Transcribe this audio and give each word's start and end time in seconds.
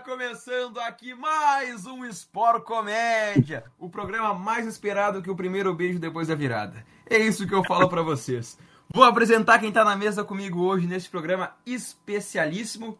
começando 0.00 0.78
aqui 0.80 1.14
mais 1.14 1.84
um 1.84 2.06
Sport 2.06 2.64
Comédia, 2.64 3.64
o 3.78 3.90
programa 3.90 4.32
mais 4.32 4.66
esperado 4.66 5.20
que 5.20 5.30
o 5.30 5.36
primeiro 5.36 5.74
beijo 5.74 5.98
depois 5.98 6.28
da 6.28 6.34
virada. 6.34 6.84
É 7.08 7.18
isso 7.18 7.46
que 7.46 7.54
eu 7.54 7.62
falo 7.64 7.86
para 7.86 8.02
vocês. 8.02 8.58
Vou 8.92 9.04
apresentar 9.04 9.58
quem 9.58 9.70
tá 9.70 9.84
na 9.84 9.94
mesa 9.94 10.24
comigo 10.24 10.62
hoje 10.62 10.86
nesse 10.86 11.08
programa 11.08 11.52
especialíssimo. 11.66 12.98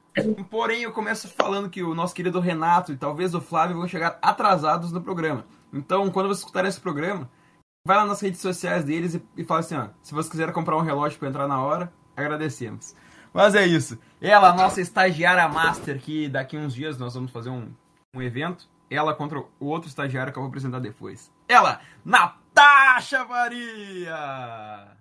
Porém, 0.51 0.83
eu 0.83 0.93
começo 0.93 1.27
falando 1.29 1.71
que 1.71 1.83
o 1.83 1.95
nosso 1.95 2.15
querido 2.15 2.39
Renato 2.39 2.93
e 2.93 2.97
talvez 2.97 3.35
o 3.35 3.41
Flávio 3.41 3.79
vão 3.79 3.89
chegar 3.89 4.19
atrasados 4.21 4.93
no 4.93 5.01
programa. 5.01 5.47
Então, 5.73 6.11
quando 6.11 6.27
vocês 6.27 6.41
escutarem 6.41 6.69
esse 6.69 6.81
programa, 6.81 7.31
vai 7.87 7.97
lá 7.97 8.05
nas 8.05 8.21
redes 8.21 8.41
sociais 8.41 8.85
deles 8.85 9.15
e, 9.15 9.23
e 9.39 9.45
fala 9.45 9.61
assim: 9.61 9.77
ó, 9.77 9.89
se 10.03 10.13
vocês 10.13 10.31
quiserem 10.31 10.53
comprar 10.53 10.77
um 10.77 10.83
relógio 10.83 11.19
para 11.19 11.29
entrar 11.29 11.49
na 11.49 11.63
hora, 11.63 11.91
agradecemos. 12.15 12.95
Mas 13.33 13.55
é 13.55 13.67
isso. 13.67 13.99
Ela, 14.21 14.53
nossa 14.53 14.81
estagiária 14.81 15.49
master, 15.49 16.01
que 16.01 16.29
daqui 16.29 16.57
uns 16.57 16.75
dias 16.75 16.99
nós 16.99 17.15
vamos 17.15 17.31
fazer 17.31 17.51
um, 17.51 17.73
um 18.15 18.23
evento. 18.23 18.69
Ela 18.91 19.15
contra 19.15 19.39
o 19.39 19.67
outro 19.67 19.89
estagiário 19.89 20.33
que 20.33 20.39
eu 20.39 20.43
vou 20.43 20.49
apresentar 20.49 20.81
depois. 20.81 21.31
Ela, 21.49 21.81
Natasha 22.05 23.25
Maria! 23.25 24.97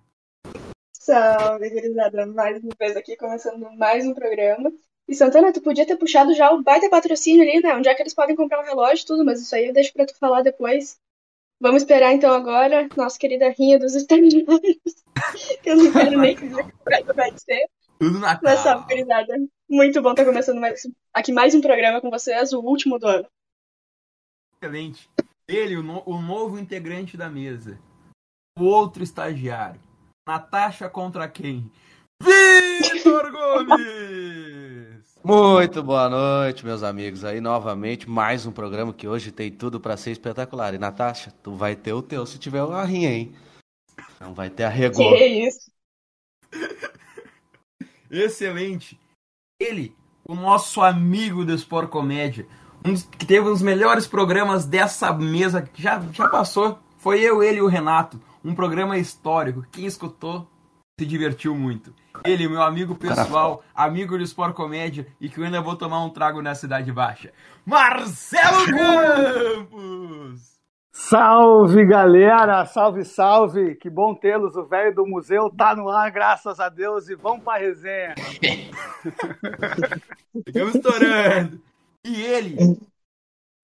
Salve, 0.94 1.70
gurizada. 1.70 2.26
Mais 2.28 2.62
uma 2.64 2.74
vez 2.78 2.96
aqui, 2.96 3.18
começando 3.18 3.72
mais 3.78 4.06
um 4.06 4.14
programa. 4.14 4.72
E 5.08 5.16
Santana, 5.16 5.52
tu 5.52 5.60
podia 5.60 5.88
ter 5.88 5.98
puxado 5.98 6.36
já 6.36 6.52
o 6.52 6.62
baita 6.62 6.88
patrocínio 6.88 7.42
ali, 7.42 7.60
né? 7.62 7.74
Onde 7.74 7.90
é 7.90 7.96
que 7.96 8.04
eles 8.04 8.14
podem 8.14 8.36
comprar 8.36 8.62
um 8.62 8.66
relógio 8.66 9.02
e 9.02 9.06
tudo, 9.08 9.26
mas 9.26 9.42
isso 9.42 9.56
aí 9.56 9.68
eu 9.68 9.74
deixo 9.74 9.92
pra 9.92 10.06
tu 10.06 10.16
falar 10.20 10.44
depois. 10.44 11.00
Vamos 11.60 11.82
esperar 11.82 12.14
então 12.14 12.32
agora, 12.32 12.88
nossa 12.96 13.18
querida 13.18 13.50
rinha 13.50 13.80
dos 13.80 13.96
estagiários. 13.98 14.78
que 15.64 15.70
eu 15.70 15.78
não 15.78 15.92
quero 15.92 16.20
nem 16.20 16.36
dizer 16.36 16.64
como 16.64 17.14
vai 17.16 17.32
ser. 17.38 17.68
Tudo 18.00 18.18
na 18.18 18.40
Mas 18.42 18.62
salve, 18.62 18.86
gurizada. 18.88 19.34
Muito 19.70 20.02
bom 20.02 20.12
estar 20.12 20.24
começando 20.24 20.62
mais, 20.62 20.88
aqui 21.14 21.34
mais 21.34 21.54
um 21.54 21.60
programa 21.60 22.00
com 22.00 22.10
vocês, 22.10 22.54
o 22.54 22.62
último 22.62 22.98
do 22.98 23.06
ano. 23.06 23.28
Excelente. 24.56 25.10
Ele, 25.46 25.76
o, 25.76 25.84
no, 25.84 26.02
o 26.06 26.22
novo 26.22 26.58
integrante 26.58 27.18
da 27.18 27.30
mesa. 27.30 27.78
O 28.58 28.64
outro 28.64 29.04
estagiário. 29.04 29.82
Natasha 30.26 30.90
contra 30.90 31.28
quem? 31.28 31.70
Vitor 32.24 33.32
Gomes! 33.36 35.20
Muito 35.22 35.84
boa 35.84 36.08
noite, 36.08 36.66
meus 36.66 36.84
amigos. 36.84 37.26
Aí 37.26 37.42
novamente 37.42 38.10
mais 38.10 38.46
um 38.46 38.52
programa 38.54 38.94
que 38.94 39.10
hoje 39.10 39.30
tem 39.30 39.52
tudo 39.52 39.78
para 39.78 39.98
ser 39.98 40.12
espetacular. 40.12 40.74
E 40.74 40.78
Natasha, 40.78 41.34
tu 41.44 41.54
vai 41.54 41.76
ter 41.76 41.92
o 41.92 42.02
teu 42.02 42.26
se 42.26 42.40
tiver 42.40 42.64
uma 42.64 42.86
rinha, 42.86 43.12
hein? 43.12 43.36
Não 44.22 44.34
vai 44.34 44.50
ter 44.50 44.64
a 44.64 44.70
regor. 44.70 45.18
Que 45.18 45.26
isso? 45.26 45.70
Excelente. 48.10 49.00
Ele, 49.60 49.96
o 50.26 50.36
nosso 50.36 50.82
amigo 50.82 51.46
do 51.46 51.54
Sport 51.54 51.90
Comédia, 51.90 52.48
um 52.86 52.94
dos, 52.94 53.04
que 53.04 53.26
teve 53.26 53.48
um 53.48 53.52
dos 53.52 53.62
melhores 53.62 54.08
programas 54.08 54.66
dessa 54.66 55.12
mesa 55.14 55.62
que 55.62 55.82
já, 55.82 56.00
já 56.14 56.28
passou. 56.28 56.80
Foi 56.98 57.20
eu, 57.20 57.44
ele 57.44 57.58
e 57.58 57.62
o 57.62 57.68
Renato. 57.68 58.22
Um 58.44 58.56
programa 58.56 58.98
histórico. 58.98 59.66
Quem 59.72 59.86
escutou 59.86 60.48
se 61.00 61.06
divertiu 61.06 61.56
muito. 61.56 61.94
Ele, 62.26 62.48
meu 62.48 62.62
amigo 62.62 62.96
pessoal, 62.96 63.64
amigo 63.74 64.18
do 64.18 64.24
Sport 64.24 64.54
Comédia 64.54 65.08
e 65.20 65.30
que 65.30 65.40
eu 65.40 65.46
ainda 65.46 65.62
vou 65.62 65.76
tomar 65.76 66.04
um 66.04 66.10
trago 66.10 66.42
na 66.42 66.56
Cidade 66.56 66.92
Baixa. 66.92 67.32
Marcelo 67.66 68.66
Campos! 69.70 70.59
Salve 71.08 71.86
galera, 71.86 72.66
salve, 72.66 73.06
salve, 73.06 73.76
que 73.76 73.90
bom 73.90 74.14
tê-los. 74.14 74.58
O 74.58 74.66
velho 74.66 74.94
do 74.94 75.08
museu 75.08 75.50
tá 75.50 75.74
no 75.74 75.90
ar, 75.90 76.12
graças 76.12 76.60
a 76.60 76.68
Deus, 76.68 77.08
e 77.08 77.16
vamos 77.16 77.42
pra 77.42 77.58
resenha. 77.58 78.14
Estamos 80.46 80.76
estourando. 80.76 81.62
E 82.06 82.22
ele 82.22 82.78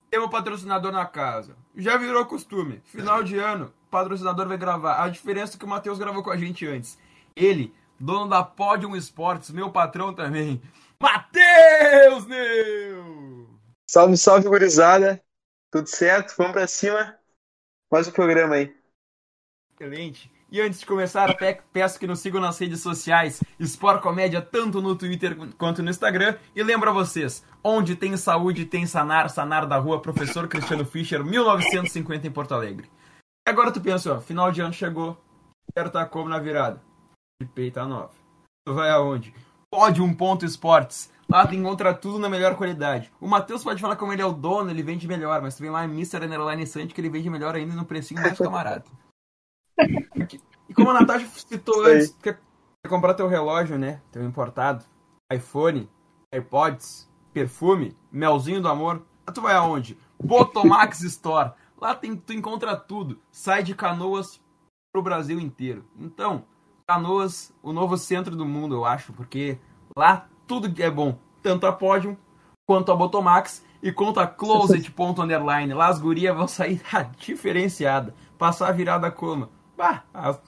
tem 0.09 0.17
um 0.17 0.29
patrocinador 0.29 0.93
na 0.93 1.05
casa. 1.05 1.57
Já 1.75 1.97
virou 1.97 2.25
costume. 2.25 2.81
Final 2.85 3.21
de 3.21 3.37
ano, 3.37 3.73
o 3.85 3.89
patrocinador 3.91 4.47
vai 4.47 4.57
gravar. 4.57 5.03
A 5.03 5.09
diferença 5.09 5.57
é 5.57 5.59
que 5.59 5.65
o 5.65 5.69
Matheus 5.69 5.99
gravou 5.99 6.23
com 6.23 6.31
a 6.31 6.37
gente 6.37 6.65
antes. 6.65 6.97
Ele, 7.35 7.75
dono 7.99 8.29
da 8.29 8.43
Podium 8.43 8.95
Esportes, 8.95 9.51
meu 9.51 9.69
patrão 9.69 10.13
também. 10.13 10.61
Matheus 10.99 12.25
Neu! 12.27 13.49
Salve, 13.85 14.15
salve, 14.15 14.47
gurizada. 14.47 15.21
Tudo 15.69 15.87
certo? 15.87 16.33
Vamos 16.37 16.53
pra 16.53 16.65
cima. 16.65 17.19
Mais 17.91 18.07
um 18.07 18.11
programa 18.11 18.55
aí. 18.55 18.75
Excelente. 19.73 20.31
E 20.51 20.61
antes 20.61 20.79
de 20.79 20.85
começar, 20.85 21.35
peço 21.73 21.99
que 21.99 22.07
nos 22.07 22.19
sigam 22.19 22.39
nas 22.39 22.57
redes 22.57 22.81
sociais, 22.81 23.43
Sport 23.59 24.01
Comédia, 24.01 24.41
tanto 24.41 24.81
no 24.81 24.95
Twitter 24.95 25.35
quanto 25.57 25.83
no 25.83 25.89
Instagram. 25.89 26.37
E 26.55 26.63
lembro 26.63 26.89
a 26.89 26.93
vocês, 26.93 27.43
onde 27.63 27.95
tem 27.95 28.15
saúde, 28.15 28.65
tem 28.65 28.85
Sanar, 28.85 29.29
Sanar 29.29 29.67
da 29.67 29.77
Rua, 29.77 30.01
Professor 30.01 30.47
Cristiano 30.47 30.85
Fischer, 30.85 31.23
1950 31.23 32.27
em 32.27 32.31
Porto 32.31 32.53
Alegre. 32.53 32.89
E 33.47 33.51
agora 33.51 33.71
tu 33.71 33.81
pensa, 33.81 34.13
ó, 34.13 34.21
final 34.21 34.51
de 34.51 34.61
ano 34.61 34.73
chegou, 34.73 35.17
quero 35.73 35.87
estar 35.87 36.05
como 36.05 36.29
na 36.29 36.39
virada? 36.39 36.81
De 37.41 37.47
peita 37.47 37.85
nova. 37.85 38.13
Tu 38.65 38.73
vai 38.73 38.89
aonde? 38.89 39.33
Pode 39.75 40.01
um 40.01 40.13
ponto 40.13 40.45
esportes. 40.45 41.11
Lá 41.27 41.45
tu 41.45 41.53
encontra 41.53 41.93
tudo 41.93 42.17
na 42.17 42.29
melhor 42.29 42.55
qualidade. 42.55 43.11
O 43.19 43.27
Matheus 43.27 43.61
pode 43.61 43.81
falar 43.81 43.97
como 43.97 44.13
ele 44.13 44.21
é 44.21 44.25
o 44.25 44.31
dono, 44.31 44.69
ele 44.69 44.81
vende 44.81 45.05
melhor, 45.05 45.41
mas 45.41 45.57
tu 45.57 45.63
vem 45.63 45.69
lá 45.69 45.83
em 45.83 45.89
Mr. 45.89 46.23
Underline 46.23 46.65
Sante 46.65 46.93
que 46.93 47.01
ele 47.01 47.09
vende 47.09 47.29
melhor 47.29 47.55
ainda 47.55 47.73
no 47.75 47.83
precinho 47.83 48.21
mais 48.21 48.37
camarada. 48.37 48.85
E 50.69 50.73
como 50.73 50.91
a 50.91 50.93
Natasha 50.93 51.27
citou 51.27 51.85
antes, 51.85 52.15
quer, 52.23 52.39
quer 52.81 52.89
comprar 52.89 53.15
teu 53.15 53.27
relógio, 53.27 53.77
né? 53.77 54.01
Teu 54.13 54.23
importado, 54.23 54.85
iPhone, 55.33 55.89
AirPods, 56.31 57.11
perfume, 57.33 57.97
melzinho 58.09 58.61
do 58.61 58.69
amor, 58.69 59.05
tu 59.33 59.41
vai 59.41 59.55
aonde? 59.55 59.97
Botomax 60.23 61.01
Store. 61.01 61.51
Lá 61.77 61.93
tem, 61.93 62.15
tu 62.15 62.31
encontra 62.31 62.77
tudo. 62.77 63.19
Sai 63.29 63.61
de 63.61 63.75
canoas 63.75 64.39
pro 64.93 65.03
Brasil 65.03 65.37
inteiro. 65.37 65.85
Então, 65.99 66.45
Canoas, 66.87 67.51
o 67.63 67.73
novo 67.73 67.97
centro 67.97 68.35
do 68.35 68.45
mundo, 68.45 68.75
eu 68.75 68.85
acho, 68.85 69.11
porque 69.13 69.57
lá 69.97 70.27
tudo 70.45 70.71
é 70.81 70.89
bom. 70.89 71.17
Tanto 71.41 71.65
a 71.65 71.71
Podium, 71.71 72.15
quanto 72.65 72.91
a 72.91 72.95
Botomax 72.95 73.63
e 73.81 73.91
quanto 73.91 74.19
a 74.19 74.27
Closet.underline. 74.27 75.73
Lá 75.73 75.87
as 75.87 75.99
gurias 75.99 76.35
vão 76.35 76.47
sair 76.47 76.81
diferenciada. 77.17 78.13
Passar 78.37 78.69
a 78.69 78.71
virada 78.71 79.09
como? 79.11 79.49
Bah, 79.75 80.03
as, 80.13 80.39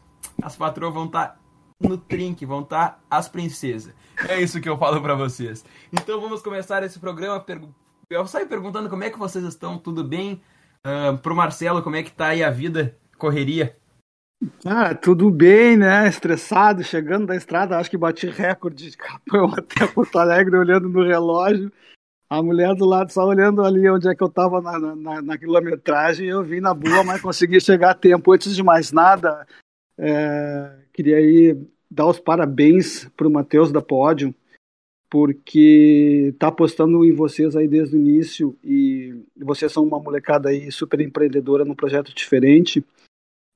as 0.41 0.55
patroas 0.55 0.93
vão 0.93 1.05
estar 1.05 1.27
tá 1.27 1.39
no 1.79 1.97
trinque, 1.97 2.45
vão 2.45 2.61
estar 2.61 2.89
tá 2.89 2.99
as 3.09 3.27
princesas. 3.27 3.93
É 4.27 4.39
isso 4.39 4.61
que 4.61 4.69
eu 4.69 4.77
falo 4.77 5.01
para 5.01 5.15
vocês. 5.15 5.65
Então 5.91 6.21
vamos 6.21 6.41
começar 6.41 6.83
esse 6.83 6.99
programa. 6.99 7.43
Eu 8.09 8.25
saio 8.27 8.47
perguntando 8.47 8.89
como 8.89 9.03
é 9.03 9.09
que 9.09 9.19
vocês 9.19 9.43
estão, 9.43 9.77
tudo 9.77 10.03
bem? 10.03 10.41
Uh, 10.85 11.17
pro 11.17 11.35
Marcelo, 11.35 11.81
como 11.81 11.95
é 11.95 12.03
que 12.03 12.11
tá 12.11 12.27
aí 12.27 12.43
a 12.43 12.49
vida, 12.49 12.97
correria? 13.17 13.77
Ah, 14.63 14.93
tudo 14.93 15.31
bem, 15.31 15.75
né? 15.75 16.07
Estressado, 16.07 16.83
chegando 16.83 17.25
da 17.25 17.35
estrada, 17.35 17.77
acho 17.77 17.89
que 17.89 17.97
bati 17.97 18.27
recorde 18.27 18.91
de 18.91 18.97
capão 18.97 19.51
até 19.57 19.87
Porto 19.87 20.19
Alegre, 20.19 20.57
olhando 20.57 20.87
no 20.87 21.03
relógio. 21.03 21.71
A 22.29 22.43
mulher 22.43 22.75
do 22.75 22.85
lado 22.85 23.11
só 23.11 23.25
olhando 23.25 23.63
ali 23.63 23.89
onde 23.89 24.07
é 24.07 24.13
que 24.13 24.21
eu 24.21 24.27
estava 24.27 24.61
na, 24.61 24.95
na, 24.95 25.21
na, 25.21 25.37
quilometragem. 25.37 26.27
Eu 26.27 26.43
vim 26.43 26.59
na 26.59 26.73
boa, 26.73 27.03
mas 27.03 27.21
consegui 27.21 27.59
chegar 27.59 27.91
a 27.91 27.95
tempo. 27.95 28.31
Antes 28.31 28.55
de 28.55 28.61
mais 28.61 28.91
nada, 28.91 29.47
é, 29.97 30.75
queria 30.93 31.17
aí 31.17 31.57
dar 31.89 32.05
os 32.05 32.19
parabéns 32.19 33.09
para 33.15 33.27
o 33.27 33.31
Matheus 33.31 33.71
da 33.71 33.81
Pódio, 33.81 34.35
porque 35.09 36.35
tá 36.37 36.49
apostando 36.49 37.03
em 37.05 37.13
vocês 37.13 37.55
aí 37.55 37.67
desde 37.67 37.95
o 37.95 37.99
início 37.99 38.57
e 38.61 39.15
vocês 39.37 39.71
são 39.71 39.83
uma 39.83 39.99
molecada 39.99 40.49
aí 40.49 40.69
super 40.69 40.99
empreendedora 40.99 41.63
num 41.63 41.75
projeto 41.75 42.13
diferente. 42.13 42.83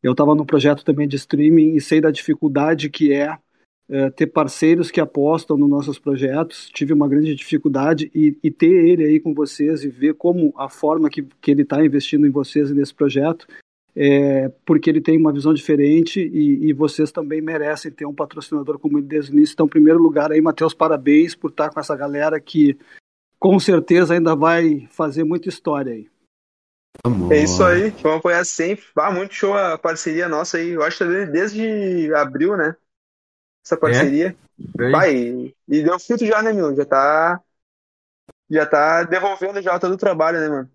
Eu 0.03 0.13
estava 0.13 0.33
no 0.33 0.45
projeto 0.45 0.83
também 0.83 1.07
de 1.07 1.15
streaming 1.15 1.75
e 1.75 1.81
sei 1.81 2.01
da 2.01 2.09
dificuldade 2.09 2.89
que 2.89 3.13
é, 3.13 3.38
é, 3.89 4.09
ter 4.09 4.27
parceiros 4.27 4.89
que 4.89 5.00
apostam 5.00 5.57
nos 5.57 5.69
nossos 5.69 6.00
projetos. 6.00 6.69
Tive 6.74 6.94
uma 6.94 7.07
grande 7.07 7.36
dificuldade 7.36 8.09
e, 8.15 8.36
e 8.44 8.50
ter 8.50 8.86
ele 8.86 9.03
aí 9.03 9.19
com 9.19 9.33
vocês 9.33 9.83
e 9.83 9.89
ver 9.89 10.15
como 10.15 10.53
a 10.57 10.68
forma 10.69 11.09
que, 11.09 11.24
que 11.39 11.51
ele 11.51 11.62
está 11.62 11.86
investindo 11.86 12.25
em 12.25 12.31
vocês 12.31 12.71
e 12.71 12.74
nesse 12.74 12.94
projeto, 12.94 13.45
é, 13.95 14.50
porque 14.65 14.89
ele 14.89 15.01
tem 15.01 15.18
uma 15.18 15.33
visão 15.33 15.53
diferente 15.53 16.19
e, 16.19 16.69
e, 16.69 16.74
vocês 16.74 17.12
também 17.12 17.42
merecem 17.42 17.92
ter 17.92 18.06
um 18.06 18.13
patrocinador 18.13 18.80
como 18.80 18.98
ele 18.98 19.06
desde 19.06 19.31
o 19.31 19.33
início. 19.33 19.53
Então, 19.53 19.65
em 19.65 19.69
primeiro 19.69 20.01
lugar, 20.01 20.31
aí, 20.31 20.42
Matheus, 20.42 20.74
parabéns 20.74 21.36
por 21.36 21.51
estar 21.51 21.69
com 21.69 21.80
essa 21.80 21.95
galera 21.95 22.39
que 22.39 22.77
com 23.38 23.59
certeza 23.59 24.13
ainda 24.13 24.36
vai 24.36 24.88
fazer 24.89 25.24
muita 25.25 25.50
história 25.50 25.94
aí. 25.94 26.07
Amor. 27.04 27.34
É 27.34 27.44
isso 27.44 27.64
aí, 27.64 27.90
vamos 27.90 28.20
apoiar 28.20 28.44
sempre. 28.46 28.86
Ah, 28.96 29.12
muito 29.12 29.34
show 29.34 29.54
a 29.54 29.78
parceria 29.78 30.28
nossa 30.28 30.58
aí. 30.58 30.70
Eu 30.70 30.84
acho 30.84 31.00
que 31.00 31.26
desde 31.26 32.14
abril, 32.14 32.56
né? 32.56 32.76
Essa 33.66 33.78
parceria. 33.78 34.36
É. 34.80 34.92
Vai, 34.92 35.16
e, 35.16 35.56
e 35.68 35.84
deu 35.84 36.00
fruto 36.00 36.26
já, 36.26 36.42
né, 36.42 36.54
meu? 36.54 36.76
Já 36.76 36.86
tá. 36.86 37.42
Já 38.50 38.66
tá 38.66 39.04
devolvendo 39.04 39.62
já 39.62 39.80
todo 39.80 39.94
o 39.94 39.98
trabalho, 39.98 40.40
né, 40.40 40.50
mano? 40.50 40.72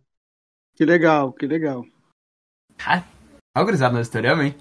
Que 0.74 0.84
legal, 0.84 1.32
que 1.32 1.46
legal. 1.46 1.84
Ah, 2.84 3.04
organizado 3.56 3.94
nós 3.94 4.06
estouramos, 4.06 4.46
hein? 4.46 4.56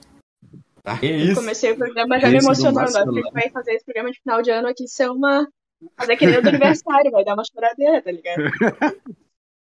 Ah, 0.84 1.00
é 1.02 1.08
isso. 1.08 1.32
Eu 1.32 1.36
comecei 1.36 1.72
o 1.72 1.78
programa 1.78 2.20
já 2.20 2.30
me 2.30 2.38
emocionando. 2.38 2.80
Acho 2.80 3.12
que 3.12 3.32
vai 3.32 3.50
fazer 3.50 3.74
esse 3.74 3.86
programa 3.86 4.12
de 4.12 4.20
final 4.20 4.42
de 4.42 4.52
ano 4.52 4.68
aqui 4.68 4.88
ser 4.88 5.10
uma, 5.10 5.48
é 6.08 6.16
que 6.16 6.26
nem 6.26 6.38
o 6.38 6.42
do 6.42 6.50
aniversário, 6.50 7.12
vai 7.12 7.24
dar 7.24 7.34
uma 7.34 7.44
choradeira, 7.44 8.02
tá 8.02 8.12
ligado? 8.12 8.44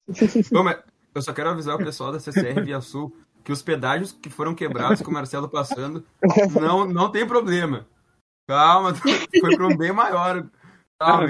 Bom, 0.51 0.63
mas 0.63 0.83
eu 1.13 1.21
só 1.21 1.33
quero 1.33 1.49
avisar 1.49 1.75
o 1.75 1.79
pessoal 1.79 2.11
da 2.11 2.19
CCR 2.19 2.63
Via 2.63 2.81
Sul 2.81 3.15
que 3.43 3.51
os 3.51 3.61
pedágios 3.61 4.11
que 4.11 4.29
foram 4.29 4.53
quebrados 4.53 5.01
com 5.01 5.09
o 5.09 5.13
Marcelo 5.13 5.47
passando 5.47 6.05
não, 6.59 6.85
não 6.85 7.09
tem 7.09 7.25
problema. 7.25 7.87
Calma, 8.47 8.93
foi 9.39 9.55
para 9.55 9.67
um 9.67 9.77
bem 9.77 9.91
maior. 9.91 10.45
Calma. 10.99 11.27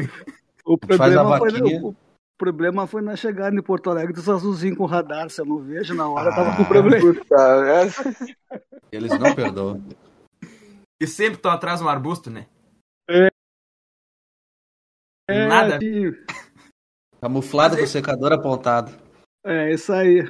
O 0.65 0.77
problema, 0.77 1.37
foi, 1.37 1.51
o 1.73 1.95
problema 2.37 2.87
foi 2.87 3.01
na 3.01 3.15
chegada 3.15 3.55
em 3.55 3.61
Porto 3.61 3.89
Alegre 3.89 4.13
dos 4.13 4.27
azulzinhos 4.27 4.77
com 4.77 4.85
radar. 4.85 5.29
Se 5.29 5.41
eu 5.41 5.45
não 5.45 5.59
vejo 5.59 5.93
na 5.93 6.09
hora, 6.09 6.29
ah, 6.29 6.35
tava 6.35 6.57
com 6.57 6.65
problema. 6.65 7.15
Eles 8.91 9.19
não 9.19 9.33
perdoam. 9.33 9.83
E 10.99 11.05
sempre 11.05 11.35
estão 11.35 11.51
atrás 11.51 11.79
do 11.79 11.87
arbusto, 11.87 12.29
né? 12.29 12.47
É. 13.09 13.29
Nada. 15.47 15.75
É, 15.75 15.79
Camuflado 17.21 17.77
com 17.77 17.83
o 17.83 17.87
secador 17.87 18.33
apontado. 18.33 18.91
É, 19.43 19.73
isso 19.73 19.91
aí. 19.93 20.23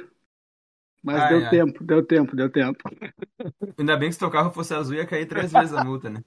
Mas 1.02 1.20
ai, 1.20 1.28
deu 1.28 1.44
ai. 1.44 1.50
tempo, 1.50 1.84
deu 1.84 2.04
tempo, 2.04 2.36
deu 2.36 2.50
tempo. 2.50 2.82
Ainda 3.78 3.96
bem 3.96 4.08
que 4.08 4.14
se 4.14 4.18
teu 4.18 4.30
carro 4.30 4.50
fosse 4.50 4.74
azul 4.74 4.94
ia 4.94 5.06
cair 5.06 5.26
três 5.26 5.52
vezes 5.52 5.72
a 5.72 5.84
multa, 5.84 6.10
né? 6.10 6.22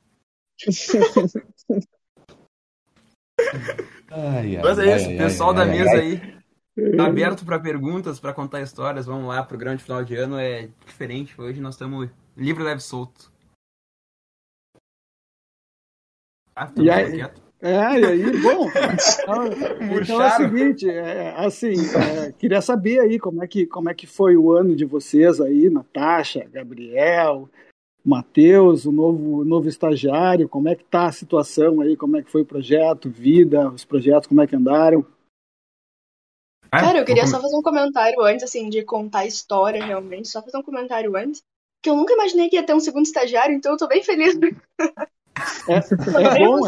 ai, 4.10 4.58
Mas 4.62 4.80
é 4.80 4.96
isso, 4.96 5.10
pessoal 5.18 5.54
da 5.54 5.66
mesa 5.66 5.92
aí. 5.98 6.42
Tá 6.96 7.06
aberto 7.06 7.46
para 7.46 7.60
perguntas, 7.60 8.20
para 8.20 8.34
contar 8.34 8.62
histórias. 8.62 9.06
Vamos 9.06 9.28
lá, 9.28 9.44
pro 9.44 9.58
grande 9.58 9.84
final 9.84 10.04
de 10.04 10.16
ano 10.16 10.40
é 10.40 10.70
diferente. 10.86 11.40
Hoje 11.40 11.60
nós 11.60 11.76
estamos 11.76 12.10
livre, 12.36 12.64
leve, 12.64 12.82
solto. 12.82 13.32
Ah, 16.56 16.72
e 16.78 16.90
aí, 16.90 17.22
é, 17.62 18.00
e 18.00 18.06
aí, 18.06 18.42
bom, 18.42 18.68
então, 20.02 20.22
é 20.22 20.28
o 20.28 20.38
seguinte, 20.38 20.90
é, 20.90 21.34
assim, 21.38 21.74
é, 21.96 22.32
queria 22.32 22.62
saber 22.62 23.00
aí 23.00 23.20
como 23.20 23.44
é, 23.44 23.48
que, 23.48 23.68
como 23.68 23.88
é 23.88 23.94
que 23.94 24.08
foi 24.08 24.36
o 24.36 24.52
ano 24.52 24.76
de 24.76 24.84
vocês 24.84 25.40
aí, 25.40 25.70
Natasha, 25.70 26.50
Gabriel, 26.52 27.48
Matheus, 28.04 28.86
o 28.86 28.92
novo, 28.92 29.46
novo 29.46 29.70
estagiário, 29.70 30.50
como 30.50 30.70
é 30.70 30.76
que 30.76 30.84
tá 30.84 31.06
a 31.06 31.12
situação 31.12 31.82
aí, 31.82 31.96
como 31.96 32.18
é 32.18 32.24
que 32.24 32.32
foi 32.32 32.42
o 32.42 32.46
projeto, 32.46 33.12
vida, 33.12 33.70
os 33.70 33.86
projetos, 33.86 34.28
como 34.28 34.42
é 34.42 34.48
que 34.48 34.56
andaram? 34.56 35.06
Cara, 36.72 36.98
eu 36.98 37.06
queria 37.06 37.28
só 37.28 37.40
fazer 37.40 37.56
um 37.56 37.62
comentário 37.62 38.22
antes, 38.22 38.44
assim, 38.44 38.70
de 38.70 38.84
contar 38.84 39.20
a 39.20 39.28
história 39.28 39.86
realmente, 39.86 40.30
só 40.30 40.42
fazer 40.42 40.58
um 40.58 40.64
comentário 40.64 41.16
antes, 41.16 41.44
que 41.80 41.90
eu 41.90 41.96
nunca 41.96 42.14
imaginei 42.14 42.50
que 42.50 42.56
ia 42.56 42.66
ter 42.66 42.74
um 42.74 42.80
segundo 42.80 43.06
estagiário, 43.06 43.54
então 43.54 43.74
eu 43.74 43.78
tô 43.78 43.88
bem 43.88 44.02
feliz. 44.02 44.36
É, 45.68 45.76
é, 45.76 46.46
bom, 46.46 46.68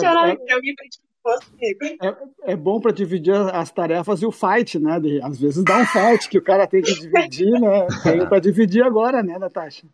é, 1.62 2.08
é, 2.08 2.16
é, 2.52 2.56
bom 2.56 2.82
para 2.82 2.92
dividir 2.92 3.34
as 3.34 3.72
tarefas 3.72 4.22
e 4.22 4.26
o 4.26 4.32
fight, 4.32 4.78
né? 4.78 5.00
De, 5.00 5.22
às 5.22 5.40
vezes 5.40 5.64
dá 5.64 5.78
um 5.78 5.86
fight 5.86 6.28
que 6.30 6.38
o 6.38 6.44
cara 6.44 6.68
tem 6.68 6.82
que 6.82 6.94
dividir, 6.94 7.52
né? 7.60 7.88
Tem 8.04 8.28
para 8.28 8.40
dividir 8.40 8.84
agora, 8.84 9.24
né, 9.24 9.38
Natasha? 9.38 9.88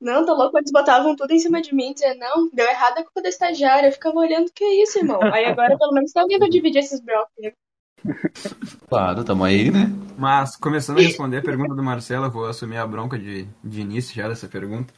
Não, 0.00 0.26
tô 0.26 0.34
louco, 0.34 0.58
eles 0.58 0.72
botavam 0.72 1.14
tudo 1.14 1.30
em 1.30 1.38
cima 1.38 1.62
de 1.62 1.74
mim, 1.74 1.92
dizendo, 1.92 2.18
não, 2.18 2.50
deu 2.52 2.66
errado 2.66 2.98
a 2.98 3.04
culpa 3.04 3.22
da 3.22 3.28
estagiária. 3.28 3.88
Eu 3.88 3.92
ficava 3.92 4.18
olhando, 4.18 4.50
que 4.52 4.64
é 4.64 4.82
isso, 4.82 4.98
irmão? 4.98 5.20
Aí 5.22 5.44
agora 5.44 5.78
pelo 5.78 5.92
menos 5.92 6.12
tá 6.12 6.22
alguém 6.22 6.38
pra 6.38 6.48
dividir 6.48 6.80
esses 6.80 7.00
blocos. 7.00 7.30
Claro, 8.88 9.24
tamo 9.24 9.44
aí, 9.44 9.70
né? 9.70 9.86
Mas, 10.18 10.56
começando 10.56 10.98
a 10.98 11.02
responder 11.02 11.38
a 11.38 11.42
pergunta 11.42 11.74
do 11.74 11.82
Marcelo, 11.82 12.26
eu 12.26 12.30
vou 12.30 12.46
assumir 12.46 12.78
a 12.78 12.86
bronca 12.86 13.18
de, 13.18 13.46
de 13.62 13.80
início 13.80 14.14
já 14.14 14.28
dessa 14.28 14.48
pergunta. 14.48 14.92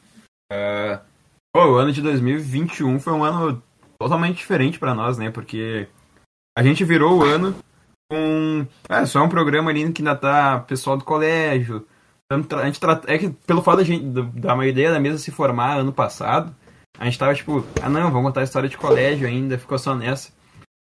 Uh, 0.51 0.99
Pô, 1.53 1.65
o 1.65 1.75
ano 1.75 1.91
de 1.91 2.01
2021 2.01 2.99
foi 2.99 3.13
um 3.13 3.23
ano 3.23 3.61
totalmente 3.97 4.37
diferente 4.37 4.77
para 4.77 4.93
nós, 4.93 5.17
né? 5.17 5.31
Porque 5.31 5.87
a 6.57 6.61
gente 6.61 6.83
virou 6.83 7.19
o 7.19 7.23
ano 7.23 7.55
com. 8.09 8.67
É, 8.87 9.05
só 9.05 9.23
um 9.23 9.29
programa 9.29 9.71
ali 9.71 9.91
que 9.91 10.01
ainda 10.01 10.15
tá 10.15 10.59
pessoal 10.59 10.97
do 10.97 11.03
colégio. 11.03 11.87
A 12.31 12.65
gente 12.65 12.79
trata, 12.79 13.11
é 13.11 13.17
que 13.17 13.29
pelo 13.29 13.63
fato 13.63 13.77
da, 13.77 13.83
gente, 13.83 14.05
da 14.05 14.55
maioria 14.55 14.91
da 14.91 14.99
mesa 14.99 15.17
se 15.17 15.31
formar 15.31 15.77
ano 15.77 15.91
passado, 15.91 16.55
a 16.99 17.05
gente 17.05 17.17
tava 17.17 17.33
tipo, 17.33 17.65
ah 17.81 17.89
não, 17.89 18.11
vamos 18.11 18.27
contar 18.27 18.41
a 18.41 18.43
história 18.43 18.69
de 18.69 18.77
colégio 18.77 19.27
ainda, 19.27 19.57
ficou 19.57 19.79
só 19.79 19.95
nessa. 19.95 20.31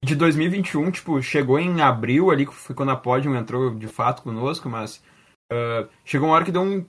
De 0.04 0.14
2021, 0.16 0.92
tipo, 0.92 1.22
chegou 1.22 1.58
em 1.58 1.82
abril 1.82 2.30
ali, 2.30 2.46
foi 2.46 2.76
quando 2.76 2.92
a 2.92 2.98
Podium 2.98 3.36
entrou 3.36 3.74
de 3.74 3.88
fato 3.88 4.22
conosco, 4.22 4.70
mas 4.70 5.02
uh, 5.52 5.88
chegou 6.04 6.28
uma 6.28 6.36
hora 6.36 6.44
que 6.46 6.52
deu 6.52 6.62
um. 6.62 6.86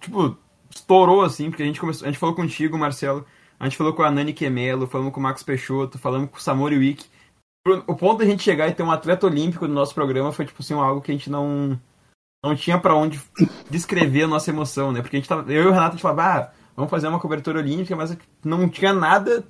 Tipo, 0.00 0.36
estourou, 0.76 1.22
assim, 1.22 1.50
porque 1.50 1.62
a 1.62 1.66
gente 1.66 1.80
começou. 1.80 2.06
A 2.06 2.10
gente 2.10 2.18
falou 2.18 2.34
contigo, 2.34 2.78
Marcelo. 2.78 3.24
A 3.58 3.64
gente 3.64 3.76
falou 3.76 3.92
com 3.92 4.02
a 4.02 4.10
Nani 4.10 4.32
Quemelo, 4.32 4.86
falamos 4.86 5.12
com 5.12 5.20
o 5.20 5.22
Max 5.22 5.42
Peixoto, 5.42 5.98
falamos 5.98 6.30
com 6.30 6.36
o 6.36 6.40
Samori 6.40 6.76
Wick. 6.76 7.06
O 7.86 7.96
ponto 7.96 8.18
da 8.18 8.24
gente 8.24 8.42
chegar 8.42 8.68
e 8.68 8.74
ter 8.74 8.82
um 8.82 8.92
atleta 8.92 9.26
olímpico 9.26 9.66
no 9.66 9.74
nosso 9.74 9.94
programa 9.94 10.30
foi, 10.30 10.44
tipo 10.44 10.62
assim, 10.62 10.74
algo 10.74 11.00
que 11.00 11.10
a 11.10 11.14
gente 11.14 11.30
não. 11.30 11.80
Não 12.44 12.54
tinha 12.54 12.78
para 12.78 12.94
onde 12.94 13.20
descrever 13.70 14.22
a 14.22 14.28
nossa 14.28 14.50
emoção, 14.50 14.92
né? 14.92 15.00
Porque 15.00 15.16
a 15.16 15.18
gente 15.18 15.28
tava. 15.28 15.50
Eu 15.52 15.64
e 15.64 15.66
o 15.66 15.72
Renato 15.72 15.88
a 15.88 15.92
gente 15.92 16.02
falava, 16.02 16.22
ah, 16.22 16.52
vamos 16.76 16.90
fazer 16.90 17.08
uma 17.08 17.18
cobertura 17.18 17.58
olímpica, 17.58 17.96
mas 17.96 18.16
não 18.44 18.68
tinha 18.68 18.92
nada 18.92 19.44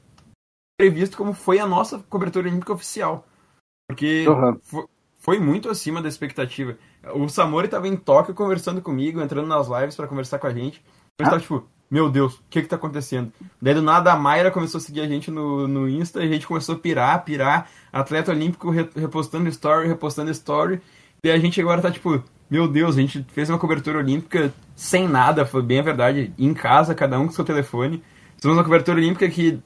previsto 0.78 1.16
como 1.16 1.32
foi 1.32 1.58
a 1.58 1.66
nossa 1.66 1.98
cobertura 2.08 2.48
olímpica 2.48 2.72
oficial. 2.72 3.26
Porque 3.88 4.26
uhum. 4.28 4.58
foi, 4.62 4.84
foi 5.18 5.40
muito 5.40 5.68
acima 5.68 6.00
da 6.00 6.08
expectativa. 6.08 6.78
O 7.14 7.28
Samori 7.28 7.66
estava 7.66 7.88
em 7.88 7.96
Tóquio 7.96 8.34
conversando 8.34 8.80
comigo, 8.80 9.20
entrando 9.20 9.48
nas 9.48 9.68
lives 9.68 9.96
para 9.96 10.08
conversar 10.08 10.38
com 10.38 10.46
a 10.46 10.54
gente. 10.54 10.82
Gente 11.18 11.30
tava 11.30 11.40
tipo, 11.40 11.66
meu 11.90 12.10
Deus, 12.10 12.34
o 12.34 12.42
que 12.50 12.60
que 12.60 12.68
tá 12.68 12.76
acontecendo? 12.76 13.32
Daí 13.60 13.72
do 13.72 13.80
nada 13.80 14.12
a 14.12 14.16
Mayra 14.16 14.50
começou 14.50 14.78
a 14.78 14.80
seguir 14.82 15.00
a 15.00 15.08
gente 15.08 15.30
no, 15.30 15.66
no 15.66 15.88
Insta 15.88 16.20
e 16.22 16.28
a 16.28 16.32
gente 16.32 16.46
começou 16.46 16.74
a 16.74 16.78
pirar, 16.78 17.24
pirar. 17.24 17.70
Atleta 17.92 18.32
olímpico 18.32 18.70
repostando 18.70 19.48
story, 19.48 19.88
repostando 19.88 20.30
story. 20.30 20.80
E 21.24 21.30
a 21.30 21.38
gente 21.38 21.60
agora 21.60 21.80
tá 21.80 21.90
tipo, 21.90 22.22
meu 22.50 22.68
Deus, 22.68 22.96
a 22.96 23.00
gente 23.00 23.24
fez 23.32 23.48
uma 23.48 23.58
cobertura 23.58 23.98
olímpica 23.98 24.52
sem 24.74 25.08
nada, 25.08 25.46
foi 25.46 25.62
bem 25.62 25.80
a 25.80 25.82
verdade, 25.82 26.34
em 26.38 26.52
casa, 26.52 26.94
cada 26.94 27.18
um 27.18 27.26
com 27.26 27.32
seu 27.32 27.44
telefone. 27.44 28.02
Fizemos 28.36 28.58
uma 28.58 28.64
cobertura 28.64 28.98
olímpica 28.98 29.28
que 29.28 29.62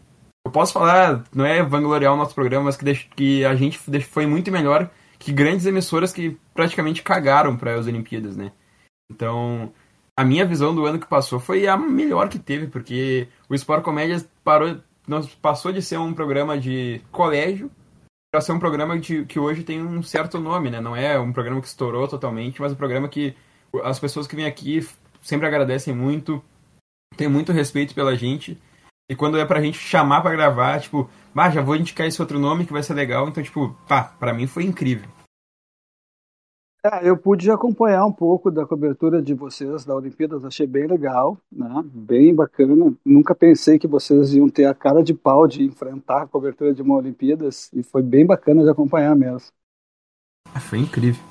eu 0.46 0.52
posso 0.52 0.72
falar, 0.72 1.24
não 1.34 1.44
é 1.44 1.62
vangloriar 1.62 2.14
o 2.14 2.16
nosso 2.16 2.34
programa, 2.34 2.66
mas 2.66 2.76
que, 2.76 2.94
que 3.16 3.44
a 3.44 3.54
gente 3.56 3.78
foi 3.78 4.24
muito 4.24 4.52
melhor 4.52 4.88
que 5.18 5.32
grandes 5.32 5.66
emissoras 5.66 6.12
que 6.12 6.38
praticamente 6.54 7.02
cagaram 7.02 7.56
para 7.56 7.74
as 7.74 7.86
Olimpíadas, 7.86 8.36
né? 8.36 8.52
Então, 9.12 9.72
a 10.20 10.24
minha 10.24 10.44
visão 10.44 10.74
do 10.74 10.84
ano 10.84 10.98
que 10.98 11.06
passou 11.06 11.40
foi 11.40 11.66
a 11.66 11.78
melhor 11.78 12.28
que 12.28 12.38
teve, 12.38 12.66
porque 12.66 13.26
o 13.48 13.54
Sport 13.54 13.82
Comédia 13.82 14.22
parou, 14.44 14.76
passou 15.40 15.72
de 15.72 15.80
ser 15.80 15.98
um 15.98 16.12
programa 16.12 16.58
de 16.58 17.00
colégio 17.10 17.70
para 18.30 18.42
ser 18.42 18.52
um 18.52 18.58
programa 18.58 18.98
de, 18.98 19.24
que 19.24 19.38
hoje 19.40 19.64
tem 19.64 19.82
um 19.82 20.02
certo 20.02 20.38
nome, 20.38 20.70
né? 20.70 20.78
Não 20.78 20.94
é 20.94 21.18
um 21.18 21.32
programa 21.32 21.62
que 21.62 21.66
estourou 21.66 22.06
totalmente, 22.06 22.60
mas 22.60 22.70
um 22.70 22.76
programa 22.76 23.08
que 23.08 23.34
as 23.82 23.98
pessoas 23.98 24.26
que 24.26 24.36
vêm 24.36 24.44
aqui 24.44 24.86
sempre 25.22 25.46
agradecem 25.46 25.94
muito, 25.94 26.44
tem 27.16 27.26
muito 27.26 27.50
respeito 27.50 27.94
pela 27.94 28.14
gente. 28.14 28.60
E 29.10 29.16
quando 29.16 29.38
é 29.38 29.44
pra 29.46 29.62
gente 29.62 29.78
chamar 29.78 30.20
para 30.20 30.32
gravar, 30.32 30.80
tipo, 30.80 31.08
ah, 31.34 31.50
já 31.50 31.62
vou 31.62 31.76
indicar 31.76 32.06
esse 32.06 32.20
outro 32.20 32.38
nome 32.38 32.66
que 32.66 32.74
vai 32.74 32.82
ser 32.82 32.92
legal. 32.92 33.26
Então, 33.26 33.42
tipo, 33.42 33.74
pá, 33.88 34.04
pra 34.04 34.34
mim 34.34 34.46
foi 34.46 34.64
incrível. 34.64 35.08
É, 36.82 37.06
eu 37.06 37.16
pude 37.16 37.50
acompanhar 37.50 38.06
um 38.06 38.12
pouco 38.12 38.50
da 38.50 38.64
cobertura 38.64 39.20
de 39.20 39.34
vocês 39.34 39.84
da 39.84 39.94
Olimpíadas, 39.94 40.42
achei 40.46 40.66
bem 40.66 40.86
legal, 40.86 41.36
né? 41.52 41.68
bem 41.84 42.34
bacana. 42.34 42.96
Nunca 43.04 43.34
pensei 43.34 43.78
que 43.78 43.86
vocês 43.86 44.32
iam 44.32 44.48
ter 44.48 44.64
a 44.64 44.74
cara 44.74 45.02
de 45.02 45.12
pau 45.12 45.46
de 45.46 45.62
enfrentar 45.62 46.22
a 46.22 46.26
cobertura 46.26 46.72
de 46.72 46.80
uma 46.80 46.96
Olimpíadas 46.96 47.70
e 47.74 47.82
foi 47.82 48.02
bem 48.02 48.24
bacana 48.24 48.62
de 48.62 48.70
acompanhar 48.70 49.14
mesmo. 49.14 49.52
Ah, 50.54 50.60
foi 50.60 50.78
incrível. 50.78 51.22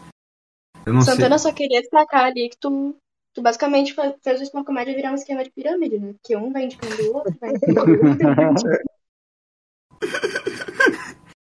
Eu 0.85 0.93
não 0.93 1.01
Santana 1.01 1.39
sei. 1.39 1.49
só 1.49 1.55
queria 1.55 1.81
destacar 1.81 2.25
ali 2.25 2.49
que 2.49 2.57
tu, 2.57 2.95
tu 3.33 3.41
basicamente 3.41 3.95
fez 4.21 4.53
uma 4.53 4.63
comédia 4.63 4.95
virar 4.95 5.11
um 5.11 5.15
esquema 5.15 5.43
de 5.43 5.49
pirâmide, 5.49 5.97
né? 5.99 6.13
Que 6.23 6.37
um 6.37 6.53
vai 6.53 6.65
indicando 6.65 7.01
o 7.09 7.15
outro, 7.15 7.35
vai 7.41 7.49
indicando 7.49 7.89
o 7.89 8.47
outro. 8.49 8.69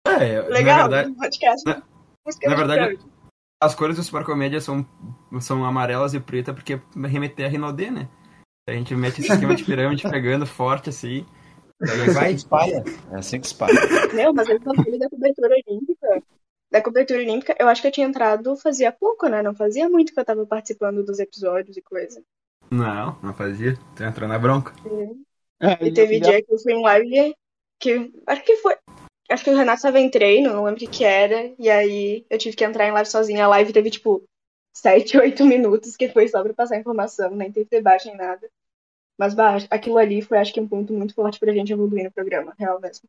é, 0.06 0.40
Legal, 0.48 0.88
na 0.88 0.88
verdade, 0.88 1.14
podcast. 1.14 1.64
Na, 1.66 1.82
na 2.48 2.54
verdade, 2.56 3.11
as 3.62 3.76
cores 3.76 3.96
do 3.96 4.02
Super 4.02 4.24
Comédia 4.24 4.60
são, 4.60 4.84
são 5.40 5.64
amarelas 5.64 6.14
e 6.14 6.20
preta 6.20 6.52
porque 6.52 6.80
remeter 6.96 7.46
a 7.46 7.48
Rinodê, 7.48 7.92
né? 7.92 8.08
A 8.68 8.72
gente 8.72 8.94
mete 8.96 9.20
esse 9.20 9.32
esquema 9.32 9.54
de 9.54 9.64
pirâmide 9.64 10.02
pegando 10.02 10.44
forte 10.44 10.90
assim. 10.90 11.24
Vai 12.12 12.32
espalha. 12.32 12.82
É 13.12 13.16
assim 13.16 13.40
que 13.40 13.46
espalha. 13.46 13.74
Não, 14.14 14.32
mas 14.32 14.48
eu 14.48 14.60
falei 14.60 14.98
da 14.98 15.08
cobertura 15.08 15.54
olímpica. 15.66 16.22
Da 16.70 16.82
cobertura 16.82 17.20
olímpica, 17.20 17.56
eu 17.58 17.68
acho 17.68 17.82
que 17.82 17.88
eu 17.88 17.92
tinha 17.92 18.06
entrado 18.06 18.56
fazia 18.56 18.90
pouco, 18.90 19.28
né? 19.28 19.42
Não 19.42 19.54
fazia 19.54 19.88
muito 19.88 20.12
que 20.12 20.18
eu 20.18 20.24
tava 20.24 20.44
participando 20.44 21.04
dos 21.04 21.18
episódios 21.20 21.76
e 21.76 21.82
coisa. 21.82 22.22
Não, 22.70 23.16
não 23.22 23.32
fazia. 23.32 23.78
Tu 23.94 24.02
entrou 24.02 24.28
na 24.28 24.38
bronca. 24.38 24.72
É, 25.60 25.86
e 25.86 25.92
teve 25.92 26.18
dia 26.18 26.42
que 26.42 26.52
eu 26.52 26.58
fui 26.58 26.72
em 26.72 26.82
live 26.82 27.34
que. 27.78 28.12
Acho 28.26 28.44
que 28.44 28.56
foi. 28.56 28.76
Acho 29.32 29.44
que 29.44 29.50
o 29.50 29.56
Renato 29.56 29.82
tava 29.82 29.98
em 29.98 30.10
treino, 30.10 30.52
não 30.52 30.64
lembro 30.64 30.76
o 30.76 30.78
que 30.78 30.86
que 30.86 31.04
era. 31.04 31.52
E 31.58 31.70
aí 31.70 32.26
eu 32.28 32.38
tive 32.38 32.54
que 32.54 32.64
entrar 32.64 32.86
em 32.86 32.92
live 32.92 33.08
sozinha. 33.08 33.44
A 33.44 33.48
live 33.48 33.72
teve, 33.72 33.90
tipo, 33.90 34.22
7, 34.76 35.16
8 35.18 35.44
minutos, 35.46 35.96
que 35.96 36.08
foi 36.08 36.28
só 36.28 36.42
pra 36.42 36.52
passar 36.52 36.78
informação, 36.78 37.30
nem 37.30 37.50
teve 37.50 37.68
debate 37.70 38.08
nem 38.08 38.16
nada. 38.16 38.48
Mas, 39.18 39.34
bah, 39.34 39.58
aquilo 39.70 39.98
ali 39.98 40.20
foi, 40.20 40.38
acho 40.38 40.52
que, 40.52 40.60
um 40.60 40.68
ponto 40.68 40.92
muito 40.92 41.14
forte 41.14 41.38
pra 41.38 41.52
gente 41.52 41.72
evoluir 41.72 42.04
no 42.04 42.12
programa, 42.12 42.54
real 42.58 42.80
mesmo. 42.80 43.08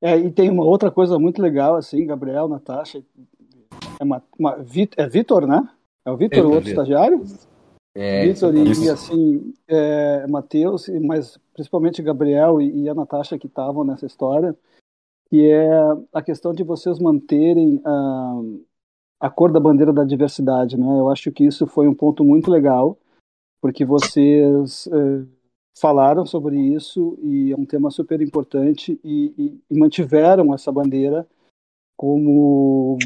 É, 0.00 0.16
e 0.16 0.30
tem 0.30 0.48
uma 0.48 0.64
outra 0.64 0.90
coisa 0.90 1.18
muito 1.18 1.42
legal, 1.42 1.74
assim, 1.74 2.06
Gabriel, 2.06 2.46
Natasha, 2.46 3.02
é, 3.98 4.04
uma, 4.04 4.22
uma, 4.38 4.64
é 4.96 5.08
Vitor, 5.08 5.46
né? 5.46 5.68
É 6.04 6.10
o 6.10 6.16
Vitor, 6.16 6.46
o 6.46 6.52
outro 6.52 6.68
estagiário? 6.68 7.24
É, 7.94 8.26
Vitor 8.26 8.54
e, 8.54 8.84
e, 8.84 8.88
assim, 8.88 9.54
é, 9.66 10.26
Matheus, 10.28 10.88
mas 11.02 11.36
principalmente 11.52 12.00
Gabriel 12.00 12.60
e, 12.60 12.82
e 12.82 12.88
a 12.88 12.94
Natasha 12.94 13.36
que 13.36 13.48
estavam 13.48 13.82
nessa 13.82 14.06
história, 14.06 14.56
que 15.30 15.50
é 15.50 15.68
a 16.12 16.22
questão 16.22 16.52
de 16.52 16.62
vocês 16.62 16.98
manterem 16.98 17.80
a, 17.84 18.40
a 19.20 19.30
cor 19.30 19.52
da 19.52 19.60
bandeira 19.60 19.92
da 19.92 20.04
diversidade, 20.04 20.78
né? 20.78 20.86
Eu 20.86 21.10
acho 21.10 21.30
que 21.30 21.44
isso 21.44 21.66
foi 21.66 21.86
um 21.86 21.94
ponto 21.94 22.24
muito 22.24 22.50
legal, 22.50 22.98
porque 23.60 23.84
vocês 23.84 24.86
é, 24.86 25.26
falaram 25.78 26.24
sobre 26.24 26.58
isso 26.58 27.18
e 27.22 27.52
é 27.52 27.56
um 27.56 27.66
tema 27.66 27.90
super 27.90 28.20
importante 28.20 28.98
e, 29.04 29.34
e, 29.38 29.60
e 29.70 29.78
mantiveram 29.78 30.54
essa 30.54 30.72
bandeira 30.72 31.26
como 31.96 32.98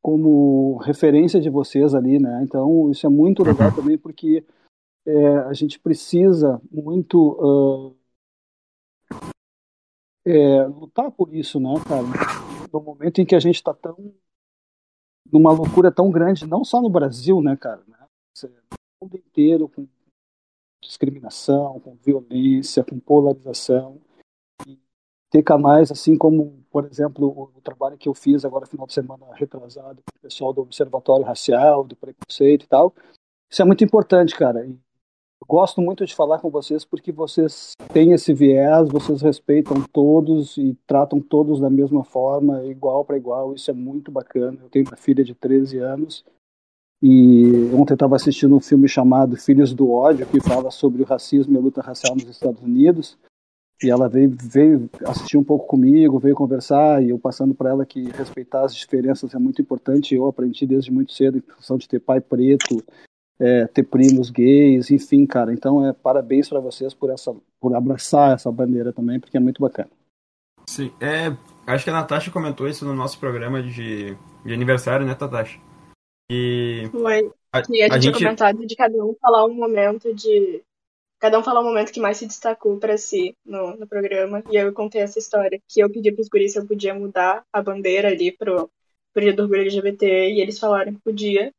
como 0.00 0.76
referência 0.78 1.40
de 1.40 1.50
vocês 1.50 1.94
ali, 1.94 2.18
né? 2.18 2.40
Então 2.42 2.90
isso 2.90 3.06
é 3.06 3.10
muito 3.10 3.42
legal 3.42 3.68
uhum. 3.68 3.76
também 3.76 3.98
porque 3.98 4.44
é, 5.06 5.36
a 5.38 5.52
gente 5.52 5.78
precisa 5.78 6.60
muito 6.70 7.32
uh, 7.32 7.97
é, 10.24 10.64
lutar 10.64 11.10
por 11.10 11.34
isso, 11.34 11.58
né, 11.58 11.74
cara? 11.86 12.02
No 12.72 12.80
momento 12.80 13.20
em 13.20 13.26
que 13.26 13.34
a 13.34 13.40
gente 13.40 13.56
está 13.56 13.72
tão 13.72 14.14
numa 15.30 15.52
loucura 15.52 15.92
tão 15.92 16.10
grande, 16.10 16.46
não 16.46 16.64
só 16.64 16.80
no 16.80 16.88
Brasil, 16.88 17.42
né, 17.42 17.56
cara? 17.56 17.82
Né? 17.86 17.96
No 18.42 18.50
mundo 19.02 19.16
inteiro 19.16 19.68
com 19.68 19.86
discriminação, 20.82 21.80
com 21.80 21.96
violência, 21.96 22.84
com 22.84 22.98
polarização. 22.98 24.00
E 24.66 24.78
ter 25.30 25.42
canais 25.42 25.90
assim 25.90 26.16
como, 26.16 26.64
por 26.70 26.86
exemplo, 26.86 27.28
o, 27.28 27.58
o, 27.58 27.60
trabalho 27.60 27.98
que 27.98 28.08
eu 28.08 28.14
fiz 28.14 28.44
agora 28.44 28.66
final 28.66 28.86
de 28.86 28.94
semana 28.94 29.26
retrasado 29.34 30.02
com 30.02 30.18
o 30.18 30.22
pessoal 30.22 30.52
do 30.52 30.62
Observatório 30.62 31.26
Racial, 31.26 31.84
do 31.84 31.96
Preconceito 31.96 32.64
e 32.64 32.68
tal. 32.68 32.94
Isso 33.50 33.62
é 33.62 33.64
muito 33.64 33.84
importante, 33.84 34.34
cara. 34.34 34.64
E 34.66 34.78
gosto 35.48 35.80
muito 35.80 36.04
de 36.04 36.14
falar 36.14 36.38
com 36.40 36.50
vocês 36.50 36.84
porque 36.84 37.10
vocês 37.10 37.72
têm 37.92 38.12
esse 38.12 38.34
viés, 38.34 38.88
vocês 38.90 39.22
respeitam 39.22 39.82
todos 39.90 40.58
e 40.58 40.76
tratam 40.86 41.20
todos 41.20 41.58
da 41.58 41.70
mesma 41.70 42.04
forma, 42.04 42.64
igual 42.66 43.02
para 43.04 43.16
igual. 43.16 43.54
Isso 43.54 43.70
é 43.70 43.74
muito 43.74 44.12
bacana. 44.12 44.58
Eu 44.62 44.68
tenho 44.68 44.86
uma 44.86 44.96
filha 44.96 45.24
de 45.24 45.34
13 45.34 45.78
anos 45.78 46.22
e 47.02 47.70
ontem 47.74 47.94
estava 47.94 48.16
assistindo 48.16 48.54
um 48.54 48.60
filme 48.60 48.86
chamado 48.88 49.36
Filhos 49.36 49.72
do 49.72 49.90
Ódio, 49.90 50.26
que 50.26 50.40
fala 50.40 50.70
sobre 50.70 51.02
o 51.02 51.06
racismo 51.06 51.54
e 51.54 51.56
a 51.56 51.62
luta 51.62 51.80
racial 51.80 52.14
nos 52.14 52.28
Estados 52.28 52.62
Unidos. 52.62 53.16
E 53.80 53.88
ela 53.88 54.08
veio, 54.08 54.36
veio 54.42 54.90
assistir 55.06 55.38
um 55.38 55.44
pouco 55.44 55.64
comigo, 55.64 56.18
veio 56.18 56.34
conversar, 56.34 57.00
e 57.00 57.10
eu 57.10 57.18
passando 57.18 57.54
para 57.54 57.70
ela 57.70 57.86
que 57.86 58.10
respeitar 58.10 58.64
as 58.64 58.74
diferenças 58.74 59.32
é 59.32 59.38
muito 59.38 59.62
importante. 59.62 60.16
Eu 60.16 60.26
aprendi 60.26 60.66
desde 60.66 60.90
muito 60.90 61.12
cedo, 61.12 61.38
em 61.38 61.40
função 61.40 61.78
de 61.78 61.88
ter 61.88 62.00
pai 62.00 62.20
preto, 62.20 62.82
é, 63.40 63.66
ter 63.66 63.84
primos 63.84 64.30
gays, 64.30 64.90
enfim, 64.90 65.26
cara. 65.26 65.52
Então, 65.52 65.86
é 65.86 65.92
parabéns 65.92 66.48
para 66.48 66.60
vocês 66.60 66.92
por 66.92 67.10
essa, 67.10 67.34
por 67.60 67.74
abraçar 67.74 68.34
essa 68.34 68.50
bandeira 68.50 68.92
também, 68.92 69.20
porque 69.20 69.36
é 69.36 69.40
muito 69.40 69.60
bacana. 69.60 69.90
Sim, 70.68 70.92
é, 71.00 71.34
acho 71.66 71.84
que 71.84 71.90
a 71.90 71.94
Natasha 71.94 72.30
comentou 72.30 72.68
isso 72.68 72.84
no 72.84 72.94
nosso 72.94 73.18
programa 73.18 73.62
de, 73.62 74.14
de 74.44 74.52
aniversário, 74.52 75.06
né, 75.06 75.16
Natasha? 75.18 75.58
E 76.30 76.88
Foi. 76.90 77.30
A, 77.52 77.62
e 77.70 77.82
a, 77.82 77.86
a 77.86 77.88
gente, 77.94 78.02
gente 78.02 78.16
tinha 78.18 78.28
comentado 78.28 78.66
de 78.66 78.76
cada 78.76 79.02
um 79.02 79.14
falar 79.20 79.46
um 79.46 79.54
momento 79.54 80.14
de. 80.14 80.62
Cada 81.18 81.38
um 81.38 81.42
falar 81.42 81.60
um 81.62 81.64
momento 81.64 81.90
que 81.90 82.00
mais 82.00 82.18
se 82.18 82.26
destacou 82.26 82.78
para 82.78 82.96
si 82.96 83.34
no, 83.44 83.76
no 83.76 83.86
programa. 83.86 84.42
E 84.50 84.56
eu 84.56 84.72
contei 84.72 85.00
essa 85.00 85.18
história. 85.18 85.58
Que 85.66 85.80
eu 85.80 85.90
pedi 85.90 86.12
pros 86.12 86.28
guris 86.28 86.52
se 86.52 86.58
eu 86.58 86.66
podia 86.66 86.94
mudar 86.94 87.44
a 87.52 87.62
bandeira 87.62 88.08
ali 88.08 88.30
pro, 88.30 88.70
pro 89.12 89.22
dia 89.22 89.32
do 89.32 89.42
orgulho 89.42 89.62
LGBT. 89.62 90.06
E 90.06 90.40
eles 90.40 90.58
falaram 90.58 90.92
que 90.92 91.00
podia. 91.00 91.50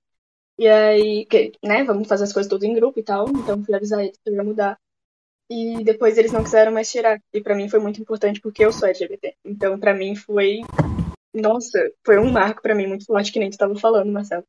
E 0.59 0.67
aí, 0.67 1.25
que, 1.25 1.53
né, 1.63 1.83
vamos 1.83 2.07
fazer 2.07 2.25
as 2.25 2.33
coisas 2.33 2.49
todas 2.49 2.67
em 2.67 2.75
grupo 2.75 2.99
e 2.99 3.03
tal. 3.03 3.29
Então 3.29 3.63
fui 3.63 3.73
avisar 3.73 4.01
eles 4.01 4.17
que 4.23 4.29
eu 4.29 4.35
ia 4.35 4.43
mudar. 4.43 4.77
E 5.49 5.83
depois 5.83 6.17
eles 6.17 6.31
não 6.31 6.43
quiseram 6.43 6.71
mais 6.71 6.91
tirar. 6.91 7.19
E 7.33 7.41
para 7.41 7.55
mim 7.55 7.69
foi 7.69 7.79
muito 7.79 8.01
importante 8.01 8.41
porque 8.41 8.63
eu 8.63 8.71
sou 8.71 8.87
LGBT. 8.87 9.35
Então 9.45 9.79
para 9.79 9.93
mim 9.93 10.15
foi. 10.15 10.59
Nossa, 11.33 11.79
foi 12.05 12.19
um 12.19 12.31
marco 12.31 12.61
para 12.61 12.75
mim 12.75 12.87
muito 12.87 13.05
forte, 13.05 13.31
que 13.31 13.39
nem 13.39 13.49
tu 13.49 13.57
tava 13.57 13.75
falando, 13.75 14.11
Marcelo 14.11 14.43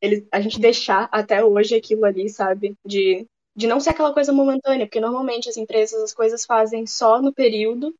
ele, 0.00 0.26
a 0.32 0.40
gente 0.40 0.60
deixar 0.60 1.08
até 1.10 1.44
hoje 1.44 1.74
aquilo 1.74 2.04
ali, 2.04 2.28
sabe? 2.28 2.74
De, 2.84 3.26
de 3.54 3.66
não 3.66 3.80
ser 3.80 3.90
aquela 3.90 4.12
coisa 4.12 4.32
momentânea, 4.32 4.86
porque 4.86 5.00
normalmente 5.00 5.48
as 5.48 5.56
empresas 5.56 6.02
as 6.02 6.12
coisas 6.12 6.44
fazem 6.44 6.86
só 6.86 7.20
no 7.20 7.32
período 7.32 7.94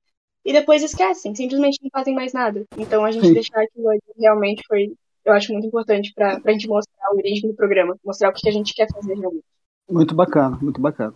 e 0.44 0.52
depois 0.52 0.82
esquecem, 0.82 1.34
simplesmente 1.34 1.80
não 1.82 1.90
fazem 1.90 2.14
mais 2.14 2.32
nada. 2.32 2.64
Então 2.76 3.04
a 3.04 3.10
gente 3.10 3.26
Sim. 3.26 3.34
deixar 3.34 3.60
aquilo 3.62 3.88
ali 3.88 4.00
realmente 4.16 4.62
foi, 4.66 4.94
eu 5.28 5.34
acho 5.34 5.52
muito 5.52 5.66
importante 5.66 6.12
para 6.14 6.40
a 6.42 6.50
gente 6.50 6.66
mostrar 6.66 7.06
a 7.06 7.14
origem 7.14 7.50
do 7.50 7.54
programa, 7.54 7.96
mostrar 8.04 8.30
o 8.30 8.32
que 8.32 8.48
a 8.48 8.52
gente 8.52 8.74
quer 8.74 8.90
fazer 8.90 9.14
realmente. 9.14 9.44
Muito 9.88 10.14
bacana, 10.14 10.58
muito 10.60 10.80
bacana. 10.80 11.14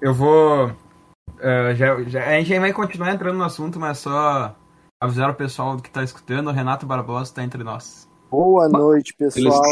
Eu 0.00 0.12
vou. 0.12 0.66
Uh, 0.68 1.74
já, 1.74 2.02
já, 2.04 2.26
a 2.26 2.40
gente 2.40 2.58
vai 2.58 2.72
continuar 2.72 3.12
entrando 3.12 3.38
no 3.38 3.44
assunto, 3.44 3.78
mas 3.78 3.98
só 3.98 4.56
avisar 5.00 5.30
o 5.30 5.34
pessoal 5.34 5.76
que 5.78 5.88
está 5.88 6.02
escutando: 6.02 6.48
o 6.48 6.52
Renato 6.52 6.86
Barbosa 6.86 7.30
está 7.30 7.44
entre 7.44 7.62
nós. 7.62 8.08
Boa 8.30 8.68
noite, 8.68 9.14
pessoal. 9.14 9.62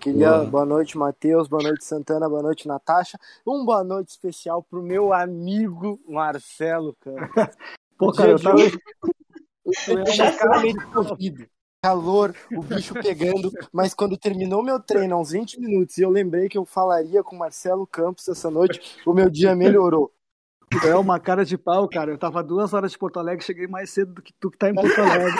Queria... 0.00 0.44
Boa 0.44 0.64
noite, 0.64 0.96
Matheus. 0.96 1.46
Boa 1.46 1.62
noite, 1.62 1.84
Santana. 1.84 2.26
Boa 2.26 2.42
noite, 2.42 2.66
Natasha. 2.66 3.18
Um 3.46 3.66
boa 3.66 3.84
noite 3.84 4.08
especial 4.08 4.62
pro 4.62 4.82
meu 4.82 5.12
amigo 5.12 6.00
Marcelo, 6.08 6.96
cara. 7.00 7.28
Pô, 7.98 8.10
cara, 8.10 8.30
eu 8.30 8.42
tava... 8.42 8.60
Eu 9.88 10.02
calor, 11.82 12.32
o 12.52 12.62
bicho 12.62 12.94
pegando, 12.94 13.50
mas 13.72 13.92
quando 13.92 14.16
terminou 14.16 14.62
meu 14.62 14.78
treino, 14.78 15.16
há 15.16 15.20
uns 15.20 15.32
20 15.32 15.58
minutos, 15.58 15.98
e 15.98 16.02
eu 16.02 16.10
lembrei 16.10 16.48
que 16.48 16.56
eu 16.56 16.64
falaria 16.64 17.24
com 17.24 17.34
o 17.34 17.38
Marcelo 17.38 17.84
Campos 17.88 18.28
essa 18.28 18.48
noite, 18.48 19.00
o 19.04 19.12
meu 19.12 19.28
dia 19.28 19.56
melhorou. 19.56 20.12
É 20.86 20.94
uma 20.94 21.18
cara 21.20 21.44
de 21.44 21.58
pau, 21.58 21.86
cara. 21.86 22.10
Eu 22.12 22.16
tava 22.16 22.42
duas 22.42 22.72
horas 22.72 22.92
de 22.92 22.98
Porto 22.98 23.18
Alegre, 23.18 23.44
cheguei 23.44 23.66
mais 23.66 23.90
cedo 23.90 24.14
do 24.14 24.22
que 24.22 24.32
tu 24.40 24.50
que 24.50 24.56
tá 24.56 24.70
em 24.70 24.74
Porto 24.74 24.98
Alegre. 24.98 25.38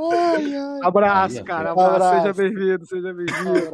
ai, 0.00 0.54
ai. 0.56 0.80
Abraço, 0.82 1.44
cara. 1.44 1.70
Abraço. 1.70 1.94
abraço. 1.94 2.22
Seja 2.22 2.32
bem-vindo, 2.32 2.86
seja 2.86 3.14
bem-vindo. 3.14 3.70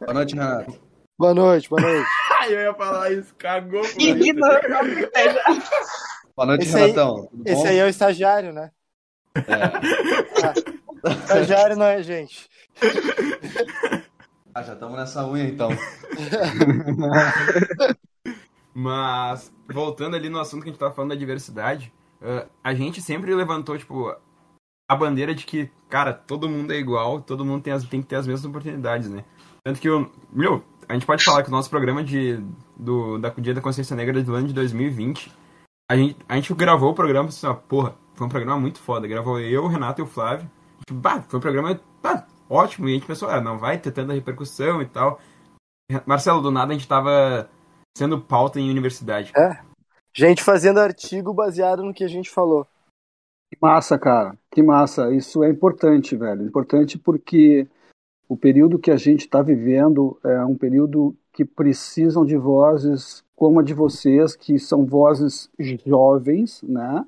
Boa 0.00 0.14
noite, 0.14 0.34
Renato. 0.34 0.80
Boa 1.18 1.34
noite, 1.34 1.68
boa 1.68 1.82
noite. 1.82 2.06
eu 2.50 2.60
ia 2.60 2.74
falar 2.74 3.10
isso, 3.10 3.34
cagou. 3.36 3.82
Boa 6.36 6.46
noite, 6.46 6.66
esse 6.66 6.78
Renatão. 6.78 7.28
Aí, 7.44 7.52
esse 7.52 7.66
aí 7.66 7.78
é 7.78 7.84
o 7.84 7.88
estagiário, 7.88 8.52
né? 8.52 8.70
É. 9.46 11.14
Estagiário 11.24 11.76
não 11.76 11.86
é 11.86 12.02
gente. 12.02 12.48
Ah, 14.54 14.62
já 14.62 14.74
estamos 14.74 14.96
nessa 14.96 15.26
unha 15.26 15.44
então. 15.44 15.70
Mas, 18.74 19.52
voltando 19.68 20.16
ali 20.16 20.28
no 20.28 20.38
assunto 20.38 20.62
que 20.62 20.68
a 20.68 20.72
gente 20.72 20.80
tava 20.80 20.94
falando 20.94 21.10
da 21.10 21.16
diversidade, 21.16 21.92
uh, 22.20 22.48
a 22.62 22.74
gente 22.74 23.02
sempre 23.02 23.34
levantou, 23.34 23.76
tipo, 23.76 24.14
a 24.88 24.96
bandeira 24.96 25.34
de 25.34 25.44
que, 25.44 25.70
cara, 25.88 26.12
todo 26.12 26.48
mundo 26.48 26.72
é 26.72 26.76
igual, 26.76 27.20
todo 27.20 27.44
mundo 27.44 27.62
tem, 27.62 27.72
as, 27.72 27.84
tem 27.84 28.00
que 28.00 28.08
ter 28.08 28.16
as 28.16 28.26
mesmas 28.26 28.44
oportunidades, 28.44 29.08
né? 29.08 29.24
Tanto 29.64 29.80
que, 29.80 29.88
eu, 29.88 30.10
meu, 30.32 30.64
a 30.88 30.94
gente 30.94 31.06
pode 31.06 31.24
falar 31.24 31.42
que 31.42 31.48
o 31.48 31.52
nosso 31.52 31.68
programa 31.68 32.02
de, 32.02 32.40
do, 32.76 33.18
da 33.18 33.30
Dia 33.30 33.54
da 33.54 33.60
Consciência 33.60 33.94
Negra 33.94 34.22
do 34.22 34.34
ano 34.34 34.48
de 34.48 34.54
2020, 34.54 35.30
a 35.90 35.96
gente, 35.96 36.16
a 36.28 36.34
gente 36.36 36.54
gravou 36.54 36.90
o 36.90 36.94
programa, 36.94 37.28
assim, 37.28 37.46
ó, 37.46 37.54
porra, 37.54 37.94
foi 38.18 38.26
um 38.26 38.30
programa 38.30 38.60
muito 38.60 38.80
foda. 38.80 39.06
Gravou 39.06 39.38
eu, 39.38 39.62
o 39.64 39.68
Renato 39.68 40.00
e 40.00 40.04
o 40.04 40.06
Flávio. 40.06 40.50
Tipo, 40.86 41.00
bah, 41.00 41.22
foi 41.22 41.38
um 41.38 41.42
programa, 41.42 41.80
bah, 42.02 42.26
ótimo. 42.50 42.88
E 42.88 42.92
a 42.92 42.94
gente 42.94 43.06
pensou, 43.06 43.30
ah, 43.30 43.40
não 43.40 43.58
vai 43.58 43.78
ter 43.78 43.92
tanta 43.92 44.12
repercussão 44.12 44.82
e 44.82 44.86
tal. 44.86 45.20
Marcelo, 46.04 46.42
do 46.42 46.50
nada 46.50 46.72
a 46.72 46.74
gente 46.76 46.88
tava 46.88 47.48
sendo 47.96 48.20
pauta 48.20 48.58
em 48.58 48.68
universidade. 48.68 49.32
É. 49.36 49.60
Gente 50.12 50.42
fazendo 50.42 50.80
artigo 50.80 51.32
baseado 51.32 51.84
no 51.84 51.94
que 51.94 52.02
a 52.02 52.08
gente 52.08 52.28
falou. 52.28 52.66
Que 53.50 53.56
massa, 53.62 53.96
cara. 53.96 54.36
Que 54.50 54.62
massa. 54.62 55.14
Isso 55.14 55.44
é 55.44 55.48
importante, 55.48 56.16
velho. 56.16 56.42
Importante 56.42 56.98
porque 56.98 57.68
o 58.28 58.36
período 58.36 58.78
que 58.78 58.90
a 58.90 58.96
gente 58.96 59.20
está 59.20 59.40
vivendo 59.40 60.18
é 60.24 60.44
um 60.44 60.56
período 60.56 61.16
que 61.32 61.44
precisam 61.44 62.26
de 62.26 62.36
vozes 62.36 63.24
como 63.36 63.60
a 63.60 63.62
de 63.62 63.72
vocês, 63.72 64.34
que 64.34 64.58
são 64.58 64.84
vozes 64.84 65.48
jovens, 65.86 66.60
né? 66.64 67.06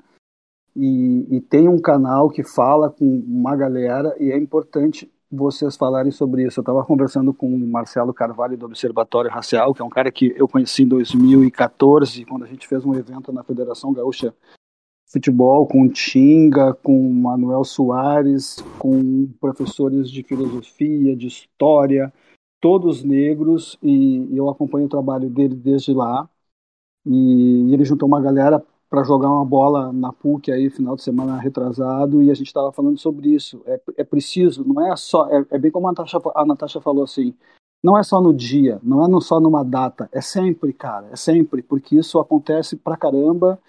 E, 0.83 1.37
e 1.37 1.41
tem 1.43 1.69
um 1.69 1.79
canal 1.79 2.31
que 2.31 2.43
fala 2.43 2.89
com 2.89 3.05
uma 3.05 3.55
galera 3.55 4.17
e 4.19 4.33
é 4.33 4.39
importante 4.39 5.13
vocês 5.31 5.77
falarem 5.77 6.11
sobre 6.11 6.47
isso. 6.47 6.59
Eu 6.59 6.63
estava 6.63 6.83
conversando 6.83 7.35
com 7.35 7.55
o 7.55 7.69
Marcelo 7.69 8.15
Carvalho 8.15 8.57
do 8.57 8.65
Observatório 8.65 9.31
Racial, 9.31 9.75
que 9.75 9.83
é 9.83 9.85
um 9.85 9.91
cara 9.91 10.11
que 10.11 10.33
eu 10.35 10.49
conheci 10.49 10.85
em 10.85 10.89
2014, 10.89 12.25
quando 12.25 12.45
a 12.45 12.49
gente 12.49 12.67
fez 12.67 12.83
um 12.83 12.95
evento 12.95 13.31
na 13.31 13.45
Federação 13.45 13.93
Gaúcha 13.93 14.35
Futebol 15.07 15.67
com 15.67 15.87
Tinga, 15.87 16.73
com 16.73 17.13
Manuel 17.13 17.63
Soares, 17.63 18.57
com 18.79 19.29
professores 19.39 20.11
de 20.11 20.23
filosofia, 20.23 21.15
de 21.15 21.27
história, 21.27 22.11
todos 22.59 23.05
negros, 23.05 23.77
e 23.83 24.27
eu 24.35 24.49
acompanho 24.49 24.87
o 24.87 24.91
trabalho 24.91 25.29
dele 25.29 25.55
desde 25.55 25.93
lá. 25.93 26.27
E 27.05 27.71
ele 27.71 27.85
juntou 27.85 28.09
uma 28.09 28.21
galera 28.23 28.65
para 28.91 29.05
jogar 29.05 29.31
uma 29.31 29.45
bola 29.45 29.93
na 29.93 30.13
PUC 30.13 30.51
aí 30.51 30.69
final 30.69 30.97
de 30.97 31.05
semana 31.05 31.39
retrasado 31.39 32.21
e 32.25 32.31
a 32.31 32.35
gente 32.35 32.49
estava 32.49 32.73
falando 32.73 32.99
sobre 32.99 33.29
isso. 33.29 33.63
É, 33.65 33.81
é 33.99 34.05
preciso, 34.05 34.65
não 34.67 34.85
é 34.85 34.97
só, 34.97 35.29
é, 35.31 35.47
é 35.53 35.59
bem 35.59 35.71
como 35.71 35.87
a 35.87 35.93
Natasha, 35.93 36.19
a 36.35 36.45
Natasha 36.45 36.81
falou 36.81 37.05
assim, 37.05 37.33
não 37.83 37.97
é 37.97 38.03
só 38.03 38.21
no 38.21 38.35
dia, 38.35 38.81
não 38.83 39.19
é 39.19 39.21
só 39.21 39.39
numa 39.39 39.65
data, 39.65 40.09
é 40.13 40.21
sempre, 40.21 40.73
cara, 40.73 41.09
é 41.13 41.17
sempre, 41.17 41.63
porque 41.63 41.97
isso 41.97 42.19
acontece 42.19 42.77
pra 42.77 42.97
caramba 42.97 43.61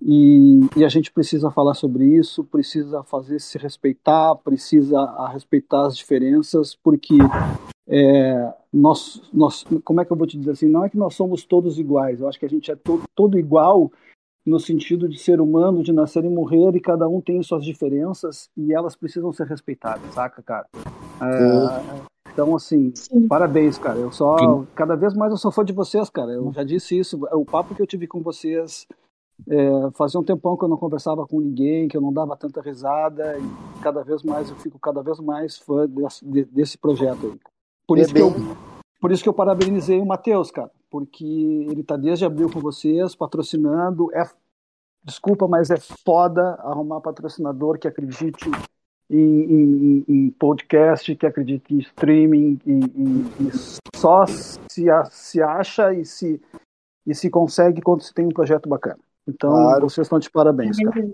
e, 0.00 0.60
e, 0.76 0.84
a 0.84 0.88
gente 0.88 1.10
precisa 1.10 1.50
falar 1.50 1.74
sobre 1.74 2.04
isso, 2.04 2.44
precisa 2.44 3.02
fazer 3.02 3.40
se 3.40 3.58
respeitar, 3.58 4.36
precisa 4.36 5.28
respeitar 5.32 5.86
as 5.86 5.96
diferenças, 5.96 6.76
porque 6.76 7.18
é, 7.88 8.54
nós, 8.72 9.20
nós, 9.32 9.64
como 9.84 10.00
é 10.00 10.04
que 10.04 10.12
eu 10.12 10.16
vou 10.16 10.26
te 10.26 10.38
dizer 10.38 10.52
assim? 10.52 10.68
Não 10.68 10.84
é 10.84 10.88
que 10.88 10.96
nós 10.96 11.16
somos 11.16 11.44
todos 11.44 11.80
iguais, 11.80 12.20
eu 12.20 12.28
acho 12.28 12.38
que 12.38 12.46
a 12.46 12.48
gente 12.48 12.70
é 12.70 12.76
todo, 12.76 13.02
todo 13.12 13.36
igual 13.36 13.90
no 14.46 14.58
sentido 14.58 15.08
de 15.08 15.18
ser 15.18 15.40
humano, 15.40 15.82
de 15.82 15.92
nascer 15.92 16.24
e 16.24 16.28
morrer, 16.28 16.74
e 16.74 16.80
cada 16.80 17.08
um 17.08 17.20
tem 17.20 17.42
suas 17.42 17.64
diferenças 17.64 18.48
e 18.56 18.72
elas 18.72 18.96
precisam 18.96 19.32
ser 19.32 19.46
respeitadas, 19.46 20.14
saca, 20.14 20.42
cara? 20.42 20.66
É, 21.20 22.08
então, 22.32 22.54
assim, 22.54 22.92
Sim. 22.94 23.26
parabéns, 23.26 23.78
cara. 23.78 23.98
Eu 23.98 24.12
só, 24.12 24.38
Sim. 24.38 24.66
cada 24.74 24.94
vez 24.94 25.14
mais 25.14 25.32
eu 25.32 25.36
sou 25.36 25.50
fã 25.50 25.64
de 25.64 25.72
vocês, 25.72 26.08
cara. 26.08 26.32
Eu 26.32 26.52
já 26.52 26.62
disse 26.62 26.98
isso. 26.98 27.18
O 27.32 27.44
papo 27.44 27.74
que 27.74 27.82
eu 27.82 27.86
tive 27.86 28.06
com 28.06 28.22
vocês 28.22 28.86
é, 29.48 29.90
fazia 29.94 30.18
um 30.18 30.24
tempão 30.24 30.56
que 30.56 30.64
eu 30.64 30.68
não 30.68 30.76
conversava 30.76 31.26
com 31.26 31.40
ninguém, 31.40 31.88
que 31.88 31.96
eu 31.96 32.00
não 32.00 32.12
dava 32.12 32.36
tanta 32.36 32.60
risada, 32.60 33.36
e 33.38 33.80
cada 33.82 34.02
vez 34.02 34.22
mais 34.22 34.50
eu 34.50 34.56
fico 34.56 34.78
cada 34.78 35.02
vez 35.02 35.20
mais 35.20 35.58
fã 35.58 35.86
desse, 35.86 36.24
desse 36.24 36.78
projeto 36.78 37.26
aí. 37.26 37.40
Por 37.86 37.98
é 37.98 38.02
isso, 38.02 38.14
que 38.14 38.20
eu, 38.20 38.32
por 39.00 39.12
isso 39.12 39.22
que 39.22 39.28
eu 39.28 39.34
parabenizei 39.34 40.00
o 40.00 40.06
Matheus, 40.06 40.50
cara, 40.50 40.70
porque 40.90 41.24
ele 41.24 41.82
tá 41.82 41.96
desde 41.96 42.24
abril 42.24 42.50
com 42.50 42.60
vocês, 42.60 43.14
patrocinando. 43.14 44.12
É, 44.12 44.28
desculpa, 45.04 45.46
mas 45.46 45.70
é 45.70 45.76
foda 45.76 46.54
arrumar 46.60 47.00
patrocinador 47.00 47.78
que 47.78 47.86
acredite 47.86 48.50
em, 49.10 49.42
em, 49.42 50.04
em, 50.08 50.30
podcast, 50.30 51.14
que 51.14 51.26
acredita 51.26 51.72
em 51.72 51.78
streaming, 51.78 52.58
e, 52.66 52.72
e, 52.72 53.46
e 53.46 53.50
só 53.96 54.26
se, 54.26 54.84
se 55.10 55.42
acha 55.42 55.94
e 55.94 56.04
se, 56.04 56.40
e 57.06 57.14
se 57.14 57.30
consegue 57.30 57.80
quando 57.80 58.02
se 58.02 58.12
tem 58.12 58.26
um 58.26 58.30
projeto 58.30 58.68
bacana. 58.68 58.98
Então, 59.26 59.50
claro. 59.50 59.88
vocês 59.88 60.06
estão 60.06 60.18
de 60.18 60.30
parabéns, 60.30 60.76
cara. 60.76 61.08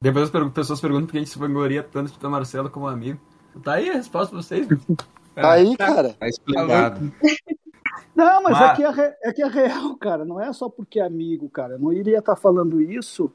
Depois 0.00 0.34
as 0.34 0.52
pessoas 0.52 0.80
perguntam 0.80 1.06
por 1.06 1.12
que 1.12 1.18
a 1.18 1.20
gente 1.20 1.30
se 1.30 1.38
vangloria 1.38 1.82
tanto 1.82 2.18
de 2.18 2.26
Marcelo 2.26 2.70
como 2.70 2.88
amigo. 2.88 3.20
Tá 3.62 3.74
aí 3.74 3.90
a 3.90 3.94
resposta 3.94 4.30
pra 4.30 4.42
vocês. 4.42 4.66
Tá 5.34 5.52
aí, 5.52 5.76
cara. 5.76 6.14
Tá 6.14 6.28
explicado. 6.28 7.12
Não, 8.14 8.42
mas, 8.42 8.58
mas... 8.58 8.70
É, 8.70 8.74
que 8.76 9.00
é, 9.00 9.18
é 9.22 9.32
que 9.32 9.42
é 9.42 9.46
real, 9.46 9.96
cara. 9.96 10.24
Não 10.24 10.40
é 10.40 10.52
só 10.52 10.68
porque 10.68 11.00
é 11.00 11.04
amigo, 11.04 11.48
cara. 11.48 11.74
Eu 11.74 11.78
não 11.78 11.92
iria 11.92 12.18
estar 12.18 12.34
tá 12.34 12.40
falando 12.40 12.80
isso 12.80 13.32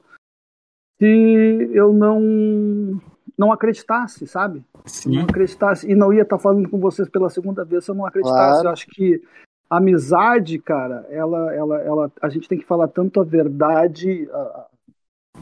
se 0.99 1.69
eu 1.73 1.93
não 1.93 2.99
não 3.37 3.51
acreditasse, 3.51 4.25
sabe? 4.25 4.63
Sim. 4.85 5.15
Não 5.15 5.23
acreditasse. 5.23 5.89
E 5.89 5.95
não 5.95 6.11
ia 6.11 6.23
estar 6.23 6.39
falando 6.39 6.69
com 6.69 6.79
vocês 6.79 7.07
pela 7.07 7.29
segunda 7.29 7.63
vez 7.63 7.85
se 7.85 7.91
eu 7.91 7.95
não 7.95 8.05
acreditasse. 8.05 8.61
Claro. 8.61 8.67
Eu 8.67 8.71
acho 8.71 8.87
que 8.87 9.21
a 9.69 9.77
amizade, 9.77 10.57
cara, 10.59 11.05
ela, 11.09 11.53
ela, 11.53 11.81
ela, 11.81 12.11
a 12.21 12.29
gente 12.29 12.47
tem 12.47 12.57
que 12.57 12.65
falar 12.65 12.87
tanto 12.87 13.19
a 13.19 13.23
verdade 13.23 14.27
a, 14.31 14.67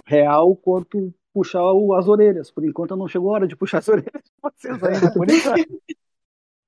real 0.05 0.55
quanto 0.55 1.13
puxar 1.33 1.63
o, 1.71 1.93
as 1.93 2.07
orelhas. 2.07 2.51
Por 2.51 2.65
enquanto 2.65 2.95
não 2.95 3.07
chegou 3.07 3.29
a 3.29 3.33
hora 3.33 3.47
de 3.47 3.55
puxar 3.55 3.77
as 3.77 3.87
orelhas 3.87 4.23
de 4.23 4.31
vocês 4.41 4.83
ainda, 4.83 5.13
por 5.13 5.27
enquanto. 5.29 5.81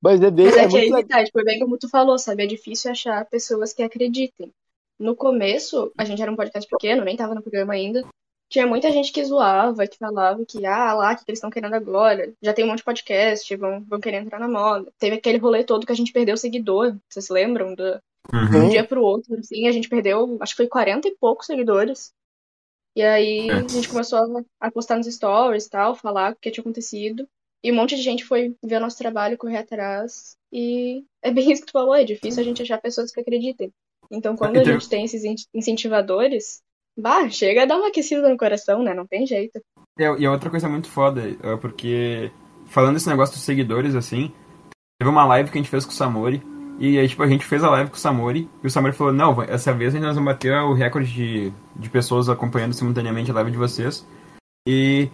Mas 0.02 0.22
é 0.22 0.32
bem. 0.32 0.46
Mas 0.46 0.58
é, 0.58 0.64
é 0.64 0.68
que 0.68 0.78
aí, 0.78 1.06
tá, 1.06 1.24
tipo, 1.24 1.44
bem 1.44 1.60
como 1.60 1.78
tu 1.78 1.90
falou, 1.90 2.18
sabe? 2.18 2.44
É 2.44 2.48
difícil 2.48 2.92
achar 2.92 3.26
pessoas 3.26 3.74
que 3.74 3.84
acreditem. 3.84 4.52
No 5.00 5.16
começo, 5.16 5.92
a 5.98 6.06
gente 6.06 6.22
era 6.22 6.32
um 6.32 6.36
podcast 6.36 6.70
pequeno, 6.70 7.04
nem 7.04 7.16
tava 7.16 7.36
no 7.36 7.42
programa 7.42 7.74
ainda 7.74 8.04
tinha 8.50 8.66
muita 8.66 8.92
gente 8.92 9.12
que 9.12 9.24
zoava, 9.24 9.88
que 9.88 9.98
falava 9.98 10.46
que, 10.46 10.66
ah, 10.66 10.94
lá, 10.94 11.12
o 11.12 11.16
que 11.18 11.24
eles 11.28 11.38
estão 11.38 11.50
querendo 11.50 11.74
agora? 11.74 12.34
Já 12.42 12.54
tem 12.54 12.64
um 12.64 12.70
monte 12.70 12.80
de 12.80 12.86
podcast, 12.86 13.56
vão, 13.56 13.84
vão 13.84 14.00
querer 14.00 14.18
entrar 14.18 14.40
na 14.40 14.48
moda. 14.48 14.92
Teve 14.98 15.18
aquele 15.18 15.38
rolê 15.38 15.64
todo 15.64 15.86
que 15.86 15.92
a 15.92 15.96
gente 15.96 16.14
perdeu 16.14 16.38
seguidor, 16.38 16.96
vocês 17.10 17.26
se 17.26 17.34
lembram? 17.34 17.76
Do, 17.76 18.02
uhum. 18.34 18.50
De 18.50 18.58
um 18.58 18.70
dia 18.70 18.86
pro 18.86 19.04
outro, 19.04 19.38
assim, 19.38 19.68
a 19.68 19.72
gente 19.72 19.90
perdeu, 19.90 20.38
acho 20.40 20.54
que 20.54 20.58
foi 20.58 20.68
40 20.68 21.08
e 21.08 21.16
poucos 21.20 21.46
seguidores. 21.46 22.14
E 22.96 23.04
aí 23.04 23.50
é. 23.50 23.54
a 23.54 23.68
gente 23.68 23.90
começou 23.90 24.46
a 24.60 24.72
postar 24.72 24.96
nos 24.96 25.14
stories 25.14 25.66
e 25.66 25.70
tal, 25.70 25.96
falar 25.96 26.32
o 26.32 26.36
que 26.36 26.50
tinha 26.50 26.62
acontecido. 26.62 27.28
E 27.64 27.72
um 27.72 27.76
monte 27.76 27.96
de 27.96 28.02
gente 28.02 28.24
foi 28.24 28.56
ver 28.64 28.78
o 28.78 28.82
nosso 28.82 28.98
trabalho, 28.98 29.38
correr 29.38 29.58
atrás. 29.58 30.36
E 30.52 31.04
é 31.22 31.32
bem 31.32 31.52
isso 31.52 31.62
que 31.62 31.68
tu 31.68 31.74
falou, 31.74 31.96
é 31.96 32.04
difícil 32.04 32.42
a 32.42 32.46
gente 32.46 32.62
achar 32.62 32.80
pessoas 32.80 33.12
que 33.12 33.20
acreditem. 33.20 33.72
Então, 34.12 34.36
quando 34.36 34.58
a 34.58 34.64
gente 34.64 34.88
tem 34.88 35.04
esses 35.04 35.24
incentivadores, 35.54 36.62
Bah, 36.98 37.30
chega 37.30 37.62
a 37.62 37.66
dar 37.66 37.78
uma 37.78 37.90
aquecida 37.90 38.28
no 38.28 38.38
coração, 38.38 38.82
né? 38.82 38.92
Não 38.92 39.06
tem 39.06 39.26
jeito. 39.28 39.62
É, 40.00 40.06
e 40.18 40.26
a 40.26 40.32
outra 40.32 40.50
coisa 40.50 40.68
muito 40.68 40.90
foda, 40.90 41.22
é 41.44 41.56
porque 41.58 42.32
falando 42.66 42.96
desse 42.96 43.08
negócio 43.08 43.36
dos 43.36 43.44
seguidores, 43.44 43.94
assim, 43.94 44.32
teve 45.00 45.10
uma 45.10 45.26
live 45.26 45.52
que 45.52 45.58
a 45.58 45.62
gente 45.62 45.70
fez 45.70 45.86
com 45.86 45.92
o 45.92 45.96
Samori, 45.96 46.42
e 46.80 46.98
aí, 46.98 47.08
tipo, 47.08 47.22
a 47.22 47.28
gente 47.28 47.46
fez 47.46 47.64
a 47.64 47.70
live 47.70 47.92
com 47.92 47.96
o 47.96 48.00
Samori, 48.00 48.50
e 48.64 48.68
o 48.68 48.70
Samori 48.70 48.96
falou, 48.96 49.14
não, 49.14 49.44
essa 49.44 49.72
vez 49.74 49.94
a 49.94 49.98
gente 49.98 50.08
nós 50.08 50.16
vamos 50.16 50.34
bater 50.34 50.54
o 50.54 50.74
recorde 50.74 51.12
de, 51.12 51.54
de 51.76 51.90
pessoas 51.90 52.30
acompanhando 52.30 52.74
simultaneamente 52.74 53.30
a 53.30 53.34
live 53.36 53.52
de 53.52 53.58
vocês. 53.58 54.06
E 54.68 55.10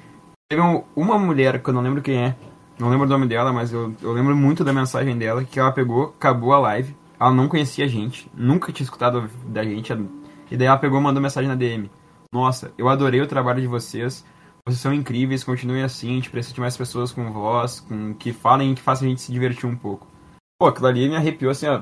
teve 0.49 0.61
um, 0.61 0.83
uma 0.95 1.17
mulher, 1.17 1.61
que 1.61 1.69
eu 1.69 1.73
não 1.73 1.81
lembro 1.81 2.01
quem 2.01 2.17
é, 2.17 2.35
não 2.79 2.89
lembro 2.89 3.05
o 3.05 3.09
nome 3.09 3.27
dela, 3.27 3.53
mas 3.53 3.71
eu, 3.71 3.93
eu 4.01 4.11
lembro 4.11 4.35
muito 4.35 4.63
da 4.63 4.73
mensagem 4.73 5.17
dela, 5.17 5.43
que 5.43 5.59
ela 5.59 5.71
pegou, 5.71 6.13
acabou 6.17 6.53
a 6.53 6.59
live, 6.59 6.95
ela 7.19 7.31
não 7.31 7.47
conhecia 7.47 7.85
a 7.85 7.87
gente, 7.87 8.29
nunca 8.33 8.71
tinha 8.71 8.83
escutado 8.85 9.29
da 9.45 9.63
gente, 9.63 9.93
e 10.49 10.57
daí 10.57 10.67
ela 10.67 10.77
pegou 10.77 10.99
e 10.99 11.03
mandou 11.03 11.21
mensagem 11.21 11.49
na 11.49 11.55
DM. 11.55 11.89
Nossa, 12.33 12.73
eu 12.77 12.89
adorei 12.89 13.21
o 13.21 13.27
trabalho 13.27 13.61
de 13.61 13.67
vocês. 13.67 14.25
Vocês 14.65 14.81
são 14.81 14.93
incríveis, 14.93 15.43
continuem 15.43 15.83
assim, 15.83 16.11
a 16.11 16.13
gente 16.15 16.29
precisa 16.29 16.55
de 16.55 16.61
mais 16.61 16.75
pessoas 16.75 17.11
com 17.11 17.31
voz, 17.31 17.81
com 17.81 18.13
que 18.15 18.31
falem 18.31 18.73
que 18.73 18.81
façam 18.81 19.05
a 19.05 19.09
gente 19.09 19.21
se 19.21 19.31
divertir 19.31 19.67
um 19.67 19.75
pouco. 19.75 20.07
Pô, 20.57 20.67
aquilo 20.67 20.87
ali 20.87 21.07
me 21.09 21.15
arrepiou 21.15 21.51
assim, 21.51 21.67
ó, 21.67 21.81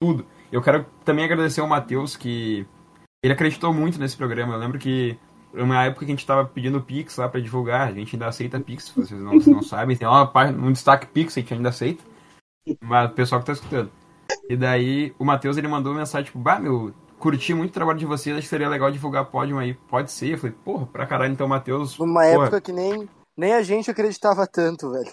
tudo. 0.00 0.24
Eu 0.50 0.62
quero 0.62 0.86
também 1.04 1.24
agradecer 1.24 1.60
ao 1.60 1.66
Matheus, 1.66 2.16
que 2.16 2.66
ele 3.22 3.34
acreditou 3.34 3.74
muito 3.74 3.98
nesse 3.98 4.16
programa. 4.16 4.54
Eu 4.54 4.58
lembro 4.58 4.78
que 4.78 5.18
uma 5.54 5.84
época 5.84 6.06
que 6.06 6.12
a 6.12 6.14
gente 6.14 6.26
tava 6.26 6.44
pedindo 6.44 6.80
Pix 6.80 7.16
lá 7.16 7.28
para 7.28 7.40
divulgar, 7.40 7.88
a 7.88 7.92
gente 7.92 8.14
ainda 8.14 8.28
aceita 8.28 8.60
Pix, 8.60 8.84
se 8.84 8.94
vocês 8.94 9.20
não, 9.20 9.34
não 9.34 9.62
sabem, 9.62 9.96
tem 9.96 10.06
uma 10.06 10.26
parte, 10.26 10.54
um 10.58 10.72
destaque 10.72 11.06
Pix, 11.06 11.36
a 11.36 11.40
gente 11.40 11.54
ainda 11.54 11.68
aceita. 11.68 12.02
Mas 12.80 13.10
o 13.10 13.14
pessoal 13.14 13.40
que 13.40 13.46
tá 13.46 13.52
escutando. 13.52 13.90
E 14.48 14.56
daí 14.56 15.14
o 15.18 15.24
Matheus 15.24 15.56
ele 15.56 15.68
mandou 15.68 15.94
mensagem 15.94 16.26
tipo, 16.26 16.38
bah, 16.38 16.58
meu, 16.58 16.94
curti 17.18 17.52
muito 17.54 17.70
o 17.70 17.74
trabalho 17.74 17.98
de 17.98 18.06
vocês, 18.06 18.34
acho 18.34 18.44
que 18.44 18.48
seria 18.48 18.68
legal 18.68 18.90
divulgar 18.90 19.26
pódio 19.26 19.58
aí. 19.58 19.74
Pode 19.74 20.10
ser. 20.10 20.32
Eu 20.32 20.38
falei, 20.38 20.56
porra, 20.64 20.86
pra 20.86 21.06
caralho, 21.06 21.32
então, 21.32 21.46
Matheus. 21.46 21.98
Uma 21.98 22.22
porra. 22.22 22.44
época 22.44 22.60
que 22.60 22.72
nem, 22.72 23.08
nem 23.36 23.52
a 23.52 23.62
gente 23.62 23.90
acreditava 23.90 24.46
tanto, 24.46 24.90
velho. 24.90 25.12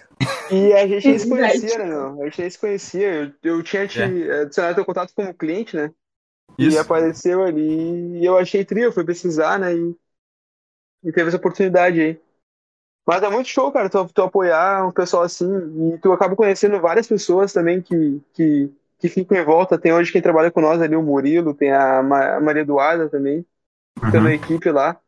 E 0.50 0.74
a 0.74 0.88
gente 0.88 1.08
nem 1.08 1.20
se 1.20 1.30
conhecia, 1.30 1.78
né, 1.78 1.86
meu? 1.86 2.22
A 2.22 2.26
gente 2.26 2.42
nem 2.42 2.50
se 2.50 2.60
conhecia. 2.60 3.36
Eu, 3.44 3.52
eu 3.58 3.64
tinha 3.64 3.88
te 3.88 4.02
é. 4.02 4.42
adicionado 4.42 4.76
teu 4.76 4.86
contato 4.86 5.14
como 5.14 5.34
cliente, 5.34 5.76
né? 5.76 5.92
Isso. 6.58 6.78
E 6.78 6.80
apareceu 6.80 7.44
ali. 7.44 8.20
E 8.20 8.26
eu 8.26 8.38
achei 8.38 8.66
trio, 8.66 8.92
fui 8.92 9.04
pesquisar, 9.04 9.60
né? 9.60 9.76
E, 9.76 9.96
e 11.08 11.12
teve 11.12 11.30
essa 11.30 11.38
oportunidade 11.38 12.00
aí. 12.02 12.22
Mas 13.06 13.24
é 13.24 13.30
muito 13.30 13.48
show, 13.48 13.72
cara, 13.72 13.90
tu, 13.90 14.06
tu 14.14 14.22
apoiar 14.22 14.86
um 14.86 14.92
pessoal 14.92 15.24
assim. 15.24 15.94
E 15.94 15.98
tu 16.00 16.12
acaba 16.12 16.36
conhecendo 16.36 16.80
várias 16.80 17.08
pessoas 17.08 17.54
também 17.54 17.82
que, 17.82 18.22
que 18.34 18.72
que 19.00 19.10
ficam 19.10 19.38
em 19.38 19.44
volta. 19.44 19.78
Tem 19.78 19.94
hoje 19.94 20.12
quem 20.12 20.22
trabalha 20.22 20.52
com 20.52 20.62
nós 20.62 20.82
ali, 20.82 20.96
o 20.96 21.04
Murilo, 21.04 21.54
tem 21.54 21.72
a, 21.72 22.02
Maria 22.04 22.62
Eduarda 22.62 23.10
também, 23.10 23.46
uhum. 24.02 24.12
pela 24.12 24.34
equipe 24.34 24.70
lá. 24.72 25.00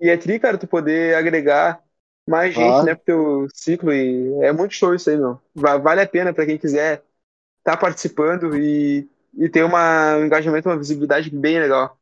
E 0.00 0.08
é 0.08 0.16
tri, 0.16 0.38
cara, 0.38 0.58
tu 0.58 0.66
poder 0.66 1.16
agregar 1.16 1.82
mais 2.28 2.54
gente, 2.54 2.84
né, 2.84 2.94
pro 2.94 3.04
teu 3.04 3.46
ciclo. 3.52 3.92
E 3.92 4.32
é 4.44 4.52
muito 4.52 4.74
show 4.74 4.94
isso 4.94 5.10
aí, 5.10 5.16
meu. 5.16 5.40
Vale 5.54 6.02
a 6.02 6.08
pena 6.08 6.32
para 6.32 6.46
quem 6.46 6.58
quiser 6.58 7.02
estar 7.58 7.72
tá 7.72 7.76
participando 7.76 8.56
e, 8.56 9.08
e 9.34 9.48
ter 9.48 9.64
uma, 9.64 10.16
um 10.16 10.26
engajamento, 10.26 10.68
uma 10.68 10.78
visibilidade 10.78 11.30
bem 11.30 11.58
legal. 11.58 11.98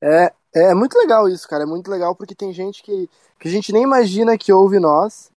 É, 0.00 0.32
é 0.56 0.74
muito 0.74 0.96
legal 0.98 1.28
isso, 1.28 1.46
cara. 1.48 1.64
É 1.64 1.66
muito 1.66 1.90
legal 1.90 2.14
porque 2.14 2.34
tem 2.34 2.52
gente 2.52 2.82
que, 2.82 3.08
que 3.38 3.48
a 3.48 3.50
gente 3.50 3.72
nem 3.72 3.82
imagina 3.82 4.38
que 4.38 4.52
ouve 4.52 4.78
nós. 4.78 5.30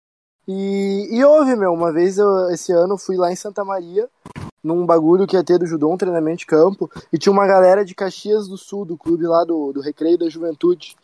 E, 0.46 1.08
e 1.10 1.24
ouve, 1.24 1.54
meu. 1.56 1.72
Uma 1.72 1.92
vez 1.92 2.18
eu, 2.18 2.50
esse 2.50 2.72
ano, 2.72 2.96
fui 2.96 3.16
lá 3.16 3.30
em 3.30 3.36
Santa 3.36 3.64
Maria 3.64 4.08
num 4.62 4.84
bagulho 4.84 5.26
que 5.26 5.36
ia 5.36 5.44
ter 5.44 5.58
do 5.58 5.66
judô, 5.66 5.90
um 5.90 5.96
treinamento 5.96 6.38
de 6.38 6.46
campo, 6.46 6.90
e 7.12 7.18
tinha 7.18 7.32
uma 7.32 7.46
galera 7.46 7.84
de 7.84 7.94
Caxias 7.94 8.48
do 8.48 8.58
Sul, 8.58 8.84
do 8.84 8.96
clube 8.96 9.24
lá 9.26 9.44
do, 9.44 9.72
do 9.72 9.80
Recreio 9.80 10.18
da 10.18 10.28
Juventude. 10.28 10.96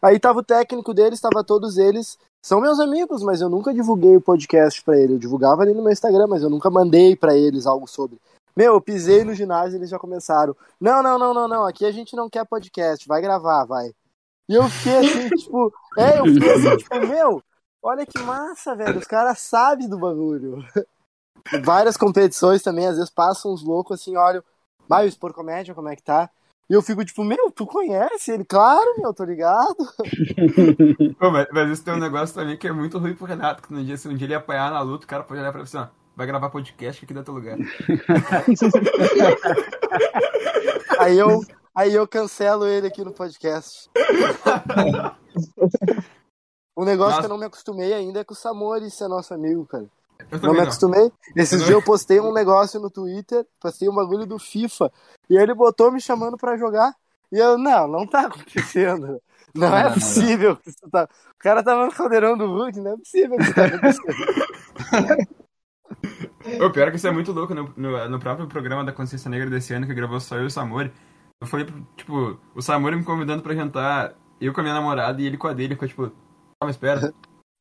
Aí 0.00 0.18
tava 0.18 0.40
o 0.40 0.44
técnico 0.44 0.92
deles, 0.92 1.20
tava 1.20 1.44
todos 1.44 1.76
eles, 1.76 2.18
são 2.44 2.60
meus 2.60 2.80
amigos, 2.80 3.22
mas 3.22 3.40
eu 3.40 3.48
nunca 3.48 3.72
divulguei 3.72 4.16
o 4.16 4.20
podcast 4.20 4.82
para 4.82 4.98
ele. 4.98 5.14
Eu 5.14 5.18
divulgava 5.18 5.62
ali 5.62 5.72
no 5.72 5.82
meu 5.82 5.92
Instagram, 5.92 6.26
mas 6.26 6.42
eu 6.42 6.50
nunca 6.50 6.68
mandei 6.70 7.14
para 7.14 7.36
eles 7.36 7.66
algo 7.66 7.86
sobre. 7.86 8.18
Meu, 8.56 8.74
eu 8.74 8.80
pisei 8.80 9.24
no 9.24 9.34
ginásio 9.34 9.76
e 9.76 9.78
eles 9.78 9.90
já 9.90 9.98
começaram. 9.98 10.56
Não, 10.80 11.02
não, 11.02 11.18
não, 11.18 11.32
não, 11.32 11.48
não, 11.48 11.66
aqui 11.66 11.84
a 11.84 11.92
gente 11.92 12.14
não 12.14 12.28
quer 12.28 12.46
podcast, 12.46 13.06
vai 13.06 13.20
gravar, 13.20 13.64
vai. 13.64 13.90
E 14.48 14.54
eu 14.54 14.68
fiquei 14.68 14.98
assim, 14.98 15.28
tipo, 15.36 15.72
é, 15.98 16.18
eu 16.18 16.24
fiquei 16.26 16.52
assim, 16.52 16.76
tipo, 16.76 17.06
meu, 17.06 17.42
olha 17.82 18.04
que 18.04 18.18
massa, 18.18 18.74
velho, 18.74 18.98
os 18.98 19.06
caras 19.06 19.38
sabem 19.38 19.88
do 19.88 19.98
bagulho 19.98 20.64
várias 21.64 21.96
competições 21.96 22.62
também, 22.62 22.86
às 22.86 22.96
vezes 22.96 23.10
passam 23.10 23.52
uns 23.52 23.62
loucos 23.62 24.00
assim, 24.00 24.16
olha, 24.16 24.44
vai 24.88 25.06
o 25.06 25.08
Sport 25.08 25.34
Comédia, 25.34 25.74
como 25.74 25.88
é 25.88 25.96
que 25.96 26.02
tá? 26.02 26.30
E 26.70 26.74
eu 26.74 26.80
fico 26.80 27.04
tipo, 27.04 27.22
meu, 27.24 27.50
tu 27.50 27.66
conhece 27.66 28.30
ele? 28.30 28.44
Claro, 28.44 28.94
meu, 28.96 29.12
tô 29.12 29.24
ligado. 29.24 29.76
Pô, 31.18 31.30
mas, 31.30 31.46
mas 31.52 31.70
isso 31.70 31.84
tem 31.84 31.92
um 31.92 31.98
negócio 31.98 32.34
também 32.34 32.56
que 32.56 32.66
é 32.66 32.72
muito 32.72 32.98
ruim 32.98 33.14
pro 33.14 33.26
Renato, 33.26 33.62
que 33.62 33.72
no 33.74 33.84
dia, 33.84 33.96
se 33.96 34.08
um 34.08 34.14
dia 34.14 34.26
ele 34.26 34.34
apanhar 34.34 34.70
na 34.70 34.80
luta, 34.80 35.04
o 35.04 35.08
cara 35.08 35.22
pode 35.22 35.40
olhar 35.40 35.50
pra 35.50 35.60
ele 35.60 35.68
assim, 35.68 35.76
ó, 35.76 35.88
vai 36.16 36.26
gravar 36.26 36.50
podcast 36.50 37.04
aqui 37.04 37.14
dá 37.14 37.22
teu 37.22 37.34
lugar. 37.34 37.56
aí, 40.98 41.18
eu, 41.18 41.40
aí 41.74 41.94
eu 41.94 42.06
cancelo 42.06 42.66
ele 42.66 42.86
aqui 42.86 43.04
no 43.04 43.12
podcast. 43.12 43.90
um 46.76 46.84
negócio 46.84 47.12
Nossa. 47.12 47.20
que 47.20 47.26
eu 47.26 47.30
não 47.30 47.38
me 47.38 47.46
acostumei 47.46 47.92
ainda 47.92 48.20
é 48.20 48.24
com 48.24 48.34
o 48.34 48.36
Samori 48.36 48.90
ser 48.90 49.08
nosso 49.08 49.34
amigo, 49.34 49.66
cara. 49.66 49.86
não 50.42 50.52
me 50.52 50.60
acostumei. 50.60 51.02
Não. 51.02 51.12
Esses 51.36 51.60
dias 51.60 51.70
eu 51.70 51.82
postei 51.82 52.20
um 52.20 52.32
negócio 52.32 52.80
no 52.80 52.90
Twitter, 52.90 53.46
postei 53.60 53.88
um 53.88 53.94
bagulho 53.94 54.26
do 54.26 54.38
FIFA, 54.38 54.92
e 55.28 55.36
ele 55.36 55.54
botou 55.54 55.90
me 55.90 56.00
chamando 56.00 56.36
para 56.36 56.56
jogar. 56.56 56.94
E 57.30 57.38
eu, 57.38 57.56
não, 57.56 57.88
não 57.88 58.06
tá 58.06 58.26
acontecendo. 58.26 59.20
Não, 59.54 59.68
não 59.68 59.76
é 59.76 59.92
possível. 59.92 60.58
Não. 60.82 60.90
Tá... 60.90 61.04
O 61.04 61.38
cara 61.38 61.62
tava 61.62 61.84
no 61.84 61.92
caldeirão 61.92 62.38
do 62.38 62.46
Hulk, 62.46 62.80
não 62.80 62.94
é 62.94 62.96
possível 62.96 63.36
que 63.36 63.42
isso 63.42 63.54
tá 63.54 63.66
acontecendo. 63.66 65.28
O 66.60 66.70
pior 66.70 66.88
é 66.88 66.90
que 66.90 66.96
isso 66.96 67.06
é 67.06 67.10
muito 67.10 67.32
louco. 67.32 67.54
No, 67.54 67.72
no, 67.76 68.08
no, 68.08 68.18
próprio 68.18 68.46
programa 68.46 68.84
da 68.84 68.92
Consciência 68.92 69.30
Negra 69.30 69.48
desse 69.48 69.72
ano, 69.74 69.86
que 69.86 69.94
gravou 69.94 70.20
só 70.20 70.36
eu 70.36 70.44
e 70.44 70.46
o 70.46 70.50
Samori, 70.50 70.92
eu 71.40 71.46
falei, 71.46 71.66
tipo, 71.96 72.38
o 72.54 72.62
Samori 72.62 72.96
me 72.96 73.04
convidando 73.04 73.42
pra 73.42 73.54
jantar, 73.54 74.14
eu 74.40 74.52
com 74.52 74.60
a 74.60 74.62
minha 74.62 74.74
namorada 74.74 75.20
e 75.20 75.26
ele 75.26 75.36
com 75.36 75.48
a 75.48 75.52
dele, 75.52 75.74
ficou 75.74 75.88
tipo, 75.88 76.12
calma, 76.60 76.70
espera. 76.70 77.14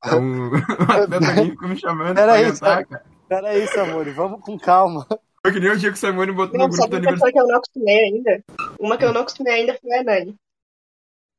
É 0.03 0.15
um, 0.15 0.51
atleta 0.89 1.45
ficou 1.45 1.67
me 1.67 1.77
chamando 1.77 2.15
Pera 2.15 2.33
pra 2.33 2.43
jantar, 2.43 2.85
cara. 2.85 3.05
Pera 3.27 3.49
aí, 3.49 3.67
Samori, 3.67 4.11
vamos 4.11 4.41
com 4.41 4.57
calma. 4.57 5.07
Foi 5.41 5.51
que 5.51 5.59
nem 5.59 5.71
o 5.71 5.77
dia 5.77 5.89
que 5.89 5.97
o 5.97 5.99
Samori 5.99 6.31
botou 6.31 6.57
não, 6.57 6.67
no 6.67 6.71
grupo 6.71 6.87
do 6.87 6.97
aniversário. 6.97 7.33
que 7.33 7.39
eu 7.39 7.47
não 7.47 7.55
acostumei 7.55 7.97
ainda? 7.97 8.43
Uma 8.79 8.97
que 8.97 9.05
eu 9.05 9.13
não 9.13 9.21
acostumei 9.21 9.53
ainda 9.53 9.77
foi 9.79 9.97
a 9.97 10.03
Nani. 10.03 10.35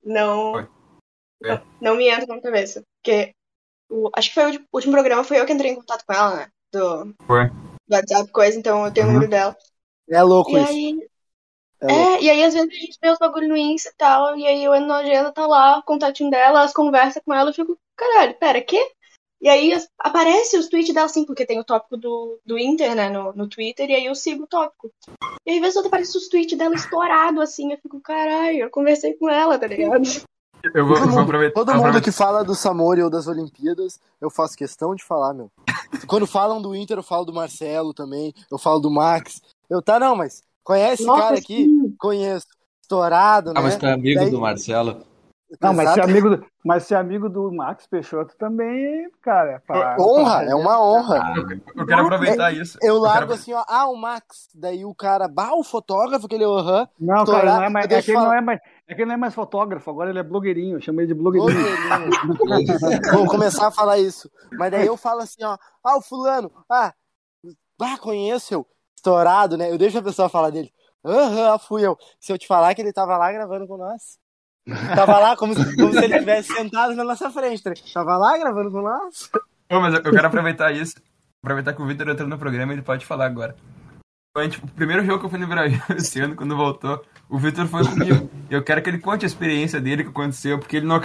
Não. 0.05 0.59
É. 0.59 0.69
Não, 1.41 1.63
não, 1.81 1.97
me 1.97 2.09
entra 2.09 2.27
na 2.27 2.41
cabeça. 2.41 2.83
Porque 2.97 3.35
o, 3.89 4.11
acho 4.17 4.29
que 4.29 4.35
foi 4.35 4.57
o 4.57 4.61
último 4.73 4.93
programa, 4.93 5.23
foi 5.23 5.39
eu 5.39 5.47
que 5.47 5.53
entrei 5.53 5.71
em 5.71 5.77
contato 5.77 6.05
com 6.05 6.13
ela, 6.13 6.37
né? 6.37 6.49
Do, 6.73 7.15
foi. 7.27 7.49
do 7.49 7.95
WhatsApp, 7.95 8.33
coisa, 8.33 8.59
então 8.59 8.87
eu 8.87 8.93
tenho 8.93 9.07
uhum. 9.07 9.13
o 9.13 9.15
número 9.15 9.31
dela. 9.31 9.57
É 10.09 10.23
louco 10.23 10.57
e 10.57 10.63
isso. 10.63 10.71
Aí, 10.71 11.09
é, 11.83 11.93
é 11.93 12.23
e 12.23 12.31
aí 12.31 12.45
às 12.45 12.55
vezes 12.55 12.69
a 12.69 12.75
gente 12.75 12.99
vê 13.03 13.11
os 13.11 13.19
bagulho 13.19 13.49
no 13.49 13.57
Insta 13.57 13.91
e 13.91 13.97
tal, 13.97 14.37
e 14.37 14.47
aí 14.47 14.65
eu 14.65 14.75
entro 14.75 14.89
na 14.89 14.99
agenda, 14.99 15.33
tá 15.33 15.47
lá, 15.47 15.79
o 15.79 15.83
contatinho 15.83 16.31
dela, 16.31 16.63
as 16.63 16.73
conversas 16.73 17.23
com 17.25 17.35
ela, 17.35 17.51
eu 17.51 17.55
fico, 17.55 17.79
caralho, 17.97 18.35
pera, 18.39 18.61
quê? 18.63 18.81
E 19.43 19.49
aí 19.49 19.73
aparece 19.99 20.57
os 20.57 20.69
tweets 20.69 20.95
dela, 20.95 21.07
assim, 21.07 21.27
porque 21.27 21.45
tem 21.45 21.59
o 21.59 21.65
tópico 21.65 21.97
do, 21.97 22.41
do 22.47 22.57
Inter, 22.57 22.95
né, 22.95 23.11
no, 23.11 23.33
no 23.33 23.49
Twitter, 23.49 23.91
e 23.91 23.95
aí 23.97 24.07
eu 24.07 24.15
sigo 24.15 24.45
o 24.45 24.47
tópico. 24.47 24.89
E 25.45 25.51
aí, 25.51 25.57
às 25.57 25.63
vezes, 25.63 25.85
aparece 25.85 26.17
os 26.17 26.29
tweets 26.29 26.57
dela 26.57 26.77
estourado, 26.77 27.41
assim, 27.41 27.73
eu 27.73 27.79
fico, 27.79 28.01
caralho, 28.01 28.59
eu 28.59 28.71
conversei 28.71 29.15
com 29.15 29.29
ela, 29.29 29.59
tá 29.59 29.67
ligado? 29.67 30.05
Eu 30.75 30.87
vou, 30.87 30.97
todo, 30.97 31.11
vou 31.11 31.21
aproveitar. 31.23 31.55
Todo 31.55 31.75
mundo 31.75 32.01
que 32.01 32.13
fala 32.13 32.45
do 32.45 32.55
Samori 32.55 33.03
ou 33.03 33.11
das 33.11 33.27
Olimpíadas, 33.27 33.99
eu 34.21 34.31
faço 34.31 34.57
questão 34.57 34.95
de 34.95 35.05
falar, 35.05 35.35
meu. 35.35 35.51
Quando 36.07 36.27
falam 36.27 36.63
do 36.63 36.75
Inter, 36.75 36.99
eu 36.99 37.03
falo 37.03 37.25
do 37.25 37.33
Marcelo 37.33 37.93
também, 37.93 38.33
eu 38.51 38.59
falo 38.59 38.81
do 38.81 38.91
Max. 38.91 39.41
Eu, 39.69 39.83
tá, 39.83 39.99
não, 39.99 40.17
mas 40.17 40.43
conhece 40.63 41.03
esse 41.03 41.07
cara 41.07 41.37
aqui? 41.37 41.65
Sim. 41.65 41.95
Conheço. 41.99 42.47
Estourado, 42.81 43.51
ah, 43.51 43.55
né? 43.55 43.61
Ah, 43.61 43.63
mas 43.63 43.77
tu 43.77 43.87
é 43.87 43.93
amigo 43.93 44.21
Daí... 44.21 44.31
do 44.31 44.41
Marcelo. 44.41 45.03
Não, 45.61 45.75
mas 45.75 45.91
ser, 45.91 46.01
amigo 46.01 46.31
do, 46.31 46.47
mas 46.65 46.85
ser 46.85 46.95
amigo 46.95 47.29
do 47.29 47.53
Max 47.53 47.87
Peixoto 47.87 48.35
também, 48.39 49.07
cara. 49.21 49.53
É 49.53 49.59
pra, 49.59 49.97
honra, 50.01 50.39
pra... 50.39 50.51
é 50.51 50.55
uma 50.55 50.83
honra. 50.83 51.21
Ah, 51.23 51.35
eu 51.77 51.87
quero 51.87 52.03
aproveitar 52.03 52.53
é, 52.53 52.57
isso. 52.57 52.79
Eu, 52.81 52.99
largo 52.99 53.29
quero... 53.29 53.35
assim, 53.35 53.53
ó, 53.53 53.63
ah, 53.69 53.87
o 53.89 53.97
Max. 53.97 54.49
Daí 54.55 54.85
o 54.85 54.95
cara, 54.95 55.29
bah, 55.29 55.53
o 55.55 55.63
fotógrafo, 55.63 56.25
aquele 56.25 56.45
aham. 56.45 56.89
Não, 56.99 57.25
cara, 57.27 57.57
não 57.57 57.65
é 57.65 57.69
mais, 57.69 57.87
é 57.91 58.03
que 58.03 58.11
ele 58.13 58.19
não 58.19 58.33
é 58.33 58.41
mais. 58.41 58.61
É 58.93 58.95
que 58.95 59.01
ele 59.01 59.09
não 59.09 59.15
é 59.15 59.17
mais 59.17 59.35
fotógrafo, 59.35 59.89
agora 59.89 60.11
ele 60.11 60.19
é 60.19 60.23
blogueirinho, 60.23 60.77
eu 60.77 60.81
chamei 60.83 61.07
de 61.07 61.15
blogueirinho. 61.15 61.65
blogueirinho. 62.27 62.77
Vou 63.11 63.27
começar 63.27 63.69
a 63.69 63.71
falar 63.71 63.99
isso. 63.99 64.31
Mas 64.53 64.71
daí 64.71 64.87
eu 64.87 64.99
falo 64.99 65.23
assim, 65.23 65.43
ó, 65.43 65.57
ah, 65.83 65.97
o 65.97 66.03
fulano, 66.03 66.53
ah, 66.71 66.93
ah 67.81 67.97
conheço 67.97 68.53
eu, 68.53 68.67
estourado, 68.95 69.57
né? 69.57 69.71
Eu 69.71 69.79
deixo 69.79 69.97
a 69.97 70.03
pessoa 70.03 70.29
falar 70.29 70.51
dele. 70.51 70.71
Aham, 71.03 71.59
fui 71.59 71.87
eu. 71.87 71.97
Se 72.21 72.35
eu 72.35 72.37
te 72.37 72.47
falar 72.47 72.75
que 72.75 72.83
ele 72.83 72.93
tava 72.93 73.17
lá 73.17 73.33
gravando 73.33 73.67
com 73.67 73.79
nós. 73.79 74.19
Tava 74.95 75.19
lá 75.19 75.37
como 75.39 75.55
se, 75.55 75.75
como 75.75 75.91
se 75.91 76.05
ele 76.05 76.13
estivesse 76.13 76.53
sentado 76.53 76.95
na 76.95 77.03
nossa 77.03 77.31
frente. 77.31 77.63
Tá? 77.63 77.73
Tava 77.95 78.19
lá 78.19 78.37
gravando 78.37 78.71
com 78.71 78.83
nós. 78.83 79.31
Pô, 79.71 79.81
mas 79.81 79.95
eu 79.95 80.03
quero 80.03 80.27
aproveitar 80.27 80.71
isso. 80.71 80.97
Aproveitar 81.43 81.73
que 81.73 81.81
o 81.81 81.87
Victor 81.87 82.11
entrou 82.11 82.29
no 82.29 82.37
programa 82.37 82.75
e 82.75 82.75
ele 82.75 82.83
pode 82.83 83.07
falar 83.07 83.25
agora. 83.25 83.57
O 84.35 84.67
primeiro 84.69 85.05
jogo 85.05 85.19
que 85.19 85.27
eu 85.27 85.31
fui 85.31 85.39
no 85.39 85.47
Brasil 85.47 85.79
esse 85.95 86.19
ano, 86.19 86.35
quando 86.35 86.57
voltou, 86.57 87.05
o 87.29 87.39
Victor 87.39 87.67
foi 87.67 87.85
comigo. 87.85 88.31
Eu 88.49 88.63
quero 88.63 88.81
que 88.81 88.89
ele 88.89 88.99
conte 88.99 89.27
a 89.27 89.29
experiência 89.29 89.79
dele, 89.79 90.05
que 90.05 90.09
aconteceu, 90.09 90.59
porque 90.59 90.79
ele 90.79 90.87
não 90.87 90.99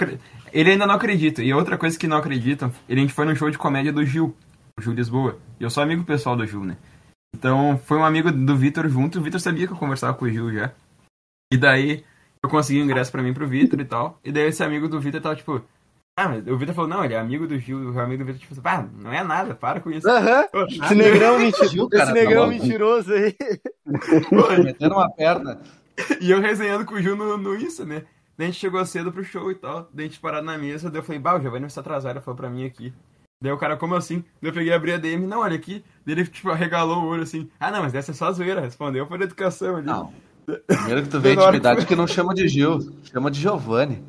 ele 0.50 0.70
ainda 0.70 0.86
não 0.86 0.94
acredita. 0.94 1.42
E 1.42 1.52
outra 1.52 1.76
coisa 1.76 1.98
que 1.98 2.06
não 2.06 2.16
acreditam, 2.16 2.72
ele, 2.88 3.00
a 3.00 3.02
gente 3.02 3.12
foi 3.12 3.26
no 3.26 3.36
show 3.36 3.50
de 3.50 3.58
comédia 3.58 3.92
do 3.92 4.02
Gil, 4.02 4.34
o 4.78 4.82
Gil 4.82 4.94
Lisboa. 4.94 5.38
E 5.60 5.62
eu 5.62 5.68
sou 5.68 5.82
amigo 5.82 6.04
pessoal 6.04 6.34
do 6.36 6.46
Gil, 6.46 6.64
né? 6.64 6.78
Então, 7.36 7.78
foi 7.84 7.98
um 7.98 8.04
amigo 8.04 8.32
do 8.32 8.56
Victor 8.56 8.88
junto. 8.88 9.18
O 9.18 9.22
Victor 9.22 9.42
sabia 9.42 9.66
que 9.66 9.74
eu 9.74 9.78
conversava 9.78 10.14
com 10.14 10.24
o 10.24 10.30
Gil 10.30 10.50
já. 10.50 10.72
E 11.52 11.58
daí, 11.58 12.02
eu 12.42 12.48
consegui 12.48 12.80
um 12.80 12.84
ingresso 12.84 13.12
pra 13.12 13.22
mim 13.22 13.34
pro 13.34 13.46
Vitor 13.46 13.78
e 13.78 13.84
tal. 13.84 14.18
E 14.24 14.32
daí 14.32 14.44
esse 14.44 14.64
amigo 14.64 14.88
do 14.88 14.98
Vitor 14.98 15.20
tava 15.20 15.36
tipo. 15.36 15.62
Ah, 16.18 16.28
mas 16.28 16.44
o 16.48 16.58
Vitor 16.58 16.74
falou, 16.74 16.90
não, 16.90 17.04
ele 17.04 17.14
é 17.14 17.16
amigo 17.16 17.46
do 17.46 17.56
Gil, 17.60 17.92
o 17.92 18.00
amigo 18.00 18.24
do 18.24 18.32
Vitor, 18.32 18.40
tipo, 18.40 18.68
ah, 18.68 18.84
não 19.00 19.12
é 19.12 19.22
nada, 19.22 19.54
para 19.54 19.78
com 19.78 19.88
isso. 19.88 20.10
Aham, 20.10 20.48
uhum. 20.52 20.66
esse 20.66 20.94
negrão, 20.96 21.38
mentiroso, 21.38 21.88
esse 21.92 22.12
negrão 22.12 22.42
tá 22.42 22.50
mentiroso 22.50 23.12
aí. 23.12 23.36
Metendo 24.64 24.96
uma 24.96 25.08
perna. 25.08 25.60
E 26.20 26.30
eu 26.30 26.40
resenhando 26.40 26.84
com 26.84 26.94
o 26.94 27.02
Gil 27.02 27.16
no, 27.16 27.36
no 27.36 27.56
Insta, 27.56 27.84
né? 27.84 28.04
Daí 28.36 28.46
a 28.46 28.50
gente 28.50 28.58
chegou 28.58 28.84
cedo 28.84 29.12
pro 29.12 29.22
show 29.22 29.50
e 29.50 29.54
tal, 29.54 29.88
daí 29.92 30.06
a 30.06 30.08
gente 30.08 30.20
parado 30.20 30.44
na 30.44 30.58
mesa, 30.58 30.90
daí 30.90 31.00
eu 31.00 31.04
falei, 31.04 31.20
bah, 31.20 31.36
o 31.36 31.40
Giovanni 31.40 31.62
vai 31.62 31.70
se 31.70 31.78
atrasar, 31.78 32.10
ele 32.10 32.20
falou 32.20 32.36
pra 32.36 32.50
mim 32.50 32.64
aqui. 32.64 32.92
Daí 33.40 33.52
o 33.52 33.58
cara, 33.58 33.76
como 33.76 33.94
assim? 33.94 34.24
Daí 34.42 34.50
eu 34.50 34.54
peguei 34.54 34.72
abri 34.72 34.92
a 34.92 34.96
DM, 34.96 35.24
não, 35.24 35.40
olha 35.40 35.54
aqui. 35.54 35.84
Daí 36.04 36.16
ele, 36.16 36.24
tipo, 36.26 36.50
arregalou 36.50 37.04
o 37.04 37.06
olho 37.06 37.22
assim, 37.22 37.48
ah, 37.60 37.70
não, 37.70 37.82
mas 37.82 37.94
essa 37.94 38.10
é 38.10 38.14
só 38.14 38.32
zoeira, 38.32 38.60
respondeu 38.60 39.06
por 39.06 39.20
educação 39.20 39.76
ali. 39.76 39.86
Não. 39.86 40.12
Primeiro 40.66 41.02
que 41.02 41.08
tu 41.08 41.20
vê 41.20 41.30
a 41.30 41.34
intimidade 41.34 41.86
que 41.86 41.94
não 41.94 42.08
chama 42.08 42.34
de 42.34 42.48
Gil, 42.48 42.80
chama 43.04 43.30
de 43.30 43.40
Giovanni. 43.40 44.02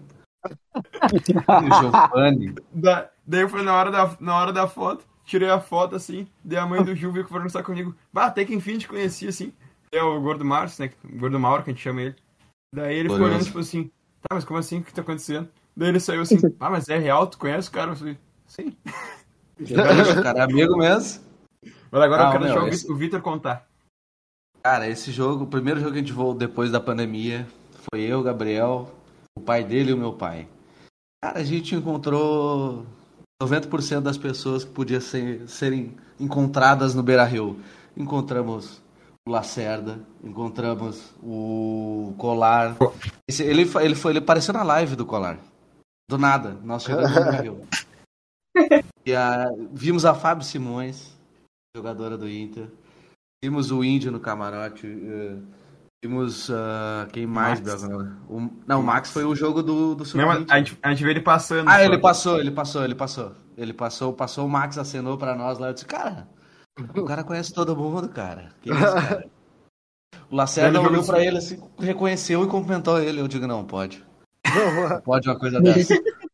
Giovanni. 1.80 2.56
Da, 2.74 3.10
daí 3.26 3.48
foi 3.48 3.64
na 3.64 3.74
hora, 3.74 3.92
da, 3.92 4.18
na 4.20 4.36
hora 4.36 4.54
da 4.54 4.68
foto, 4.68 5.06
tirei 5.26 5.50
a 5.50 5.60
foto 5.60 5.96
assim, 5.96 6.28
daí 6.44 6.58
a 6.58 6.66
mãe 6.66 6.84
do 6.84 6.96
Gil 6.96 7.12
veio 7.12 7.28
conversar 7.28 7.64
comigo. 7.64 7.96
Bah, 8.12 8.26
até 8.26 8.46
que 8.46 8.54
enfim 8.54 8.78
te 8.78 8.88
conheci 8.88 9.28
assim. 9.28 9.54
É 9.92 10.04
o 10.04 10.22
Gordo 10.22 10.46
Márcio, 10.46 10.86
né? 10.86 10.92
O 11.04 11.20
Gordo 11.20 11.40
Mauro, 11.40 11.64
que 11.64 11.72
a 11.72 11.74
gente 11.74 11.82
chama 11.82 12.02
ele. 12.02 12.16
Daí 12.74 12.98
ele 12.98 13.10
ficou 13.10 13.26
olhando, 13.26 13.44
tipo 13.44 13.60
assim, 13.60 13.86
tá, 14.22 14.36
mas 14.36 14.46
como 14.46 14.60
assim? 14.60 14.80
O 14.80 14.84
que 14.84 14.94
tá 14.94 15.02
acontecendo? 15.02 15.50
Daí 15.76 15.90
ele 15.90 16.00
saiu 16.00 16.22
assim, 16.22 16.38
ah, 16.60 16.70
mas 16.70 16.90
é 16.90 16.98
real, 16.98 17.26
tu 17.26 17.38
conhece 17.38 17.70
o 17.70 17.72
cara? 17.72 17.92
Eu 17.92 17.96
falei, 17.96 18.18
sim. 18.46 18.76
O 19.60 20.24
cara 20.24 20.40
é 20.40 20.42
amigo 20.44 20.78
mesmo. 20.78 21.22
Mas 21.92 22.02
agora 22.02 22.24
ah, 22.24 22.28
eu 22.28 22.32
quero 22.32 22.44
meu, 22.46 22.54
deixar 22.54 22.70
esse... 22.70 22.90
o 22.90 22.96
Vitor 22.96 23.22
contar. 23.22 23.68
Cara, 24.64 24.88
esse 24.88 25.12
jogo, 25.12 25.44
o 25.44 25.48
primeiro 25.48 25.82
jogo 25.82 25.92
que 25.92 25.98
a 25.98 26.02
gente 26.02 26.14
voou 26.14 26.34
depois 26.34 26.72
da 26.72 26.80
pandemia, 26.80 27.46
foi 27.92 28.02
eu, 28.02 28.24
Gabriel, 28.24 28.90
o 29.40 29.42
pai 29.42 29.64
dele 29.64 29.92
e 29.92 29.94
o 29.94 29.98
meu 29.98 30.14
pai. 30.14 30.48
Cara, 31.24 31.40
a 31.40 31.44
gente 31.44 31.76
encontrou 31.76 32.86
90% 33.42 34.02
das 34.02 34.18
pessoas 34.18 34.64
que 34.64 34.72
podiam 34.72 35.02
ser, 35.02 35.48
serem 35.48 35.96
encontradas 36.20 36.94
no 36.94 37.02
Beira 37.02 37.24
Rio. 37.24 37.60
Encontramos 37.96 38.82
o 39.28 39.32
Lacerda, 39.32 40.00
encontramos 40.24 41.14
o 41.24 42.14
Colar. 42.18 42.78
Esse, 43.28 43.44
ele, 43.44 43.62
ele, 43.62 43.96
foi, 43.96 44.12
ele 44.12 44.20
apareceu 44.20 44.54
na 44.54 44.64
live 44.64 44.96
do 44.96 45.06
Colar. 45.06 45.40
Do 46.10 46.18
nada, 46.18 46.58
nós 46.64 46.84
chegamos 46.84 47.10
no 47.10 47.16
Beira 47.16 47.42
Rio. 47.42 47.68
E 49.06 49.16
a, 49.16 49.50
vimos 49.72 50.06
a 50.06 50.14
Fábio 50.14 50.44
Simões, 50.44 51.18
jogadora 51.76 52.18
do 52.18 52.30
Inter. 52.30 52.68
Vimos 53.42 53.72
o 53.72 53.84
Índio 53.84 54.12
no 54.12 54.20
camarote. 54.20 54.86
Uh, 54.86 55.42
vimos 56.04 56.50
uh, 56.50 57.08
quem 57.12 57.28
mais, 57.28 57.60
o, 58.30 58.50
Não, 58.66 58.80
o 58.80 58.84
Max 58.84 59.12
foi 59.12 59.26
o 59.26 59.36
jogo 59.36 59.62
do, 59.62 59.96
do 59.96 60.18
Não, 60.18 60.30
a, 60.32 60.58
gente, 60.58 60.78
a 60.82 60.90
gente 60.90 61.00
viu 61.00 61.12
ele 61.12 61.22
passando. 61.22 61.68
Ah, 61.68 61.76
só. 61.76 61.82
ele 61.82 61.98
passou, 61.98 62.40
ele 62.40 62.52
passou, 62.52 62.84
ele 62.84 62.96
passou. 62.96 63.36
Ele 63.58 63.74
passou, 63.74 64.14
passou, 64.14 64.46
o 64.46 64.50
Max 64.50 64.78
acenou 64.78 65.18
pra 65.18 65.36
nós 65.36 65.60
lá. 65.60 65.68
Eu 65.68 65.74
disse, 65.74 65.86
cara, 65.86 66.28
o 66.96 67.04
cara 67.04 67.24
conhece 67.24 67.54
todo 67.54 67.76
mundo, 67.76 68.08
cara. 68.10 68.50
Que 68.62 68.72
isso, 68.72 68.80
cara? 68.80 69.30
O 70.32 70.36
Lacerda 70.36 70.82
olhou 70.82 71.04
pra 71.04 71.24
ele 71.24 71.38
assim, 71.38 71.62
reconheceu 71.78 72.44
e 72.44 72.48
cumprimentou 72.48 73.00
ele. 73.00 73.20
Eu 73.20 73.28
digo, 73.28 73.48
não, 73.48 73.66
pode. 73.66 74.06
Não 74.46 75.02
pode 75.02 75.28
uma 75.28 75.38
coisa 75.38 75.60
dessa. 75.60 75.94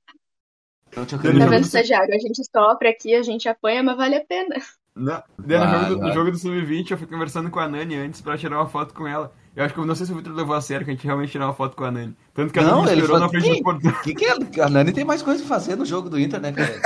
Não 0.95 1.06
te. 1.06 1.17
Tá 1.17 1.23
vendo, 1.23 1.65
estagiário? 1.65 2.15
A 2.15 2.17
gente 2.17 2.41
sofre 2.49 2.88
aqui, 2.88 3.13
a 3.13 3.21
gente 3.21 3.49
apanha, 3.49 3.84
mas 3.84 3.97
vale 3.97 4.15
a 4.15 4.23
pena. 4.23 4.56
Não. 4.95 5.21
Daí, 5.38 5.60
no, 5.60 5.67
jogo 5.67 5.86
do, 5.89 6.01
no 6.01 6.13
jogo 6.13 6.31
do 6.31 6.38
Sub-20, 6.38 6.91
eu 6.91 6.97
fui 6.97 7.08
conversando 7.08 7.49
com 7.49 7.60
a 7.60 7.67
Nani 7.67 7.95
antes 7.95 8.21
pra 8.21 8.38
tirar 8.38 8.58
uma 8.58 8.69
foto 8.69 8.93
com 8.93 9.05
ela. 9.05 9.34
Eu 9.53 9.65
acho 9.65 9.73
que 9.73 9.79
eu 9.79 9.86
não 9.86 9.93
sei 9.93 10.05
se 10.05 10.12
o 10.13 10.15
Victor 10.15 10.34
levou 10.34 10.55
a 10.55 10.62
sério 10.62 10.86
que 10.86 10.91
a 10.91 10.93
gente 10.93 11.05
realmente 11.05 11.31
tirar 11.31 11.47
uma 11.47 11.53
foto 11.53 11.75
com 11.75 11.84
a 11.84 11.91
Nani. 11.91 12.15
Tanto 12.34 12.53
que 12.53 12.60
a 12.60 12.63
não, 12.63 12.84
Nani 12.84 12.99
esperou 12.99 13.19
na 13.19 13.29
frente 13.29 13.58
do 13.58 13.63
portão. 13.63 13.91
Que 14.03 14.15
que 14.15 14.25
é? 14.25 14.62
A 14.62 14.69
Nani 14.69 14.93
tem 14.93 15.03
mais 15.03 15.21
coisa 15.21 15.39
pra 15.39 15.49
fazer 15.49 15.75
no 15.75 15.86
jogo 15.86 16.10
do 16.10 16.19
Inter, 16.19 16.39
né, 16.39 16.53
cara? 16.53 16.79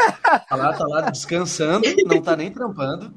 Tá 0.47 0.55
lá, 0.55 0.73
tá 0.73 0.87
lá 0.87 1.01
descansando, 1.09 1.87
não 2.05 2.21
tá 2.21 2.35
nem 2.35 2.51
trampando. 2.51 3.13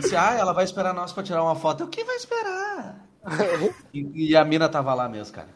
Disse, 0.00 0.14
ah, 0.14 0.34
ela 0.34 0.52
vai 0.52 0.64
esperar 0.64 0.94
nós 0.94 1.12
pra 1.12 1.22
tirar 1.22 1.42
uma 1.42 1.56
foto. 1.56 1.84
O 1.84 1.88
que 1.88 2.04
vai 2.04 2.16
esperar? 2.16 3.04
E, 3.92 4.30
e, 4.30 4.36
a 4.36 4.44
mina 4.44 4.68
tava 4.68 4.94
lá 4.94 5.08
mesmo, 5.08 5.34
cara. 5.34 5.48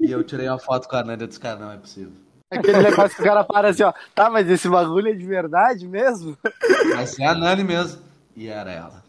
E 0.00 0.10
eu 0.10 0.22
tirei 0.24 0.48
uma 0.48 0.58
foto 0.58 0.88
com 0.88 0.96
a 0.96 1.04
Nanda 1.04 1.24
e 1.24 1.26
disse, 1.26 1.40
cara, 1.40 1.58
não 1.58 1.72
é 1.72 1.76
possível. 1.76 2.12
Aquele 2.50 2.82
negócio 2.82 3.16
que 3.16 3.22
o 3.22 3.24
cara 3.24 3.44
para 3.44 3.68
assim, 3.68 3.82
ó. 3.82 3.92
Tá, 4.14 4.30
mas 4.30 4.48
esse 4.48 4.68
bagulho 4.68 5.08
é 5.08 5.12
de 5.12 5.24
verdade 5.24 5.86
mesmo? 5.86 6.36
Vai 6.94 7.06
ser 7.06 7.24
a 7.24 7.34
Nani 7.34 7.62
mesmo. 7.62 8.02
E 8.34 8.48
era 8.48 8.70
ela. 8.70 9.04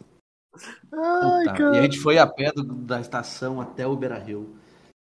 Ai, 0.92 1.44
e 1.74 1.78
a 1.78 1.82
gente 1.82 1.98
foi 1.98 2.18
a 2.18 2.26
pé 2.26 2.52
do, 2.52 2.62
da 2.62 3.00
estação 3.00 3.60
até 3.60 3.86
o 3.86 3.96
Beira 3.96 4.18
Rio. 4.18 4.56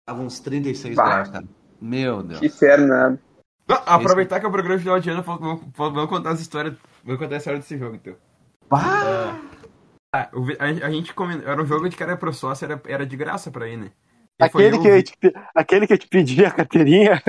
Tava 0.06 0.20
uns 0.22 0.38
36 0.40 0.94
bah. 0.94 1.04
graus, 1.04 1.28
cara. 1.30 1.44
Meu 1.80 2.22
Deus. 2.22 2.40
Que 2.40 2.46
inferno, 2.46 2.86
né? 2.86 3.18
aproveitar 3.86 4.36
Esse... 4.36 4.40
que 4.40 4.46
é 4.46 4.48
o 4.48 4.52
programa 4.52 4.76
de 4.76 4.82
final 4.82 5.00
de 5.00 5.10
ano, 5.10 5.22
vamos, 5.22 5.60
vamos 5.74 6.06
contar 6.08 6.30
as 6.30 6.40
histórias. 6.40 6.74
Vamos 7.04 7.20
contar 7.20 7.36
a 7.36 7.38
história 7.38 7.58
desse 7.58 7.78
jogo, 7.78 7.96
então. 7.96 8.14
Bah! 8.68 9.38
Ah, 10.12 10.28
a, 10.58 10.64
a, 10.86 10.90
gente 10.90 11.14
comentou, 11.14 11.48
era 11.48 11.62
um 11.62 11.66
jogo 11.66 11.88
de 11.88 11.96
cara 11.96 12.16
pro 12.16 12.32
sócio, 12.32 12.64
era, 12.64 12.80
era 12.86 13.06
de 13.06 13.16
graça 13.16 13.50
pra 13.50 13.68
ir, 13.68 13.76
né? 13.76 13.92
aquele, 14.40 14.78
que 14.78 14.88
eu 14.88 15.02
te, 15.02 15.14
aquele 15.54 15.86
que 15.86 15.92
eu 15.92 15.98
te 15.98 16.08
pedi 16.08 16.44
a 16.44 16.50
carteirinha. 16.50 17.22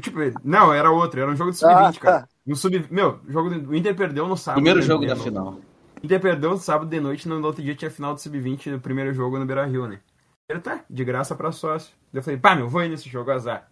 Tipo, 0.00 0.18
não, 0.42 0.72
era 0.72 0.90
outro, 0.90 1.20
era 1.20 1.30
um 1.30 1.36
jogo 1.36 1.50
de 1.50 1.58
sub-20, 1.58 1.96
ah, 1.96 2.00
cara. 2.00 2.20
Tá. 2.20 2.28
No 2.46 2.56
sub, 2.56 2.86
meu, 2.90 3.20
o 3.26 3.30
jogo 3.30 3.50
do, 3.50 3.70
o 3.70 3.74
Inter 3.74 3.94
perdeu 3.94 4.26
no 4.26 4.36
sábado. 4.36 4.62
Primeiro 4.62 4.82
jogo 4.82 5.06
da 5.06 5.16
final. 5.16 5.58
Inter 6.02 6.20
perdeu 6.20 6.50
no 6.50 6.56
sábado 6.56 6.88
de 6.88 7.00
noite, 7.00 7.28
no 7.28 7.44
outro 7.44 7.62
dia 7.62 7.74
tinha 7.74 7.90
final 7.90 8.14
do 8.14 8.20
sub-20 8.20 8.72
no 8.72 8.80
primeiro 8.80 9.12
jogo 9.12 9.38
no 9.38 9.46
Beira-Rio, 9.46 9.86
né? 9.86 10.00
Ele 10.48 10.60
tá, 10.60 10.82
de 10.88 11.04
graça 11.04 11.34
pra 11.34 11.52
sócio. 11.52 11.92
Eu 12.12 12.22
falei, 12.22 12.38
pá, 12.38 12.54
meu, 12.54 12.68
vou 12.68 12.82
ir 12.82 12.88
nesse 12.88 13.08
jogo, 13.08 13.30
azar. 13.30 13.70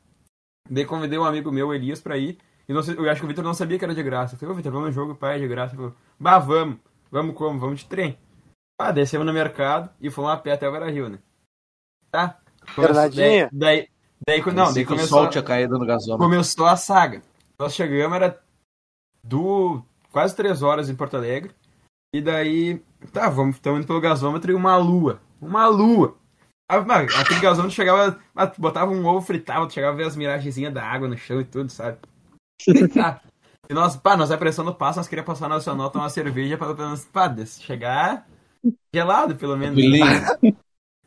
Daí 0.68 0.84
convidei 0.84 1.18
um 1.18 1.24
amigo 1.24 1.50
meu, 1.50 1.72
Elias, 1.72 2.00
pra 2.00 2.18
ir. 2.18 2.38
E 2.68 2.72
não, 2.72 2.82
eu 2.82 3.08
acho 3.10 3.20
que 3.20 3.24
o 3.24 3.28
Vitor 3.28 3.44
não 3.44 3.54
sabia 3.54 3.78
que 3.78 3.84
era 3.84 3.94
de 3.94 4.02
graça. 4.02 4.34
Eu 4.34 4.38
falei, 4.38 4.52
ô 4.52 4.56
Vitor, 4.56 4.72
vamos 4.72 4.88
no 4.88 4.92
jogo, 4.92 5.14
pai, 5.14 5.36
é 5.36 5.38
de 5.38 5.48
graça. 5.48 5.74
Ele 5.74 5.76
falou, 5.76 5.94
bah, 6.18 6.38
vamos. 6.38 6.78
Vamos 7.10 7.34
como? 7.36 7.58
Vamos 7.58 7.80
de 7.80 7.86
trem. 7.86 8.18
Ah, 8.78 8.92
descemos 8.92 9.26
no 9.26 9.32
mercado 9.32 9.88
e 10.00 10.10
fomos 10.10 10.30
a 10.30 10.36
pé 10.36 10.52
até 10.52 10.68
o 10.68 10.72
Beira-Rio, 10.72 11.08
né? 11.08 11.18
Tá? 12.10 12.40
Verdadinha? 12.76 13.48
Daí, 13.52 13.78
daí, 13.78 13.88
daí, 14.26 14.42
não, 14.54 14.72
daí 14.72 14.84
começou... 14.84 15.18
O 15.18 15.22
sol 15.22 15.30
tinha 15.30 15.42
caído 15.42 15.78
no 15.78 15.86
gasômetro. 15.86 16.24
Começou 16.24 16.66
a 16.66 16.76
saga. 16.76 17.22
Nós 17.58 17.74
chegamos, 17.74 18.16
era 18.16 18.40
do 19.22 19.82
quase 20.12 20.36
três 20.36 20.62
horas 20.62 20.88
em 20.88 20.94
Porto 20.94 21.16
Alegre. 21.16 21.50
E 22.14 22.20
daí, 22.20 22.82
tá, 23.12 23.28
vamos, 23.28 23.56
estamos 23.56 23.80
indo 23.80 23.86
pelo 23.86 24.00
gasômetro 24.00 24.50
e 24.50 24.54
uma 24.54 24.76
lua. 24.76 25.20
Uma 25.40 25.66
lua. 25.66 26.16
Ah, 26.68 26.78
aquele 27.20 27.40
gasômetro 27.40 27.76
chegava, 27.76 28.18
ah, 28.34 28.52
botava 28.58 28.90
um 28.90 29.04
ovo, 29.06 29.24
fritava, 29.24 29.68
chegava 29.70 29.92
a 29.92 29.96
ver 29.96 30.06
as 30.06 30.16
miragenzinhas 30.16 30.74
da 30.74 30.84
água 30.84 31.06
no 31.06 31.16
chão 31.16 31.40
e 31.40 31.44
tudo, 31.44 31.70
sabe? 31.70 31.98
Tá. 32.94 33.20
E 33.68 33.74
nós, 33.74 33.96
pá, 33.96 34.16
nós 34.16 34.30
apressando 34.30 34.70
o 34.70 34.74
passo, 34.74 35.00
nós 35.00 35.08
queríamos 35.08 35.26
passar 35.26 35.48
nacional, 35.48 35.90
tomar 35.90 36.04
uma 36.04 36.10
cerveja 36.10 36.56
pra, 36.56 36.72
pra 36.72 36.94
pá, 37.12 37.34
chegar 37.44 38.24
gelado, 38.94 39.34
pelo 39.34 39.56
menos. 39.56 39.76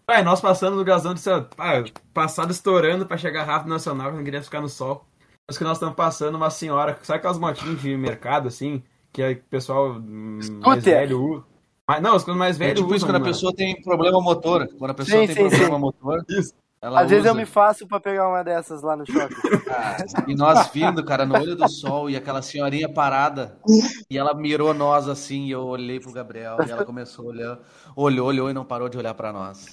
Pai, 0.10 0.24
nós 0.24 0.42
passando 0.42 0.76
no 0.76 0.84
gasão 0.84 1.14
de 1.14 1.22
pá, 1.56 1.84
passado 2.12 2.50
estourando 2.50 3.06
pra 3.06 3.16
chegar 3.16 3.44
rápido 3.44 3.70
nacional, 3.70 4.10
que 4.10 4.18
não 4.18 4.24
queria 4.24 4.42
ficar 4.42 4.60
no 4.60 4.68
sol. 4.68 5.06
Mas 5.48 5.56
que 5.56 5.64
nós 5.64 5.78
estamos 5.78 5.94
passando 5.94 6.34
uma 6.34 6.50
senhora, 6.50 6.98
sabe 7.04 7.20
aquelas 7.20 7.38
motinhas 7.38 7.80
de 7.80 7.96
mercado, 7.96 8.48
assim, 8.48 8.82
que 9.14 9.22
é 9.22 9.34
o 9.34 9.38
pessoal 9.52 10.02
mais 10.66 10.84
velho? 10.84 11.46
Mas, 11.88 12.02
não, 12.02 12.16
os 12.16 12.26
mais 12.26 12.58
velhos 12.58 12.80
é 12.80 12.82
tipo 12.82 12.96
isso, 12.96 13.06
quando 13.06 13.18
a 13.18 13.22
pessoa 13.22 13.54
tem 13.54 13.80
problema 13.84 14.20
motor. 14.20 14.68
Quando 14.80 14.90
a 14.90 14.94
pessoa 14.96 15.22
sim, 15.22 15.28
tem 15.28 15.36
sim, 15.36 15.42
problema 15.42 15.76
sim. 15.76 15.80
motor. 15.80 16.26
Isso. 16.28 16.56
Ela 16.82 17.02
Às 17.02 17.06
usa... 17.06 17.16
vezes 17.16 17.26
eu 17.28 17.36
me 17.36 17.46
faço 17.46 17.88
pra 17.88 18.00
pegar 18.00 18.30
uma 18.30 18.42
dessas 18.42 18.82
lá 18.82 18.98
no 18.98 19.06
shopping. 19.06 19.36
Ah, 19.70 19.98
e 20.28 20.34
nós 20.34 20.70
vindo, 20.70 21.06
cara, 21.06 21.24
no 21.24 21.36
olho 21.36 21.56
do 21.56 21.70
sol, 21.70 22.10
e 22.10 22.16
aquela 22.16 22.42
senhorinha 22.42 22.90
parada, 22.92 23.60
e 24.10 24.18
ela 24.18 24.34
mirou 24.34 24.74
nós 24.74 25.08
assim, 25.08 25.46
e 25.46 25.52
eu 25.52 25.62
olhei 25.62 26.00
pro 26.00 26.12
Gabriel, 26.12 26.58
e 26.66 26.72
ela 26.72 26.84
começou 26.84 27.26
a 27.26 27.28
olhar, 27.28 27.60
olhou, 27.96 28.28
olhou 28.28 28.50
e 28.50 28.54
não 28.54 28.66
parou 28.66 28.90
de 28.90 28.98
olhar 28.98 29.14
pra 29.14 29.32
nós. 29.32 29.68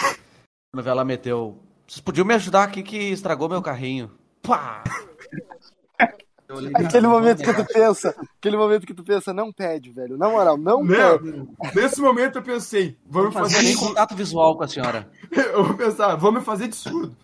Quando 0.72 0.86
ela 0.86 1.04
meteu, 1.04 1.62
vocês 1.86 2.00
podiam 2.00 2.26
me 2.26 2.34
ajudar 2.34 2.64
aqui 2.64 2.82
que 2.82 2.96
estragou 2.96 3.48
meu 3.48 3.62
carrinho. 3.62 4.10
Pá! 4.42 4.84
Aquele 6.74 7.08
momento 7.08 7.42
que 7.42 7.52
tu 7.52 7.64
pensa, 7.66 8.14
aquele 8.38 8.56
momento 8.56 8.86
que 8.86 8.94
tu 8.94 9.02
pensa, 9.02 9.32
não 9.32 9.52
pede, 9.52 9.90
velho. 9.90 10.16
Na 10.16 10.28
moral, 10.28 10.56
não, 10.56 10.82
não 10.82 10.86
pede. 10.86 11.48
Nesse 11.74 12.00
momento 12.00 12.38
eu 12.38 12.42
pensei, 12.42 12.96
vamos 13.04 13.34
fazer 13.34 13.62
nem 13.62 13.76
contato 13.76 14.14
visual 14.14 14.56
com 14.56 14.62
a 14.62 14.68
senhora. 14.68 15.10
eu 15.30 15.64
vou 15.64 15.74
pensar, 15.74 16.14
vamos 16.14 16.44
fazer 16.44 16.68
de 16.68 16.76
surdo. 16.76 17.16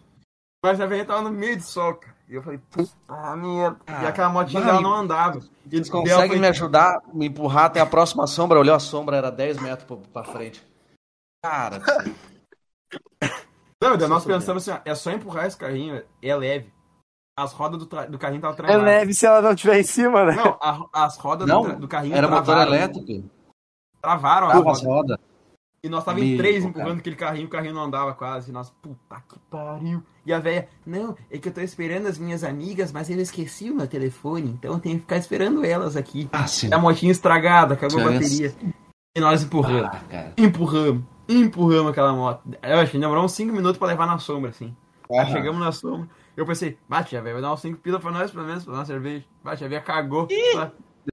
Mas 0.64 0.81
a 0.81 0.87
velha 0.87 1.05
tava 1.05 1.22
no 1.22 1.31
meio 1.31 1.57
de 1.57 1.62
soca. 1.62 2.12
E 2.28 2.35
eu 2.35 2.42
falei, 2.42 2.61
ah, 3.09 3.37
minha. 3.37 3.76
Ah, 3.87 4.05
e 4.05 4.07
aquela 4.07 4.28
motinha 4.28 4.62
dela 4.62 4.81
não 4.81 4.94
andava. 4.94 5.40
E 5.70 5.76
eles 5.76 5.90
conseguem 5.90 6.38
me 6.38 6.46
ajudar, 6.46 7.00
me 7.12 7.26
empurrar 7.26 7.66
até 7.66 7.81
a 7.81 7.87
próxima 7.87 8.26
sombra. 8.26 8.59
Olhou 8.59 8.74
a 8.74 8.81
sombra, 8.81 9.16
era 9.16 9.31
10 9.31 9.61
metros 9.61 10.00
pra, 10.12 10.24
frente. 10.24 10.64
Cara. 11.44 11.81
Não, 13.81 13.96
nós 14.09 14.24
pensamos 14.24 14.68
assim, 14.68 14.81
é 14.85 14.94
só 14.94 15.11
empurrar 15.11 15.46
esse 15.46 15.57
carrinho, 15.57 16.02
é 16.22 16.37
leve 16.37 16.72
as 17.37 17.52
rodas 17.52 17.78
do, 17.78 17.87
do 17.87 18.18
carrinho 18.18 18.38
estavam 18.38 18.57
travadas. 18.57 18.81
É 18.81 18.85
leve 18.85 19.14
se 19.14 19.26
ela 19.26 19.40
não 19.40 19.52
estiver 19.52 19.81
em 19.81 19.85
cima, 19.85 20.24
né? 20.24 20.35
Não, 20.35 20.59
a, 20.61 20.87
as 20.92 21.16
rodas 21.16 21.46
não, 21.48 21.62
do, 21.62 21.76
do, 21.81 21.88
carrinho 21.88 22.14
era 22.14 22.28
motor 22.28 22.59
elétrico. 22.59 23.28
Travaram 24.00 24.48
a 24.48 24.55
roda. 24.55 24.87
roda. 24.87 25.20
E 25.85 25.88
nós 25.88 26.05
tava 26.05 26.20
em 26.20 26.37
três 26.37 26.64
empurrando 26.64 26.88
cara. 26.88 26.98
aquele 26.98 27.16
carrinho, 27.16 27.46
o 27.46 27.50
carrinho 27.50 27.74
não 27.74 27.83
andava 27.83 28.14
quase. 28.14 28.50
E 28.50 28.52
nós, 28.52 28.70
puta 28.70 29.20
que 29.28 29.38
pariu. 29.50 30.02
E 30.24 30.33
a 30.33 30.38
velha, 30.38 30.68
não, 30.87 31.16
é 31.28 31.38
que 31.38 31.48
eu 31.48 31.52
tô 31.52 31.61
esperando 31.61 32.07
as 32.07 32.18
minhas 32.18 32.44
amigas, 32.44 32.92
mas 32.92 33.11
eu 33.11 33.18
esqueci 33.20 33.68
o 33.68 33.74
meu 33.74 33.88
telefone, 33.88 34.50
então 34.50 34.74
eu 34.74 34.78
tenho 34.78 34.96
que 34.96 35.02
ficar 35.02 35.16
esperando 35.16 35.64
elas 35.64 35.96
aqui. 35.96 36.28
Ah, 36.33 36.46
sim. 36.46 36.72
A 36.72 36.78
motinha 36.78 37.11
estragada, 37.11 37.74
acabou 37.74 38.00
a 38.00 38.12
bateria. 38.12 38.55
E 39.16 39.20
nós 39.20 39.42
empurramos. 39.42 39.90
Ah, 40.12 40.31
empurramos. 40.38 41.02
Empurramos 41.28 41.92
aquela 41.92 42.12
moto. 42.12 42.42
Eu 42.62 42.78
acho 42.78 42.92
que 42.92 42.98
demorou 42.98 43.24
uns 43.24 43.32
5 43.32 43.52
minutos 43.52 43.78
pra 43.78 43.88
levar 43.88 44.06
na 44.06 44.18
sombra, 44.18 44.50
assim. 44.50 44.76
Aí 45.11 45.26
chegamos 45.26 45.61
na 45.61 45.72
sombra. 45.72 46.08
Eu 46.37 46.46
pensei, 46.46 46.78
bate, 46.88 47.14
velho, 47.14 47.35
vai 47.35 47.42
dar 47.42 47.52
uns 47.52 47.61
5 47.61 47.78
pila 47.78 48.00
pra 48.00 48.11
nós, 48.11 48.30
pelo 48.30 48.46
menos, 48.46 48.64
pra 48.64 48.72
dar 48.72 48.78
uma 48.80 48.85
cerveja. 48.87 49.24
Bate, 49.42 49.64
a 49.64 49.68
velha 49.68 49.80
cagou. 49.82 50.26
Ih, 50.30 50.54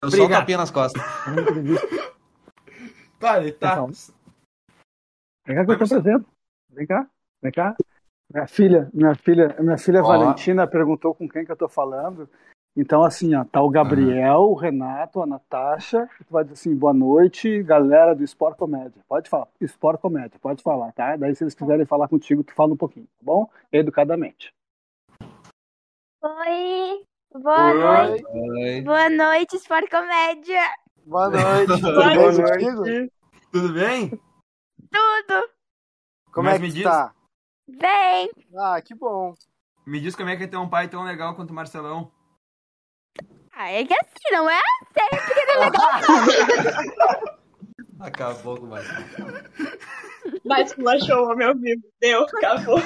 deu 0.01 0.11
só 0.11 0.25
um 0.25 0.29
tapinha 0.29 0.57
nas 0.57 0.71
costas. 0.71 1.01
tá, 3.19 3.41
ele 3.41 3.51
tá. 3.51 3.85
Vem 5.45 5.55
cá 5.55 5.65
que 5.65 5.71
eu 5.71 5.77
tô 5.77 5.87
presente. 5.87 6.25
Vem 6.71 6.87
cá, 6.87 7.07
vem 7.41 7.51
cá. 7.51 7.75
Minha 8.31 8.47
filha, 8.47 8.89
minha 8.93 9.15
filha, 9.15 9.55
minha 9.59 9.77
filha 9.77 10.03
Valentina 10.03 10.67
perguntou 10.67 11.15
com 11.15 11.27
quem 11.27 11.43
que 11.43 11.51
eu 11.51 11.57
tô 11.57 11.67
falando. 11.67 12.29
Então, 12.75 13.03
assim, 13.03 13.35
ó, 13.35 13.43
tá 13.43 13.61
o 13.61 13.69
Gabriel, 13.69 14.41
uhum. 14.41 14.51
o 14.51 14.53
Renato, 14.53 15.21
a 15.21 15.25
Natasha. 15.25 16.09
Tu 16.17 16.31
vai 16.31 16.43
dizer 16.43 16.53
assim, 16.53 16.75
boa 16.75 16.93
noite, 16.93 17.61
galera 17.63 18.15
do 18.15 18.23
Sport 18.23 18.57
Comédia. 18.57 19.03
Pode 19.07 19.29
falar, 19.29 19.47
Sport 19.59 19.99
Comédia, 19.99 20.39
pode 20.39 20.63
falar, 20.63 20.91
tá? 20.93 21.15
Daí, 21.15 21.35
se 21.35 21.43
eles 21.43 21.55
quiserem 21.55 21.85
falar 21.85 22.07
contigo, 22.07 22.43
tu 22.43 22.53
fala 22.53 22.73
um 22.73 22.77
pouquinho, 22.77 23.05
tá 23.05 23.23
bom? 23.23 23.49
Educadamente. 23.71 24.53
Oi. 26.21 27.03
Boa 27.33 27.71
Oi. 27.71 27.73
noite. 27.73 28.25
Oi. 28.25 28.81
Boa 28.81 29.09
noite, 29.09 29.55
Sport 29.57 29.89
Comédia. 29.89 30.61
Boa 31.05 31.29
noite. 31.29 31.81
Boa 31.81 32.15
noite. 32.15 33.11
Tudo 33.51 33.73
bem? 33.73 34.09
Tudo. 34.09 35.49
Como 36.31 36.47
Mas 36.47 36.61
é 36.61 36.65
que 36.65 36.71
diz... 36.71 36.83
tá? 36.83 37.13
Bem. 37.67 38.29
Ah, 38.57 38.81
que 38.81 38.95
bom. 38.95 39.33
Me 39.85 39.99
diz 39.99 40.15
como 40.15 40.29
é 40.29 40.37
que 40.37 40.43
é 40.43 40.47
ter 40.47 40.57
um 40.57 40.69
pai 40.69 40.87
tão 40.87 41.03
legal 41.03 41.35
quanto 41.35 41.51
o 41.51 41.53
Marcelão. 41.53 42.11
Ah, 43.61 43.71
é 43.71 43.83
que 43.83 43.93
assim, 43.93 44.31
não 44.31 44.49
é 44.49 44.61
sempre 44.93 45.33
que 45.33 45.51
é 45.51 45.59
legal. 45.59 47.35
Acabou 47.99 48.57
com 48.57 48.67
mais. 48.67 48.87
Mas 50.45 50.71
flashou 50.71 51.33
o 51.33 51.35
meu 51.35 51.53
vivo. 51.53 51.83
Deu, 51.99 52.23
acabou. 52.23 52.77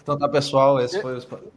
Então 0.00 0.18
tá, 0.18 0.26
pessoal, 0.26 0.80
esse 0.80 1.02
foi 1.02 1.18
o. 1.18 1.52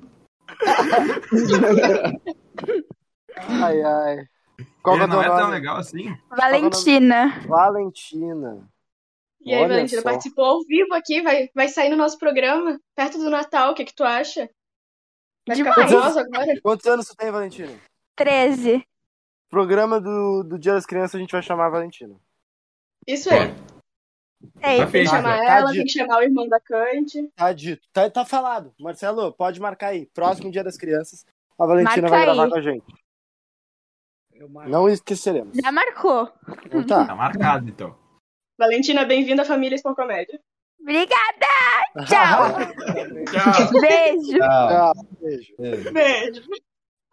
ai, 3.38 3.82
ai. 3.82 4.26
Qual 4.82 4.98
Ele 4.98 5.06
é 5.06 5.08
não 5.08 5.24
é 5.24 5.30
tão 5.30 5.50
legal 5.50 5.78
assim? 5.78 6.14
Valentina. 6.30 7.40
Valentina. 7.48 8.68
E 9.40 9.54
aí, 9.54 9.60
Olha 9.60 9.70
Valentina, 9.70 10.02
só. 10.02 10.10
participou 10.10 10.44
ao 10.44 10.66
vivo 10.66 10.94
aqui, 10.94 11.22
vai, 11.22 11.50
vai 11.56 11.70
sair 11.70 11.88
no 11.88 11.96
nosso 11.96 12.20
programa, 12.20 12.78
perto 12.94 13.18
do 13.18 13.30
Natal, 13.30 13.72
o 13.72 13.74
que, 13.74 13.86
que 13.86 13.96
tu 13.96 14.04
acha? 14.04 14.50
Vai 15.48 15.58
ficar 15.58 15.74
famoso 15.74 16.20
agora? 16.20 16.62
Quantos 16.62 16.86
anos 16.86 17.08
tu 17.10 17.16
tem, 17.16 17.32
Valentina? 17.32 17.74
13. 18.16 18.86
Programa 19.50 20.00
do, 20.00 20.44
do 20.44 20.58
Dia 20.58 20.74
das 20.74 20.86
Crianças 20.86 21.16
a 21.16 21.20
gente 21.20 21.32
vai 21.32 21.42
chamar 21.42 21.68
a 21.68 21.70
Valentina. 21.70 22.16
Isso 23.06 23.32
aí. 23.32 23.54
É, 24.60 24.78
tá 24.78 24.92
tem 24.92 25.04
que 25.04 25.10
chamar 25.10 25.38
tá 25.38 25.46
ela, 25.46 25.68
dito. 25.68 25.78
tem 25.78 25.86
que 25.86 25.92
chamar 25.92 26.18
o 26.18 26.24
irmão 26.24 26.48
da 26.48 26.60
Cante. 26.60 27.30
Tá 27.36 27.54
dito. 27.54 27.88
Tá, 27.94 28.10
tá 28.10 28.26
falado. 28.26 28.74
Marcelo, 28.80 29.32
pode 29.34 29.60
marcar 29.60 29.90
aí. 29.90 30.06
Próximo 30.08 30.52
Dia 30.52 30.64
das 30.64 30.78
Crianças, 30.78 31.26
a 31.58 31.66
Valentina 31.66 32.02
Marca 32.02 32.10
vai 32.10 32.26
gravar 32.26 32.44
aí. 32.46 32.50
com 32.50 32.58
a 32.58 32.62
gente. 32.62 32.86
Não 34.68 34.90
esqueceremos. 34.90 35.56
Já 35.56 35.72
marcou. 35.72 36.32
Então 36.66 36.86
tá. 36.86 37.06
Tá 37.06 37.16
marcado, 37.16 37.70
então. 37.70 37.96
Valentina, 38.58 39.06
bem-vinda 39.06 39.44
à 39.44 39.46
família 39.46 39.78
Spawn 39.78 39.96
Comédia. 39.96 40.40
Obrigada! 40.84 42.06
Tchau! 42.06 42.52
Tchau! 43.32 43.82
Beijo! 43.82 44.38
Tchau. 44.38 44.94
Beijo. 45.22 45.94
Beijo! 45.94 46.42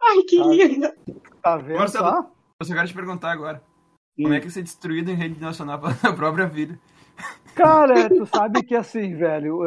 Ai, 0.03 0.23
que 0.23 0.37
tá. 0.37 0.45
linda! 0.45 0.95
Tá 1.41 1.57
vendo 1.57 1.79
Marcelo, 1.79 2.09
só? 2.09 2.31
eu 2.59 2.65
só 2.65 2.73
quero 2.73 2.87
te 2.87 2.93
perguntar 2.93 3.31
agora. 3.31 3.63
Hum. 4.19 4.23
Como 4.23 4.33
é 4.33 4.41
que 4.41 4.49
você 4.49 4.59
é 4.59 4.63
destruído 4.63 5.09
em 5.09 5.15
rede 5.15 5.39
nacional 5.39 5.79
pela 5.79 5.93
própria 6.13 6.47
vida? 6.47 6.77
Cara, 7.55 8.09
tu 8.09 8.25
sabe 8.25 8.61
que 8.63 8.75
assim, 8.75 9.15
velho, 9.15 9.65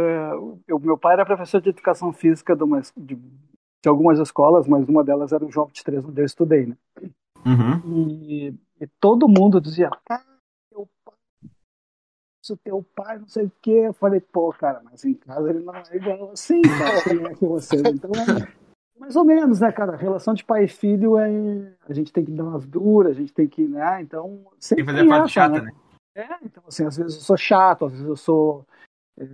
eu, 0.66 0.78
meu 0.80 0.98
pai 0.98 1.14
era 1.14 1.24
professor 1.24 1.60
de 1.60 1.70
educação 1.70 2.12
física 2.12 2.54
de, 2.54 2.62
uma, 2.62 2.82
de, 2.96 3.14
de, 3.14 3.88
algumas 3.88 4.18
escolas, 4.18 4.66
mas 4.66 4.86
uma 4.88 5.02
delas 5.02 5.32
era 5.32 5.44
o 5.44 5.50
João 5.50 5.66
23, 5.66 6.04
onde 6.04 6.20
eu 6.20 6.24
estudei, 6.24 6.66
né? 6.66 6.76
Uhum. 7.44 8.08
E, 8.22 8.54
e, 8.80 8.86
todo 9.00 9.28
mundo 9.28 9.60
dizia, 9.60 9.90
cara, 10.04 10.22
pai, 10.24 10.33
isso 12.44 12.56
teu 12.58 12.84
pai, 12.94 13.18
não 13.18 13.26
sei 13.26 13.46
o 13.46 13.52
quê. 13.62 13.84
Eu 13.86 13.94
falei, 13.94 14.20
pô, 14.20 14.52
cara, 14.52 14.82
mas 14.84 15.04
em 15.04 15.14
casa 15.14 15.48
ele 15.48 15.60
não 15.60 15.74
é 15.74 15.82
igual 15.92 16.30
assim, 16.30 16.60
cara, 16.60 17.30
é 17.30 17.34
que 17.34 17.46
você. 17.46 17.76
Então, 17.76 18.10
é, 18.12 18.52
mais 18.98 19.16
ou 19.16 19.24
menos, 19.24 19.60
né, 19.60 19.72
cara? 19.72 19.94
A 19.94 19.96
relação 19.96 20.34
de 20.34 20.44
pai 20.44 20.64
e 20.64 20.68
filho 20.68 21.18
é. 21.18 21.74
A 21.88 21.92
gente 21.94 22.12
tem 22.12 22.24
que 22.24 22.30
dar 22.30 22.44
umas 22.44 22.66
duras, 22.66 23.16
a 23.16 23.20
gente 23.20 23.32
tem 23.32 23.48
que, 23.48 23.66
né? 23.66 24.02
Então. 24.02 24.44
Tem 24.68 24.76
que 24.76 24.84
fazer 24.84 25.00
a 25.00 25.08
parte 25.08 25.32
chata, 25.32 25.62
né? 25.62 25.70
né? 25.70 25.72
É, 26.16 26.44
então, 26.44 26.62
assim, 26.68 26.84
às 26.84 26.96
vezes 26.96 27.14
eu 27.16 27.22
sou 27.22 27.36
chato, 27.36 27.86
às 27.86 27.92
vezes 27.92 28.06
eu 28.06 28.16
sou. 28.16 28.66
É, 29.18 29.26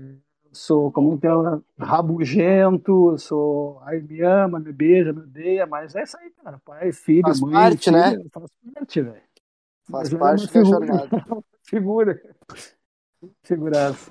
sou, 0.53 0.91
como 0.93 1.19
que 1.19 1.27
é, 1.27 1.31
rabugento, 1.79 3.19
sou. 3.19 3.81
Ai, 3.83 4.01
me 4.01 4.23
ama, 4.23 4.61
me 4.61 4.73
beija, 4.73 5.13
me 5.13 5.21
odeia, 5.21 5.67
mas 5.67 5.97
é 5.97 6.05
isso 6.05 6.17
aí, 6.17 6.31
cara. 6.43 6.61
Pai, 6.65 6.93
filho, 6.93 7.23
faz 7.23 7.41
mãe. 7.41 7.53
Parte, 7.53 7.85
filho, 7.85 7.97
né? 7.97 8.17
Faz 8.33 8.51
parte, 8.75 9.03
velho. 9.03 9.23
Faz 9.91 10.13
mas 10.13 10.21
parte 10.21 10.55
da 10.55 10.65
jornada. 10.65 11.09
Figura. 11.65 12.21
Figuraça. 13.45 14.11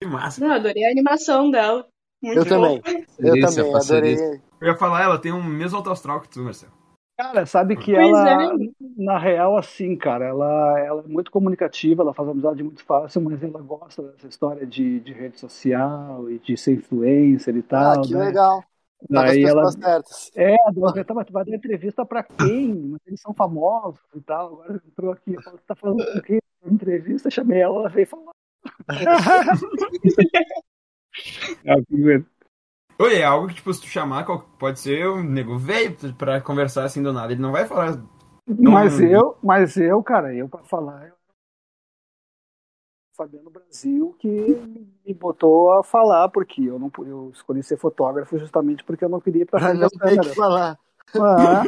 Que 0.00 0.08
massa. 0.08 0.40
Não, 0.44 0.54
adorei 0.54 0.84
a 0.84 0.90
animação 0.90 1.50
dela. 1.50 1.86
Muito 2.22 2.38
eu 2.38 2.46
também. 2.46 2.82
Eu 3.18 3.32
Delícia, 3.32 3.62
também, 3.62 3.76
adorei. 3.76 4.40
Eu 4.60 4.68
ia 4.68 4.76
falar, 4.76 5.02
ela 5.02 5.18
tem 5.18 5.32
um 5.32 5.42
mesmo 5.42 5.76
alto 5.76 5.90
astral 5.90 6.20
que 6.20 6.28
tu, 6.28 6.42
Marcelo. 6.42 6.72
Cara, 7.18 7.44
sabe 7.44 7.76
que 7.76 7.92
pois 7.92 8.08
ela, 8.08 8.54
é. 8.54 8.56
na 8.96 9.18
real, 9.18 9.54
assim, 9.58 9.94
cara, 9.94 10.24
ela, 10.24 10.78
ela 10.80 11.02
é 11.02 11.06
muito 11.06 11.30
comunicativa, 11.30 12.02
ela 12.02 12.14
faz 12.14 12.26
amizade 12.26 12.62
muito 12.62 12.82
fácil, 12.82 13.20
mas 13.20 13.42
ela 13.42 13.60
gosta 13.60 14.02
dessa 14.02 14.26
história 14.26 14.66
de, 14.66 15.00
de 15.00 15.12
rede 15.12 15.38
social 15.38 16.30
e 16.30 16.38
de 16.38 16.56
ser 16.56 16.76
influencer 16.76 17.54
e 17.54 17.62
tal. 17.62 18.00
Ah, 18.00 18.02
que 18.02 18.14
né? 18.14 18.24
legal. 18.24 18.60
Tá 18.60 19.22
Daí 19.22 19.44
ela, 19.44 19.70
certas. 19.70 20.30
É, 20.34 20.54
ela 20.54 21.04
tá, 21.04 21.14
vai 21.30 21.44
dar 21.44 21.56
entrevista 21.56 22.06
pra 22.06 22.22
quem? 22.22 22.74
Mas 22.74 23.00
eles 23.06 23.20
são 23.20 23.34
famosos 23.34 24.00
e 24.14 24.20
tal. 24.22 24.46
Agora 24.46 24.80
entrou 24.86 25.12
aqui, 25.12 25.42
falou, 25.42 25.60
tá 25.66 25.74
falando 25.74 26.04
com 26.04 26.20
quem? 26.22 26.38
Entrevista, 26.64 27.30
chamei 27.30 27.60
ela, 27.60 27.80
ela 27.80 27.88
veio 27.88 28.06
falar. 28.06 28.32
é, 31.64 31.74
Oi, 33.00 33.16
é 33.16 33.24
algo 33.24 33.48
que, 33.48 33.54
tipo, 33.54 33.72
se 33.72 33.80
tu 33.80 33.86
chamar, 33.86 34.26
pode 34.58 34.78
ser 34.78 35.06
o 35.06 35.22
nego 35.22 35.56
velho 35.56 35.96
pra 36.18 36.38
conversar 36.40 36.84
assim 36.84 37.02
do 37.02 37.14
nada. 37.14 37.32
Ele 37.32 37.40
não 37.40 37.50
vai 37.50 37.66
falar. 37.66 37.96
Não... 38.46 38.72
Mas 38.72 39.00
eu, 39.00 39.38
mas 39.42 39.76
eu, 39.76 40.02
cara, 40.02 40.34
eu 40.34 40.48
pra 40.48 40.62
falar, 40.64 41.08
eu... 41.08 41.14
Fabiano 43.16 43.50
Brasil 43.50 44.16
que 44.18 44.28
me 45.06 45.14
botou 45.14 45.72
a 45.72 45.84
falar, 45.84 46.28
porque 46.30 46.62
eu 46.62 46.78
não 46.78 46.90
eu 47.00 47.30
escolhi 47.34 47.62
ser 47.62 47.76
fotógrafo 47.76 48.38
justamente 48.38 48.82
porque 48.82 49.04
eu 49.04 49.10
não 49.10 49.20
queria 49.20 49.42
ir 49.42 49.46
pra 49.46 49.60
frente 49.60 49.80
não 49.80 49.88
ter 49.88 50.20
que 50.20 50.34
falar. 50.34 50.78
Ah, 51.14 51.62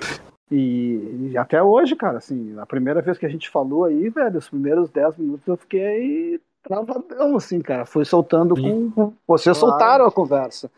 e, 0.51 1.31
e, 1.31 1.39
até 1.39 1.63
hoje, 1.63 1.97
cara, 1.97 2.19
assim, 2.19 2.59
a 2.59 2.65
primeira 2.65 3.03
vez 3.03 3.19
que 3.19 3.27
a 3.27 3.29
gente 3.29 3.51
falou 3.51 3.85
aí, 3.85 4.09
velho, 4.09 4.39
os 4.39 4.49
primeiros 4.49 4.91
10 4.91 5.17
minutos 5.17 5.47
eu 5.47 5.57
fiquei 5.57 6.41
travadão, 6.63 7.37
assim, 7.37 7.61
cara. 7.61 7.85
Fui 7.85 8.05
soltando 8.05 8.55
com. 8.55 9.13
Vocês 9.27 9.59
claro. 9.59 9.73
soltaram 9.73 10.07
a 10.07 10.13
conversa. 10.13 10.71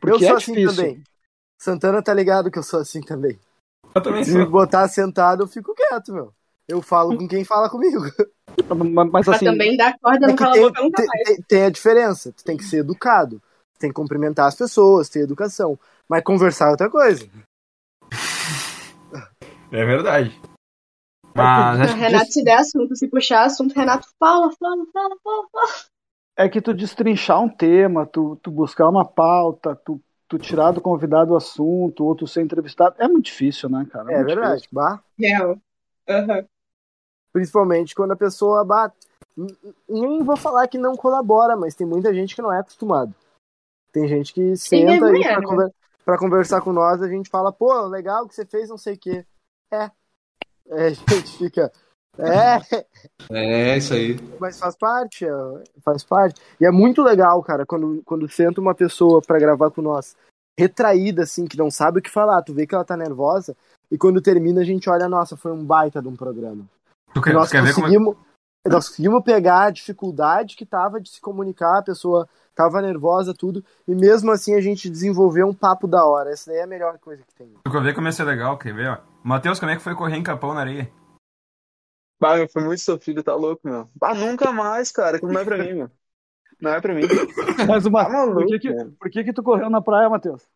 Porque 0.00 0.16
eu 0.16 0.18
sou 0.18 0.28
é 0.28 0.36
assim 0.36 0.66
também. 0.66 1.02
Santana 1.60 2.02
tá 2.02 2.12
ligado 2.12 2.50
que 2.50 2.58
eu 2.58 2.62
sou 2.62 2.80
assim 2.80 3.00
também. 3.00 3.38
Eu 3.94 4.02
também 4.02 4.24
Se 4.24 4.36
me 4.36 4.46
botar 4.46 4.88
sentado, 4.88 5.42
eu 5.42 5.46
fico 5.46 5.74
quieto, 5.74 6.12
meu. 6.12 6.32
Eu 6.66 6.80
falo 6.80 7.16
com 7.16 7.28
quem 7.28 7.44
fala 7.44 7.68
comigo. 7.68 8.00
Mas, 9.12 9.28
assim, 9.28 9.44
Pra 9.44 9.52
também 9.52 9.76
dar 9.76 9.98
corda 9.98 10.26
no 10.26 10.32
é 10.32 10.36
cala 10.36 10.56
boca 10.56 10.82
nunca 10.82 11.04
mais. 11.04 11.22
Tem, 11.24 11.42
tem, 11.42 11.64
a 11.64 11.70
diferença. 11.70 12.32
Tu 12.32 12.44
tem 12.44 12.56
que 12.56 12.64
ser 12.64 12.78
educado. 12.78 13.40
Tu 13.74 13.80
tem 13.80 13.90
que 13.90 13.94
cumprimentar 13.94 14.46
as 14.46 14.54
pessoas, 14.54 15.08
ter 15.08 15.20
educação. 15.20 15.78
Mas 16.08 16.22
conversar 16.22 16.68
é 16.68 16.70
outra 16.70 16.90
coisa. 16.90 17.28
É 19.70 19.84
verdade. 19.84 20.38
Mas, 21.34 21.94
Renato, 21.94 22.32
se 22.32 22.44
der 22.44 22.58
assunto, 22.58 22.94
se 22.94 23.08
puxar 23.08 23.44
assunto, 23.44 23.74
Renato 23.74 24.08
fala, 24.18 24.50
fala, 24.58 24.84
fala, 24.92 25.16
fala, 25.22 25.46
fala 25.50 25.92
é 26.36 26.48
que 26.48 26.60
tu 26.60 26.72
destrinchar 26.72 27.40
um 27.40 27.48
tema, 27.48 28.06
tu, 28.06 28.36
tu 28.42 28.50
buscar 28.50 28.88
uma 28.88 29.04
pauta, 29.04 29.76
tu, 29.76 30.00
tu 30.26 30.38
tirar 30.38 30.72
do 30.72 30.80
convidado 30.80 31.32
o 31.32 31.36
assunto, 31.36 32.04
ou 32.04 32.14
tu 32.14 32.26
ser 32.26 32.42
entrevistado, 32.42 32.96
é 32.98 33.06
muito 33.06 33.26
difícil, 33.26 33.68
né, 33.68 33.86
cara? 33.90 34.12
É, 34.12 34.20
é 34.20 34.24
verdade. 34.24 34.68
Bah. 34.72 35.02
É. 35.20 35.46
Uhum. 35.46 36.46
Principalmente 37.32 37.94
quando 37.94 38.12
a 38.12 38.16
pessoa 38.16 38.64
bate. 38.64 38.96
Nem 39.88 40.22
vou 40.22 40.36
falar 40.36 40.68
que 40.68 40.76
não 40.76 40.94
colabora, 40.94 41.56
mas 41.56 41.74
tem 41.74 41.86
muita 41.86 42.12
gente 42.12 42.34
que 42.34 42.42
não 42.42 42.52
é 42.52 42.58
acostumado. 42.58 43.14
Tem 43.90 44.06
gente 44.06 44.32
que 44.32 44.56
senta 44.56 45.06
aí 45.06 45.22
pra, 45.22 45.42
conver 45.42 45.70
pra, 46.04 46.18
conversar 46.18 46.60
com 46.60 46.72
nós, 46.72 47.02
a 47.02 47.08
gente 47.08 47.30
fala, 47.30 47.52
pô, 47.52 47.86
legal 47.86 48.26
que 48.26 48.34
você 48.34 48.44
fez 48.44 48.68
não 48.68 48.76
sei 48.76 48.94
o 48.94 48.98
quê. 48.98 49.24
É. 49.70 49.90
é. 50.68 50.86
A 50.86 50.90
gente 50.90 51.38
fica. 51.38 51.72
É. 52.18 52.84
É, 53.30 53.78
isso 53.78 53.94
aí. 53.94 54.18
Mas 54.38 54.58
faz 54.58 54.76
parte, 54.76 55.24
é, 55.24 55.30
faz 55.82 56.04
parte. 56.04 56.40
E 56.60 56.66
é 56.66 56.70
muito 56.70 57.02
legal, 57.02 57.42
cara, 57.42 57.64
quando, 57.64 58.02
quando 58.04 58.28
senta 58.28 58.60
uma 58.60 58.74
pessoa 58.74 59.22
para 59.22 59.38
gravar 59.38 59.70
com 59.70 59.80
nós, 59.80 60.14
retraída, 60.58 61.22
assim, 61.22 61.46
que 61.46 61.56
não 61.56 61.70
sabe 61.70 61.98
o 61.98 62.02
que 62.02 62.10
falar, 62.10 62.42
tu 62.42 62.52
vê 62.52 62.66
que 62.66 62.74
ela 62.74 62.84
tá 62.84 62.96
nervosa, 62.96 63.56
e 63.90 63.96
quando 63.96 64.20
termina 64.20 64.60
a 64.60 64.64
gente 64.64 64.90
olha, 64.90 65.08
nossa, 65.08 65.36
foi 65.36 65.52
um 65.52 65.64
baita 65.64 66.02
de 66.02 66.08
um 66.08 66.16
programa. 66.16 66.64
Tu 67.14 67.22
quer, 67.22 67.32
nós, 67.32 67.48
tu 67.48 67.52
quer 67.52 67.74
conseguimos, 67.74 68.16
é... 68.66 68.68
nós 68.68 68.88
conseguimos 68.88 69.24
pegar 69.24 69.64
a 69.64 69.70
dificuldade 69.70 70.56
que 70.56 70.66
tava 70.66 71.00
de 71.00 71.08
se 71.08 71.20
comunicar, 71.20 71.78
a 71.78 71.82
pessoa 71.82 72.28
tava 72.54 72.82
nervosa, 72.82 73.32
tudo, 73.32 73.64
e 73.88 73.94
mesmo 73.94 74.30
assim 74.30 74.54
a 74.54 74.60
gente 74.60 74.90
desenvolveu 74.90 75.46
um 75.46 75.54
papo 75.54 75.86
da 75.86 76.04
hora. 76.04 76.30
Essa 76.30 76.50
daí 76.50 76.60
é 76.60 76.64
a 76.64 76.66
melhor 76.66 76.98
coisa 76.98 77.22
que 77.22 77.34
tem. 77.34 77.54
Tu 77.64 77.70
quer 77.70 77.82
ver 77.82 77.94
como 77.94 78.06
ia 78.06 78.12
ser 78.12 78.24
legal, 78.24 78.58
quer 78.58 78.74
ver, 78.74 78.90
ó? 78.90 79.11
Matheus, 79.24 79.60
como 79.60 79.70
é 79.70 79.76
que 79.76 79.82
foi 79.82 79.94
correr 79.94 80.16
em 80.16 80.22
Capão 80.22 80.52
na 80.52 80.60
areia? 80.60 80.90
Bah, 82.20 82.36
meu, 82.36 82.48
foi 82.48 82.62
muito 82.62 82.80
sofrido, 82.80 83.22
tá 83.22 83.34
louco, 83.34 83.60
meu. 83.64 83.88
Bah, 83.94 84.14
nunca 84.14 84.52
mais, 84.52 84.90
cara. 84.90 85.18
Não 85.22 85.40
é 85.40 85.44
pra 85.44 85.58
mim, 85.58 85.74
meu. 85.74 85.90
Não 86.60 86.70
é 86.72 86.80
pra 86.80 86.94
mim. 86.94 87.02
Mas 87.68 87.86
uma, 87.86 88.04
tá 88.04 88.10
maluco, 88.10 88.40
por, 88.40 88.46
que, 88.46 88.58
que, 88.58 88.74
por 88.98 89.10
que 89.10 89.24
que 89.24 89.32
tu 89.32 89.42
correu 89.42 89.68
na 89.68 89.82
praia, 89.82 90.08
Matheus? 90.08 90.48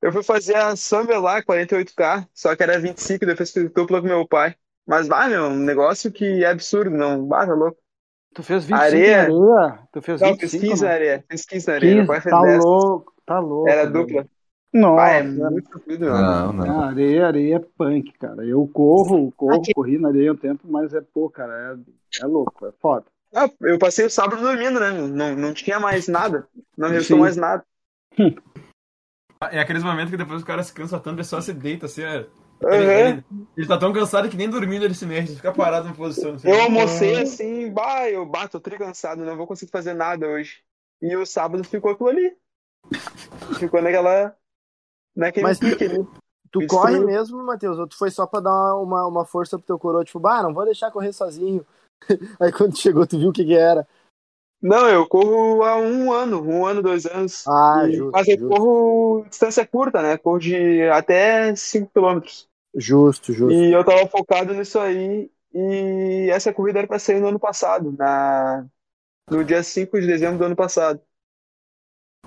Eu 0.00 0.12
fui 0.12 0.22
fazer 0.22 0.56
a 0.56 0.74
Samba 0.74 1.18
lá, 1.18 1.40
48K, 1.42 2.28
só 2.34 2.56
que 2.56 2.62
era 2.62 2.78
25, 2.78 3.24
depois 3.24 3.52
fiz 3.52 3.70
dupla 3.70 4.00
com 4.00 4.08
meu 4.08 4.26
pai. 4.26 4.56
Mas, 4.84 5.06
bah, 5.06 5.28
meu, 5.28 5.44
um 5.44 5.58
negócio 5.58 6.10
que 6.10 6.44
é 6.44 6.48
absurdo, 6.48 6.90
não. 6.90 7.24
Bah, 7.24 7.46
tá 7.46 7.54
louco. 7.54 7.78
Tu 8.34 8.42
fez 8.42 8.64
25 8.64 8.82
areia? 8.82 9.22
areia? 9.22 9.88
Tu 9.92 10.02
fez 10.02 10.20
25, 10.20 10.30
não, 10.32 10.38
fiz 10.38 10.60
15 10.60 10.84
na 10.84 10.90
areia. 10.90 11.24
Fiz 11.30 11.44
15 11.46 11.66
na 11.68 11.74
areia. 11.74 11.92
15, 11.92 11.98
meu 11.98 12.06
pai 12.06 12.20
fez 12.20 12.34
tá 12.34 12.42
10. 12.42 12.64
louco, 12.64 13.14
tá 13.24 13.38
louco. 13.38 13.68
Era 13.68 13.86
dupla. 13.86 14.26
Nossa, 14.72 15.12
é 15.12 15.22
muito 15.22 15.70
sofrido, 15.70 16.06
não, 16.06 16.52
não. 16.54 16.80
areia, 16.80 17.26
areia 17.26 17.56
é 17.56 17.58
punk, 17.58 18.10
cara. 18.18 18.42
Eu 18.44 18.66
corro, 18.66 19.30
corro, 19.32 19.56
Aqui. 19.56 19.74
corri 19.74 19.98
na 19.98 20.08
areia 20.08 20.32
um 20.32 20.36
tempo, 20.36 20.62
mas 20.64 20.94
é, 20.94 21.02
pô, 21.02 21.28
cara, 21.28 21.76
é, 21.76 22.22
é 22.24 22.26
louco, 22.26 22.66
é 22.66 22.72
foda. 22.80 23.04
Ah, 23.34 23.50
eu 23.60 23.78
passei 23.78 24.06
o 24.06 24.10
sábado 24.10 24.40
dormindo, 24.40 24.80
né? 24.80 24.90
Não, 24.90 25.36
não 25.36 25.54
tinha 25.54 25.78
mais 25.78 26.08
nada. 26.08 26.48
Não 26.76 26.88
restou 26.88 27.18
mais 27.18 27.36
nada. 27.36 27.64
É 29.50 29.58
aqueles 29.58 29.82
momentos 29.82 30.10
que 30.10 30.16
depois 30.16 30.40
o 30.40 30.46
cara 30.46 30.62
se 30.62 30.72
cansa 30.72 31.00
tanto, 31.00 31.16
ele 31.16 31.24
só 31.24 31.40
se 31.40 31.52
deita, 31.52 31.86
assim, 31.86 32.02
é... 32.02 32.26
Uhum. 32.62 32.72
Ele, 32.72 32.92
ele, 32.92 33.24
ele, 33.56 33.66
tá 33.66 33.76
tão 33.76 33.92
cansado 33.92 34.28
que 34.28 34.36
nem 34.36 34.48
dormindo 34.48 34.84
ele 34.84 34.94
se 34.94 35.04
mexe, 35.04 35.30
ele 35.30 35.36
fica 35.36 35.52
parado 35.52 35.88
na 35.88 35.94
posição. 35.94 36.34
Assim. 36.34 36.48
Eu 36.48 36.60
almocei 36.60 37.20
assim, 37.20 37.68
bah, 37.72 38.08
eu 38.08 38.24
bato, 38.24 38.60
tô 38.60 38.70
cansado, 38.70 39.24
não 39.24 39.36
vou 39.36 39.48
conseguir 39.48 39.72
fazer 39.72 39.94
nada 39.94 40.28
hoje. 40.28 40.62
E 41.00 41.16
o 41.16 41.26
sábado 41.26 41.64
ficou 41.64 41.90
aquilo 41.90 42.10
ali. 42.10 42.36
Ficou 43.58 43.82
naquela 43.82 44.36
Naquele 45.14 45.46
Mas 45.46 45.58
pique 45.58 45.84
ali. 45.84 46.06
Tu 46.52 46.66
corre 46.66 47.00
mesmo, 47.00 47.42
Matheus? 47.42 47.78
Ou 47.78 47.86
tu 47.86 47.96
foi 47.96 48.10
só 48.10 48.26
pra 48.26 48.40
dar 48.40 48.76
uma, 48.76 49.06
uma 49.06 49.24
força 49.24 49.56
pro 49.58 49.66
teu 49.66 49.78
coroa? 49.78 50.04
Tipo, 50.04 50.20
bah, 50.20 50.42
não 50.42 50.52
vou 50.52 50.66
deixar 50.66 50.90
correr 50.90 51.12
sozinho. 51.12 51.64
Aí 52.38 52.52
quando 52.52 52.76
chegou, 52.76 53.06
tu 53.06 53.18
viu 53.18 53.30
o 53.30 53.32
que, 53.32 53.44
que 53.44 53.54
era. 53.54 53.88
Não, 54.60 54.86
eu 54.88 55.08
corro 55.08 55.64
há 55.64 55.76
um 55.78 56.12
ano, 56.12 56.42
um 56.42 56.64
ano, 56.64 56.82
dois 56.82 57.06
anos. 57.06 57.46
Ah, 57.48 57.84
e, 57.88 57.94
justo. 57.94 58.12
Mas 58.12 58.28
eu 58.28 58.38
justo. 58.38 58.54
corro 58.54 59.26
distância 59.28 59.66
curta, 59.66 60.02
né? 60.02 60.18
Corro 60.18 60.38
de 60.38 60.82
até 60.90 61.54
5 61.56 61.90
km. 61.92 62.20
Justo, 62.74 63.32
justo. 63.32 63.52
E 63.52 63.72
eu 63.72 63.84
tava 63.84 64.06
focado 64.06 64.52
nisso 64.52 64.78
aí. 64.78 65.30
E 65.54 66.28
essa 66.30 66.52
corrida 66.52 66.80
era 66.80 66.88
pra 66.88 66.98
sair 66.98 67.20
no 67.20 67.28
ano 67.28 67.40
passado, 67.40 67.92
na... 67.92 68.66
no 69.30 69.42
dia 69.44 69.62
5 69.62 70.00
de 70.00 70.06
dezembro 70.06 70.38
do 70.38 70.44
ano 70.44 70.56
passado. 70.56 71.00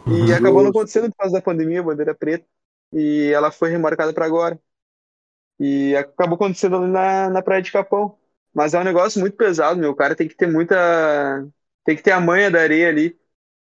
E 0.08 0.18
justo. 0.18 0.34
acabou 0.34 0.62
não 0.62 0.72
acontecendo 0.72 1.10
por 1.10 1.18
causa 1.18 1.34
da 1.34 1.42
pandemia, 1.42 1.82
bandeira 1.82 2.14
preta 2.14 2.46
e 2.96 3.32
ela 3.34 3.52
foi 3.52 3.72
remarcada 3.72 4.14
para 4.14 4.26
agora. 4.28 4.60
E 5.60 5.96
acabou 5.96 6.36
acontecendo 6.36 6.78
ali 6.78 6.88
na, 6.92 7.30
na 7.30 7.42
Praia 7.42 7.62
de 7.62 7.72
Capão. 7.72 8.18
Mas 8.54 8.74
é 8.74 8.80
um 8.80 8.84
negócio 8.84 9.20
muito 9.20 9.36
pesado, 9.38 9.80
meu. 9.80 9.92
O 9.92 9.96
cara 9.96 10.16
tem 10.16 10.28
que 10.28 10.36
ter 10.36 10.48
muita. 10.48 10.76
Tem 11.84 11.96
que 11.96 12.04
ter 12.04 12.12
a 12.12 12.20
manha 12.20 12.50
da 12.52 12.62
areia 12.62 12.90
ali. 12.90 13.18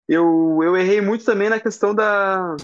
Eu, 0.08 0.60
eu 0.64 0.78
errei 0.78 1.02
muito 1.02 1.26
também 1.26 1.50
na 1.50 1.60
questão 1.60 1.96
da. 1.96 2.56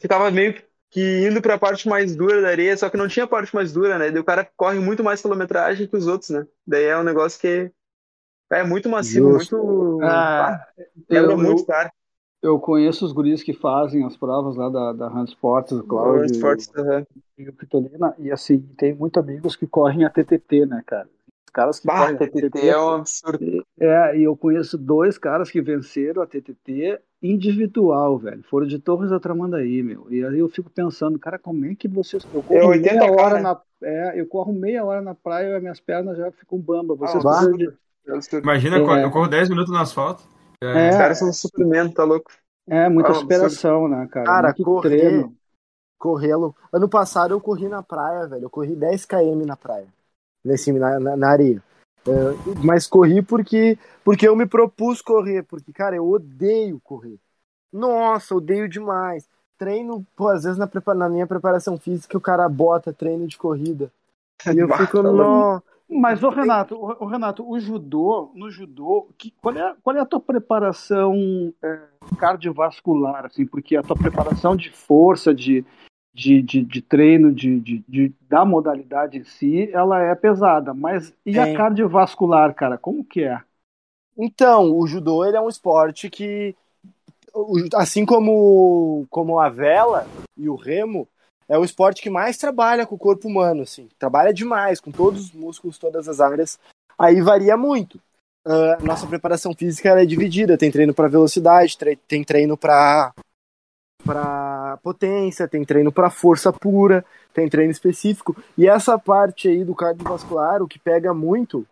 Que 0.00 0.08
tava 0.08 0.30
meio 0.30 0.54
que 0.90 1.26
indo 1.26 1.42
para 1.42 1.54
a 1.54 1.58
parte 1.58 1.88
mais 1.88 2.16
dura 2.16 2.42
da 2.42 2.48
areia, 2.48 2.76
só 2.76 2.90
que 2.90 2.96
não 2.96 3.08
tinha 3.08 3.26
parte 3.26 3.54
mais 3.54 3.72
dura, 3.72 3.98
né? 3.98 4.10
Daí 4.10 4.20
o 4.20 4.24
cara 4.24 4.44
corre 4.56 4.80
muito 4.80 5.04
mais 5.04 5.22
quilometragem 5.22 5.86
que 5.86 5.96
os 5.96 6.06
outros, 6.06 6.30
né? 6.30 6.46
Daí 6.66 6.84
é 6.86 6.98
um 6.98 7.04
negócio 7.04 7.40
que 7.40 7.72
É 8.50 8.64
muito 8.64 8.88
macio, 8.88 9.24
Justo. 9.24 9.56
muito. 9.56 10.00
Ah, 10.02 10.66
eu, 11.08 11.38
muito 11.38 11.64
caro. 11.66 11.90
Eu 12.42 12.58
conheço 12.58 13.04
os 13.04 13.12
guris 13.12 13.42
que 13.42 13.52
fazem 13.52 14.04
as 14.04 14.16
provas 14.16 14.56
lá 14.56 14.70
da, 14.70 14.92
da 14.94 15.08
Hand 15.08 15.26
Sports, 15.26 15.76
do 15.76 15.84
Claudio 15.84 16.26
e 17.36 17.48
o 17.48 17.52
Pitolina, 17.52 18.14
e 18.18 18.30
assim, 18.30 18.60
tem 18.78 18.94
muitos 18.94 19.22
amigos 19.22 19.56
que 19.56 19.66
correm 19.66 20.04
a 20.04 20.10
TTT, 20.10 20.64
né, 20.64 20.82
cara? 20.86 21.06
Os 21.46 21.52
caras 21.52 21.80
que 21.80 21.86
bah, 21.86 22.00
correm 22.00 22.16
TTT, 22.16 22.38
a 22.38 22.50
TTT 22.50 22.68
é 22.68 22.78
um 22.78 22.88
absurdo. 22.90 23.66
É, 23.78 24.18
e 24.18 24.22
eu 24.22 24.36
conheço 24.36 24.78
dois 24.78 25.18
caras 25.18 25.50
que 25.50 25.60
venceram 25.60 26.22
a 26.22 26.26
TTT 26.26 26.98
individual, 27.22 28.18
velho. 28.18 28.42
Foram 28.44 28.66
de 28.66 28.78
Torres 28.78 29.12
a 29.12 29.20
Tramandaí, 29.20 29.82
meu. 29.82 30.06
E 30.10 30.24
aí 30.24 30.38
eu 30.38 30.48
fico 30.48 30.70
pensando, 30.70 31.18
cara, 31.18 31.38
como 31.38 31.66
é 31.66 31.74
que 31.74 31.88
vocês. 31.88 32.26
Eu 32.32 32.42
corro 32.42 32.72
é 32.72 32.78
meia 32.78 33.04
hora 33.04 33.16
cara. 33.16 33.42
na. 33.42 33.60
É, 33.82 34.20
eu 34.20 34.26
corro 34.26 34.52
meia 34.52 34.84
hora 34.84 35.02
na 35.02 35.14
praia 35.14 35.56
e 35.56 35.60
minhas 35.60 35.80
pernas 35.80 36.16
já 36.16 36.30
ficam 36.30 36.58
bamba. 36.58 36.94
Vocês 36.94 37.24
ah, 37.24 37.50
de... 37.50 37.70
Imagina, 38.38 38.76
é. 38.78 39.04
eu 39.04 39.10
corro 39.10 39.28
10 39.28 39.48
minutos 39.50 39.72
no 39.72 39.78
asfalto. 39.78 40.22
É. 40.62 40.90
Os 40.90 40.96
caras 40.96 41.18
são 41.18 41.32
suprimento, 41.32 41.94
tá 41.94 42.04
louco? 42.04 42.30
É, 42.68 42.88
muita 42.88 43.10
ah, 43.10 43.14
superação, 43.14 43.88
né, 43.88 44.06
cara? 44.10 44.26
Cara, 44.26 44.48
Muito 44.48 44.64
correr, 44.64 44.88
treino. 44.88 45.36
correr. 45.98 46.32
Ano 46.72 46.88
passado 46.88 47.32
eu 47.32 47.40
corri 47.40 47.68
na 47.68 47.82
praia, 47.82 48.26
velho. 48.26 48.44
Eu 48.44 48.50
corri 48.50 48.76
10 48.76 49.06
km 49.06 49.44
na 49.46 49.56
praia. 49.56 49.86
Nesse, 50.44 50.72
na, 50.72 51.00
na, 51.00 51.16
na 51.16 51.30
areia. 51.30 51.62
É, 52.06 52.12
mas 52.62 52.86
corri 52.86 53.22
porque, 53.22 53.78
porque 54.04 54.28
eu 54.28 54.36
me 54.36 54.46
propus 54.46 55.02
correr. 55.02 55.42
Porque, 55.42 55.72
cara, 55.72 55.96
eu 55.96 56.08
odeio 56.08 56.80
correr. 56.80 57.18
Nossa, 57.72 58.34
odeio 58.34 58.68
demais. 58.68 59.28
Treino, 59.58 60.06
pô, 60.16 60.28
às 60.28 60.44
vezes 60.44 60.58
na, 60.58 60.68
na 60.94 61.08
minha 61.08 61.26
preparação 61.26 61.78
física 61.78 62.16
o 62.16 62.20
cara 62.20 62.48
bota 62.48 62.92
treino 62.92 63.26
de 63.26 63.36
corrida. 63.36 63.90
E 64.46 64.58
eu 64.58 64.68
fico, 64.76 65.02
no, 65.02 65.62
mas, 65.90 66.22
o 66.22 66.28
Renato, 66.28 66.76
o 66.76 67.04
Renato, 67.04 67.48
o 67.48 67.58
judô, 67.58 68.30
no 68.34 68.50
judô, 68.50 69.08
que, 69.18 69.32
qual, 69.42 69.56
é, 69.56 69.74
qual 69.82 69.96
é 69.96 70.00
a 70.00 70.06
tua 70.06 70.20
preparação 70.20 71.52
é, 71.62 71.80
cardiovascular, 72.16 73.26
assim, 73.26 73.44
porque 73.44 73.76
a 73.76 73.82
tua 73.82 73.96
preparação 73.96 74.54
de 74.54 74.70
força, 74.70 75.34
de, 75.34 75.64
de, 76.14 76.40
de, 76.42 76.62
de 76.62 76.80
treino, 76.80 77.32
de, 77.32 77.58
de, 77.58 77.84
de, 77.88 78.14
da 78.28 78.44
modalidade 78.44 79.18
em 79.18 79.24
si, 79.24 79.68
ela 79.72 80.00
é 80.00 80.14
pesada, 80.14 80.72
mas 80.72 81.12
e 81.26 81.38
a 81.38 81.56
cardiovascular, 81.56 82.54
cara, 82.54 82.78
como 82.78 83.04
que 83.04 83.24
é? 83.24 83.40
Então, 84.16 84.76
o 84.76 84.86
judô 84.86 85.24
ele 85.24 85.36
é 85.36 85.40
um 85.40 85.48
esporte 85.48 86.08
que, 86.08 86.54
assim 87.74 88.06
como, 88.06 89.06
como 89.10 89.40
a 89.40 89.48
vela 89.48 90.06
e 90.36 90.48
o 90.48 90.54
remo, 90.54 91.08
é 91.50 91.58
o 91.58 91.64
esporte 91.64 92.00
que 92.00 92.08
mais 92.08 92.36
trabalha 92.36 92.86
com 92.86 92.94
o 92.94 92.98
corpo 92.98 93.26
humano, 93.26 93.62
assim. 93.62 93.88
Trabalha 93.98 94.32
demais, 94.32 94.80
com 94.80 94.92
todos 94.92 95.24
os 95.24 95.32
músculos, 95.32 95.78
todas 95.78 96.08
as 96.08 96.20
áreas. 96.20 96.60
Aí 96.96 97.20
varia 97.20 97.56
muito. 97.56 98.00
Uh, 98.46 98.86
nossa 98.86 99.04
preparação 99.04 99.52
física 99.52 100.00
é 100.00 100.06
dividida. 100.06 100.56
Tem 100.56 100.70
treino 100.70 100.94
para 100.94 101.08
velocidade, 101.08 101.76
tre 101.76 101.96
tem 101.96 102.22
treino 102.22 102.56
para 102.56 103.12
para 104.04 104.78
potência, 104.78 105.46
tem 105.46 105.62
treino 105.62 105.92
para 105.92 106.08
força 106.08 106.52
pura, 106.52 107.04
tem 107.34 107.48
treino 107.48 107.72
específico. 107.72 108.34
E 108.56 108.68
essa 108.68 108.96
parte 108.96 109.48
aí 109.48 109.64
do 109.64 109.74
cardiovascular, 109.74 110.62
o 110.62 110.68
que 110.68 110.78
pega 110.78 111.12
muito, 111.12 111.66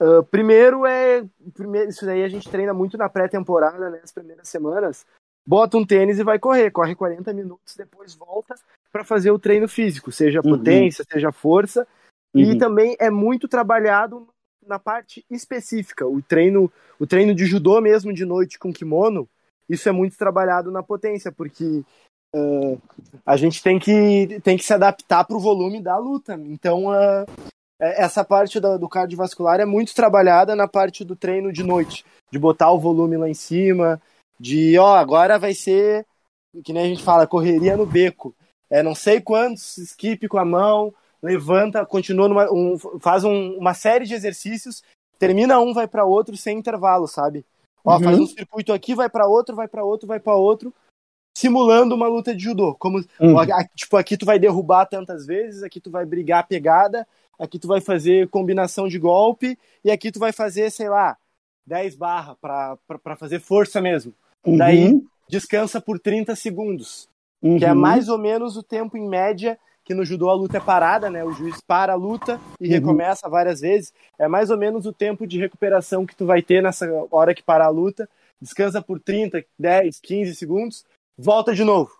uh, 0.00 0.24
primeiro 0.24 0.84
é 0.84 1.24
primeiro, 1.54 1.88
isso 1.88 2.04
daí 2.04 2.24
a 2.24 2.28
gente 2.28 2.50
treina 2.50 2.74
muito 2.74 2.98
na 2.98 3.08
pré-temporada, 3.08 3.90
né, 3.90 4.00
as 4.02 4.10
primeiras 4.10 4.48
semanas. 4.48 5.06
Bota 5.46 5.78
um 5.78 5.86
tênis 5.86 6.18
e 6.18 6.24
vai 6.24 6.38
correr, 6.38 6.70
corre 6.72 6.96
40 6.96 7.32
minutos, 7.32 7.76
depois 7.76 8.14
volta 8.14 8.56
para 8.92 9.04
fazer 9.04 9.30
o 9.30 9.38
treino 9.38 9.68
físico, 9.68 10.10
seja 10.10 10.40
uhum. 10.44 10.58
potência, 10.58 11.04
seja 11.10 11.32
força. 11.32 11.86
Uhum. 12.34 12.42
E 12.42 12.58
também 12.58 12.96
é 12.98 13.10
muito 13.10 13.48
trabalhado 13.48 14.28
na 14.66 14.78
parte 14.78 15.24
específica. 15.30 16.06
O 16.06 16.20
treino, 16.22 16.70
o 16.98 17.06
treino 17.06 17.34
de 17.34 17.44
judô 17.46 17.80
mesmo 17.80 18.12
de 18.12 18.24
noite 18.24 18.58
com 18.58 18.72
kimono, 18.72 19.28
isso 19.68 19.88
é 19.88 19.92
muito 19.92 20.16
trabalhado 20.16 20.70
na 20.70 20.82
potência, 20.82 21.30
porque 21.30 21.84
uh, 22.34 22.80
a 23.24 23.36
gente 23.36 23.62
tem 23.62 23.78
que, 23.78 24.40
tem 24.42 24.56
que 24.56 24.64
se 24.64 24.72
adaptar 24.72 25.24
para 25.24 25.36
o 25.36 25.40
volume 25.40 25.80
da 25.80 25.96
luta. 25.96 26.34
Então, 26.34 26.86
uh, 26.86 27.26
essa 27.80 28.24
parte 28.24 28.60
do, 28.60 28.78
do 28.78 28.88
cardiovascular 28.88 29.60
é 29.60 29.64
muito 29.64 29.94
trabalhada 29.94 30.54
na 30.54 30.68
parte 30.68 31.04
do 31.04 31.16
treino 31.16 31.52
de 31.52 31.62
noite, 31.62 32.04
de 32.30 32.38
botar 32.38 32.70
o 32.72 32.78
volume 32.78 33.16
lá 33.16 33.28
em 33.28 33.34
cima, 33.34 34.00
de, 34.38 34.78
ó, 34.78 34.96
agora 34.96 35.38
vai 35.38 35.54
ser, 35.54 36.06
que 36.64 36.72
nem 36.72 36.84
a 36.84 36.88
gente 36.88 37.02
fala, 37.02 37.26
correria 37.26 37.76
no 37.76 37.86
beco 37.86 38.34
é, 38.70 38.82
não 38.82 38.94
sei 38.94 39.20
quantos 39.20 39.76
skip 39.78 40.28
com 40.28 40.38
a 40.38 40.44
mão, 40.44 40.94
levanta, 41.20 41.84
continua 41.84 42.28
numa, 42.28 42.50
um, 42.52 42.78
faz 43.00 43.24
um, 43.24 43.56
uma 43.58 43.74
série 43.74 44.06
de 44.06 44.14
exercícios, 44.14 44.82
termina 45.18 45.60
um, 45.60 45.74
vai 45.74 45.88
para 45.88 46.04
outro 46.04 46.36
sem 46.36 46.58
intervalo, 46.58 47.08
sabe? 47.08 47.44
Ó, 47.84 47.96
uhum. 47.96 48.02
faz 48.02 48.18
um 48.18 48.26
circuito 48.26 48.72
aqui, 48.72 48.94
vai 48.94 49.10
para 49.10 49.26
outro, 49.26 49.56
vai 49.56 49.66
para 49.66 49.84
outro, 49.84 50.06
vai 50.06 50.20
para 50.20 50.36
outro, 50.36 50.72
simulando 51.36 51.94
uma 51.94 52.06
luta 52.06 52.34
de 52.34 52.44
judô. 52.44 52.74
Como, 52.74 52.98
uhum. 53.18 53.34
ó, 53.34 53.44
tipo, 53.74 53.96
aqui 53.96 54.16
tu 54.16 54.24
vai 54.24 54.38
derrubar 54.38 54.86
tantas 54.86 55.26
vezes, 55.26 55.62
aqui 55.62 55.80
tu 55.80 55.90
vai 55.90 56.06
brigar 56.06 56.46
pegada, 56.46 57.06
aqui 57.38 57.58
tu 57.58 57.66
vai 57.66 57.80
fazer 57.80 58.28
combinação 58.28 58.86
de 58.86 58.98
golpe, 58.98 59.58
e 59.84 59.90
aqui 59.90 60.12
tu 60.12 60.20
vai 60.20 60.32
fazer, 60.32 60.70
sei 60.70 60.88
lá, 60.88 61.16
10 61.66 61.96
barra 61.96 62.36
para 62.36 63.16
fazer 63.16 63.40
força 63.40 63.80
mesmo. 63.80 64.14
Uhum. 64.44 64.56
Daí 64.56 65.02
descansa 65.28 65.80
por 65.80 65.98
30 65.98 66.36
segundos 66.36 67.09
uhum. 67.42 67.58
que 67.58 67.64
é 67.64 67.72
uhum. 67.72 67.78
mais 67.78 68.08
ou 68.08 68.18
menos 68.18 68.56
o 68.56 68.62
tempo 68.62 68.96
em 68.96 69.08
média 69.08 69.58
que 69.84 69.94
no 69.94 70.04
judô 70.04 70.28
a 70.28 70.34
luta 70.34 70.58
é 70.58 70.60
parada, 70.60 71.10
né? 71.10 71.24
O 71.24 71.32
juiz 71.32 71.60
para 71.60 71.94
a 71.94 71.96
luta 71.96 72.40
e 72.60 72.66
uhum. 72.66 72.72
recomeça 72.74 73.28
várias 73.28 73.60
vezes. 73.60 73.92
É 74.18 74.28
mais 74.28 74.50
ou 74.50 74.56
menos 74.56 74.86
o 74.86 74.92
tempo 74.92 75.26
de 75.26 75.38
recuperação 75.38 76.06
que 76.06 76.14
tu 76.14 76.26
vai 76.26 76.42
ter 76.42 76.62
nessa 76.62 76.86
hora 77.10 77.34
que 77.34 77.42
para 77.42 77.64
a 77.64 77.70
luta. 77.70 78.08
Descansa 78.40 78.80
por 78.80 79.00
30, 79.00 79.44
10, 79.58 79.98
15 80.00 80.34
segundos, 80.36 80.84
volta 81.18 81.52
de 81.52 81.64
novo. 81.64 81.90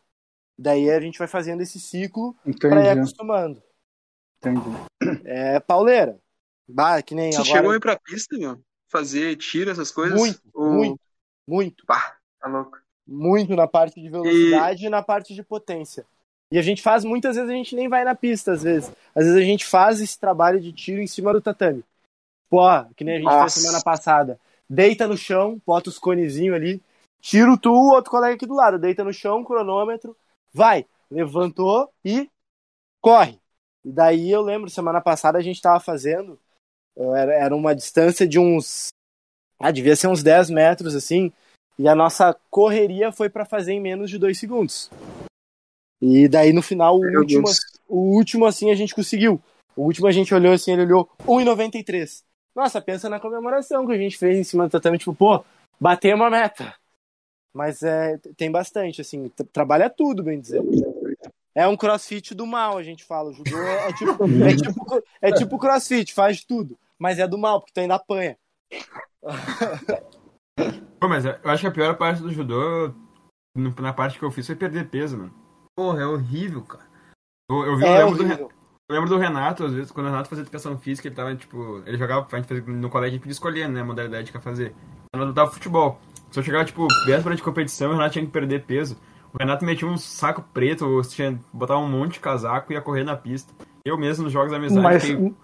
Daí 0.56 0.88
a 0.88 1.00
gente 1.00 1.18
vai 1.18 1.26
fazendo 1.26 1.62
esse 1.62 1.80
ciclo 1.80 2.36
para 2.60 2.84
ir 2.84 2.90
acostumando. 2.90 3.62
Entendi. 4.38 4.70
É 5.24 5.58
pauleira. 5.58 6.18
Bah, 6.68 7.02
que 7.02 7.14
nem 7.14 7.32
Você 7.32 7.40
agora... 7.40 7.56
chegou 7.56 7.72
a 7.72 7.76
ir 7.76 7.80
pra 7.80 7.98
pista, 7.98 8.38
meu? 8.38 8.60
Fazer 8.88 9.36
tiro, 9.36 9.70
essas 9.70 9.90
coisas? 9.90 10.16
Muito, 10.16 10.40
Ou... 10.54 10.72
muito, 10.72 11.00
muito. 11.46 11.84
Bah, 11.86 12.16
tá 12.38 12.48
louco 12.48 12.78
muito 13.10 13.56
na 13.56 13.66
parte 13.66 14.00
de 14.00 14.08
velocidade 14.08 14.84
e... 14.84 14.86
e... 14.86 14.88
na 14.88 15.02
parte 15.02 15.34
de 15.34 15.42
potência. 15.42 16.06
E 16.52 16.58
a 16.58 16.62
gente 16.62 16.82
faz, 16.82 17.04
muitas 17.04 17.36
vezes 17.36 17.50
a 17.50 17.54
gente 17.54 17.76
nem 17.76 17.88
vai 17.88 18.04
na 18.04 18.14
pista, 18.14 18.52
às 18.52 18.62
vezes. 18.62 18.90
Às 19.14 19.24
vezes 19.24 19.36
a 19.36 19.44
gente 19.44 19.64
faz 19.64 20.00
esse 20.00 20.18
trabalho 20.18 20.60
de 20.60 20.72
tiro 20.72 21.00
em 21.00 21.06
cima 21.06 21.32
do 21.32 21.40
tatame. 21.40 21.84
Pô, 22.48 22.66
que 22.96 23.04
nem 23.04 23.14
a 23.14 23.18
gente 23.18 23.26
Nossa. 23.26 23.40
fez 23.40 23.52
semana 23.54 23.82
passada. 23.82 24.40
Deita 24.68 25.06
no 25.06 25.16
chão, 25.16 25.60
bota 25.66 25.88
os 25.88 25.98
conezinhos 25.98 26.54
ali, 26.54 26.82
tiro 27.20 27.58
tu, 27.58 27.72
o 27.72 27.92
outro 27.92 28.10
colega 28.10 28.34
aqui 28.34 28.46
do 28.46 28.54
lado, 28.54 28.78
deita 28.78 29.04
no 29.04 29.12
chão, 29.12 29.44
cronômetro, 29.44 30.16
vai, 30.52 30.86
levantou 31.10 31.92
e 32.04 32.28
corre. 33.00 33.38
E 33.84 33.90
daí 33.90 34.30
eu 34.30 34.42
lembro, 34.42 34.70
semana 34.70 35.00
passada 35.00 35.38
a 35.38 35.42
gente 35.42 35.60
tava 35.60 35.80
fazendo, 35.80 36.38
era, 36.96 37.34
era 37.34 37.56
uma 37.56 37.74
distância 37.74 38.26
de 38.26 38.38
uns, 38.38 38.88
ah, 39.58 39.70
devia 39.70 39.96
ser 39.96 40.08
uns 40.08 40.22
10 40.22 40.50
metros, 40.50 40.94
assim, 40.94 41.32
e 41.80 41.88
a 41.88 41.94
nossa 41.94 42.36
correria 42.50 43.10
foi 43.10 43.30
para 43.30 43.46
fazer 43.46 43.72
em 43.72 43.80
menos 43.80 44.10
de 44.10 44.18
dois 44.18 44.38
segundos. 44.38 44.90
E 45.98 46.28
daí 46.28 46.52
no 46.52 46.60
final, 46.60 46.98
o 46.98 47.18
último, 47.18 47.48
o 47.88 47.98
último 48.16 48.44
assim 48.44 48.70
a 48.70 48.74
gente 48.74 48.94
conseguiu. 48.94 49.40
O 49.74 49.84
último 49.84 50.06
a 50.06 50.12
gente 50.12 50.34
olhou 50.34 50.52
assim, 50.52 50.72
ele 50.72 50.82
olhou 50.82 51.08
1,93. 51.20 52.22
Nossa, 52.54 52.82
pensa 52.82 53.08
na 53.08 53.18
comemoração 53.18 53.86
que 53.86 53.94
a 53.94 53.96
gente 53.96 54.18
fez 54.18 54.36
em 54.36 54.44
cima 54.44 54.66
do 54.66 54.70
tatame, 54.70 54.98
tipo, 54.98 55.14
pô, 55.14 55.42
bater 55.80 56.14
uma 56.14 56.28
meta. 56.28 56.74
Mas 57.50 57.82
é, 57.82 58.18
tem 58.36 58.50
bastante, 58.50 59.00
assim, 59.00 59.32
trabalha 59.50 59.88
tudo, 59.88 60.22
bem 60.22 60.38
dizer. 60.38 60.60
É 61.54 61.66
um 61.66 61.78
crossfit 61.78 62.34
do 62.34 62.46
mal, 62.46 62.76
a 62.76 62.82
gente 62.82 63.04
fala. 63.04 63.30
O 63.30 63.32
judô 63.32 63.56
é, 63.56 63.88
é, 63.88 63.92
tipo, 63.94 64.24
é, 64.44 64.54
tipo, 64.54 65.04
é 65.22 65.32
tipo 65.32 65.58
crossfit, 65.58 66.12
faz 66.12 66.44
tudo. 66.44 66.78
Mas 66.98 67.18
é 67.18 67.26
do 67.26 67.38
mal, 67.38 67.58
porque 67.58 67.72
tu 67.72 67.80
ainda 67.80 67.94
apanha. 67.94 68.36
Pô, 71.00 71.08
mas 71.08 71.24
eu 71.24 71.34
acho 71.44 71.62
que 71.62 71.66
a 71.66 71.70
pior 71.70 71.96
parte 71.96 72.22
do 72.22 72.32
judô, 72.32 72.92
na 73.56 73.92
parte 73.92 74.18
que 74.18 74.24
eu 74.24 74.30
fiz, 74.30 74.46
foi 74.46 74.56
perder 74.56 74.88
peso, 74.88 75.16
mano. 75.16 75.32
Porra, 75.76 76.02
é 76.02 76.06
horrível, 76.06 76.62
cara. 76.62 76.84
Eu, 77.50 77.64
eu, 77.64 77.76
vi, 77.76 77.84
é 77.84 78.02
eu, 78.02 78.10
lembro 78.10 78.24
do, 78.24 78.32
eu, 78.32 78.50
lembro 78.90 79.08
do, 79.08 79.16
Renato, 79.16 79.64
às 79.64 79.72
vezes, 79.72 79.90
quando 79.90 80.06
o 80.06 80.10
Renato 80.10 80.28
fazia 80.28 80.42
educação 80.42 80.78
física, 80.78 81.08
ele 81.08 81.14
tava, 81.14 81.34
tipo, 81.34 81.82
ele 81.86 81.96
jogava, 81.96 82.26
a 82.30 82.36
gente 82.36 82.48
fazia, 82.48 82.64
no 82.64 82.90
colégio, 82.90 83.08
a 83.08 83.14
gente 83.14 83.22
podia 83.22 83.32
escolher, 83.32 83.68
né, 83.68 83.80
a 83.80 83.84
modalidade 83.84 84.30
que 84.30 84.36
ia 84.36 84.42
fazer. 84.42 84.74
Quando 85.12 85.34
tava 85.34 85.50
futebol. 85.50 86.00
Se 86.30 86.38
eu 86.38 86.44
chegava, 86.44 86.64
tipo, 86.64 86.86
véspera 87.06 87.34
de 87.34 87.42
competição, 87.42 87.90
o 87.90 87.92
Renato 87.94 88.12
tinha 88.12 88.24
que 88.24 88.30
perder 88.30 88.64
peso. 88.64 88.96
O 89.32 89.38
Renato 89.38 89.64
metia 89.64 89.88
um 89.88 89.96
saco 89.96 90.42
preto, 90.52 91.00
tinha, 91.08 91.38
botava 91.52 91.80
um 91.80 91.88
monte 91.88 92.14
de 92.14 92.20
casaco 92.20 92.72
e 92.72 92.74
ia 92.74 92.80
correr 92.80 93.04
na 93.04 93.16
pista. 93.16 93.52
Eu 93.84 93.96
mesmo, 93.96 94.24
nos 94.24 94.32
jogos 94.32 94.50
da 94.50 94.58
amizade, 94.58 94.82
Mas... 95.16 95.34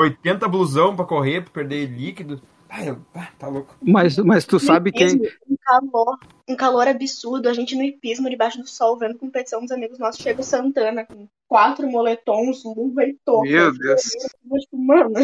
80 0.00 0.46
blusão 0.48 0.94
pra 0.94 1.04
correr, 1.04 1.42
pra 1.42 1.52
perder 1.52 1.86
líquido. 1.86 2.40
Ai, 2.76 2.94
tá 3.38 3.48
louco. 3.48 3.74
Mas, 3.80 4.18
mas 4.18 4.44
tu 4.44 4.60
sabe 4.60 4.92
quem. 4.92 5.16
Um 5.48 5.56
calor, 5.62 6.18
um 6.46 6.54
calor 6.54 6.86
absurdo. 6.86 7.48
A 7.48 7.54
gente 7.54 7.74
no 7.74 7.82
hipismo, 7.82 8.28
debaixo 8.28 8.58
do 8.58 8.66
sol, 8.66 8.98
vendo 8.98 9.18
competição 9.18 9.62
dos 9.62 9.70
amigos 9.70 9.98
nossos. 9.98 10.20
Chega 10.20 10.42
o 10.42 10.44
Santana 10.44 11.06
com 11.06 11.26
quatro 11.48 11.88
moletons, 11.88 12.62
luva 12.64 13.04
e 13.04 13.14
touca. 13.24 13.48
Meu 13.48 13.72
Deus. 13.72 14.02
Tipo, 14.02 14.76
mano. 14.76 15.14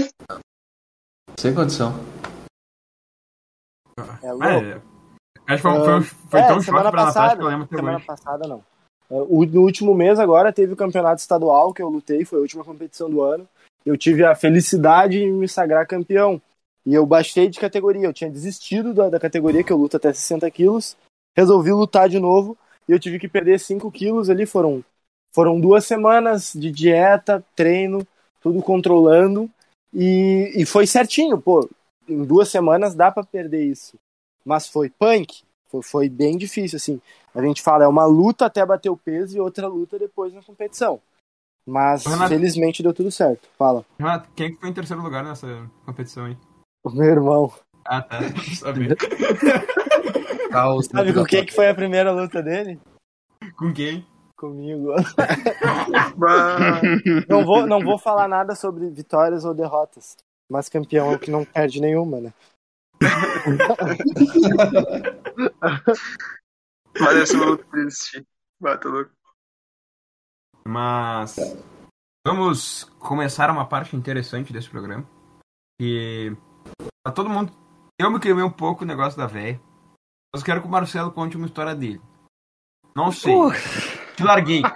Sem 1.38 1.55
condição. 1.55 1.92
É 4.22 4.32
louco. 4.32 4.46
É, 4.46 4.80
acho 5.48 5.57
que 5.57 5.59
foi, 5.59 5.84
foi, 5.84 6.00
foi 6.30 6.40
é, 6.40 6.46
tão 6.46 6.62
choque 6.62 6.80
pra 6.80 6.90
passada, 6.90 7.05
Natasha 7.05 7.36
que 7.36 7.42
eu 7.42 7.48
lembro 7.48 7.64
até 7.64 7.76
Semana 7.76 7.96
hoje. 7.98 8.07
passada, 8.07 8.48
não. 8.48 8.64
No 9.11 9.61
último 9.61 9.94
mês 9.94 10.18
agora 10.18 10.55
teve 10.55 10.72
o 10.72 10.76
campeonato 10.76 11.20
estadual 11.20 11.74
que 11.74 11.82
eu 11.82 11.88
lutei, 11.90 12.24
foi 12.24 12.38
a 12.38 12.42
última 12.42 12.64
competição 12.64 13.11
do 13.11 13.20
ano. 13.20 13.46
Eu 13.84 13.94
tive 13.98 14.24
a 14.24 14.34
felicidade 14.34 15.18
de 15.18 15.30
me 15.30 15.46
sagrar 15.46 15.86
campeão. 15.86 16.40
E 16.85 16.95
eu 16.95 17.07
baixei 17.07 17.49
de 17.49 17.61
categoria. 17.61 18.07
Eu 18.07 18.12
tinha 18.12 18.30
desistido 18.30 18.93
da, 18.93 19.09
da 19.09 19.20
categoria, 19.20 19.62
que 19.62 19.72
eu 19.72 19.76
luto 19.76 19.97
até 19.97 20.12
60 20.12 20.51
quilos. 20.51 20.97
Resolvi 21.37 21.72
lutar 21.72 22.09
de 22.09 22.18
novo 22.18 22.57
e 22.89 22.93
eu 22.93 22.99
tive 22.99 23.18
que 23.18 23.28
perder 23.28 23.59
5 23.59 23.91
quilos 23.91 24.28
ali. 24.28 24.47
Foram, 24.47 24.85
foram 25.33 25.61
duas 25.61 25.85
semanas 25.85 26.53
de 26.55 26.70
dieta, 26.70 27.45
treino, 27.55 28.07
tudo 28.41 28.61
controlando. 28.62 29.49
E, 29.93 30.53
e 30.57 30.66
foi 30.66 30.87
certinho, 30.87 31.41
pô. 31.41 31.68
Em 32.09 32.24
duas 32.24 32.49
semanas 32.49 32.95
dá 32.95 33.11
para 33.11 33.24
perder 33.24 33.64
isso. 33.64 33.97
Mas 34.45 34.66
foi 34.66 34.91
punk. 34.91 35.43
Foi, 35.68 35.83
foi 35.83 36.09
bem 36.09 36.37
difícil, 36.37 36.76
assim. 36.76 37.01
A 37.35 37.41
gente 37.41 37.62
fala, 37.62 37.85
é 37.85 37.89
uma 37.89 38.05
luta 38.05 38.45
até 38.47 38.64
bater 38.66 38.91
o 38.91 38.97
peso 38.97 39.37
e 39.37 39.41
outra 39.41 39.66
luta 39.68 39.99
depois 39.99 40.33
na 40.35 40.43
competição. 40.43 41.01
Mas 41.66 42.05
Renato, 42.05 42.28
felizmente 42.28 42.83
deu 42.83 42.93
tudo 42.93 43.11
certo. 43.11 43.49
Fala. 43.57 43.85
Renato, 43.99 44.28
quem 44.35 44.57
foi 44.57 44.68
em 44.68 44.72
terceiro 44.72 45.03
lugar 45.03 45.24
nessa 45.24 45.70
competição 45.87 46.26
aí? 46.26 46.37
O 46.85 46.91
meu 46.91 47.07
irmão. 47.07 47.53
Ah, 47.85 48.03
tá. 48.03 48.18
Sabia. 48.57 48.97
Sabe 50.91 51.14
com 51.14 51.24
quem 51.24 51.47
que 51.47 51.55
foi 51.55 51.68
a 51.68 51.74
primeira 51.74 52.12
luta 52.12 52.43
dele? 52.43 52.80
Com 53.57 53.72
quem? 53.72 54.07
Comigo. 54.37 54.93
não, 57.28 57.45
vou, 57.45 57.66
não 57.66 57.80
vou 57.80 57.97
falar 57.97 58.28
nada 58.28 58.55
sobre 58.55 58.91
vitórias 58.91 59.45
ou 59.45 59.55
derrotas. 59.55 60.16
Mas 60.51 60.68
campeão 60.68 61.12
é 61.12 61.16
o 61.16 61.18
que 61.18 61.30
não 61.30 61.45
perde 61.45 61.80
nenhuma, 61.80 62.20
né? 62.20 62.35
Parece 66.99 67.37
muito 67.37 67.64
triste. 67.66 68.26
Bata 68.61 68.89
louco. 68.89 69.11
Mas 70.66 71.37
vamos 72.26 72.85
começar 72.99 73.51
uma 73.51 73.66
parte 73.66 73.97
interessante 73.97 74.53
desse 74.53 74.68
programa. 74.68 75.09
Que 75.80 76.37
pra 77.03 77.12
todo 77.12 77.30
mundo. 77.30 77.53
Eu 77.98 78.11
me 78.11 78.20
queimei 78.20 78.44
um 78.44 78.50
pouco 78.50 78.84
o 78.84 78.86
negócio 78.86 79.18
da 79.18 79.26
véia. 79.26 79.61
Mas 80.34 80.42
quero 80.42 80.61
que 80.61 80.66
o 80.66 80.70
Marcelo 80.70 81.12
conte 81.12 81.36
uma 81.36 81.46
história 81.46 81.74
dele. 81.74 82.00
Não 82.96 83.12
sei. 83.12 83.34
Uh. 83.34 83.50
Te 84.16 84.22
larguei. 84.22 84.62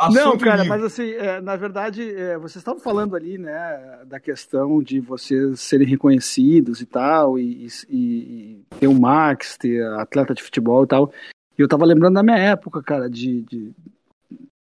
Assunto 0.00 0.24
não, 0.24 0.38
cara, 0.38 0.64
mas 0.64 0.82
assim, 0.82 1.10
é, 1.10 1.42
na 1.42 1.56
verdade, 1.56 2.10
é, 2.14 2.38
vocês 2.38 2.56
estavam 2.56 2.80
falando 2.80 3.14
ali, 3.14 3.36
né, 3.36 4.02
da 4.06 4.18
questão 4.18 4.82
de 4.82 4.98
vocês 4.98 5.60
serem 5.60 5.86
reconhecidos 5.86 6.80
e 6.80 6.86
tal, 6.86 7.38
e, 7.38 7.66
e, 7.86 7.90
e 7.90 8.64
ter 8.80 8.86
o 8.86 8.98
Max, 8.98 9.58
ter 9.58 9.86
atleta 9.98 10.32
de 10.32 10.42
futebol 10.42 10.84
e 10.84 10.86
tal. 10.86 11.12
E 11.58 11.60
eu 11.60 11.68
tava 11.68 11.84
lembrando 11.84 12.14
da 12.14 12.22
minha 12.22 12.38
época, 12.38 12.82
cara, 12.82 13.10
de, 13.10 13.42
de, 13.42 13.74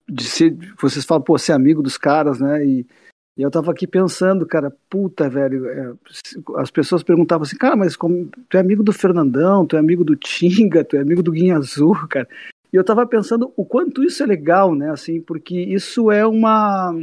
de 0.10 0.24
ser. 0.26 0.58
Vocês 0.78 1.06
falam, 1.06 1.24
pô, 1.24 1.38
ser 1.38 1.54
amigo 1.54 1.82
dos 1.82 1.98
caras, 1.98 2.42
né? 2.42 2.66
E, 2.66 2.86
e 3.40 3.42
eu 3.42 3.50
tava 3.50 3.72
aqui 3.72 3.88
pensando, 3.88 4.46
cara, 4.46 4.70
puta, 4.90 5.30
velho. 5.30 5.66
É, 5.70 5.94
as 6.58 6.70
pessoas 6.70 7.02
perguntavam 7.02 7.44
assim, 7.44 7.56
cara, 7.56 7.74
mas 7.74 7.96
como, 7.96 8.30
tu 8.50 8.58
é 8.58 8.60
amigo 8.60 8.84
do 8.84 8.92
Fernandão, 8.92 9.66
tu 9.66 9.78
é 9.78 9.80
amigo 9.80 10.04
do 10.04 10.14
Tinga, 10.14 10.84
tu 10.84 10.98
é 10.98 11.00
amigo 11.00 11.24
do 11.24 11.32
Guinha 11.32 11.56
Azul, 11.56 11.96
cara. 12.12 12.28
E 12.74 12.76
eu 12.76 12.84
tava 12.84 13.08
pensando 13.08 13.54
o 13.56 13.64
quanto 13.64 14.04
isso 14.04 14.22
é 14.22 14.26
legal, 14.26 14.76
né? 14.76 14.92
Assim, 14.92 15.22
porque 15.22 15.58
isso 15.58 16.12
é 16.12 16.28
uma. 16.28 16.94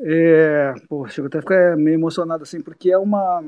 É, 0.00 0.72
pô, 0.88 1.06
chego 1.06 1.26
até 1.26 1.36
a 1.36 1.42
ficar 1.42 1.76
meio 1.76 1.96
emocionado 1.96 2.42
assim, 2.42 2.62
porque 2.62 2.90
é 2.90 2.96
uma. 2.96 3.44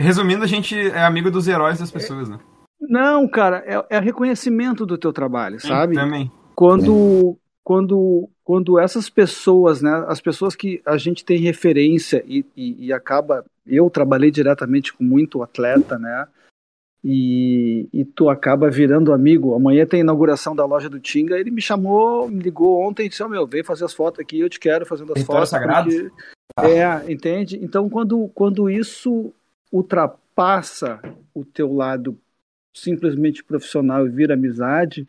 Resumindo, 0.00 0.44
a 0.44 0.46
gente 0.46 0.78
é 0.78 1.04
amigo 1.04 1.28
dos 1.28 1.48
heróis 1.48 1.80
das 1.80 1.90
pessoas, 1.90 2.28
né? 2.28 2.38
Não, 2.80 3.28
cara, 3.28 3.64
é, 3.66 3.96
é 3.96 3.98
reconhecimento 3.98 4.86
do 4.86 4.96
teu 4.96 5.12
trabalho, 5.12 5.58
sabe? 5.58 5.96
também. 5.96 6.30
Quando, 6.54 7.36
quando, 7.64 8.28
quando 8.44 8.78
essas 8.78 9.08
pessoas, 9.08 9.80
né, 9.80 10.04
as 10.08 10.20
pessoas 10.20 10.56
que 10.56 10.82
a 10.84 10.96
gente 10.96 11.24
tem 11.24 11.38
referência 11.38 12.24
e, 12.26 12.44
e, 12.56 12.86
e 12.86 12.92
acaba, 12.92 13.44
eu 13.66 13.88
trabalhei 13.88 14.30
diretamente 14.30 14.92
com 14.92 15.04
muito 15.04 15.42
atleta, 15.42 15.98
né? 15.98 16.26
e, 17.04 17.88
e 17.92 18.04
tu 18.04 18.30
acaba 18.30 18.70
virando 18.70 19.12
amigo. 19.12 19.54
Amanhã 19.54 19.84
tem 19.84 20.00
a 20.00 20.04
inauguração 20.04 20.54
da 20.54 20.64
loja 20.64 20.88
do 20.88 21.00
Tinga. 21.00 21.38
Ele 21.38 21.50
me 21.50 21.60
chamou, 21.60 22.28
me 22.28 22.40
ligou 22.40 22.80
ontem 22.80 23.06
e 23.06 23.08
disse: 23.08 23.22
oh, 23.22 23.28
Meu, 23.28 23.46
vem 23.46 23.64
fazer 23.64 23.84
as 23.84 23.92
fotos 23.92 24.20
aqui, 24.20 24.38
eu 24.38 24.48
te 24.48 24.60
quero 24.60 24.86
fazendo 24.86 25.12
as 25.16 25.22
fotos. 25.22 25.48
Sagrado? 25.48 25.90
Porque... 25.90 26.10
Ah. 26.56 26.68
É, 26.68 27.12
entende? 27.12 27.58
Então, 27.62 27.88
quando, 27.88 28.28
quando 28.34 28.70
isso 28.70 29.32
ultrapassa 29.72 31.00
o 31.34 31.44
teu 31.44 31.72
lado 31.72 32.16
simplesmente 32.74 33.42
profissional 33.42 34.06
e 34.06 34.10
vira 34.10 34.34
amizade, 34.34 35.06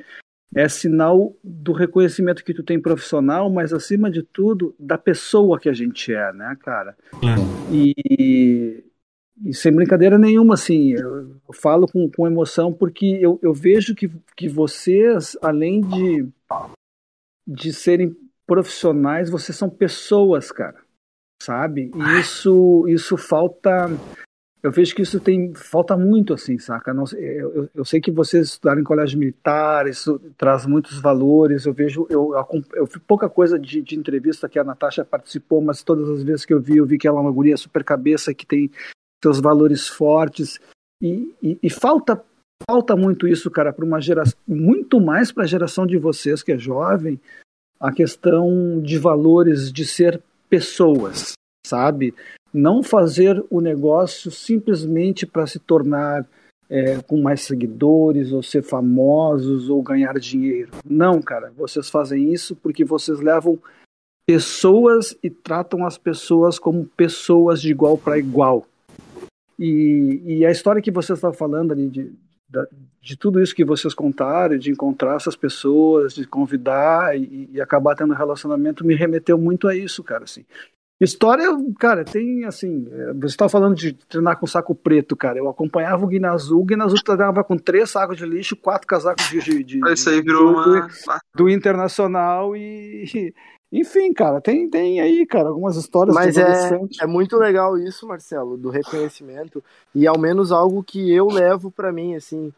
é 0.55 0.67
sinal 0.69 1.35
do 1.43 1.73
reconhecimento 1.73 2.43
que 2.43 2.53
tu 2.53 2.63
tem 2.63 2.79
profissional, 2.79 3.49
mas 3.49 3.73
acima 3.73 4.09
de 4.09 4.23
tudo, 4.23 4.75
da 4.79 4.97
pessoa 4.97 5.59
que 5.59 5.69
a 5.69 5.73
gente 5.73 6.13
é, 6.13 6.33
né, 6.33 6.55
cara? 6.61 6.95
É. 7.21 7.73
E, 7.73 8.83
e 9.43 9.53
sem 9.53 9.73
brincadeira 9.73 10.17
nenhuma, 10.17 10.53
assim, 10.53 10.91
eu, 10.91 11.35
eu 11.47 11.53
falo 11.53 11.87
com, 11.87 12.09
com 12.09 12.27
emoção 12.27 12.71
porque 12.71 13.17
eu, 13.19 13.39
eu 13.41 13.53
vejo 13.53 13.95
que, 13.95 14.09
que 14.35 14.47
vocês, 14.47 15.37
além 15.41 15.81
de, 15.81 16.27
de 17.47 17.73
serem 17.73 18.15
profissionais, 18.45 19.29
vocês 19.29 19.57
são 19.57 19.69
pessoas, 19.69 20.51
cara, 20.51 20.79
sabe? 21.41 21.91
E 21.95 22.19
isso, 22.19 22.85
isso 22.87 23.17
falta. 23.17 23.87
Eu 24.63 24.71
vejo 24.71 24.95
que 24.95 25.01
isso 25.01 25.19
tem 25.19 25.53
falta 25.53 25.97
muito, 25.97 26.33
assim, 26.33 26.57
saca? 26.57 26.93
Não, 26.93 27.03
eu, 27.17 27.69
eu 27.75 27.83
sei 27.83 27.99
que 27.99 28.09
vocês 28.09 28.47
estudaram 28.47 28.79
em 28.79 28.85
colégio 28.85 29.19
militar, 29.19 29.87
isso 29.87 30.17
traz 30.37 30.65
muitos 30.65 31.01
valores. 31.01 31.65
Eu 31.65 31.73
vejo, 31.73 32.07
eu, 32.09 32.31
eu, 32.73 32.87
pouca 33.05 33.27
coisa 33.27 33.59
de, 33.59 33.81
de 33.81 33.99
entrevista 33.99 34.47
que 34.47 34.57
a 34.57 34.63
Natasha 34.63 35.03
participou, 35.03 35.61
mas 35.61 35.83
todas 35.83 36.09
as 36.09 36.23
vezes 36.23 36.45
que 36.45 36.53
eu 36.53 36.61
vi, 36.61 36.77
eu 36.77 36.85
vi 36.85 36.97
que 36.97 37.05
ela 37.05 37.17
é 37.17 37.21
uma 37.21 37.31
guria 37.31 37.57
super 37.57 37.83
cabeça, 37.83 38.33
que 38.33 38.45
tem 38.45 38.71
seus 39.21 39.41
valores 39.41 39.89
fortes. 39.89 40.57
E, 41.01 41.35
e, 41.43 41.59
e 41.61 41.69
falta 41.69 42.23
falta 42.65 42.95
muito 42.95 43.27
isso, 43.27 43.51
cara, 43.51 43.73
para 43.73 43.83
uma 43.83 43.99
geração, 43.99 44.39
muito 44.47 45.01
mais 45.01 45.33
para 45.33 45.43
a 45.43 45.47
geração 45.47 45.85
de 45.85 45.97
vocês 45.97 46.41
que 46.41 46.53
é 46.53 46.57
jovem, 46.57 47.19
a 47.77 47.91
questão 47.91 48.81
de 48.81 48.97
valores 48.97 49.69
de 49.69 49.85
ser 49.85 50.21
pessoas, 50.49 51.33
sabe? 51.67 52.13
Não 52.53 52.83
fazer 52.83 53.43
o 53.49 53.59
negócio 53.59 54.29
simplesmente 54.29 55.25
para 55.25 55.47
se 55.47 55.59
tornar 55.59 56.25
é, 56.69 57.01
com 57.01 57.21
mais 57.21 57.41
seguidores, 57.41 58.31
ou 58.31 58.41
ser 58.41 58.63
famosos, 58.63 59.69
ou 59.69 59.81
ganhar 59.81 60.17
dinheiro. 60.19 60.71
Não, 60.85 61.21
cara, 61.21 61.51
vocês 61.55 61.89
fazem 61.89 62.31
isso 62.31 62.55
porque 62.55 62.83
vocês 62.83 63.19
levam 63.19 63.59
pessoas 64.25 65.17
e 65.21 65.29
tratam 65.29 65.85
as 65.85 65.97
pessoas 65.97 66.57
como 66.57 66.85
pessoas 66.85 67.61
de 67.61 67.71
igual 67.71 67.97
para 67.97 68.17
igual. 68.17 68.65
E, 69.59 70.21
e 70.25 70.45
a 70.45 70.51
história 70.51 70.81
que 70.81 70.91
você 70.91 71.13
estava 71.13 71.33
falando 71.33 71.73
ali 71.73 71.87
de, 71.87 72.11
de, 72.49 72.67
de, 73.01 73.17
tudo 73.17 73.41
isso 73.41 73.55
que 73.55 73.65
vocês 73.65 73.93
contaram, 73.93 74.57
de 74.57 74.71
encontrar 74.71 75.17
essas 75.17 75.35
pessoas, 75.35 76.15
de 76.15 76.25
convidar 76.25 77.17
e, 77.17 77.49
e 77.51 77.61
acabar 77.61 77.95
tendo 77.95 78.13
um 78.13 78.17
relacionamento, 78.17 78.85
me 78.85 78.95
remeteu 78.95 79.37
muito 79.37 79.67
a 79.67 79.75
isso, 79.75 80.03
cara, 80.03 80.23
assim. 80.23 80.45
História, 81.01 81.47
cara, 81.79 82.05
tem 82.05 82.45
assim. 82.45 82.87
É, 82.91 83.13
você 83.13 83.27
estava 83.27 83.49
falando 83.49 83.75
de 83.75 83.93
treinar 83.93 84.39
com 84.39 84.47
saco 84.47 84.73
preto, 84.75 85.15
cara. 85.15 85.37
Eu 85.37 85.49
acompanhava 85.49 86.05
o 86.05 86.07
Guinazul, 86.07 86.61
o 86.61 86.65
Guinazul 86.65 87.01
treinava 87.03 87.43
com 87.43 87.57
três 87.57 87.89
sacos 87.89 88.17
de 88.17 88.25
lixo, 88.25 88.55
quatro 88.55 88.87
casacos 88.87 89.27
de. 89.27 89.39
de, 89.41 89.63
de 89.63 89.91
Isso 89.91 90.09
aí 90.09 90.21
virou 90.21 90.53
do, 90.53 90.59
uma... 90.59 90.89
do 91.35 91.49
Internacional 91.49 92.55
e, 92.55 93.33
enfim, 93.71 94.13
cara, 94.13 94.39
tem, 94.39 94.69
tem 94.69 95.01
aí, 95.01 95.25
cara, 95.25 95.49
algumas 95.49 95.75
histórias 95.75 96.15
Mas 96.15 96.37
é, 96.37 96.79
é 97.01 97.07
muito 97.07 97.37
legal 97.37 97.77
isso, 97.77 98.07
Marcelo, 98.07 98.55
do 98.55 98.69
reconhecimento. 98.69 99.63
E 99.93 100.07
ao 100.07 100.17
menos 100.17 100.51
algo 100.51 100.83
que 100.83 101.11
eu 101.11 101.27
levo 101.27 101.71
para 101.71 101.91
mim, 101.91 102.15
assim. 102.15 102.53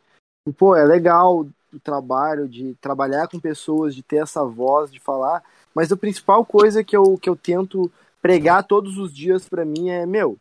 Pô, 0.57 0.75
é 0.75 0.83
legal 0.83 1.47
o 1.73 1.79
trabalho 1.79 2.47
de 2.47 2.75
trabalhar 2.79 3.27
com 3.27 3.39
pessoas, 3.39 3.95
de 3.95 4.03
ter 4.03 4.17
essa 4.17 4.43
voz, 4.43 4.91
de 4.91 4.99
falar. 4.99 5.41
Mas 5.73 5.91
a 5.91 5.97
principal 5.97 6.45
coisa 6.45 6.83
que 6.83 6.95
eu, 6.95 7.17
que 7.17 7.29
eu 7.29 7.35
tento 7.35 7.91
pregar 8.25 8.63
todos 8.63 8.97
os 8.97 9.13
dias 9.13 9.47
para 9.47 9.63
mim 9.63 9.89
é: 9.89 10.03
meu, 10.03 10.35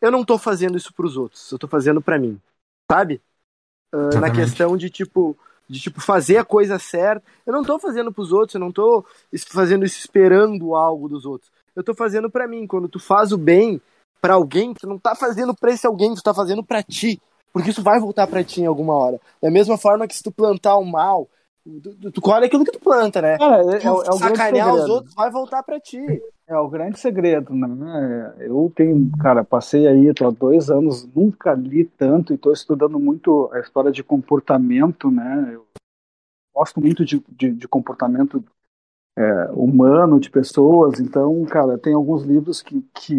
eu 0.00 0.08
não 0.08 0.24
tô 0.24 0.38
fazendo 0.38 0.76
isso 0.78 0.94
pros 0.94 1.16
outros, 1.16 1.50
eu 1.50 1.58
tô 1.58 1.66
fazendo 1.66 2.00
para 2.00 2.16
mim. 2.16 2.40
Sabe? 2.88 3.20
Uh, 3.92 4.20
na 4.20 4.30
questão 4.30 4.76
de 4.76 4.88
tipo 4.88 5.36
de 5.68 5.80
tipo 5.80 6.00
fazer 6.00 6.36
a 6.36 6.44
coisa 6.44 6.78
certa. 6.78 7.26
Eu 7.44 7.52
não 7.52 7.64
tô 7.64 7.76
fazendo 7.80 8.12
pros 8.12 8.30
outros, 8.30 8.54
eu 8.54 8.60
não 8.60 8.70
tô 8.70 9.04
fazendo 9.48 9.84
isso 9.84 9.98
esperando 9.98 10.76
algo 10.76 11.08
dos 11.08 11.26
outros. 11.26 11.50
Eu 11.74 11.82
tô 11.82 11.92
fazendo 11.92 12.30
para 12.30 12.46
mim. 12.46 12.68
Quando 12.68 12.88
tu 12.88 13.00
faz 13.00 13.32
o 13.32 13.36
bem 13.36 13.82
para 14.20 14.34
alguém, 14.34 14.72
tu 14.72 14.86
não 14.86 14.96
tá 14.96 15.16
fazendo 15.16 15.54
para 15.54 15.72
esse 15.72 15.88
alguém, 15.88 16.14
tu 16.14 16.22
tá 16.22 16.32
fazendo 16.32 16.62
para 16.62 16.84
ti, 16.84 17.20
porque 17.52 17.70
isso 17.70 17.82
vai 17.82 17.98
voltar 17.98 18.28
para 18.28 18.44
ti 18.44 18.60
em 18.60 18.66
alguma 18.66 18.94
hora. 18.94 19.20
Da 19.42 19.50
mesma 19.50 19.76
forma 19.76 20.06
que 20.06 20.14
se 20.14 20.22
tu 20.22 20.30
plantar 20.30 20.76
o 20.76 20.84
mal 20.84 21.28
Tu, 21.64 22.12
tu 22.12 22.20
colhe 22.20 22.46
aquilo 22.46 22.64
que 22.64 22.72
tu 22.72 22.80
planta, 22.80 23.20
né? 23.20 23.36
Cara, 23.36 23.62
é, 23.62 23.78
é, 23.78 23.84
é 23.84 23.90
o 23.90 24.12
Sacanear 24.12 24.74
os 24.74 24.88
outros 24.88 25.14
vai 25.14 25.30
voltar 25.30 25.62
pra 25.62 25.78
ti. 25.78 26.00
É 26.46 26.56
o 26.56 26.68
grande 26.68 26.98
segredo, 26.98 27.54
né? 27.54 28.34
Eu 28.38 28.72
tenho, 28.74 29.10
cara, 29.20 29.44
passei 29.44 29.86
aí, 29.86 30.14
tô 30.14 30.26
há 30.26 30.30
dois 30.30 30.70
anos, 30.70 31.06
nunca 31.14 31.52
li 31.52 31.84
tanto 31.84 32.32
e 32.32 32.38
tô 32.38 32.52
estudando 32.52 32.98
muito 32.98 33.50
a 33.52 33.60
história 33.60 33.92
de 33.92 34.02
comportamento, 34.02 35.10
né? 35.10 35.50
Eu 35.52 35.66
gosto 36.54 36.80
muito 36.80 37.04
de, 37.04 37.22
de, 37.28 37.52
de 37.52 37.68
comportamento 37.68 38.42
é, 39.18 39.50
humano, 39.52 40.20
de 40.20 40.30
pessoas, 40.30 41.00
então, 41.00 41.44
cara, 41.44 41.76
tem 41.76 41.92
alguns 41.92 42.22
livros 42.22 42.62
que, 42.62 42.80
que 42.94 43.14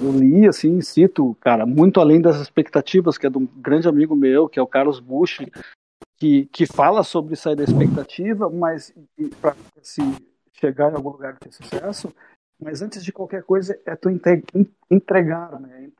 eu 0.00 0.12
li, 0.12 0.46
assim, 0.46 0.80
cito, 0.80 1.36
cara, 1.40 1.66
muito 1.66 2.00
além 2.00 2.20
das 2.20 2.40
expectativas, 2.40 3.18
que 3.18 3.26
é 3.26 3.30
de 3.30 3.38
um 3.38 3.46
grande 3.56 3.88
amigo 3.88 4.14
meu, 4.14 4.48
que 4.48 4.58
é 4.58 4.62
o 4.62 4.66
Carlos 4.66 5.00
Bush, 5.00 5.40
que, 6.22 6.46
que 6.52 6.66
fala 6.66 7.02
sobre 7.02 7.34
sair 7.34 7.56
da 7.56 7.64
expectativa, 7.64 8.48
mas 8.48 8.94
para 9.40 9.56
se 9.82 10.00
chegar 10.52 10.92
em 10.92 10.94
algum 10.94 11.10
lugar 11.10 11.36
ter 11.36 11.50
sucesso, 11.50 12.14
mas 12.60 12.80
antes 12.80 13.02
de 13.02 13.10
qualquer 13.10 13.42
coisa 13.42 13.76
é 13.84 13.96
tu 13.96 14.08
entregar, 14.88 15.60
né? 15.60 15.90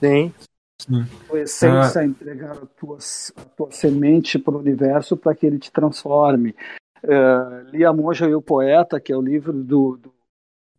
Sim. 0.00 0.34
Sim. 0.80 1.06
A 1.32 1.36
essência, 1.38 2.00
ah. 2.00 2.04
entregar 2.04 2.50
a 2.50 2.66
tua, 2.66 2.98
a 3.36 3.44
tua 3.44 3.70
semente 3.70 4.40
para 4.40 4.54
o 4.54 4.58
universo 4.58 5.16
para 5.16 5.36
que 5.36 5.46
ele 5.46 5.60
te 5.60 5.70
transforme. 5.70 6.52
Uh, 7.04 7.70
li 7.70 7.84
A 7.84 7.92
Monja 7.92 8.28
e 8.28 8.34
o 8.34 8.42
Poeta, 8.42 8.98
que 8.98 9.12
é 9.12 9.16
o 9.16 9.22
livro 9.22 9.52
do, 9.52 9.98
do 9.98 10.14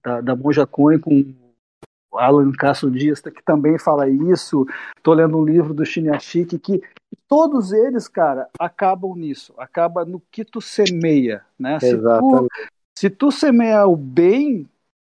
da, 0.03 0.19
da 0.19 0.35
Monja 0.35 0.67
Coen 0.67 0.99
com 0.99 1.33
Alan 2.13 2.51
Castro 2.51 2.89
Dias, 2.89 3.21
que 3.21 3.43
também 3.43 3.77
fala 3.77 4.09
isso. 4.09 4.65
Estou 4.97 5.13
lendo 5.13 5.37
um 5.37 5.45
livro 5.45 5.73
do 5.73 5.85
Shinyashiki 5.85 6.57
que 6.57 6.81
todos 7.27 7.71
eles, 7.71 8.07
cara, 8.07 8.47
acabam 8.59 9.15
nisso, 9.15 9.53
acaba 9.57 10.05
no 10.05 10.21
que 10.31 10.43
tu 10.43 10.59
semeia, 10.59 11.43
né? 11.57 11.77
Exatamente. 11.81 12.49
Se 12.95 13.09
tu, 13.09 13.09
se 13.09 13.09
tu 13.09 13.31
semeia 13.31 13.85
o 13.85 13.95
bem, 13.95 14.67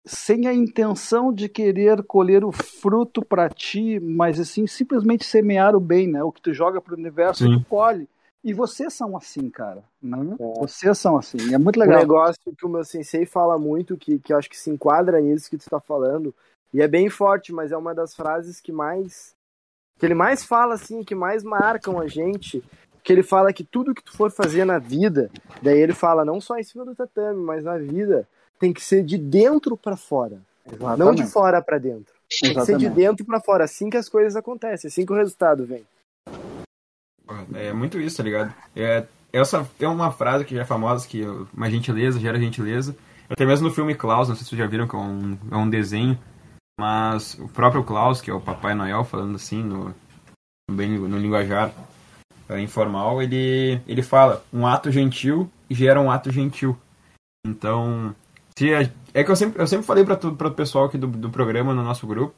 sem 0.06 0.48
a 0.48 0.54
intenção 0.54 1.34
de 1.34 1.50
querer 1.50 2.04
colher 2.04 2.46
o 2.46 2.52
fruto 2.52 3.26
para 3.26 3.50
ti, 3.50 4.00
mas 4.00 4.40
assim, 4.40 4.68
simplesmente 4.68 5.26
semear 5.26 5.76
o 5.76 5.80
bem, 5.80 6.08
né? 6.08 6.24
O 6.24 6.32
que 6.32 6.42
tu 6.42 6.54
joga 6.54 6.80
para 6.80 6.94
o 6.94 6.98
universo, 6.98 7.44
Sim. 7.44 7.60
tu 7.60 7.66
colhe. 7.66 8.08
E 8.44 8.54
vocês 8.54 8.94
são 8.94 9.18
assim, 9.18 9.50
cara. 9.50 9.84
Né? 10.00 10.36
É. 10.40 10.60
Vocês 10.60 11.00
são 11.00 11.18
assim. 11.18 11.52
É 11.52 11.58
muito 11.58 11.80
legal. 11.80 11.98
Um 11.98 12.02
negócio 12.02 12.56
que 12.56 12.64
o 12.64 12.70
meu 12.70 12.86
sensei 12.86 13.26
fala 13.26 13.58
muito, 13.58 13.98
que, 13.98 14.20
que 14.20 14.32
eu 14.32 14.38
acho 14.38 14.48
que 14.48 14.58
se 14.58 14.70
enquadra 14.70 15.20
nisso 15.20 15.50
que 15.50 15.58
tu 15.58 15.62
está 15.62 15.80
falando, 15.80 16.34
e 16.74 16.82
é 16.82 16.88
bem 16.88 17.10
forte, 17.10 17.54
mas 17.54 17.72
é 17.72 17.78
uma 17.78 17.94
das 17.94 18.16
frases 18.16 18.60
que 18.60 18.72
mais. 18.72 19.34
que 20.00 20.06
ele 20.06 20.14
mais 20.14 20.44
fala, 20.44 20.76
assim, 20.76 21.04
que 21.04 21.16
mais 21.16 21.44
marcam 21.44 22.00
a 22.00 22.08
gente. 22.08 22.64
Que 23.04 23.14
ele 23.14 23.24
fala 23.24 23.54
que 23.54 23.64
tudo 23.64 23.94
que 23.94 24.04
tu 24.04 24.18
for 24.18 24.32
fazer 24.32 24.66
na 24.66 24.80
vida, 24.80 25.30
daí 25.62 25.80
ele 25.80 25.94
fala 25.94 26.26
não 26.26 26.42
só 26.42 26.58
em 26.58 26.64
cima 26.64 26.84
do 26.84 26.96
tatame, 26.96 27.40
mas 27.40 27.64
na 27.64 27.78
vida, 27.78 28.28
tem 28.60 28.74
que 28.74 28.82
ser 28.82 29.04
de 29.04 29.18
dentro 29.18 29.78
para 29.78 29.96
fora. 29.96 30.42
Exatamente. 30.66 31.00
Não 31.00 31.14
de 31.14 31.26
fora 31.28 31.62
para 31.62 31.78
dentro. 31.78 32.14
Tem 32.42 32.54
que 32.54 32.66
ser 32.66 32.78
de 32.78 32.90
dentro 32.90 33.24
para 33.26 33.40
fora, 33.40 33.64
assim 33.64 33.90
que 33.90 33.98
as 33.98 34.10
coisas 34.10 34.36
acontecem, 34.36 34.88
assim 34.88 35.06
que 35.06 35.14
o 35.14 35.16
resultado 35.16 35.66
vem. 35.66 35.86
É 37.54 37.72
muito 37.74 38.00
isso, 38.00 38.18
tá 38.18 38.24
ligado? 38.24 38.54
É, 38.76 39.06
essa 39.32 39.68
é 39.80 39.88
uma 39.88 40.12
frase 40.12 40.46
que 40.46 40.56
já 40.56 40.62
é 40.62 40.66
famosa, 40.66 41.08
que 41.08 41.24
uma 41.54 41.70
gentileza 41.70 42.20
gera 42.20 42.40
gentileza. 42.40 42.96
Até 43.30 43.46
mesmo 43.46 43.68
no 43.68 43.74
filme 43.74 43.96
Klaus, 43.96 44.28
não 44.28 44.36
sei 44.36 44.44
se 44.44 44.50
vocês 44.50 44.60
já 44.60 44.68
viram, 44.68 44.88
que 44.88 44.96
é 44.96 45.00
um, 45.00 45.38
é 45.52 45.58
um 45.58 45.70
desenho, 45.70 46.18
mas 46.80 47.36
o 47.40 47.48
próprio 47.48 47.84
Klaus, 47.84 48.22
que 48.22 48.30
é 48.30 48.34
o 48.34 48.42
Papai 48.42 48.76
Noel, 48.76 49.04
falando 49.04 49.36
assim, 49.36 49.64
no, 49.64 49.94
bem 50.70 50.98
no 50.98 51.18
linguajar 51.18 51.74
é, 52.50 52.60
informal, 52.60 53.22
ele, 53.22 53.82
ele 53.88 54.04
fala, 54.04 54.44
um 54.54 54.68
ato 54.68 54.92
gentil 54.92 55.50
gera 55.70 56.00
um 56.00 56.12
ato 56.12 56.32
gentil. 56.32 56.78
Então, 57.46 58.16
se 58.58 58.74
a, 58.74 58.90
é 59.14 59.24
que 59.24 59.32
eu 59.32 59.36
sempre, 59.36 59.62
eu 59.62 59.68
sempre 59.68 59.86
falei 59.86 60.04
para 60.04 60.28
o 60.28 60.52
pessoal 60.52 60.86
aqui 60.86 60.98
do, 60.98 61.08
do 61.08 61.30
programa, 61.30 61.74
no 61.74 61.84
nosso 61.84 62.06
grupo, 62.08 62.36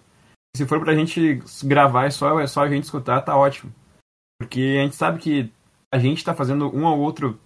se 0.55 0.65
for 0.65 0.79
pra 0.79 0.95
gente 0.95 1.41
gravar 1.63 2.07
e 2.07 2.11
só, 2.11 2.39
é 2.39 2.47
só 2.47 2.63
a 2.63 2.69
gente 2.69 2.83
escutar, 2.85 3.21
tá 3.21 3.35
ótimo. 3.35 3.73
Porque 4.39 4.77
a 4.79 4.83
gente 4.83 4.95
sabe 4.95 5.19
que 5.19 5.51
a 5.93 5.97
gente 5.97 6.23
tá 6.23 6.33
fazendo 6.33 6.73
um 6.75 6.85
ao 6.87 6.99
outro 6.99 7.39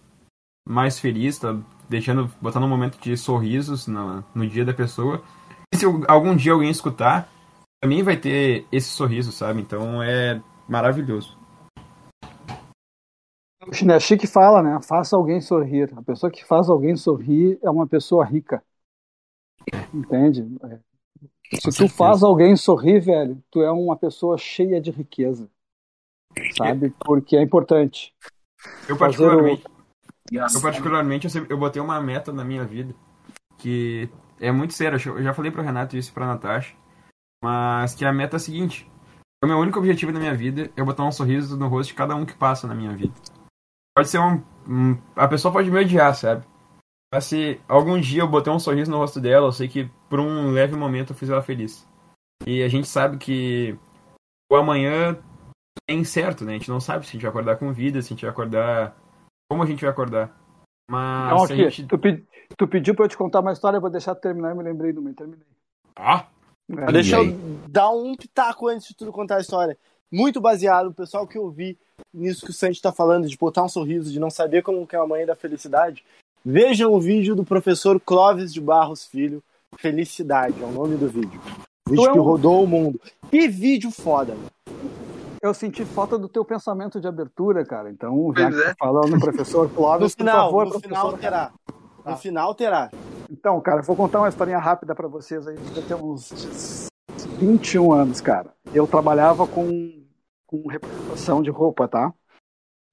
mais 0.67 0.99
feliz, 0.99 1.37
tá 1.37 1.57
deixando, 1.89 2.31
botando 2.41 2.63
um 2.63 2.69
momento 2.69 2.99
de 2.99 3.15
sorrisos 3.17 3.87
no, 3.87 4.23
no 4.33 4.47
dia 4.47 4.65
da 4.65 4.73
pessoa. 4.73 5.23
Se 5.73 5.85
algum 6.07 6.35
dia 6.35 6.53
alguém 6.53 6.69
escutar, 6.69 7.29
também 7.81 8.03
vai 8.03 8.17
ter 8.17 8.65
esse 8.71 8.89
sorriso, 8.89 9.31
sabe? 9.31 9.61
Então 9.61 10.01
é 10.03 10.41
maravilhoso. 10.67 11.37
O 13.67 13.73
Chinechique 13.73 14.27
fala, 14.27 14.61
né? 14.61 14.79
Faça 14.81 15.15
alguém 15.15 15.39
sorrir. 15.39 15.91
A 15.95 16.01
pessoa 16.01 16.31
que 16.31 16.43
faz 16.43 16.69
alguém 16.69 16.95
sorrir 16.95 17.59
é 17.61 17.69
uma 17.69 17.87
pessoa 17.87 18.25
rica. 18.25 18.63
Entende? 19.93 20.47
É. 20.65 20.79
Se 21.59 21.69
tu 21.77 21.87
faz 21.87 22.23
alguém 22.23 22.55
sorrir, 22.55 22.99
velho, 22.99 23.41
tu 23.51 23.61
é 23.61 23.71
uma 23.71 23.95
pessoa 23.95 24.37
cheia 24.37 24.79
de 24.81 24.89
riqueza. 24.89 25.49
Sabe? 26.57 26.93
Porque 26.99 27.35
é 27.35 27.41
importante. 27.41 28.13
Eu 28.87 28.97
particularmente, 28.97 29.63
o... 30.31 30.35
eu, 30.35 30.61
particularmente 30.61 31.25
eu, 31.25 31.31
sempre, 31.31 31.53
eu 31.53 31.57
botei 31.57 31.81
uma 31.81 31.99
meta 32.01 32.31
na 32.31 32.43
minha 32.43 32.63
vida 32.63 32.95
que 33.57 34.09
é 34.41 34.51
muito 34.51 34.73
séria. 34.73 34.97
Eu 35.05 35.23
já 35.23 35.33
falei 35.33 35.51
pro 35.51 35.61
Renato 35.61 35.95
isso 35.95 36.11
e 36.11 36.13
pra 36.13 36.27
Natasha. 36.27 36.75
Mas 37.43 37.95
que 37.95 38.03
a 38.03 38.11
meta 38.11 38.35
é 38.35 38.37
a 38.37 38.39
seguinte: 38.39 38.89
o 39.43 39.47
meu 39.47 39.57
único 39.57 39.79
objetivo 39.79 40.11
na 40.11 40.19
minha 40.19 40.35
vida 40.35 40.69
é 40.75 40.83
botar 40.83 41.05
um 41.05 41.11
sorriso 41.11 41.57
no 41.57 41.67
rosto 41.67 41.91
de 41.91 41.95
cada 41.95 42.15
um 42.15 42.25
que 42.25 42.33
passa 42.33 42.67
na 42.67 42.75
minha 42.75 42.93
vida 42.93 43.13
pode 43.95 44.09
ser 44.09 44.19
um, 44.19 44.43
um, 44.67 45.01
A 45.15 45.27
pessoa 45.27 45.53
pode 45.53 45.69
me 45.69 45.79
odiar, 45.79 46.15
sabe? 46.15 46.45
Mas 47.13 47.25
se 47.25 47.59
algum 47.67 47.99
dia 47.99 48.21
eu 48.21 48.27
botei 48.27 48.51
um 48.51 48.59
sorriso 48.59 48.89
no 48.89 48.97
rosto 48.97 49.19
dela, 49.19 49.47
eu 49.47 49.51
sei 49.51 49.67
que 49.67 49.89
por 50.09 50.19
um 50.19 50.51
leve 50.51 50.75
momento 50.75 51.11
eu 51.11 51.15
fiz 51.15 51.29
ela 51.29 51.41
feliz. 51.41 51.87
E 52.47 52.63
a 52.63 52.69
gente 52.69 52.87
sabe 52.87 53.17
que 53.17 53.77
o 54.51 54.55
amanhã 54.55 55.21
é 55.89 55.93
incerto, 55.93 56.45
né? 56.45 56.53
A 56.53 56.57
gente 56.57 56.69
não 56.69 56.79
sabe 56.79 57.05
se 57.05 57.09
a 57.09 57.13
gente 57.13 57.21
vai 57.21 57.29
acordar 57.29 57.57
com 57.57 57.73
vida, 57.73 58.01
se 58.01 58.07
a 58.07 58.09
gente 58.15 58.21
vai 58.21 58.31
acordar. 58.31 58.95
Como 59.49 59.61
a 59.61 59.65
gente 59.65 59.81
vai 59.81 59.89
acordar. 59.89 60.35
Mas. 60.89 61.31
Não, 61.31 61.43
aqui, 61.43 61.69
gente... 61.69 61.85
tu, 61.85 61.99
pedi, 61.99 62.25
tu, 62.57 62.67
pediu 62.67 62.95
pra 62.95 63.05
eu 63.05 63.09
te 63.09 63.17
contar 63.17 63.39
uma 63.39 63.53
história, 63.53 63.77
eu 63.77 63.81
vou 63.81 63.89
deixar 63.89 64.15
terminar 64.15 64.53
e 64.53 64.57
me 64.57 64.63
lembrei 64.63 64.93
do 64.93 65.01
meu. 65.01 65.13
Terminei. 65.13 65.45
Ah! 65.95 66.25
É, 66.69 66.91
Deixa 66.91 67.17
eu 67.17 67.35
dar 67.67 67.89
um 67.91 68.15
pitaco 68.15 68.67
antes 68.67 68.87
de 68.87 68.95
tudo 68.95 69.11
contar 69.11 69.37
a 69.37 69.41
história. 69.41 69.77
Muito 70.11 70.39
baseado, 70.41 70.87
o 70.87 70.93
pessoal 70.93 71.27
que 71.27 71.37
eu 71.37 71.49
vi 71.49 71.77
nisso 72.13 72.45
que 72.45 72.51
o 72.51 72.53
Sandy 72.53 72.75
está 72.75 72.91
falando, 72.91 73.27
de 73.27 73.37
botar 73.37 73.63
um 73.63 73.69
sorriso, 73.69 74.11
de 74.11 74.19
não 74.19 74.29
saber 74.29 74.61
como 74.61 74.85
que 74.85 74.95
é 74.95 74.99
a 74.99 75.07
mãe 75.07 75.25
da 75.25 75.35
felicidade, 75.35 76.03
vejam 76.43 76.93
o 76.93 76.99
vídeo 76.99 77.35
do 77.35 77.45
professor 77.45 77.99
Clóvis 77.99 78.53
de 78.53 78.59
Barros 78.59 79.05
Filho, 79.05 79.43
Felicidade, 79.77 80.61
é 80.61 80.65
o 80.65 80.71
nome 80.71 80.97
do 80.97 81.07
vídeo. 81.07 81.39
Vídeo 81.87 82.09
é 82.09 82.11
que 82.11 82.19
rodou 82.19 82.63
o 82.63 82.67
mundo. 82.67 82.99
Que 83.29 83.47
vídeo 83.47 83.89
foda, 83.89 84.35
Eu 85.41 85.53
senti 85.53 85.85
falta 85.85 86.17
do 86.17 86.27
teu 86.27 86.43
pensamento 86.43 86.99
de 86.99 87.07
abertura, 87.07 87.65
cara. 87.65 87.89
Então, 87.89 88.33
já 88.35 88.51
que 88.51 88.61
é. 88.61 88.75
falando 88.77 89.19
professor 89.19 89.69
Clóvis, 89.69 90.15
no 90.15 90.25
final, 90.25 90.51
por 90.51 90.65
favor, 90.65 90.73
no 90.73 90.79
final 90.81 91.17
terá. 91.17 91.51
No 92.05 92.17
final 92.17 92.53
terá. 92.55 92.89
Então, 93.29 93.59
cara, 93.61 93.81
vou 93.81 93.95
contar 93.95 94.19
uma 94.19 94.29
historinha 94.29 94.59
rápida 94.59 94.93
para 94.93 95.07
vocês 95.07 95.47
aí. 95.47 95.55
Eu 95.75 95.87
tenho 95.87 96.05
uns 96.05 96.89
21 97.39 97.93
anos, 97.93 98.21
cara. 98.21 98.53
Eu 98.73 98.87
trabalhava 98.87 99.47
com 99.47 100.01
com 100.51 100.67
representação 100.67 101.41
de 101.41 101.49
roupa, 101.49 101.87
tá? 101.87 102.13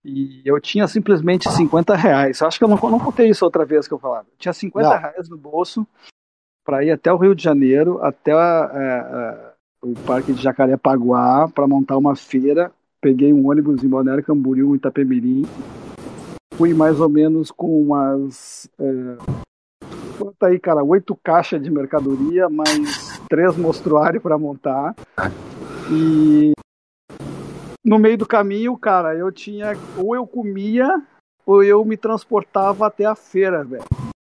E 0.05 0.41
eu 0.45 0.61
tinha 0.61 0.87
simplesmente 0.87 1.51
50 1.51 1.97
reais. 1.97 2.41
Acho 2.41 2.57
que 2.57 2.65
eu 2.65 2.69
não, 2.69 2.77
não 2.77 3.01
contei 3.01 3.29
isso 3.29 3.45
outra 3.45 3.65
vez 3.65 3.89
que 3.89 3.93
eu 3.93 3.99
falava. 3.99 4.29
Eu 4.31 4.39
tinha 4.39 4.53
50 4.53 4.89
não. 4.89 4.97
reais 4.97 5.29
no 5.29 5.37
bolso 5.37 5.87
para 6.65 6.85
ir 6.85 6.93
até 6.93 7.13
o 7.13 7.17
Rio 7.17 7.35
de 7.35 7.43
Janeiro, 7.43 8.01
até 8.01 8.33
a, 8.33 8.71
é, 8.73 9.01
a, 9.01 9.53
o 9.83 9.95
Parque 10.07 10.33
de 10.33 10.41
Jacarepaguá, 10.41 11.49
para 11.49 11.67
montar 11.67 11.97
uma 11.97 12.15
feira. 12.15 12.71
Peguei 13.01 13.33
um 13.33 13.49
ônibus 13.49 13.83
em 13.83 13.89
Balneário 13.89 14.25
Camboriú, 14.25 14.77
Itapemirim. 14.77 15.43
Fui 16.59 16.75
mais 16.75 16.99
ou 16.99 17.09
menos 17.09 17.53
com 17.53 17.81
umas. 17.81 18.69
É, 18.81 19.85
quanto 20.19 20.43
aí, 20.43 20.59
cara? 20.59 20.83
Oito 20.83 21.15
caixas 21.15 21.63
de 21.63 21.71
mercadoria, 21.71 22.49
mais 22.49 23.21
três 23.29 23.57
mostruários 23.57 24.21
para 24.21 24.37
montar. 24.37 24.97
E 25.89 26.51
no 27.87 27.97
meio 27.97 28.19
do 28.19 28.27
caminho, 28.27 28.77
cara, 28.77 29.15
eu 29.15 29.31
tinha. 29.31 29.75
Ou 29.97 30.17
eu 30.17 30.27
comia, 30.27 31.01
ou 31.47 31.63
eu 31.63 31.85
me 31.85 31.97
transportava 31.97 32.89
até 32.89 33.05
a 33.05 33.15
feira, 33.15 33.63
velho. 33.63 33.85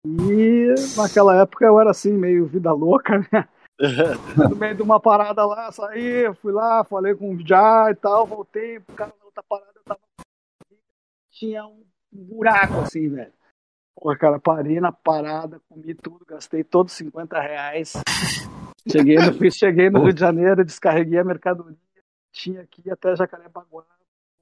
E 0.08 0.74
naquela 0.96 1.36
época 1.36 1.66
eu 1.66 1.82
era 1.82 1.92
assim, 1.92 2.14
meio 2.14 2.46
vida 2.46 2.72
louca, 2.72 3.20
né? 3.30 3.46
no 4.50 4.56
meio 4.56 4.76
de 4.76 4.82
uma 4.82 5.02
parada 5.02 5.46
lá, 5.46 5.70
saí, 5.70 6.34
fui 6.36 6.54
lá, 6.54 6.82
falei 6.86 7.14
com 7.14 7.36
o 7.36 7.46
Já 7.46 7.92
e 7.92 7.96
tal, 7.96 8.26
voltei, 8.26 8.78
o 8.78 8.84
cara 8.96 9.14
na 9.20 9.26
outra 9.26 9.44
parada 9.44 9.72
eu 9.76 9.84
tava. 9.84 10.00
Tinha 11.30 11.66
um 11.66 11.84
buraco 12.12 12.80
assim, 12.80 13.10
velho. 13.10 13.34
Pô, 13.96 14.16
cara, 14.18 14.40
parei 14.40 14.80
na 14.80 14.92
parada, 14.92 15.62
comi 15.70 15.94
tudo, 15.94 16.26
gastei 16.26 16.64
todos 16.64 16.94
50 16.94 17.40
reais. 17.40 17.94
Cheguei 18.90 19.18
no, 19.18 19.52
cheguei 19.52 19.90
no 19.90 20.04
Rio 20.04 20.14
de 20.14 20.20
Janeiro, 20.20 20.66
descarreguei 20.66 21.20
a 21.20 21.24
mercadoria 21.24 21.78
tinha 22.32 22.62
aqui 22.62 22.90
até 22.90 23.16
Jacarepaguá, 23.16 23.86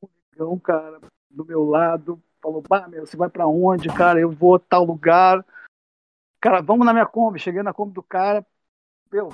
um 0.01 0.07
negão, 0.32 0.59
cara, 0.59 0.99
do 1.30 1.45
meu 1.45 1.65
lado, 1.65 2.22
falou, 2.41 2.63
bah, 2.67 2.88
meu, 2.88 3.05
você 3.05 3.17
vai 3.17 3.30
para 3.30 3.47
onde, 3.47 3.89
cara? 3.89 4.20
Eu 4.20 4.32
vou 4.32 4.55
a 4.55 4.59
tal 4.59 4.86
lugar. 4.86 5.45
Cara, 6.39 6.61
vamos 6.61 6.86
na 6.86 6.93
minha 6.93 7.05
Kombi. 7.05 7.39
Cheguei 7.39 7.61
na 7.63 7.74
Kombi 7.74 7.93
do 7.93 8.03
cara, 8.03 8.45
meu, 9.11 9.34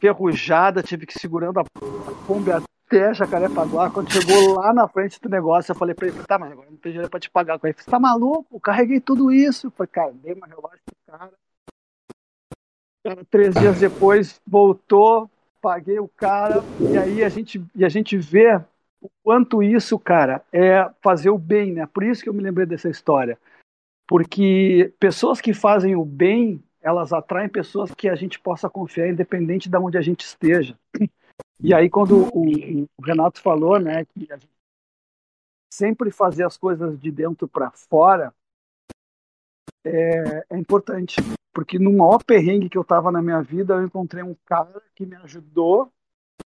ferrujada, 0.00 0.82
tive 0.82 1.06
que 1.06 1.16
ir 1.16 1.20
segurando 1.20 1.58
a, 1.58 1.62
a 1.62 2.26
Kombi 2.26 2.50
até 2.86 3.12
Jacarepaguá. 3.12 3.90
Quando 3.90 4.12
chegou 4.12 4.54
lá 4.54 4.72
na 4.72 4.88
frente 4.88 5.20
do 5.20 5.28
negócio, 5.28 5.72
eu 5.72 5.76
falei 5.76 5.94
pra 5.94 6.06
ele, 6.06 6.22
tá, 6.22 6.38
mas 6.38 6.52
agora 6.52 6.70
não 6.70 6.76
tem 6.76 6.92
dinheiro 6.92 7.10
pra 7.10 7.20
te 7.20 7.28
pagar. 7.28 7.58
Ele 7.62 7.72
falou, 7.72 7.90
tá 7.90 8.00
maluco? 8.00 8.60
Carreguei 8.60 9.00
tudo 9.00 9.30
isso. 9.32 9.66
Eu 9.66 9.70
falei, 9.72 9.90
cara, 9.92 10.12
dei 10.12 10.32
uma 10.32 10.46
relógio 10.46 10.78
pro 10.84 11.18
cara. 11.18 11.32
cara. 13.04 13.24
Três 13.30 13.54
dias 13.54 13.78
depois 13.78 14.40
voltou, 14.46 15.30
paguei 15.60 15.98
o 16.00 16.08
cara, 16.08 16.62
e 16.80 16.98
aí 16.98 17.24
a 17.24 17.28
gente, 17.28 17.64
e 17.74 17.84
a 17.84 17.88
gente 17.88 18.16
vê 18.16 18.60
o 19.00 19.08
quanto 19.22 19.62
isso, 19.62 19.96
cara, 19.96 20.42
é 20.52 20.88
fazer 21.00 21.30
o 21.30 21.38
bem, 21.38 21.72
né? 21.72 21.86
Por 21.86 22.02
isso 22.02 22.22
que 22.22 22.28
eu 22.28 22.34
me 22.34 22.42
lembrei 22.42 22.66
dessa 22.66 22.88
história. 22.88 23.38
Porque 24.08 24.92
pessoas 24.98 25.40
que 25.40 25.54
fazem 25.54 25.94
o 25.94 26.04
bem, 26.04 26.62
elas 26.80 27.12
atraem 27.12 27.48
pessoas 27.48 27.92
que 27.94 28.08
a 28.08 28.14
gente 28.16 28.40
possa 28.40 28.68
confiar, 28.68 29.08
independente 29.08 29.68
de 29.68 29.76
onde 29.76 29.98
a 29.98 30.00
gente 30.00 30.24
esteja. 30.24 30.76
E 31.60 31.72
aí, 31.74 31.88
quando 31.88 32.28
o, 32.34 32.86
o 32.96 33.02
Renato 33.02 33.40
falou, 33.40 33.78
né, 33.78 34.04
que 34.04 34.30
a 34.30 34.36
gente 34.36 34.56
sempre 35.70 36.10
fazer 36.10 36.44
as 36.44 36.56
coisas 36.56 36.98
de 36.98 37.10
dentro 37.10 37.46
para 37.46 37.70
fora 37.70 38.32
é, 39.84 40.44
é, 40.50 40.58
importante. 40.58 41.16
Porque 41.52 41.78
no 41.78 41.92
maior 41.92 42.22
perrengue 42.24 42.68
que 42.68 42.76
eu 42.76 42.82
estava 42.82 43.10
na 43.10 43.22
minha 43.22 43.42
vida, 43.42 43.74
eu 43.74 43.84
encontrei 43.84 44.22
um 44.22 44.34
cara 44.44 44.82
que 44.94 45.06
me 45.06 45.16
ajudou. 45.16 45.90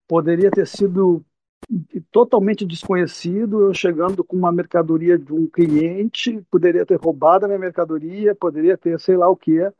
Poderia 0.07 0.51
ter 0.51 0.67
sido 0.67 1.23
totalmente 2.11 2.65
desconhecido, 2.65 3.61
eu 3.61 3.73
chegando 3.73 4.23
com 4.23 4.35
uma 4.35 4.51
mercadoria 4.51 5.17
de 5.17 5.31
um 5.31 5.47
cliente, 5.47 6.41
poderia 6.49 6.85
ter 6.85 6.99
roubado 6.99 7.45
a 7.45 7.47
minha 7.47 7.59
mercadoria, 7.59 8.35
poderia 8.35 8.77
ter 8.77 8.99
sei 8.99 9.15
lá 9.15 9.29
o 9.29 9.35
que. 9.35 9.71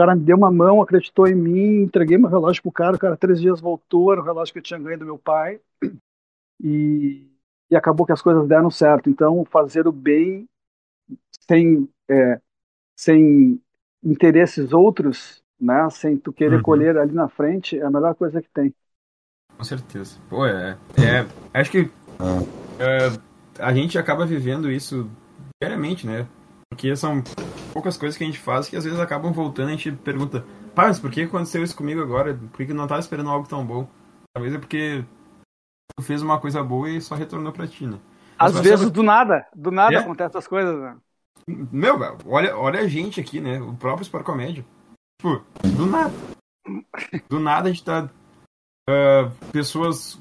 O 0.00 0.02
cara 0.02 0.16
me 0.16 0.24
deu 0.24 0.34
uma 0.34 0.50
mão, 0.50 0.80
acreditou 0.80 1.28
em 1.28 1.34
mim, 1.34 1.82
entreguei 1.82 2.16
meu 2.16 2.30
relógio 2.30 2.62
pro 2.62 2.72
cara, 2.72 2.96
o 2.96 2.98
cara 2.98 3.18
três 3.18 3.38
dias 3.38 3.60
voltou, 3.60 4.10
era 4.10 4.22
o 4.22 4.24
relógio 4.24 4.50
que 4.50 4.58
eu 4.58 4.62
tinha 4.62 4.80
ganho 4.80 4.98
do 4.98 5.04
meu 5.04 5.18
pai. 5.18 5.60
E, 6.62 7.26
e 7.70 7.76
acabou 7.76 8.04
que 8.04 8.12
as 8.12 8.20
coisas 8.20 8.46
deram 8.46 8.70
certo. 8.70 9.08
Então, 9.08 9.46
fazer 9.46 9.88
o 9.88 9.92
bem 9.92 10.46
sem, 11.48 11.88
é, 12.06 12.38
sem 12.94 13.58
interesses 14.04 14.70
outros, 14.74 15.42
né, 15.58 15.88
sem 15.88 16.18
tu 16.18 16.34
querer 16.34 16.56
uhum. 16.56 16.62
colher 16.62 16.98
ali 16.98 17.14
na 17.14 17.30
frente, 17.30 17.78
é 17.78 17.82
a 17.82 17.90
melhor 17.90 18.14
coisa 18.14 18.42
que 18.42 18.48
tem. 18.50 18.74
Com 19.56 19.64
certeza. 19.64 20.18
Pô, 20.28 20.44
é. 20.44 20.76
é 20.98 21.58
acho 21.58 21.70
que 21.70 21.90
é, 22.78 23.18
a 23.58 23.72
gente 23.72 23.96
acaba 23.96 24.26
vivendo 24.26 24.70
isso 24.70 25.10
diariamente, 25.62 26.06
né? 26.06 26.28
Porque 26.68 26.94
são 26.94 27.22
poucas 27.72 27.96
coisas 27.96 28.16
que 28.16 28.24
a 28.24 28.26
gente 28.26 28.38
faz 28.38 28.68
que 28.68 28.76
às 28.76 28.84
vezes 28.84 28.98
acabam 28.98 29.32
voltando 29.32 29.70
e 29.70 29.74
a 29.74 29.76
gente 29.76 29.92
pergunta, 29.92 30.44
pá, 30.74 30.88
mas 30.88 30.98
por 30.98 31.10
que 31.10 31.22
aconteceu 31.22 31.62
isso 31.62 31.76
comigo 31.76 32.02
agora? 32.02 32.38
Por 32.52 32.66
que 32.66 32.72
não 32.72 32.86
tava 32.86 33.00
esperando 33.00 33.30
algo 33.30 33.48
tão 33.48 33.64
bom? 33.64 33.88
Talvez 34.34 34.54
é 34.54 34.58
porque 34.58 35.04
tu 35.96 36.02
fez 36.02 36.22
uma 36.22 36.38
coisa 36.38 36.62
boa 36.62 36.88
e 36.88 37.00
só 37.00 37.14
retornou 37.14 37.52
pra 37.52 37.66
ti, 37.66 37.86
né? 37.86 37.98
Às 38.38 38.58
vezes 38.58 38.80
sabe... 38.80 38.92
do 38.92 39.02
nada, 39.02 39.46
do 39.54 39.70
nada 39.70 39.94
é? 39.94 39.98
acontecem 39.98 40.30
essas 40.30 40.48
coisas, 40.48 40.78
né? 40.80 40.96
Meu, 41.46 41.98
olha, 42.26 42.56
olha 42.56 42.80
a 42.80 42.88
gente 42.88 43.20
aqui, 43.20 43.40
né? 43.40 43.60
O 43.60 43.74
próprio 43.74 44.02
Sport 44.02 44.24
Comédia. 44.24 44.64
Tipo, 45.20 45.44
do 45.76 45.86
nada. 45.86 46.14
Do 47.28 47.40
nada 47.40 47.68
a 47.68 47.72
gente 47.72 47.84
tá 47.84 48.08
uh, 48.88 49.50
pessoas 49.52 50.14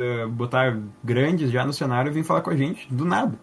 uh, 0.00 0.28
botar 0.28 0.78
grandes 1.04 1.50
já 1.50 1.64
no 1.64 1.72
cenário 1.72 2.10
e 2.10 2.14
vir 2.14 2.24
falar 2.24 2.40
com 2.40 2.50
a 2.50 2.56
gente, 2.56 2.92
do 2.92 3.04
nada. 3.04 3.38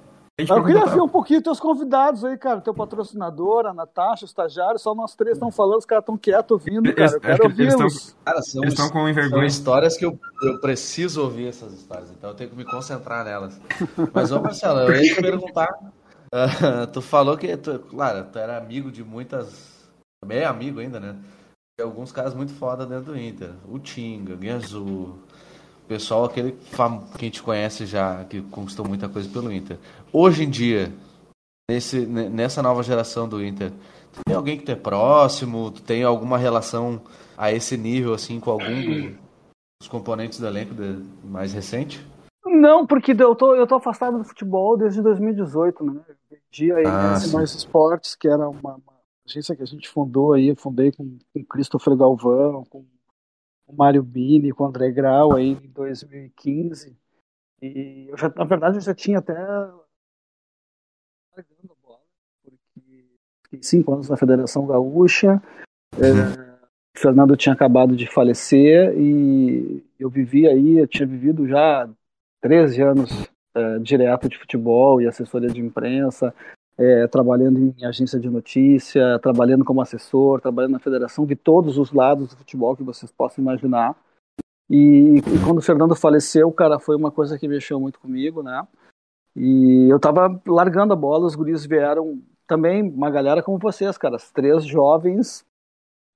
Eu 0.48 0.64
queria 0.64 0.86
ver 0.86 1.02
um 1.02 1.08
pouquinho 1.08 1.42
teus 1.42 1.60
convidados 1.60 2.24
aí, 2.24 2.38
cara. 2.38 2.62
Teu 2.62 2.74
patrocinador, 2.74 3.66
a 3.66 3.74
Natasha, 3.74 4.24
o 4.24 4.28
estagiário, 4.28 4.80
só 4.80 4.96
nós 4.96 5.16
três 5.16 5.36
estão 5.36 5.52
falando, 5.52 5.80
os 5.80 5.86
caras 5.86 6.04
estão 6.04 6.18
quietos 6.18 6.52
ouvindo, 6.52 6.94
cara. 6.94 7.12
Eu 7.12 7.20
quero 7.20 7.72
são, 7.72 8.64
eles 8.64 8.74
estão 8.74 8.90
com 8.90 9.14
são 9.30 9.44
histórias 9.44 9.98
que 9.98 10.06
eu, 10.06 10.20
eu 10.42 10.60
preciso 10.60 11.24
ouvir 11.24 11.48
essas 11.48 11.74
histórias, 11.74 12.12
então 12.12 12.30
eu 12.30 12.36
tenho 12.36 12.50
que 12.50 12.56
me 12.56 12.66
concentrar 12.66 13.26
nelas. 13.26 13.60
Mas, 14.14 14.32
ô 14.32 14.42
Marcelo, 14.42 14.82
eu 14.82 14.96
ia 14.96 15.16
te 15.16 15.22
perguntar. 15.22 15.70
Uh, 16.34 16.86
tu 16.94 17.02
falou 17.02 17.36
que, 17.38 17.58
tu, 17.58 17.80
claro, 17.80 18.26
tu 18.32 18.38
era 18.38 18.58
amigo 18.58 18.92
de 18.92 19.04
muitas. 19.04 19.90
Também 20.22 20.40
é 20.40 20.46
amigo 20.46 20.80
ainda, 20.80 21.00
né? 21.00 21.16
alguns 21.82 22.12
caras 22.12 22.34
muito 22.34 22.54
foda 22.54 22.86
dentro 22.86 23.14
do 23.14 23.18
Inter. 23.18 23.52
O 23.68 23.80
Tinga, 23.80 24.36
Guianzu, 24.36 24.84
o 24.84 25.20
pessoal 25.90 26.24
aquele 26.24 26.52
que 26.52 26.80
a 26.80 27.18
gente 27.20 27.42
conhece 27.42 27.88
já, 27.88 28.24
que 28.26 28.42
conquistou 28.44 28.88
muita 28.88 29.10
coisa 29.10 29.28
pelo 29.28 29.52
Inter. 29.52 29.80
Hoje 30.14 30.44
em 30.44 30.50
dia, 30.50 30.94
nesse, 31.68 32.06
nessa 32.06 32.62
nova 32.62 32.84
geração 32.84 33.28
do 33.28 33.44
Inter, 33.44 33.72
tem 34.24 34.36
alguém 34.36 34.56
que 34.56 34.66
tu 34.66 34.72
é 34.72 34.76
próximo, 34.76 35.72
tu 35.72 35.82
tem 35.82 36.04
alguma 36.04 36.38
relação 36.38 37.02
a 37.36 37.52
esse 37.52 37.76
nível, 37.76 38.14
assim, 38.14 38.40
com 38.40 38.52
algum 38.52 39.16
dos 39.82 39.90
componentes 39.90 40.40
do 40.40 40.46
elenco 40.46 40.76
de, 40.76 41.04
mais 41.24 41.54
recente? 41.54 42.06
Não, 42.46 42.86
porque 42.86 43.16
eu 43.18 43.36
tô, 43.36 43.56
eu 43.56 43.66
tô 43.66 43.76
afastado 43.76 44.20
do 44.20 44.24
futebol 44.24 44.78
desde 44.78 45.02
2018, 45.02 45.84
né? 45.84 46.02
Dia 46.52 46.76
aí 46.78 46.86
ah, 46.86 47.18
mais 47.34 47.54
esportes, 47.56 48.16
que 48.16 48.28
era 48.28 48.48
uma, 48.48 48.76
uma 48.76 49.00
agência 49.28 49.56
que 49.56 49.64
a 49.64 49.68
gente 49.68 49.90
fundou 49.90 50.34
aí, 50.34 50.56
fundei 50.56 50.92
com, 50.92 51.18
com 51.34 51.44
Christopher 51.46 51.96
Galvão, 51.96 52.64
com 52.70 52.86
o 53.70 53.76
Mário 53.76 54.02
Bini, 54.02 54.52
com 54.52 54.64
o 54.64 54.68
André 54.68 54.92
Grau 54.92 55.36
aí 55.36 55.52
em 55.52 55.70
2015. 55.70 56.98
E 57.62 58.08
eu 58.10 58.18
já, 58.18 58.34
na 58.36 58.44
verdade, 58.44 58.78
eu 58.78 58.82
já 58.82 58.96
tinha 58.96 59.20
até 59.20 59.34
largando 61.36 61.78
bola, 61.84 62.00
porque 62.44 63.06
fiquei 63.44 63.62
cinco 63.62 63.94
anos 63.94 64.10
na 64.10 64.18
Federação 64.18 64.66
Gaúcha. 64.66 65.42
É, 65.94 66.50
Fernando 66.98 67.38
tinha 67.38 67.54
acabado 67.54 67.96
de 67.96 68.08
falecer 68.08 68.98
e 68.98 69.86
eu 70.00 70.10
vivi 70.10 70.48
aí, 70.48 70.80
eu 70.80 70.88
tinha 70.88 71.08
vivido 71.08 71.48
já 71.48 71.88
13 72.42 72.82
anos 72.82 73.30
é, 73.54 73.80
direto 73.80 74.28
de 74.28 74.38
futebol 74.38 75.00
e 75.02 75.08
assessoria 75.08 75.50
de 75.50 75.62
imprensa, 75.62 76.34
é, 76.80 77.06
trabalhando 77.08 77.76
em 77.78 77.84
agência 77.84 78.18
de 78.18 78.30
notícia, 78.30 79.20
trabalhando 79.20 79.66
como 79.66 79.82
assessor, 79.82 80.40
trabalhando 80.40 80.72
na 80.72 80.80
federação, 80.80 81.26
vi 81.26 81.36
todos 81.36 81.78
os 81.78 81.92
lados 81.92 82.30
do 82.30 82.38
futebol 82.38 82.76
que 82.76 82.84
vocês 82.84 83.12
possam 83.12 83.44
imaginar. 83.44 83.94
E, 84.70 85.18
e 85.18 85.44
quando 85.46 85.58
o 85.58 85.62
Fernando 85.62 85.94
faleceu, 85.94 86.50
cara, 86.54 86.80
foi 86.80 86.96
uma 86.96 87.12
coisa 87.12 87.38
que 87.38 87.50
mexeu 87.50 87.82
muito 87.82 88.00
comigo, 88.00 88.42
né? 88.42 88.66
E 89.36 89.88
eu 89.92 90.00
tava 90.00 90.42
largando 90.48 90.94
a 90.94 90.96
bola, 90.96 91.26
os 91.26 91.36
guris 91.36 91.66
vieram 91.66 92.22
também, 92.48 92.82
uma 92.82 93.10
galera 93.10 93.44
como 93.44 93.60
vocês, 93.60 93.98
cara, 93.98 94.18
três 94.34 94.64
jovens 94.64 95.46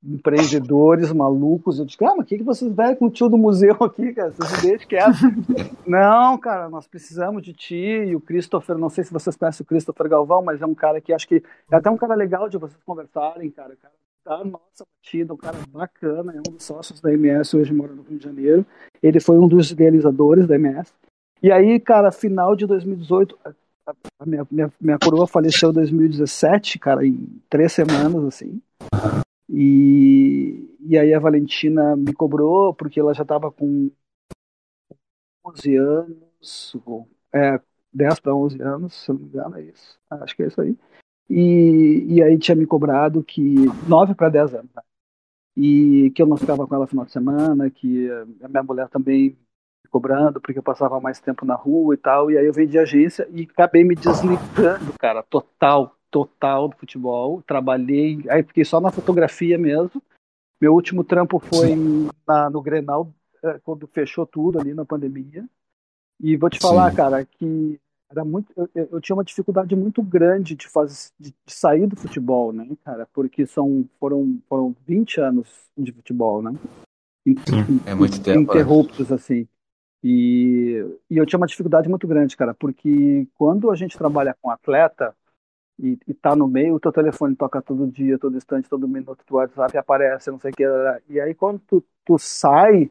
empreendedores 0.06 1.12
malucos. 1.12 1.80
Eu 1.80 1.86
disse, 1.86 1.97
cara, 1.97 2.16
mas 2.16 2.26
o 2.26 2.28
que, 2.28 2.38
que 2.38 2.43
vocês 2.43 2.72
vêm 2.74 2.95
com 2.95 3.06
o 3.06 3.10
tio 3.10 3.30
do 3.30 3.38
museu 3.38 3.76
aqui, 3.82 4.14
cara? 4.14 4.32
Vocês 4.32 4.62
deixam 4.62 4.88
quieto. 4.88 5.18
não, 5.88 6.38
cara, 6.38 6.70
nós 6.70 6.88
precisamos 6.88 7.41
de 7.41 7.54
ti. 7.54 7.76
E 7.76 8.16
o 8.16 8.22
Christopher, 8.22 8.78
não 8.78 8.89
sei 8.89 9.04
se 9.04 9.14
vocês 9.14 9.36
conhecem 9.36 9.64
o 9.64 9.68
Christopher 9.68 10.10
Galvão, 10.10 10.41
mas 10.41 10.62
é 10.62 10.66
um 10.66 10.76
cara 10.76 10.99
que 10.99 11.14
acho 11.14 11.28
que 11.28 11.43
é 11.72 11.76
até 11.76 11.89
um 11.89 11.97
cara 11.97 12.16
legal 12.16 12.49
de 12.49 12.58
vocês 12.58 12.82
conversarem, 12.84 13.49
cara. 13.49 13.76
cara 13.76 13.93
da 14.26 14.43
nossa 14.43 14.86
batida, 14.95 15.34
um 15.34 15.38
cara 15.38 15.58
bacana, 15.70 16.34
é 16.34 16.39
um 16.39 16.54
dos 16.54 16.64
sócios 16.64 17.01
da 17.01 17.12
MS, 17.12 17.58
hoje 17.58 17.74
mora 17.74 17.93
no 17.93 18.04
Rio 18.04 18.18
de 18.18 18.24
Janeiro. 18.24 18.66
Ele 19.01 19.20
foi 19.20 19.38
um 19.38 19.47
dos 19.47 19.72
idealizadores 19.72 20.47
da 20.47 20.56
MS. 20.56 20.93
E 21.41 21.51
aí, 21.51 21.78
cara, 21.80 22.12
final 22.12 22.56
de 22.56 22.66
2018, 22.66 23.38
a 23.45 24.26
minha, 24.26 24.47
minha, 24.49 24.72
minha 24.80 24.97
coroa 24.97 25.28
faleceu 25.28 25.72
em 25.72 25.74
2017, 25.74 26.80
cara, 26.80 27.06
em 27.06 27.28
três 27.49 27.74
semanas, 27.74 28.24
assim. 28.24 28.62
E, 29.49 30.77
e 30.79 30.97
aí 30.97 31.13
a 31.13 31.19
Valentina 31.19 31.95
me 31.95 32.13
cobrou, 32.13 32.73
porque 32.73 32.99
ela 32.99 33.13
já 33.13 33.23
estava 33.23 33.51
com 33.51 33.91
11 35.45 35.75
anos, 35.75 36.75
é, 37.33 37.59
10 37.93 38.19
para 38.19 38.35
11 38.35 38.61
anos, 38.61 38.93
se 38.93 39.11
eu 39.11 39.15
não 39.15 39.21
me 39.21 39.27
engano, 39.27 39.57
é 39.57 39.61
isso. 39.63 39.99
Acho 40.09 40.35
que 40.35 40.43
é 40.43 40.47
isso 40.47 40.61
aí. 40.61 40.77
E, 41.29 42.05
e 42.15 42.23
aí 42.23 42.37
tinha 42.37 42.55
me 42.55 42.65
cobrado 42.65 43.23
que 43.23 43.55
9 43.87 44.15
para 44.15 44.29
10 44.29 44.55
anos. 44.55 44.71
Né? 44.73 44.81
E 45.55 46.11
que 46.11 46.21
eu 46.21 46.25
não 46.25 46.37
ficava 46.37 46.65
com 46.65 46.73
ela 46.73 46.85
no 46.85 46.89
final 46.89 47.05
de 47.05 47.11
semana, 47.11 47.69
que 47.69 48.09
a 48.41 48.47
minha 48.47 48.63
mulher 48.63 48.89
também 48.89 49.29
me 49.29 49.89
cobrando, 49.89 50.41
porque 50.41 50.57
eu 50.57 50.63
passava 50.63 50.99
mais 50.99 51.19
tempo 51.19 51.45
na 51.45 51.55
rua 51.55 51.93
e 51.93 51.97
tal. 51.97 52.31
E 52.31 52.37
aí 52.37 52.45
eu 52.45 52.53
vendi 52.53 52.77
agência 52.79 53.27
e 53.31 53.43
acabei 53.43 53.83
me 53.83 53.95
desligando, 53.95 54.93
cara, 54.99 55.21
total, 55.23 55.95
total 56.14 56.68
do 56.68 56.78
futebol. 56.78 57.41
Trabalhei, 57.41 58.24
aí 58.30 58.43
fiquei 58.43 58.64
só 58.64 58.80
na 58.80 58.91
fotografia 58.91 59.57
mesmo. 59.57 59.99
Meu 60.61 60.76
último 60.76 61.03
trampo 61.03 61.39
foi 61.39 61.76
na, 62.28 62.51
no 62.51 62.61
Grenal, 62.61 63.11
é, 63.43 63.59
quando 63.64 63.88
fechou 63.88 64.24
tudo 64.24 64.59
ali 64.59 64.76
na 64.76 64.86
pandemia. 64.86 65.43
E 66.22 66.38
vou 66.38 66.51
te 66.51 66.59
falar, 66.59 66.91
Sim. 66.91 66.97
cara, 66.97 67.26
que 67.26 67.80
era 68.11 68.24
muito, 68.24 68.53
eu, 68.55 68.70
eu, 68.91 69.01
tinha 69.01 69.16
uma 69.16 69.24
dificuldade 69.24 69.76
muito 69.76 70.03
grande 70.03 70.55
de, 70.55 70.68
fazer, 70.68 71.09
de, 71.20 71.32
de, 71.32 71.53
sair 71.53 71.88
do 71.88 71.95
futebol, 71.95 72.53
né, 72.53 72.70
cara? 72.86 73.07
Porque 73.11 73.47
são, 73.47 73.84
foram, 73.99 74.39
foram 74.47 74.76
20 74.86 75.20
anos 75.20 75.49
de 75.76 75.91
futebol, 75.91 76.43
né? 76.43 76.53
É 77.88 77.95
muito 77.95 78.22
tempo. 78.22 78.38
Né? 78.38 78.43
Interruptos, 78.43 79.11
assim. 79.11 79.47
E, 80.03 80.86
e 81.09 81.18
eu 81.18 81.26
tinha 81.26 81.38
uma 81.38 81.47
dificuldade 81.47 81.89
muito 81.89 82.07
grande, 82.07 82.38
cara, 82.38 82.53
porque 82.53 83.28
quando 83.36 83.72
a 83.72 83.76
gente 83.76 83.97
trabalha 83.97 84.36
com 84.39 84.51
atleta, 84.51 85.16
e, 85.84 85.99
e 86.07 86.13
tá 86.13 86.36
no 86.36 86.47
meio, 86.47 86.75
o 86.75 86.79
teu 86.79 86.91
telefone 86.91 87.36
toca 87.36 87.61
todo 87.61 87.86
dia, 87.86 88.17
todo 88.17 88.38
instante, 88.38 88.69
todo 88.69 88.88
minuto, 88.88 89.23
o 89.29 89.36
WhatsApp 89.36 89.77
aparece, 89.77 90.31
não 90.31 90.39
sei 90.39 90.51
o 90.51 90.55
que. 90.55 90.63
E 91.09 91.19
aí 91.19 91.36
quando 91.36 91.59
tu, 91.59 91.84
tu 92.05 92.17
sai, 92.17 92.89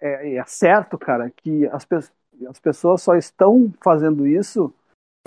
é, 0.00 0.34
é 0.36 0.44
certo, 0.44 0.98
cara, 0.98 1.30
que 1.30 1.66
as, 1.68 1.86
as 2.48 2.60
pessoas 2.60 3.02
só 3.02 3.16
estão 3.16 3.72
fazendo 3.82 4.26
isso 4.26 4.72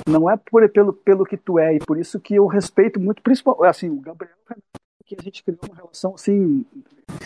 não 0.08 0.30
é 0.30 0.38
por, 0.38 0.68
pelo, 0.70 0.94
pelo 0.94 1.26
que 1.26 1.38
tu 1.38 1.58
é, 1.58 1.76
e 1.76 1.80
por 1.80 1.98
isso 1.98 2.20
que 2.20 2.36
eu 2.36 2.46
respeito 2.46 3.00
muito, 3.00 3.22
principalmente, 3.22 3.70
assim, 3.70 3.90
o 3.90 4.00
Gabriel, 4.00 4.36
que 5.06 5.16
a 5.18 5.24
gente 5.24 5.44
criou 5.44 5.60
uma 5.68 5.76
relação, 5.76 6.16
assim, 6.16 6.66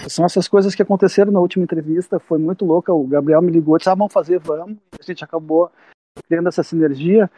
são 0.07 0.23
essas 0.23 0.47
coisas 0.47 0.75
que 0.75 0.81
aconteceram 0.81 1.31
na 1.31 1.39
última 1.39 1.63
entrevista, 1.63 2.19
foi 2.19 2.37
muito 2.37 2.65
louca, 2.65 2.93
o 2.93 3.07
Gabriel 3.07 3.41
me 3.41 3.51
ligou, 3.51 3.77
disse, 3.77 3.89
ah, 3.89 3.95
vamos 3.95 4.13
fazer, 4.13 4.39
vamos, 4.39 4.77
a 4.99 5.03
gente 5.03 5.23
acabou 5.23 5.71
criando 6.27 6.49
essa 6.49 6.63
sinergia, 6.63 7.29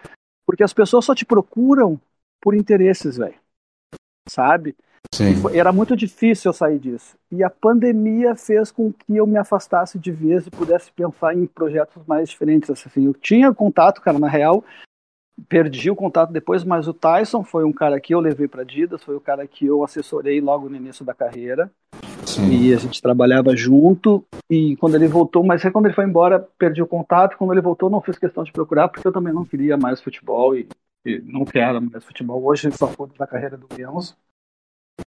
porque 0.45 0.63
as 0.63 0.73
pessoas 0.73 1.05
só 1.05 1.15
te 1.15 1.25
procuram 1.25 1.99
por 2.41 2.55
interesses, 2.55 3.17
velho, 3.17 3.35
sabe? 4.27 4.75
Foi, 5.41 5.57
era 5.57 5.73
muito 5.73 5.95
difícil 5.95 6.49
eu 6.49 6.53
sair 6.53 6.79
disso. 6.79 7.17
E 7.31 7.43
a 7.43 7.49
pandemia 7.49 8.35
fez 8.35 8.71
com 8.71 8.93
que 8.93 9.17
eu 9.17 9.27
me 9.27 9.37
afastasse 9.37 9.99
de 9.99 10.11
vez 10.11 10.47
e 10.47 10.51
pudesse 10.51 10.91
pensar 10.91 11.35
em 11.35 11.45
projetos 11.45 12.05
mais 12.07 12.29
diferentes. 12.29 12.69
Assim, 12.69 13.05
eu 13.05 13.13
tinha 13.13 13.53
contato, 13.53 14.01
cara, 14.01 14.17
na 14.17 14.29
real, 14.29 14.63
perdi 15.49 15.89
o 15.89 15.95
contato 15.95 16.31
depois, 16.31 16.63
mas 16.63 16.87
o 16.87 16.93
Tyson 16.93 17.43
foi 17.43 17.65
um 17.65 17.73
cara 17.73 17.99
que 17.99 18.13
eu 18.13 18.19
levei 18.19 18.47
para 18.47 18.61
Adidas, 18.61 19.03
foi 19.03 19.15
o 19.15 19.21
cara 19.21 19.45
que 19.45 19.65
eu 19.65 19.83
assessorei 19.83 20.39
logo 20.39 20.69
no 20.69 20.77
início 20.77 21.03
da 21.03 21.13
carreira. 21.13 21.69
Sim. 22.35 22.49
E 22.49 22.73
a 22.73 22.77
gente 22.77 23.01
trabalhava 23.01 23.55
junto. 23.55 24.25
E 24.49 24.75
quando 24.77 24.95
ele 24.95 25.07
voltou, 25.07 25.43
mas 25.43 25.65
aí 25.65 25.71
quando 25.71 25.85
ele 25.85 25.93
foi 25.93 26.05
embora, 26.05 26.39
perdi 26.57 26.81
o 26.81 26.87
contato. 26.87 27.37
Quando 27.37 27.53
ele 27.53 27.61
voltou, 27.61 27.89
não 27.89 28.01
fiz 28.01 28.17
questão 28.17 28.43
de 28.43 28.51
procurar, 28.51 28.87
porque 28.87 29.07
eu 29.07 29.11
também 29.11 29.33
não 29.33 29.45
queria 29.45 29.77
mais 29.77 30.01
futebol 30.01 30.55
e, 30.55 30.67
e 31.05 31.19
não 31.19 31.45
quero 31.45 31.81
mais 31.81 32.03
futebol. 32.03 32.43
Hoje 32.43 32.71
só 32.71 32.87
foda 32.87 33.13
da 33.17 33.27
carreira 33.27 33.57
do 33.57 33.67
Beyoncé. 33.67 34.15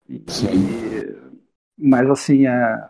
E, 0.09 0.17
e, 0.17 1.17
mas 1.79 2.09
assim, 2.11 2.47
é... 2.47 2.89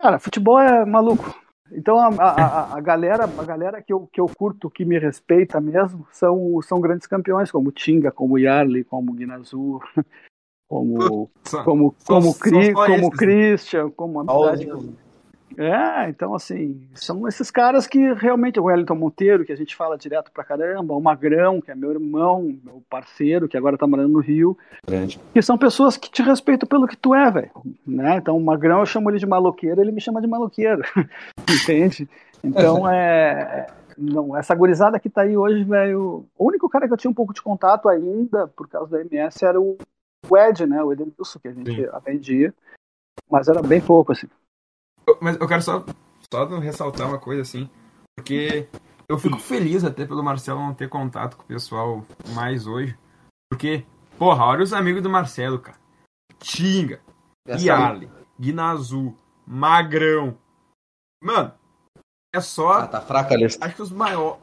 cara, 0.00 0.18
futebol 0.18 0.58
é 0.58 0.84
maluco. 0.84 1.34
Então 1.72 1.98
a, 1.98 2.08
a, 2.08 2.76
a, 2.76 2.80
galera, 2.80 3.24
a 3.24 3.44
galera 3.44 3.82
que 3.82 3.92
eu, 3.92 4.06
que 4.12 4.20
eu 4.20 4.26
curto, 4.26 4.70
que 4.70 4.84
me 4.84 4.98
respeita 4.98 5.60
mesmo, 5.60 6.06
são, 6.12 6.60
são 6.62 6.80
grandes 6.80 7.06
campeões, 7.06 7.50
como 7.50 7.72
Tinga, 7.72 8.12
como 8.12 8.38
Yarley, 8.38 8.84
como 8.84 9.12
Guinazu, 9.12 9.80
como 10.68 11.30
como 11.64 11.94
como, 12.06 12.34
Cri, 12.34 12.72
como 12.72 13.10
Christian, 13.10 13.90
como 13.90 14.20
Amizade. 14.20 14.68
É, 15.58 16.10
então 16.10 16.34
assim, 16.34 16.86
são 16.94 17.26
esses 17.26 17.50
caras 17.50 17.86
que 17.86 18.12
realmente, 18.12 18.60
o 18.60 18.64
Wellington 18.64 18.94
Monteiro, 18.94 19.44
que 19.44 19.52
a 19.52 19.56
gente 19.56 19.74
fala 19.74 19.96
direto 19.96 20.30
pra 20.30 20.44
caramba, 20.44 20.94
o 20.94 21.00
Magrão, 21.00 21.62
que 21.62 21.70
é 21.70 21.74
meu 21.74 21.92
irmão, 21.92 22.54
meu 22.62 22.82
parceiro, 22.90 23.48
que 23.48 23.56
agora 23.56 23.78
tá 23.78 23.86
morando 23.86 24.12
no 24.12 24.20
Rio, 24.20 24.58
Grande. 24.86 25.18
que 25.32 25.40
são 25.40 25.56
pessoas 25.56 25.96
que 25.96 26.10
te 26.10 26.22
respeitam 26.22 26.68
pelo 26.68 26.86
que 26.86 26.96
tu 26.96 27.14
é, 27.14 27.30
velho, 27.30 27.50
né? 27.86 28.18
Então 28.18 28.36
o 28.36 28.44
Magrão 28.44 28.80
eu 28.80 28.86
chamo 28.86 29.08
ele 29.10 29.18
de 29.18 29.26
maloqueiro, 29.26 29.80
ele 29.80 29.92
me 29.92 30.00
chama 30.00 30.20
de 30.20 30.26
maloqueiro, 30.26 30.82
entende? 31.48 32.08
Então 32.44 32.88
é... 32.88 33.66
Não, 33.98 34.36
essa 34.36 34.54
gurizada 34.54 35.00
que 35.00 35.08
tá 35.08 35.22
aí 35.22 35.38
hoje, 35.38 35.64
velho, 35.64 36.26
o 36.36 36.46
único 36.46 36.68
cara 36.68 36.86
que 36.86 36.92
eu 36.92 36.98
tinha 36.98 37.10
um 37.10 37.14
pouco 37.14 37.32
de 37.32 37.40
contato 37.40 37.88
ainda, 37.88 38.46
por 38.46 38.68
causa 38.68 38.90
da 38.90 39.00
MS, 39.00 39.42
era 39.42 39.58
o 39.58 39.78
Ed, 40.34 40.66
né, 40.66 40.82
o 40.82 40.92
Edenilson, 40.92 41.38
que 41.38 41.48
a 41.48 41.52
gente 41.52 41.74
Sim. 41.74 41.86
atendia, 41.92 42.54
mas 43.30 43.48
era 43.48 43.62
bem 43.62 43.80
pouco, 43.80 44.12
assim. 44.12 44.28
Mas 45.20 45.36
eu 45.38 45.46
quero 45.46 45.62
só, 45.62 45.84
só 46.32 46.46
ressaltar 46.58 47.08
uma 47.08 47.18
coisa 47.18 47.42
assim, 47.42 47.68
porque 48.16 48.66
eu 49.08 49.18
fico 49.18 49.38
feliz 49.38 49.84
até 49.84 50.04
pelo 50.06 50.22
Marcelo 50.22 50.60
não 50.60 50.74
ter 50.74 50.88
contato 50.88 51.36
com 51.36 51.42
o 51.42 51.46
pessoal 51.46 52.04
mais 52.34 52.66
hoje. 52.66 52.98
Porque, 53.50 53.84
porra, 54.18 54.44
olha 54.44 54.64
os 54.64 54.72
amigos 54.72 55.02
do 55.02 55.10
Marcelo, 55.10 55.58
cara. 55.58 55.78
Tinga, 56.38 57.00
Yali, 57.48 58.10
Guinazu, 58.38 59.16
Magrão. 59.46 60.36
Mano, 61.22 61.52
é 62.34 62.40
só. 62.40 62.72
Ah, 62.80 62.86
tá 62.88 63.00
fraca 63.00 63.34
a 63.34 63.36
lista. 63.38 63.64
Acho 63.64 63.76
que 63.76 63.82
os 63.82 63.92
maiores. 63.92 64.40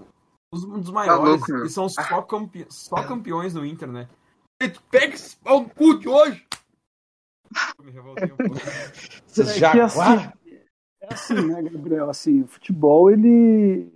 Os, 0.54 0.64
um 0.64 0.80
dos 0.80 0.88
tá 0.88 0.94
maiores. 0.94 1.42
Tá 1.42 1.48
louco, 1.52 1.66
e 1.66 1.70
são 1.70 1.90
só, 1.90 2.22
campe... 2.22 2.66
só 2.70 3.04
campeões 3.04 3.54
do 3.54 3.66
Inter, 3.66 3.92
né? 3.92 4.08
Pega 4.70 5.14
esse 5.14 5.36
pau 5.38 5.62
no 5.62 5.70
cu 5.70 6.00
de 6.00 6.08
hoje! 6.08 6.46
Eu 7.78 7.86
me 7.86 7.92
revoltei 7.92 8.32
um 8.32 8.38
pouco. 8.38 8.56
É 8.58 9.72
que, 9.72 9.80
assim, 9.80 10.30
é 11.02 11.14
assim, 11.14 11.34
né, 11.34 11.62
Gabriel? 11.62 12.10
Assim, 12.10 12.42
o 12.42 12.48
futebol 12.48 13.12
ele, 13.12 13.92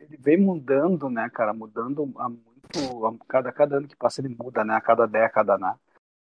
ele 0.00 0.16
vem 0.18 0.40
mudando, 0.40 1.10
né, 1.10 1.28
cara? 1.32 1.52
Mudando 1.52 2.10
a 2.16 2.28
muito. 2.28 3.06
A 3.06 3.14
cada, 3.28 3.52
cada 3.52 3.76
ano 3.76 3.86
que 3.86 3.96
passa 3.96 4.20
ele 4.20 4.34
muda, 4.36 4.64
né? 4.64 4.74
A 4.74 4.80
cada 4.80 5.06
década, 5.06 5.58
né? 5.58 5.74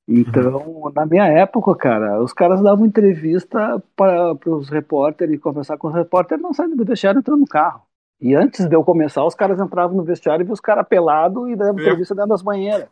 Então, 0.07 0.93
na 0.95 1.07
minha 1.07 1.27
época, 1.27 1.75
cara, 1.75 2.23
os 2.23 2.33
caras 2.33 2.63
davam 2.63 2.85
entrevista 2.85 3.83
para 3.97 4.37
os 4.47 4.69
repórteres 4.69 5.35
e 5.35 5.39
conversar 5.39 5.79
com 5.79 5.89
os 5.89 5.95
repórteres, 5.95 6.43
não 6.43 6.53
saindo 6.53 6.77
do 6.77 6.85
vestiário 6.85 7.21
entrando 7.21 7.41
no 7.41 7.47
carro. 7.47 7.83
E 8.21 8.35
antes 8.35 8.67
de 8.67 8.75
eu 8.77 8.85
começar, 8.85 9.25
os 9.25 9.35
caras 9.35 9.59
entravam 9.59 9.97
no 9.97 10.03
vestiário 10.03 10.43
e 10.43 10.45
viam 10.45 10.53
os 10.53 10.61
caras 10.61 10.87
pelados 10.87 11.49
e 11.49 11.57
davam 11.57 11.81
entrevista 11.81 12.15
dentro 12.15 12.31
das 12.31 12.43
banheiras. 12.43 12.89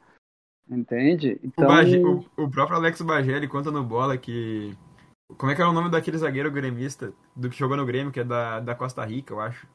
Entende? 0.71 1.39
Então... 1.43 1.69
O, 1.69 2.43
o, 2.43 2.45
o 2.45 2.51
próprio 2.51 2.77
Alex 2.77 3.03
Bagé, 3.03 3.47
conta 3.47 3.71
no 3.71 3.83
Bola 3.83 4.17
que 4.17 4.77
como 5.37 5.51
é 5.51 5.55
que 5.55 5.63
é 5.63 5.67
o 5.67 5.73
nome 5.73 5.89
daquele 5.89 6.19
zagueiro 6.19 6.51
gremista 6.51 7.13
do 7.35 7.49
que 7.49 7.59
jogou 7.59 7.77
no 7.77 7.87
Grêmio, 7.87 8.13
que 8.13 8.21
é 8.21 8.25
da, 8.25 8.61
da 8.61 8.75
Costa 8.75 9.05
Rica, 9.05 9.33
eu 9.33 9.41
acho? 9.41 9.67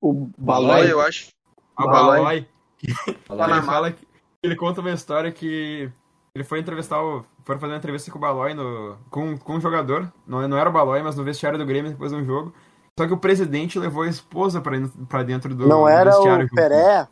O 0.00 0.30
Balói, 0.38 0.90
eu 0.90 1.00
acho. 1.00 1.30
A 1.76 1.86
Balói. 1.86 2.46
ele 2.82 3.62
fala 3.62 3.92
que 3.92 4.06
ele 4.42 4.54
conta 4.54 4.80
uma 4.80 4.92
história 4.92 5.32
que 5.32 5.90
ele 6.34 6.44
foi 6.44 6.60
entrevistar 6.60 7.02
o. 7.02 7.24
Foram 7.42 7.60
fazer 7.60 7.72
uma 7.72 7.78
entrevista 7.78 8.10
com 8.10 8.18
o 8.18 8.20
Balói 8.20 8.54
no, 8.54 8.96
com, 9.10 9.36
com 9.38 9.56
um 9.56 9.60
jogador. 9.60 10.12
Não, 10.26 10.46
não 10.46 10.56
era 10.56 10.70
o 10.70 10.72
Balói, 10.72 11.02
mas 11.02 11.16
no 11.16 11.24
vestiário 11.24 11.58
do 11.58 11.66
Grêmio 11.66 11.90
depois 11.90 12.12
de 12.12 12.18
um 12.18 12.24
jogo. 12.24 12.54
Só 12.98 13.06
que 13.06 13.12
o 13.12 13.18
presidente 13.18 13.78
levou 13.78 14.02
a 14.02 14.08
esposa 14.08 14.60
pra, 14.60 14.76
pra 15.08 15.22
dentro 15.22 15.54
do, 15.54 15.66
não 15.66 15.82
do 15.82 15.88
era 15.88 16.10
vestiário. 16.10 16.46
O 16.46 16.54
Peré? 16.54 17.08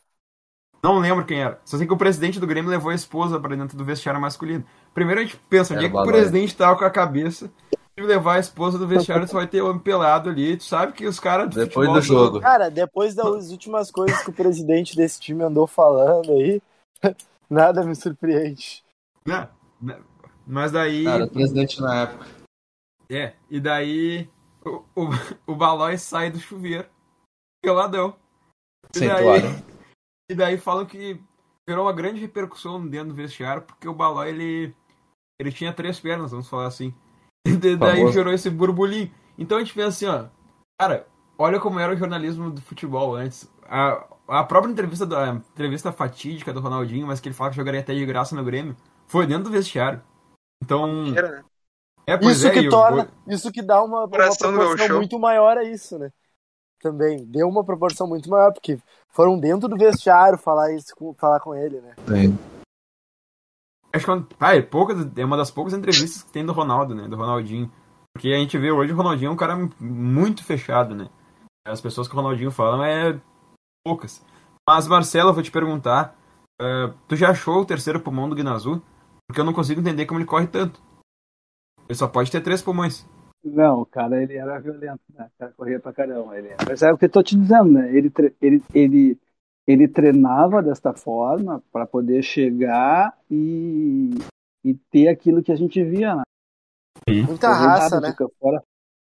Não 0.87 1.01
lembro 1.01 1.25
quem 1.25 1.43
era. 1.43 1.61
Só 1.65 1.77
sei 1.77 1.85
que 1.85 1.93
o 1.93 1.97
presidente 1.97 2.39
do 2.39 2.47
Grêmio 2.47 2.71
levou 2.71 2.93
a 2.93 2.95
esposa 2.95 3.41
pra 3.41 3.57
dentro 3.57 3.77
do 3.77 3.85
vestiário 3.85 4.21
masculino. 4.21 4.65
Primeiro 4.95 5.21
a 5.21 5.25
gente 5.25 5.37
pensa, 5.51 5.75
onde 5.75 5.87
é 5.87 5.89
que 5.89 5.97
o 5.97 6.05
presidente 6.05 6.57
tava 6.57 6.79
com 6.79 6.85
a 6.85 6.91
cabeça 6.91 7.51
de 7.97 8.05
levar 8.05 8.37
a 8.37 8.39
esposa 8.39 8.79
do 8.79 8.87
vestiário, 8.87 9.27
você 9.27 9.35
vai 9.35 9.49
ter 9.49 9.63
homem 9.63 9.81
pelado 9.81 10.31
ali. 10.31 10.57
Tu 10.57 10.63
sabe 10.63 10.93
que 10.93 11.05
os 11.05 11.19
caras. 11.19 11.53
Depois 11.53 11.93
do 11.93 12.01
jogo. 12.01 12.41
Cara, 12.41 12.71
depois 12.71 13.17
das 13.17 13.51
últimas 13.51 13.91
coisas 13.91 14.23
que 14.23 14.31
o 14.31 14.33
presidente 14.33 14.95
desse 14.95 15.19
time 15.19 15.43
andou 15.43 15.67
falando 15.67 16.31
aí, 16.31 16.63
nada 17.51 17.83
me 17.83 17.97
surpreende. 17.97 18.85
Não, 19.27 19.49
né? 19.83 19.99
mas 20.47 20.71
daí. 20.71 21.03
Cara, 21.03 21.25
o 21.25 21.31
presidente 21.31 21.81
na 21.81 22.03
época. 22.03 22.27
É, 23.11 23.33
e 23.51 23.59
daí 23.59 24.31
o, 24.65 24.85
o, 24.95 25.09
o 25.53 25.57
Balói 25.57 25.99
sai 25.99 26.31
do 26.31 26.39
chuveiro, 26.39 26.87
peladão. 27.61 28.15
E 28.95 28.99
Sem 29.01 29.09
daí, 29.09 29.25
toalha. 29.25 29.76
E 30.31 30.35
daí 30.35 30.59
falam 30.59 30.87
que 30.87 31.21
gerou 31.69 31.87
uma 31.87 31.93
grande 31.93 32.21
repercussão 32.21 32.87
dentro 32.87 33.09
do 33.09 33.15
vestiário, 33.15 33.63
porque 33.63 33.89
o 33.89 33.95
Balói, 33.95 34.31
ele, 34.31 34.75
ele 35.39 35.53
tinha 35.53 35.73
três 35.73 35.99
pernas, 36.01 36.31
vamos 36.31 36.49
falar 36.49 36.67
assim. 36.67 36.95
E 37.47 37.77
daí 37.77 38.11
gerou 38.13 38.33
esse 38.33 38.51
burbulinho. 38.51 39.11
Então 39.39 39.57
a 39.57 39.61
gente 39.61 39.73
pensa 39.73 39.89
assim, 39.89 40.07
ó, 40.07 40.29
cara, 40.81 41.07
olha 41.39 41.61
como 41.61 41.79
era 41.79 41.93
o 41.93 41.97
jornalismo 41.97 42.51
do 42.51 42.61
futebol 42.61 43.15
antes. 43.15 43.49
A, 43.69 44.05
a 44.27 44.45
própria 44.45 44.71
entrevista 44.71 45.07
da 45.07 45.29
entrevista 45.29 45.93
fatídica 45.93 46.53
do 46.53 46.61
Ronaldinho, 46.61 47.07
mas 47.07 47.21
que 47.21 47.29
ele 47.29 47.35
fala 47.35 47.51
que 47.51 47.57
jogaria 47.57 47.81
até 47.81 47.95
de 47.95 48.05
graça 48.05 48.35
no 48.35 48.45
Grêmio, 48.45 48.77
foi 49.07 49.27
dentro 49.27 49.45
do 49.45 49.51
vestiário. 49.51 50.03
Então. 50.63 51.13
Né? 51.13 51.45
É, 52.09 52.17
isso 52.27 52.47
é, 52.47 52.51
que 52.51 52.69
torna, 52.69 53.09
eu... 53.27 53.35
isso 53.35 53.51
que 53.51 53.63
dá 53.63 53.83
uma, 53.83 54.01
uma 54.01 54.09
proporção 54.09 54.53
muito 54.97 55.19
maior 55.19 55.59
a 55.59 55.65
isso, 55.65 55.99
né? 55.99 56.11
Também 56.87 57.25
deu 57.25 57.49
uma 57.49 57.65
proporção 57.65 58.07
muito 58.07 58.31
maior, 58.31 58.53
porque 58.53 58.79
foram 59.09 59.39
dentro 59.39 59.69
do 59.69 59.77
vestiário 59.77 60.39
falar 60.39 60.73
isso, 60.73 60.95
falar 61.19 61.41
com 61.41 61.55
ele, 61.55 61.81
né? 61.81 61.95
Sim. 62.07 62.39
Acho 63.93 64.05
que 64.05 64.35
ah, 64.39 64.55
é, 64.55 64.63
poucas, 64.63 65.07
é 65.17 65.25
uma 65.25 65.37
das 65.37 65.51
poucas 65.51 65.73
entrevistas 65.73 66.23
que 66.23 66.31
tem 66.31 66.45
do 66.45 66.53
Ronaldo, 66.53 66.95
né? 66.95 67.09
Do 67.09 67.17
Ronaldinho. 67.17 67.73
Porque 68.13 68.29
a 68.29 68.39
gente 68.39 68.57
vê 68.59 68.71
hoje 68.71 68.93
o 68.93 68.97
Ronaldinho 68.97 69.31
é 69.31 69.33
um 69.33 69.37
cara 69.37 69.57
muito 69.81 70.45
fechado, 70.45 70.95
né? 70.95 71.09
As 71.67 71.81
pessoas 71.81 72.07
que 72.07 72.15
o 72.15 72.17
Ronaldinho 72.17 72.51
fala 72.51 72.87
é 72.89 73.19
poucas. 73.85 74.25
Mas, 74.69 74.87
Marcelo, 74.87 75.31
eu 75.31 75.35
vou 75.35 75.43
te 75.43 75.51
perguntar. 75.51 76.17
Uh, 76.61 76.95
tu 77.09 77.17
já 77.17 77.31
achou 77.31 77.61
o 77.61 77.67
terceiro 77.67 78.01
pulmão 78.01 78.29
do 78.29 78.35
Guinazu? 78.35 78.83
Porque 79.27 79.41
eu 79.41 79.45
não 79.45 79.53
consigo 79.53 79.81
entender 79.81 80.07
como 80.07 80.21
ele 80.21 80.27
corre 80.27 80.47
tanto. 80.47 80.81
Ele 81.89 81.99
só 81.99 82.07
pode 82.07 82.31
ter 82.31 82.41
três 82.41 82.63
pulmões. 82.63 83.07
Não, 83.47 83.83
o 83.83 83.87
cara 83.87 84.23
ele 84.23 84.37
era 84.37 84.59
violento, 84.59 85.01
né? 85.15 85.29
O 85.35 85.39
cara 85.39 85.53
corria 85.57 85.79
pra 85.79 85.93
caramba. 85.93 86.37
Ele 86.37 86.49
Mas 86.69 86.83
é 86.83 86.93
o 86.93 86.99
que 86.99 87.05
eu 87.05 87.11
tô 87.11 87.23
te 87.23 87.37
dizendo, 87.37 87.71
né? 87.71 87.95
Ele, 87.95 88.13
ele, 88.43 88.63
ele, 88.75 89.21
ele 89.67 89.89
treinava 89.89 90.63
desta 90.63 90.93
forma 90.93 91.63
para 91.73 91.87
poder 91.87 92.23
chegar 92.23 93.17
e, 93.31 94.11
e 94.65 94.75
ter 94.91 95.09
aquilo 95.09 95.43
que 95.43 95.53
a 95.53 95.57
gente 95.57 95.83
via, 95.85 96.17
né? 96.17 96.23
Muita 97.09 97.53
raça, 97.53 98.01
né? 98.01 98.15
Fora, 98.41 98.63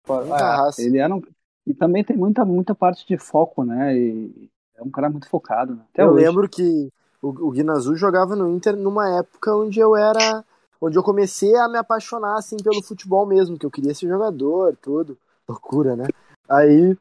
fora, 0.05 0.25
muita 0.25 0.45
ah, 0.45 0.55
raça. 0.57 0.81
Ele 0.81 0.97
era 0.97 1.13
um, 1.13 1.21
e 1.67 1.73
também 1.73 2.03
tem 2.03 2.15
muita, 2.15 2.45
muita 2.45 2.73
parte 2.73 3.05
de 3.05 3.17
foco, 3.17 3.63
né? 3.63 3.97
E 3.97 4.49
É 4.75 4.81
um 4.81 4.89
cara 4.89 5.09
muito 5.09 5.27
focado, 5.27 5.75
né? 5.75 5.83
Até 5.93 6.03
eu 6.03 6.11
hoje. 6.11 6.25
lembro 6.25 6.49
que 6.49 6.89
o, 7.21 7.29
o 7.29 7.51
Guinazu 7.51 7.95
jogava 7.95 8.35
no 8.35 8.49
Inter 8.49 8.75
numa 8.75 9.17
época 9.17 9.55
onde 9.55 9.79
eu 9.79 9.95
era. 9.95 10.43
Onde 10.81 10.97
eu 10.97 11.03
comecei 11.03 11.55
a 11.55 11.69
me 11.69 11.77
apaixonar 11.77 12.37
assim 12.37 12.57
pelo 12.57 12.81
futebol 12.81 13.25
mesmo, 13.25 13.57
que 13.57 13.65
eu 13.65 13.71
queria 13.71 13.93
ser 13.93 14.07
jogador, 14.07 14.75
tudo. 14.81 15.17
Loucura, 15.47 15.95
né? 15.95 16.07
Aí 16.49 16.97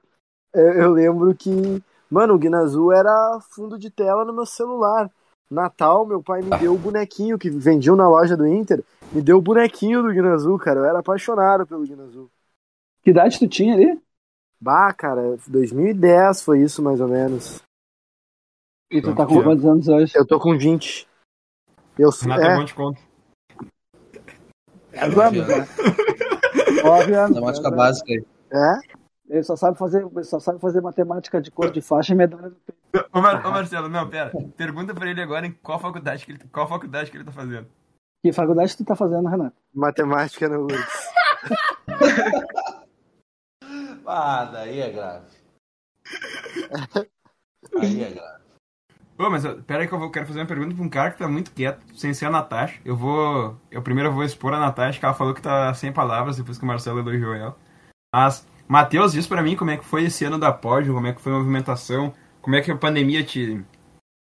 eu, 0.53 0.73
eu 0.75 0.91
lembro 0.93 1.35
que, 1.35 1.51
mano, 2.11 2.35
o 2.35 2.39
Guinazu 2.39 2.93
era 2.93 3.41
fundo 3.51 3.79
de 3.79 3.91
tela 3.91 4.25
no 4.25 4.33
meu 4.33 4.45
celular. 4.45 5.11
Natal, 5.51 6.07
meu 6.07 6.23
pai 6.23 6.43
me 6.43 6.51
deu 6.59 6.75
o 6.75 6.79
bonequinho 6.79 7.37
que 7.37 7.51
vendiam 7.51 7.97
na 7.97 8.09
loja 8.09 8.37
do 8.37 8.47
Inter. 8.47 8.85
Me 9.13 9.21
deu 9.21 9.39
o 9.39 9.43
bonequinho 9.43 10.03
do 10.03 10.13
Guinazu, 10.13 10.57
cara. 10.59 10.81
Eu 10.81 10.85
era 10.85 11.01
apaixonado 11.01 11.67
pelo 11.67 11.85
Guinazu. 11.85 12.31
Que 13.03 13.11
idade 13.11 13.39
tu 13.39 13.49
tinha 13.49 13.75
ali? 13.75 14.01
Bah, 14.61 14.93
cara, 14.93 15.37
2010 15.49 16.43
foi 16.43 16.61
isso 16.61 16.83
mais 16.83 17.01
ou 17.01 17.09
menos. 17.09 17.61
E 18.91 19.01
tu 19.01 19.15
tá 19.15 19.27
com 19.27 19.43
quantos 19.43 19.65
anos 19.65 19.89
hoje? 19.89 20.13
Eu 20.15 20.27
tô 20.27 20.39
com 20.39 20.57
20. 20.57 21.09
Eu 21.99 22.13
sou. 22.13 22.31
É 22.33 22.57
conta. 25.01 25.07
É, 25.07 25.11
vamos, 25.13 25.49
né? 25.49 25.69
Nove 26.83 27.15
anos. 27.15 27.41
Matemática 27.41 27.71
básica 27.71 28.13
aí. 28.13 28.25
É? 28.53 29.01
Ele 29.31 29.45
só 29.45 29.55
sabe 29.55 29.79
fazer, 29.79 30.05
só 30.25 30.41
sabe 30.41 30.59
fazer 30.59 30.81
matemática 30.81 31.41
de 31.41 31.53
cor 31.53 31.71
de 31.71 31.81
faixa 31.81 32.13
e 32.13 32.17
medalha 32.17 32.51
do 32.51 32.57
peito. 32.57 33.09
Ô, 33.13 33.21
Mar 33.21 33.47
ô, 33.47 33.51
Marcelo, 33.51 33.89
não, 33.89 34.09
pera. 34.09 34.33
Pergunta 34.57 34.93
pra 34.93 35.09
ele 35.09 35.23
agora 35.23 35.47
em 35.47 35.53
qual 35.53 35.79
faculdade 35.79 36.27
que 36.27 36.33
ele, 36.33 36.41
qual 36.53 36.69
faculdade 36.69 37.11
que 37.11 37.17
ele 37.17 37.25
tá 37.25 37.31
fazendo. 37.31 37.69
Que 38.23 38.33
faculdade 38.33 38.77
tu 38.77 38.85
tá 38.85 38.97
fazendo, 38.97 39.29
Renato? 39.29 39.57
Matemática 39.73 40.49
no 40.49 40.65
URGS. 40.65 41.13
ah, 44.05 44.45
daí 44.47 44.81
é 44.81 44.91
grave. 44.91 45.27
Aí 47.81 48.03
é 48.03 48.11
grave. 48.11 48.43
Ô, 49.21 49.29
mas 49.29 49.45
pera 49.67 49.83
aí 49.83 49.87
que 49.87 49.93
eu 49.93 49.99
vou, 49.99 50.11
quero 50.11 50.27
fazer 50.27 50.41
uma 50.41 50.47
pergunta 50.47 50.75
pra 50.75 50.83
um 50.83 50.89
cara 50.89 51.11
que 51.11 51.19
tá 51.19 51.29
muito 51.29 51.53
quieto, 51.53 51.85
sem 51.95 52.15
ser 52.15 52.25
a 52.25 52.31
Natasha. 52.31 52.81
Eu 52.83 52.97
vou. 52.97 53.55
Eu 53.71 53.83
primeiro 53.83 54.11
vou 54.11 54.25
expor 54.25 54.55
a 54.55 54.59
Natasha, 54.59 54.99
que 54.99 55.05
ela 55.05 55.13
falou 55.13 55.35
que 55.35 55.43
tá 55.43 55.75
sem 55.75 55.93
palavras 55.93 56.39
depois 56.39 56.57
que 56.57 56.65
o 56.65 56.67
Marcelo 56.67 57.01
elogiou 57.01 57.35
ela. 57.35 57.55
Mas, 58.15 58.49
Matheus, 58.67 59.13
diz 59.13 59.27
pra 59.27 59.43
mim 59.43 59.57
como 59.57 59.73
é 59.73 59.77
que 59.77 59.85
foi 59.85 60.05
esse 60.05 60.25
ano 60.25 60.39
da 60.39 60.51
pódio, 60.51 60.95
como 60.95 61.07
é 61.07 61.13
que 61.13 61.21
foi 61.21 61.33
a 61.33 61.35
movimentação, 61.37 62.15
como 62.41 62.57
é 62.57 62.63
que 62.63 62.71
a 62.71 62.77
pandemia 62.79 63.23
te. 63.23 63.63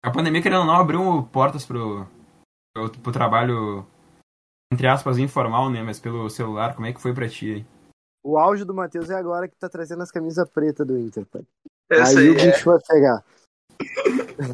A 0.04 0.10
pandemia, 0.12 0.40
querendo 0.40 0.60
ou 0.60 0.66
não, 0.66 0.76
abriu 0.76 1.28
portas 1.32 1.66
pro, 1.66 2.06
pro, 2.72 2.88
pro 2.88 3.12
trabalho, 3.12 3.84
entre 4.72 4.86
aspas, 4.86 5.18
informal, 5.18 5.68
né? 5.68 5.82
Mas 5.82 5.98
pelo 5.98 6.30
celular, 6.30 6.76
como 6.76 6.86
é 6.86 6.92
que 6.92 7.02
foi 7.02 7.12
pra 7.12 7.28
ti 7.28 7.54
aí? 7.54 7.66
O 8.22 8.38
auge 8.38 8.64
do 8.64 8.72
Matheus 8.72 9.10
é 9.10 9.16
agora 9.16 9.48
que 9.48 9.56
tá 9.56 9.68
trazendo 9.68 10.04
as 10.04 10.12
camisas 10.12 10.48
pretas 10.48 10.86
do 10.86 10.96
Inter, 10.96 11.26
pai. 11.26 11.42
Essa 11.90 12.20
aí, 12.20 12.28
aí 12.28 12.30
o 12.30 12.34
bicho 12.34 12.70
é. 12.70 12.72
vai 12.72 12.80
pegar. 12.88 13.24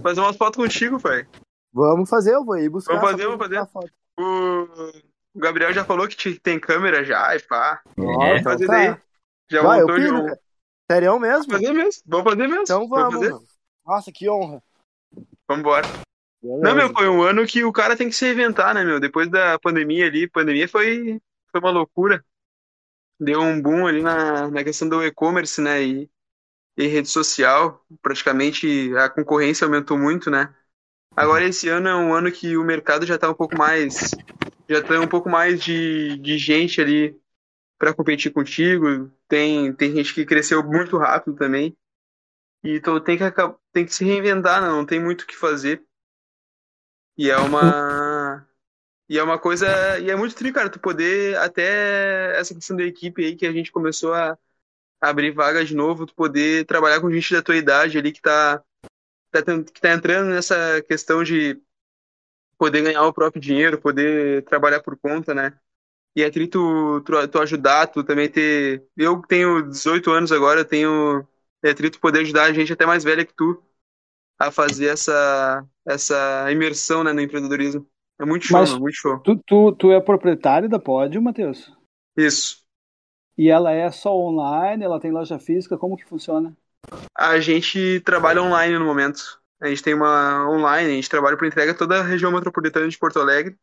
Fazer 0.02 0.20
umas 0.20 0.36
fotos 0.36 0.56
contigo, 0.56 1.00
pai. 1.00 1.26
Vamos 1.72 2.08
fazer, 2.08 2.34
eu 2.34 2.44
vou 2.44 2.58
ir 2.58 2.68
buscar. 2.68 2.94
Vamos 2.96 3.10
fazer, 3.10 3.24
vamos 3.26 3.38
fazer. 3.38 3.66
foto. 3.66 3.90
O 5.34 5.38
Gabriel 5.38 5.72
já 5.72 5.84
falou 5.84 6.06
que 6.06 6.16
te- 6.16 6.38
tem 6.38 6.60
câmera 6.60 7.02
já, 7.04 7.34
e 7.34 7.40
pá. 7.40 7.80
É, 7.98 8.36
então 8.38 8.52
fazer 8.52 8.66
tá. 8.66 8.72
daí. 8.72 8.96
Já 9.50 9.62
Vai, 9.62 9.84
piro, 9.86 10.00
já. 10.18 10.24
cara. 10.24 10.40
Sério 10.90 11.18
mesmo? 11.18 11.46
Vamos 11.46 11.66
fazer 11.66 11.72
mesmo. 11.72 12.02
Vamos 12.06 12.24
fazer 12.24 12.46
mesmo. 12.48 12.62
Então 12.62 12.88
vamos, 12.88 13.14
fazer. 13.14 13.30
mano. 13.30 13.44
Nossa, 13.86 14.12
que 14.12 14.28
honra. 14.28 14.62
Vambora. 15.48 15.86
Beleza. 16.42 16.62
Não, 16.62 16.74
meu, 16.74 16.92
foi 16.92 17.08
um 17.08 17.22
ano 17.22 17.46
que 17.46 17.64
o 17.64 17.72
cara 17.72 17.96
tem 17.96 18.08
que 18.08 18.14
se 18.14 18.26
reinventar, 18.26 18.74
né, 18.74 18.84
meu? 18.84 19.00
Depois 19.00 19.30
da 19.30 19.58
pandemia 19.58 20.06
ali, 20.06 20.28
pandemia 20.28 20.68
foi, 20.68 21.20
foi 21.50 21.60
uma 21.60 21.70
loucura. 21.70 22.24
Deu 23.18 23.40
um 23.40 23.60
boom 23.62 23.86
ali 23.86 24.02
na, 24.02 24.50
na 24.50 24.64
questão 24.64 24.88
do 24.88 25.04
e-commerce, 25.04 25.60
né, 25.60 25.82
e, 25.82 26.10
e 26.76 26.86
rede 26.86 27.08
social. 27.08 27.84
Praticamente 28.00 28.94
a 28.96 29.08
concorrência 29.08 29.64
aumentou 29.64 29.98
muito, 29.98 30.30
né? 30.30 30.54
Agora 31.14 31.44
esse 31.44 31.68
ano 31.68 31.88
é 31.88 31.94
um 31.94 32.14
ano 32.14 32.32
que 32.32 32.56
o 32.56 32.64
mercado 32.64 33.04
já 33.04 33.18
tá 33.18 33.30
um 33.30 33.34
pouco 33.34 33.56
mais, 33.56 34.10
já 34.68 34.82
tem 34.82 34.98
um 34.98 35.08
pouco 35.08 35.28
mais 35.28 35.62
de, 35.62 36.16
de 36.18 36.38
gente 36.38 36.80
ali 36.80 37.20
para 37.78 37.92
competir 37.92 38.32
contigo. 38.32 39.10
Tem, 39.28 39.72
tem 39.74 39.94
gente 39.94 40.14
que 40.14 40.24
cresceu 40.24 40.62
muito 40.62 40.96
rápido 40.96 41.36
também. 41.36 41.76
E 42.64 42.76
então 42.76 42.98
tem 43.00 43.18
que, 43.18 43.24
tem 43.72 43.84
que 43.84 43.94
se 43.94 44.04
reinventar, 44.04 44.62
né? 44.62 44.68
Não 44.68 44.86
tem 44.86 45.00
muito 45.02 45.22
o 45.22 45.26
que 45.26 45.36
fazer. 45.36 45.84
E 47.16 47.30
é 47.30 47.36
uma. 47.36 48.46
E 49.08 49.18
é 49.18 49.22
uma 49.22 49.38
coisa. 49.38 49.98
E 49.98 50.10
é 50.10 50.16
muito 50.16 50.34
tri, 50.34 50.52
cara, 50.52 50.70
tu 50.70 50.78
poder 50.80 51.36
até 51.38 52.38
essa 52.38 52.54
questão 52.54 52.76
da 52.76 52.84
equipe 52.84 53.24
aí 53.24 53.36
que 53.36 53.46
a 53.46 53.52
gente 53.52 53.70
começou 53.70 54.14
a 54.14 54.38
abrir 55.03 55.32
vaga 55.32 55.64
de 55.64 55.74
novo, 55.76 56.07
tu 56.07 56.14
poder 56.14 56.66
trabalhar 56.66 57.00
com 57.00 57.11
gente 57.11 57.34
da 57.34 57.42
tua 57.42 57.57
idade 57.57 57.98
ali 57.98 58.12
que 58.12 58.22
tá, 58.22 58.62
tá, 59.32 59.42
tent- 59.42 59.70
que 59.72 59.80
tá 59.80 59.92
entrando 59.92 60.30
nessa 60.30 60.82
questão 60.82 61.24
de 61.24 61.61
poder 62.59 62.82
ganhar 62.82 63.05
o 63.07 63.12
próprio 63.12 63.40
dinheiro, 63.42 63.80
poder 63.80 64.44
trabalhar 64.44 64.80
por 64.82 64.96
conta, 64.96 65.34
né? 65.34 65.59
E 66.16 66.22
é 66.22 66.30
tri 66.30 66.48
tu, 66.48 67.00
tu, 67.03 67.28
tu 67.28 67.40
ajudar, 67.40 67.86
tu 67.88 68.05
também 68.05 68.28
ter. 68.28 68.84
Eu 68.96 69.20
que 69.22 69.28
tenho 69.28 69.62
18 69.62 70.11
anos 70.11 70.32
agora, 70.32 70.64
tenho. 70.64 71.26
É 71.62 71.74
tri 71.74 71.90
tu 71.90 72.00
poder 72.00 72.20
ajudar 72.20 72.44
a 72.44 72.53
gente 72.53 72.72
até 72.72 72.84
mais 72.86 73.05
velha 73.05 73.24
que 73.24 73.34
tu 73.34 73.62
a 74.38 74.50
fazer 74.50 74.86
essa, 74.88 75.64
essa 75.86 76.50
imersão 76.50 77.05
né, 77.05 77.12
no 77.12 77.20
empreendedorismo. 77.20 77.86
É 78.20 78.24
muito 78.24 78.46
show, 78.46 78.59
Mas- 78.61 78.70
meu, 78.70 78.80
muito 78.80 78.96
show. 78.96 79.18
Tu, 79.20 79.36
tu, 79.46 79.72
tu 79.72 79.92
é 79.92 80.00
proprietário 80.00 80.68
da 80.68 80.78
Pódio, 80.78 81.22
Matheus? 81.22 81.72
Isso. 82.16 82.61
E 83.36 83.48
ela 83.48 83.72
é 83.72 83.90
só 83.90 84.14
online, 84.14 84.84
ela 84.84 85.00
tem 85.00 85.10
loja 85.10 85.38
física, 85.38 85.78
como 85.78 85.96
que 85.96 86.04
funciona? 86.04 86.54
A 87.16 87.38
gente 87.40 88.00
trabalha 88.00 88.42
online 88.42 88.78
no 88.78 88.84
momento. 88.84 89.40
A 89.60 89.68
gente 89.68 89.82
tem 89.82 89.94
uma 89.94 90.48
online, 90.50 90.90
a 90.90 90.94
gente 90.94 91.08
trabalha 91.08 91.36
por 91.36 91.46
entrega 91.46 91.72
toda 91.72 92.00
a 92.00 92.02
região 92.02 92.32
metropolitana 92.32 92.88
de 92.88 92.98
Porto 92.98 93.20
Alegre. 93.20 93.56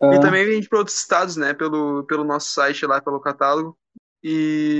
E 0.00 0.14
Ah, 0.14 0.20
também 0.20 0.44
vende 0.46 0.68
para 0.68 0.78
outros 0.78 0.96
estados, 0.96 1.36
né? 1.36 1.52
Pelo, 1.54 2.04
pelo 2.04 2.22
nosso 2.22 2.50
site 2.50 2.86
lá, 2.86 3.00
pelo 3.00 3.20
catálogo. 3.20 3.76
E. 4.22 4.78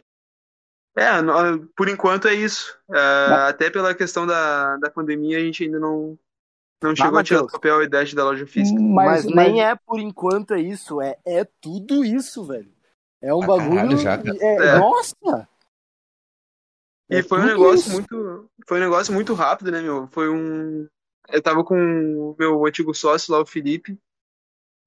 É, 0.96 1.10
por 1.76 1.88
enquanto 1.88 2.28
é 2.28 2.34
isso. 2.34 2.76
Ah, 2.90 3.48
até 3.48 3.70
pela 3.70 3.94
questão 3.94 4.26
da, 4.26 4.76
da 4.76 4.90
pandemia, 4.90 5.38
a 5.38 5.40
gente 5.40 5.64
ainda 5.64 5.78
não, 5.80 6.18
não 6.82 6.94
chegou 6.94 7.18
a 7.18 7.24
tirar 7.24 7.38
do 7.38 7.44
Matheus. 7.44 7.52
papel 7.52 7.78
a 7.78 7.84
ideia 7.84 8.14
da 8.14 8.24
loja 8.24 8.46
física. 8.46 8.80
Mas, 8.80 9.24
mas, 9.26 9.52
nem 9.52 9.62
é 9.62 9.74
por 9.74 9.98
enquanto 9.98 10.54
é 10.54 10.60
isso, 10.60 11.00
é, 11.00 11.16
é 11.24 11.44
tudo 11.60 12.04
isso, 12.04 12.44
velho. 12.44 12.70
É 13.20 13.34
um 13.34 13.42
Ah, 13.42 13.46
bagulho. 13.46 13.76
caralho, 13.76 13.98
já, 13.98 14.14
é- 14.14 14.54
É. 14.74 14.78
Nossa! 14.78 15.48
E 17.10 17.16
É 17.16 17.22
foi 17.22 17.40
um 17.40 17.46
negócio 17.46 17.78
isso. 17.80 17.90
muito. 17.92 18.50
Foi 18.66 18.78
um 18.78 18.82
negócio 18.82 19.14
muito 19.14 19.34
rápido, 19.34 19.70
né, 19.70 19.80
meu? 19.80 20.06
Foi 20.08 20.28
um. 20.28 20.86
Eu 21.30 21.42
tava 21.42 21.64
com 21.64 21.74
o 21.74 22.36
meu 22.38 22.64
antigo 22.66 22.94
sócio 22.94 23.32
lá, 23.32 23.40
o 23.40 23.46
Felipe. 23.46 23.98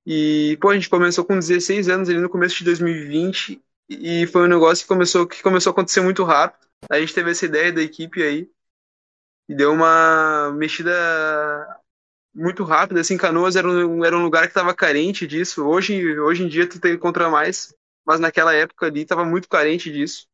E, 0.06 0.58
pô, 0.62 0.70
a 0.70 0.74
gente 0.74 0.90
começou 0.90 1.24
com 1.26 1.38
16 1.38 1.88
anos 1.90 2.10
ali 2.10 2.20
no 2.20 2.30
começo 2.30 2.56
de 2.58 2.64
2020. 2.64 3.62
E 3.90 4.26
foi 4.28 4.44
um 4.44 4.48
negócio 4.48 4.84
que 4.84 4.88
começou, 4.88 5.28
que 5.28 5.44
começou 5.44 5.72
a 5.72 5.74
acontecer 5.74 6.02
muito 6.02 6.24
rápido. 6.24 6.66
A 6.90 7.00
gente 7.00 7.14
teve 7.14 7.32
essa 7.32 7.46
ideia 7.46 7.72
da 7.72 7.82
equipe 7.82 8.24
aí. 8.24 8.50
E 9.50 9.54
deu 9.56 9.74
uma 9.74 10.52
mexida 10.54 10.92
muito 12.34 12.64
rápida. 12.64 13.02
Assim, 13.02 13.18
Canoas 13.18 13.56
era 13.56 13.68
um, 13.68 14.04
era 14.06 14.18
um 14.18 14.24
lugar 14.24 14.48
que 14.48 14.54
tava 14.54 14.74
carente 14.74 15.28
disso. 15.28 15.66
Hoje, 15.66 16.20
hoje 16.20 16.44
em 16.44 16.48
dia 16.48 16.68
tu 16.68 16.80
tem 16.80 16.94
encontra 16.94 17.30
mais. 17.30 17.76
Mas 18.12 18.20
naquela 18.20 18.54
época 18.54 18.88
ali 18.88 19.06
tava 19.06 19.24
muito 19.24 19.48
carente 19.48 19.90
disso 19.90 20.28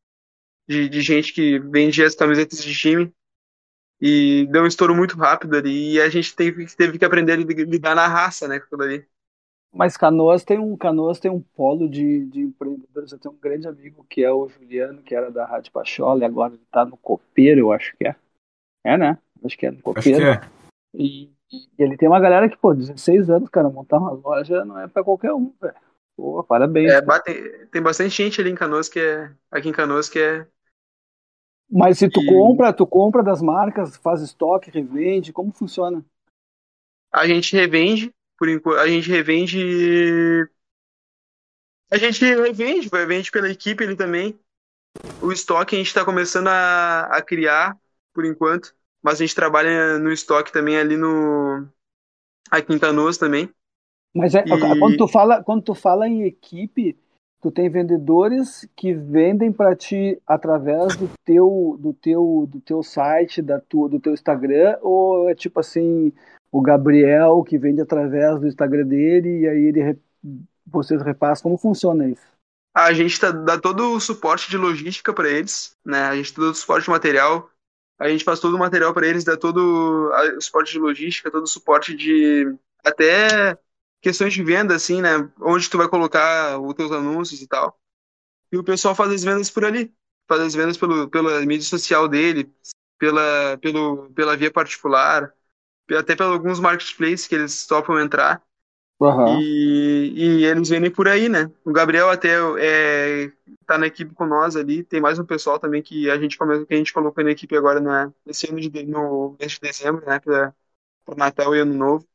de, 0.68 0.88
de 0.88 1.00
gente 1.00 1.32
que 1.32 1.60
vendia 1.60 2.04
as 2.08 2.16
camisetas 2.16 2.60
de 2.62 2.74
time 2.74 3.12
e 4.00 4.48
deu 4.50 4.64
um 4.64 4.66
estouro 4.66 4.96
muito 4.96 5.16
rápido 5.16 5.56
ali 5.56 5.92
e 5.92 6.00
a 6.00 6.08
gente 6.08 6.34
teve, 6.34 6.66
teve 6.66 6.98
que 6.98 7.04
aprender 7.04 7.34
a 7.34 7.36
lid- 7.36 7.64
lidar 7.70 7.94
na 7.94 8.08
raça, 8.08 8.48
né, 8.48 8.58
com 8.58 8.66
aquilo 8.66 8.82
ali. 8.82 9.06
mas 9.72 9.96
Canoas 9.96 10.44
tem 10.44 10.58
um 10.58 10.76
Canoas 10.76 11.20
tem 11.20 11.30
um 11.30 11.40
polo 11.40 11.88
de, 11.88 12.26
de 12.26 12.40
empreendedores. 12.40 13.12
Eu 13.12 13.18
tenho 13.20 13.32
um 13.32 13.38
grande 13.38 13.68
amigo 13.68 14.04
que 14.10 14.24
é 14.24 14.32
o 14.32 14.48
Juliano, 14.48 15.02
que 15.02 15.14
era 15.14 15.30
da 15.30 15.46
Rádio 15.46 15.70
Pachola, 15.70 16.22
e 16.22 16.24
agora 16.24 16.54
ele 16.54 16.62
tá 16.72 16.84
no 16.84 16.96
Copeiro, 16.96 17.60
eu 17.60 17.72
acho 17.72 17.96
que 17.96 18.08
é. 18.08 18.16
É, 18.84 18.98
né? 18.98 19.16
Acho 19.44 19.56
que 19.56 19.66
é 19.66 19.70
no 19.70 19.76
Acho 19.76 19.84
Copeiro. 19.84 20.18
que 20.18 20.24
é. 20.24 20.40
E, 20.94 21.30
e 21.52 21.68
ele 21.78 21.96
tem 21.96 22.08
uma 22.08 22.18
galera 22.18 22.48
que, 22.48 22.56
pô, 22.56 22.74
16 22.74 23.30
anos, 23.30 23.48
cara, 23.48 23.70
montar 23.70 23.98
uma 23.98 24.10
loja 24.10 24.64
não 24.64 24.80
é 24.80 24.88
pra 24.88 25.04
qualquer 25.04 25.32
um, 25.32 25.52
velho. 25.60 25.87
Pô, 26.18 26.44
parabéns. 26.44 26.94
É, 26.94 27.02
bate- 27.02 27.66
tem 27.72 27.82
bastante 27.82 28.14
gente 28.16 28.40
ali 28.40 28.50
em 28.50 28.54
Canoas 28.54 28.88
que 28.88 28.98
é 29.00 29.34
aqui 29.50 29.68
em 29.68 29.72
Canoas 29.72 30.08
que 30.08 30.18
é 30.18 30.46
Mas 31.70 31.98
se 31.98 32.10
tu 32.10 32.22
e- 32.22 32.22
compra, 32.22 32.72
tu 32.74 32.86
compra 32.86 33.22
das 33.22 33.40
marcas, 33.42 33.96
faz 33.96 34.20
estoque, 34.22 34.70
revende, 34.70 35.32
como 35.32 35.50
funciona? 35.52 36.04
a 37.12 37.26
gente 37.26 37.54
revende 37.56 38.12
por 38.38 38.48
enquanto 38.48 38.78
a 38.80 38.88
gente 38.88 39.08
revende 39.10 39.58
a 41.90 41.96
gente 41.98 42.24
revende, 42.24 42.88
vai 42.88 43.06
vende 43.06 43.30
pela 43.30 43.50
equipe 43.50 43.84
ali 43.84 43.96
também. 43.96 44.38
O 45.22 45.32
estoque 45.32 45.74
a 45.76 45.78
gente 45.78 45.88
está 45.88 46.04
começando 46.04 46.48
a, 46.48 47.04
a 47.06 47.22
criar 47.22 47.76
por 48.14 48.24
enquanto, 48.26 48.74
mas 49.02 49.16
a 49.16 49.24
gente 49.26 49.34
trabalha 49.36 49.98
no 49.98 50.12
estoque 50.12 50.52
também 50.52 50.78
ali 50.78 50.96
no 50.96 51.68
aqui 52.50 52.74
em 52.74 52.78
Canoas 52.78 53.18
também. 53.18 53.52
Mas 54.14 54.34
é, 54.34 54.44
E- 54.44 54.78
quando, 54.78 54.96
tu 54.96 55.08
fala, 55.08 55.42
quando 55.42 55.62
tu 55.62 55.74
fala 55.74 56.08
em 56.08 56.22
equipe, 56.22 56.96
tu 57.40 57.50
tem 57.50 57.68
vendedores 57.68 58.68
que 58.74 58.92
vendem 58.92 59.52
para 59.52 59.76
ti 59.76 60.20
através 60.26 60.96
do 60.96 61.08
teu 61.24 61.76
do 61.78 61.92
teu 61.92 62.48
do 62.50 62.60
teu 62.60 62.82
site, 62.82 63.42
da 63.42 63.60
tua 63.60 63.88
do 63.88 64.00
teu 64.00 64.12
Instagram 64.12 64.76
ou 64.82 65.28
é 65.28 65.34
tipo 65.34 65.60
assim, 65.60 66.12
o 66.50 66.60
Gabriel 66.60 67.42
que 67.44 67.58
vende 67.58 67.80
através 67.80 68.40
do 68.40 68.48
Instagram 68.48 68.86
dele 68.86 69.40
e 69.40 69.48
aí 69.48 69.64
ele 69.66 69.98
vocês 70.66 71.00
repassam 71.02 71.44
como 71.44 71.56
funciona 71.58 72.08
isso? 72.08 72.26
A 72.74 72.92
gente 72.92 73.18
tá, 73.18 73.30
dá 73.30 73.58
todo 73.58 73.92
o 73.92 74.00
suporte 74.00 74.50
de 74.50 74.56
logística 74.56 75.12
para 75.12 75.28
eles, 75.28 75.76
né? 75.84 76.02
A 76.02 76.14
gente 76.14 76.32
dá 76.32 76.36
todo 76.36 76.50
o 76.50 76.54
suporte 76.54 76.84
de 76.84 76.90
material, 76.90 77.50
a 77.98 78.08
gente 78.08 78.24
faz 78.24 78.38
todo 78.38 78.54
o 78.54 78.58
material 78.58 78.92
para 78.92 79.06
eles, 79.06 79.24
dá 79.24 79.36
todo 79.36 80.10
o 80.10 80.40
suporte 80.40 80.72
de 80.72 80.78
logística, 80.78 81.30
todo 81.30 81.44
o 81.44 81.48
suporte 81.48 81.96
de 81.96 82.54
até 82.84 83.58
questões 84.00 84.32
de 84.32 84.42
venda, 84.42 84.74
assim, 84.74 85.00
né? 85.00 85.30
Onde 85.40 85.68
tu 85.68 85.78
vai 85.78 85.88
colocar 85.88 86.58
os 86.58 86.74
teus 86.74 86.92
anúncios 86.92 87.40
e 87.42 87.46
tal. 87.46 87.78
E 88.52 88.56
o 88.56 88.64
pessoal 88.64 88.94
faz 88.94 89.12
as 89.12 89.24
vendas 89.24 89.50
por 89.50 89.64
ali. 89.64 89.92
Faz 90.26 90.40
as 90.42 90.54
vendas 90.54 90.76
pelo, 90.76 91.08
pela 91.08 91.40
mídia 91.40 91.66
social 91.66 92.06
dele, 92.06 92.52
pela, 92.98 93.56
pelo, 93.58 94.10
pela 94.10 94.36
via 94.36 94.50
particular, 94.50 95.32
até 95.96 96.14
pelos 96.14 96.32
alguns 96.32 96.60
marketplaces 96.60 97.26
que 97.26 97.34
eles 97.34 97.66
topam 97.66 97.98
entrar. 97.98 98.42
Uhum. 99.00 99.40
E, 99.40 100.40
e 100.40 100.44
eles 100.44 100.68
vendem 100.68 100.90
por 100.90 101.06
aí, 101.06 101.28
né? 101.28 101.50
O 101.64 101.72
Gabriel 101.72 102.10
até 102.10 102.34
é, 102.58 103.30
tá 103.64 103.78
na 103.78 103.86
equipe 103.86 104.12
com 104.12 104.26
nós 104.26 104.56
ali. 104.56 104.82
Tem 104.82 105.00
mais 105.00 105.18
um 105.18 105.24
pessoal 105.24 105.58
também 105.58 105.80
que 105.80 106.10
a 106.10 106.18
gente, 106.18 106.36
que 106.36 106.74
a 106.74 106.76
gente 106.76 106.92
colocou 106.92 107.22
na 107.22 107.30
equipe 107.30 107.56
agora 107.56 107.80
né, 107.80 108.12
nesse 108.26 108.48
ano 108.50 108.60
de, 108.60 108.82
no 108.84 109.36
mês 109.38 109.52
de 109.52 109.60
dezembro, 109.60 110.04
né? 110.04 110.18
Para 110.18 110.52
Natal 111.16 111.54
e 111.54 111.60
Ano 111.60 111.74
Novo. 111.74 112.06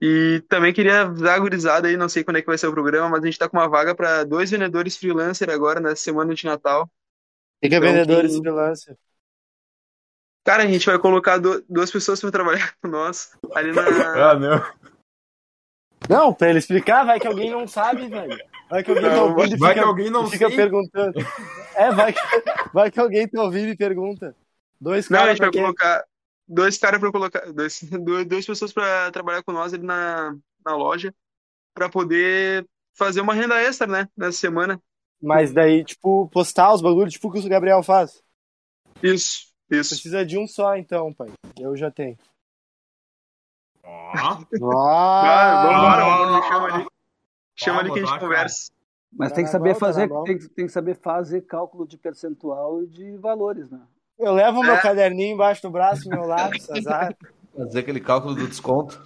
E 0.00 0.44
também 0.48 0.74
queria 0.74 1.02
avisar 1.02 1.36
a 1.36 1.38
gurizada 1.38 1.88
aí, 1.88 1.96
não 1.96 2.08
sei 2.08 2.22
quando 2.22 2.36
é 2.36 2.40
que 2.42 2.46
vai 2.46 2.58
ser 2.58 2.66
o 2.66 2.72
programa, 2.72 3.08
mas 3.08 3.22
a 3.22 3.26
gente 3.26 3.38
tá 3.38 3.48
com 3.48 3.56
uma 3.56 3.68
vaga 3.68 3.94
para 3.94 4.24
dois 4.24 4.50
vendedores 4.50 4.96
freelancer 4.96 5.48
agora, 5.48 5.80
nessa 5.80 5.96
semana 5.96 6.34
de 6.34 6.44
Natal. 6.44 6.82
O 6.82 6.88
que, 7.62 7.68
que 7.70 7.74
é 7.74 7.78
então, 7.78 7.92
vendedores 7.92 8.32
quem... 8.32 8.40
freelancer? 8.40 8.96
Cara, 10.44 10.62
a 10.62 10.66
gente 10.66 10.86
vai 10.86 10.98
colocar 10.98 11.38
do... 11.38 11.64
duas 11.68 11.90
pessoas 11.90 12.20
para 12.20 12.30
trabalhar 12.30 12.74
com 12.80 12.88
nós 12.88 13.36
ali 13.54 13.72
na. 13.72 13.82
ah, 14.30 14.38
não. 14.38 14.86
Não, 16.08 16.34
pra 16.34 16.50
ele 16.50 16.58
explicar, 16.58 17.04
vai 17.04 17.18
que 17.18 17.26
alguém 17.26 17.50
não 17.50 17.66
sabe, 17.66 18.06
velho. 18.06 18.38
Vai 18.68 18.84
que 18.84 18.90
alguém 18.90 19.10
tá 19.10 19.22
ouvindo 19.22 19.58
vai 19.58 19.70
fica, 19.70 19.74
que 19.74 19.88
alguém 19.88 20.10
não 20.10 20.28
fica 20.28 20.50
perguntando. 20.50 21.18
É, 21.74 21.90
vai 21.90 22.12
que, 22.12 22.20
vai 22.72 22.90
que 22.90 23.00
alguém 23.00 23.28
tá 23.28 23.42
ouvindo 23.42 23.68
e 23.68 23.76
pergunta. 23.76 24.36
Dois 24.80 25.08
caras. 25.08 25.24
Não, 25.24 25.30
a 25.30 25.34
gente 25.34 25.40
vai 25.40 25.62
colocar 25.62 26.04
dois 26.46 26.78
caras 26.78 27.00
para 27.00 27.12
colocar, 27.12 27.42
dois, 27.52 27.80
duas 28.26 28.46
pessoas 28.46 28.72
para 28.72 29.10
trabalhar 29.10 29.42
com 29.42 29.52
nós 29.52 29.72
ali 29.74 29.84
na, 29.84 30.36
na 30.64 30.76
loja, 30.76 31.14
para 31.74 31.88
poder 31.88 32.66
fazer 32.94 33.20
uma 33.20 33.34
renda 33.34 33.60
extra, 33.60 33.86
né, 33.86 34.08
nessa 34.16 34.38
semana. 34.38 34.80
Mas 35.20 35.52
daí, 35.52 35.84
tipo, 35.84 36.28
postar 36.28 36.72
os 36.72 36.82
bagulhos, 36.82 37.12
tipo 37.12 37.28
o 37.28 37.32
que 37.32 37.38
o 37.38 37.48
Gabriel 37.48 37.82
faz. 37.82 38.22
Isso, 39.02 39.46
isso. 39.70 39.94
Precisa 39.94 40.24
de 40.24 40.38
um 40.38 40.46
só, 40.46 40.76
então, 40.76 41.12
pai. 41.12 41.28
Eu 41.58 41.76
já 41.76 41.90
tenho. 41.90 42.16
Ah, 43.82 44.44
vambora, 44.52 46.42
chama 46.48 46.66
ali. 46.66 46.86
Chama 47.54 47.80
ali 47.80 47.92
que 47.92 48.00
a 48.00 48.04
gente 48.04 48.18
conversa. 48.18 48.70
Mas 49.12 49.32
tem 49.32 49.44
que 49.44 49.50
saber 49.50 49.74
fazer, 49.74 50.08
tem, 50.24 50.38
tem 50.38 50.66
que 50.66 50.72
saber 50.72 50.94
fazer 50.96 51.40
cálculo 51.42 51.86
de 51.86 51.96
percentual 51.96 52.82
e 52.82 52.86
de 52.86 53.16
valores, 53.16 53.70
né? 53.70 53.80
Eu 54.18 54.32
levo 54.32 54.62
meu 54.62 54.74
é. 54.74 54.80
caderninho 54.80 55.34
embaixo 55.34 55.62
do 55.62 55.70
braço, 55.70 56.08
meu 56.08 56.24
lápis, 56.24 56.68
azar. 56.70 57.14
Fazer 57.54 57.80
aquele 57.80 58.00
cálculo 58.00 58.34
do 58.34 58.46
desconto. 58.46 59.00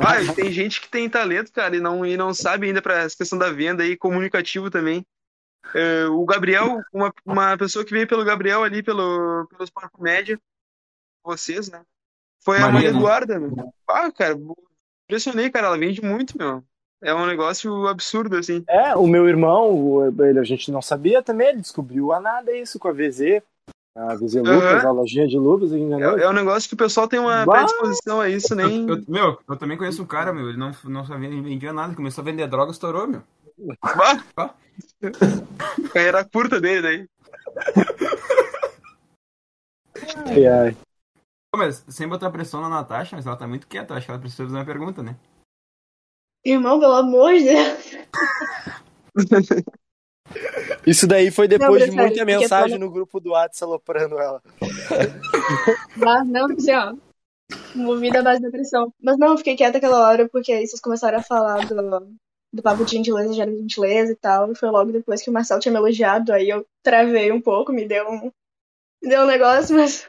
Vai, 0.00 0.26
tem 0.34 0.50
gente 0.50 0.80
que 0.80 0.88
tem 0.88 1.08
talento, 1.08 1.52
cara, 1.52 1.76
e 1.76 1.80
não, 1.80 2.04
e 2.04 2.16
não 2.16 2.32
sabe 2.32 2.66
ainda 2.66 2.80
para 2.80 3.02
essa 3.02 3.16
questão 3.16 3.38
da 3.38 3.50
venda 3.50 3.84
e 3.84 3.96
comunicativo 3.96 4.70
também. 4.70 5.04
É, 5.74 6.06
o 6.06 6.24
Gabriel, 6.24 6.80
uma, 6.92 7.12
uma 7.26 7.58
pessoa 7.58 7.84
que 7.84 7.92
veio 7.92 8.06
pelo 8.06 8.24
Gabriel 8.24 8.62
ali, 8.62 8.82
pelo, 8.82 9.46
pelo 9.50 9.64
Sport 9.64 9.92
Média, 9.98 10.40
vocês, 11.22 11.70
né? 11.70 11.82
Foi 12.42 12.58
a 12.58 12.70
Maria 12.70 12.88
Eduarda, 12.88 13.38
meu. 13.38 13.72
Ah, 13.88 14.10
cara, 14.10 14.38
impressionei, 15.06 15.50
cara, 15.50 15.66
ela 15.66 15.78
vende 15.78 16.02
muito, 16.02 16.38
meu. 16.38 16.64
É 17.02 17.14
um 17.14 17.26
negócio 17.26 17.86
absurdo, 17.86 18.36
assim. 18.36 18.64
É, 18.68 18.96
o 18.96 19.06
meu 19.06 19.28
irmão, 19.28 20.06
ele, 20.24 20.38
a 20.38 20.44
gente 20.44 20.70
não 20.70 20.82
sabia 20.82 21.22
também, 21.22 21.48
ele 21.48 21.60
descobriu 21.60 22.12
a 22.12 22.20
nada 22.20 22.56
isso 22.56 22.78
com 22.78 22.88
a 22.88 22.92
VZ. 22.92 23.42
A 23.98 24.12
Lucas, 24.12 24.34
uhum. 24.34 24.88
a 24.88 24.92
lojinha 24.92 25.26
de 25.26 25.36
luvas. 25.36 25.72
É, 25.72 26.22
é 26.22 26.28
um 26.28 26.32
negócio 26.32 26.68
que 26.68 26.74
o 26.74 26.78
pessoal 26.78 27.08
tem 27.08 27.18
uma 27.18 27.44
predisposição 27.44 28.20
a 28.20 28.28
isso, 28.28 28.54
nem. 28.54 28.88
Eu, 28.88 29.02
meu, 29.08 29.38
eu 29.48 29.56
também 29.56 29.76
conheço 29.76 30.00
um 30.00 30.06
cara, 30.06 30.32
meu, 30.32 30.48
ele 30.48 30.56
não, 30.56 30.70
não 30.84 31.04
sabia, 31.04 31.28
vendia 31.28 31.72
nada, 31.72 31.96
começou 31.96 32.22
a 32.22 32.24
vender 32.24 32.46
droga, 32.46 32.70
estourou, 32.70 33.08
meu. 33.08 33.22
Bah! 34.36 34.54
Carreira 35.92 36.24
curta 36.32 36.60
dele 36.60 36.80
daí. 36.80 37.08
Ai, 40.26 40.46
ai. 40.46 40.76
Mas 41.56 41.84
sem 41.88 42.06
botar 42.06 42.30
pressão 42.30 42.60
na 42.60 42.68
Natasha, 42.68 43.16
mas 43.16 43.26
ela 43.26 43.34
tá 43.36 43.48
muito 43.48 43.66
quieta, 43.66 43.94
acho 43.94 44.06
que 44.06 44.12
ela 44.12 44.20
precisa 44.20 44.44
fazer 44.44 44.56
uma 44.56 44.64
pergunta, 44.64 45.02
né? 45.02 45.16
Irmão, 46.44 46.78
pelo 46.78 46.94
amor 46.94 47.32
de 47.34 47.44
Deus. 47.44 47.96
Isso 50.86 51.06
daí 51.06 51.30
foi 51.30 51.48
depois 51.48 51.80
não, 51.80 51.90
de 51.90 51.96
muita 51.96 52.24
mensagem 52.24 52.78
no 52.78 52.90
grupo 52.90 53.20
do 53.20 53.30
WhatsApp 53.30 53.64
aloprando 53.64 54.18
ela. 54.18 54.42
Ah, 56.06 56.24
não, 56.24 56.46
assim, 56.46 56.72
ó. 56.72 56.94
Movida 57.74 58.20
a 58.20 58.22
base 58.22 58.40
da 58.40 58.50
pressão. 58.50 58.92
Mas 59.00 59.18
não, 59.18 59.32
eu 59.32 59.38
fiquei 59.38 59.56
quieta 59.56 59.78
aquela 59.78 60.08
hora 60.08 60.28
porque 60.28 60.52
aí 60.52 60.66
vocês 60.66 60.80
começaram 60.80 61.18
a 61.18 61.22
falar 61.22 61.66
do, 61.66 62.18
do 62.52 62.62
papo 62.62 62.84
de 62.84 62.92
gentileza, 62.92 63.30
de 63.30 63.36
gentileza 63.36 64.12
e 64.12 64.16
tal. 64.16 64.52
E 64.52 64.54
foi 64.54 64.70
logo 64.70 64.92
depois 64.92 65.22
que 65.22 65.30
o 65.30 65.32
Marcel 65.32 65.58
tinha 65.58 65.72
me 65.72 65.78
elogiado. 65.78 66.32
Aí 66.32 66.48
eu 66.48 66.66
travei 66.82 67.32
um 67.32 67.40
pouco, 67.40 67.72
me 67.72 67.86
deu 67.86 68.08
um, 68.08 68.30
me 69.02 69.08
deu 69.08 69.22
um 69.22 69.26
negócio, 69.26 69.76
mas 69.76 70.08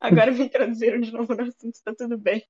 agora 0.00 0.30
me 0.30 0.44
introduziram 0.44 1.00
de 1.00 1.12
novo 1.12 1.34
no 1.34 1.42
assunto, 1.42 1.78
tá 1.84 1.94
tudo 1.94 2.18
bem. 2.18 2.44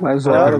Mas 0.00 0.26
olha, 0.26 0.58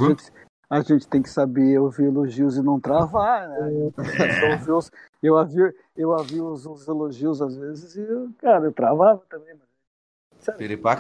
a 0.73 0.81
gente, 0.81 1.07
tem 1.07 1.21
que 1.21 1.29
saber 1.29 1.79
ouvir 1.79 2.05
elogios 2.05 2.57
e 2.57 2.63
não 2.63 2.81
travar, 2.81 3.47
né? 3.47 3.93
Eu, 4.67 4.79
os, 4.79 4.91
eu 5.23 5.37
havia, 5.37 5.75
eu 5.95 6.15
havia 6.15 6.43
os, 6.43 6.65
os, 6.65 6.89
elogios 6.89 7.43
às 7.43 7.55
vezes 7.55 7.95
e, 7.95 8.07
cara, 8.39 8.65
eu 8.65 8.73
travava 8.73 9.23
também. 9.29 9.55
Mas... 9.55 9.69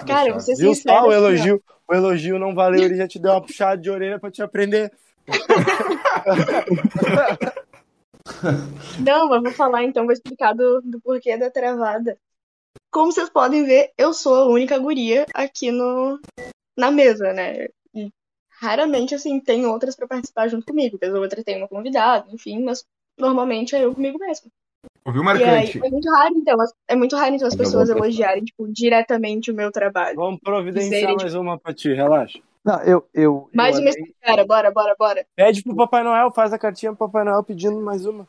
Cara, 0.04 0.34
você 0.34 0.54
Viu 0.54 0.74
só 0.74 1.08
o 1.08 1.12
elogio? 1.12 1.62
O 1.88 1.94
elogio 1.94 2.38
não 2.38 2.54
valeu, 2.54 2.82
ele 2.82 2.96
já 2.96 3.08
te 3.08 3.18
deu 3.18 3.32
uma 3.32 3.40
puxada 3.40 3.80
de 3.80 3.90
orelha 3.90 4.20
pra 4.20 4.30
te 4.30 4.42
aprender. 4.42 4.92
Não, 9.04 9.28
mas 9.28 9.42
vou 9.42 9.52
falar 9.52 9.82
então, 9.82 10.04
vou 10.04 10.12
explicar 10.12 10.52
do, 10.52 10.80
do 10.82 11.00
porquê 11.00 11.36
da 11.36 11.50
travada. 11.50 12.16
Como 12.90 13.10
vocês 13.10 13.28
podem 13.28 13.64
ver, 13.64 13.90
eu 13.98 14.14
sou 14.14 14.34
a 14.34 14.46
única 14.46 14.78
guria 14.78 15.26
aqui 15.34 15.72
no, 15.72 16.20
na 16.76 16.90
mesa, 16.90 17.32
né? 17.32 17.66
Raramente, 18.62 19.14
assim, 19.14 19.40
tem 19.40 19.66
outras 19.66 19.96
para 19.96 20.06
participar 20.06 20.46
junto 20.46 20.64
comigo. 20.64 20.96
Vez 20.96 21.12
ou 21.12 21.20
outra 21.20 21.42
tem 21.42 21.58
uma 21.58 21.66
convidada, 21.66 22.26
enfim, 22.30 22.62
mas 22.62 22.84
normalmente 23.18 23.74
é 23.74 23.84
eu 23.84 23.92
comigo 23.92 24.18
mesmo. 24.18 24.50
Ouviu, 25.04 25.24
Marcante? 25.24 25.80
Aí, 25.82 25.88
é 25.88 25.90
muito 25.90 26.08
raro, 26.08 26.34
então, 26.36 26.56
é 26.86 26.96
muito 26.96 27.16
raro, 27.16 27.34
então, 27.34 27.48
as 27.48 27.56
pessoas 27.56 27.88
elogiarem, 27.88 28.44
tipo, 28.44 28.68
diretamente 28.68 29.50
o 29.50 29.54
meu 29.54 29.72
trabalho. 29.72 30.14
Vamos 30.14 30.40
providenciar 30.40 30.92
Dizerem, 30.92 31.16
mais 31.16 31.34
uma 31.34 31.58
pra 31.58 31.74
ti, 31.74 31.92
relaxa. 31.92 32.38
Não, 32.64 32.80
eu, 32.82 33.04
eu, 33.12 33.50
mais 33.52 33.76
eu 33.76 33.82
uma 33.82 33.92
cara, 34.20 34.44
bora, 34.44 34.70
bora, 34.70 34.94
bora. 34.96 35.26
Pede 35.34 35.64
pro 35.64 35.74
Papai 35.74 36.04
Noel, 36.04 36.30
faz 36.30 36.52
a 36.52 36.58
cartinha 36.58 36.92
pro 36.92 37.08
Papai 37.08 37.24
Noel 37.24 37.42
pedindo 37.42 37.80
mais 37.80 38.06
uma. 38.06 38.28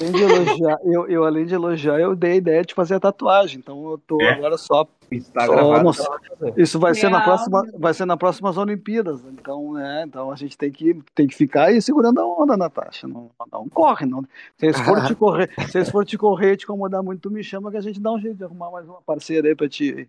Além 0.00 0.12
de 0.12 0.22
elogiar, 0.22 0.78
eu, 0.84 1.08
eu, 1.08 1.24
além 1.24 1.46
de 1.46 1.54
elogiar, 1.54 2.00
eu 2.00 2.16
dei 2.16 2.32
a 2.32 2.36
ideia 2.36 2.64
de 2.64 2.74
fazer 2.74 2.96
a 2.96 3.00
tatuagem. 3.00 3.58
Então 3.60 3.90
eu 3.90 3.98
tô 3.98 4.20
é. 4.20 4.30
agora 4.30 4.58
só. 4.58 4.86
Está 5.10 5.46
gravado, 5.46 5.92
só 5.92 6.18
isso 6.56 6.80
vai 6.80 6.94
ser, 6.94 7.08
na 7.08 7.22
próxima, 7.22 7.64
vai 7.78 7.94
ser 7.94 8.04
nas 8.06 8.16
próximas 8.16 8.56
Olimpíadas. 8.56 9.20
Então, 9.24 9.78
é, 9.78 10.02
então 10.02 10.32
a 10.32 10.36
gente 10.36 10.58
tem 10.58 10.70
que, 10.70 11.00
tem 11.14 11.28
que 11.28 11.34
ficar 11.34 11.66
aí 11.66 11.80
segurando 11.80 12.20
a 12.20 12.26
onda, 12.26 12.56
Natasha. 12.56 13.06
Não, 13.06 13.30
não 13.52 13.68
corre, 13.68 14.04
não. 14.04 14.22
Se 14.56 14.66
eles 14.66 14.80
forem 14.80 15.04
te 15.04 15.14
correr, 15.16 15.50
se 15.70 15.78
eles 15.78 15.90
forem 15.90 16.06
te 16.06 16.18
correr 16.18 16.52
e 16.52 16.56
te 16.56 16.64
incomodar 16.64 17.02
muito, 17.02 17.20
tu 17.20 17.30
me 17.30 17.42
chama 17.44 17.70
que 17.70 17.76
a 17.76 17.80
gente 17.80 18.00
dá 18.00 18.12
um 18.12 18.20
jeito 18.20 18.36
de 18.36 18.44
arrumar 18.44 18.70
mais 18.70 18.88
uma 18.88 19.00
parceira 19.02 19.48
aí 19.48 19.54
pra 19.54 19.68
ti. 19.68 20.08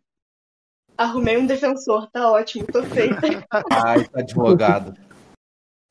Arrumei 0.98 1.38
um 1.38 1.46
defensor, 1.46 2.10
tá 2.10 2.32
ótimo, 2.32 2.66
tô 2.66 2.82
feita. 2.84 3.46
Ai, 3.72 4.04
tá 4.06 4.20
advogado. 4.20 4.94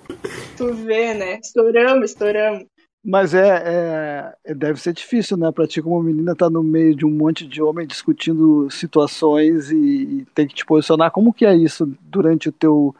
Tu 0.56 0.72
vê, 0.72 1.12
né? 1.12 1.38
Estouramos, 1.42 2.12
estouramos. 2.12 2.66
Mas 3.08 3.34
é, 3.34 4.34
é, 4.44 4.52
deve 4.52 4.80
ser 4.80 4.92
difícil, 4.92 5.36
né? 5.36 5.52
Pra 5.52 5.64
ti, 5.64 5.80
como 5.80 6.02
menina, 6.02 6.34
tá 6.34 6.50
no 6.50 6.60
meio 6.60 6.92
de 6.92 7.06
um 7.06 7.10
monte 7.10 7.46
de 7.46 7.62
homem 7.62 7.86
discutindo 7.86 8.68
situações 8.68 9.70
e, 9.70 9.76
e 9.76 10.24
ter 10.34 10.48
que 10.48 10.54
te 10.56 10.66
posicionar. 10.66 11.12
Como 11.12 11.32
que 11.32 11.46
é 11.46 11.54
isso 11.54 11.86
durante 12.00 12.48
o 12.48 12.52
teu, 12.52 12.92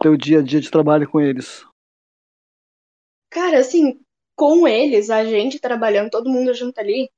teu 0.00 0.16
dia 0.16 0.38
a 0.38 0.42
dia 0.42 0.58
de 0.58 0.70
trabalho 0.70 1.06
com 1.06 1.20
eles? 1.20 1.66
Cara, 3.28 3.58
assim, 3.58 4.00
com 4.34 4.66
eles, 4.66 5.10
a 5.10 5.22
gente 5.22 5.60
trabalhando, 5.60 6.10
todo 6.10 6.30
mundo 6.30 6.54
junto 6.54 6.80
ali, 6.80 7.10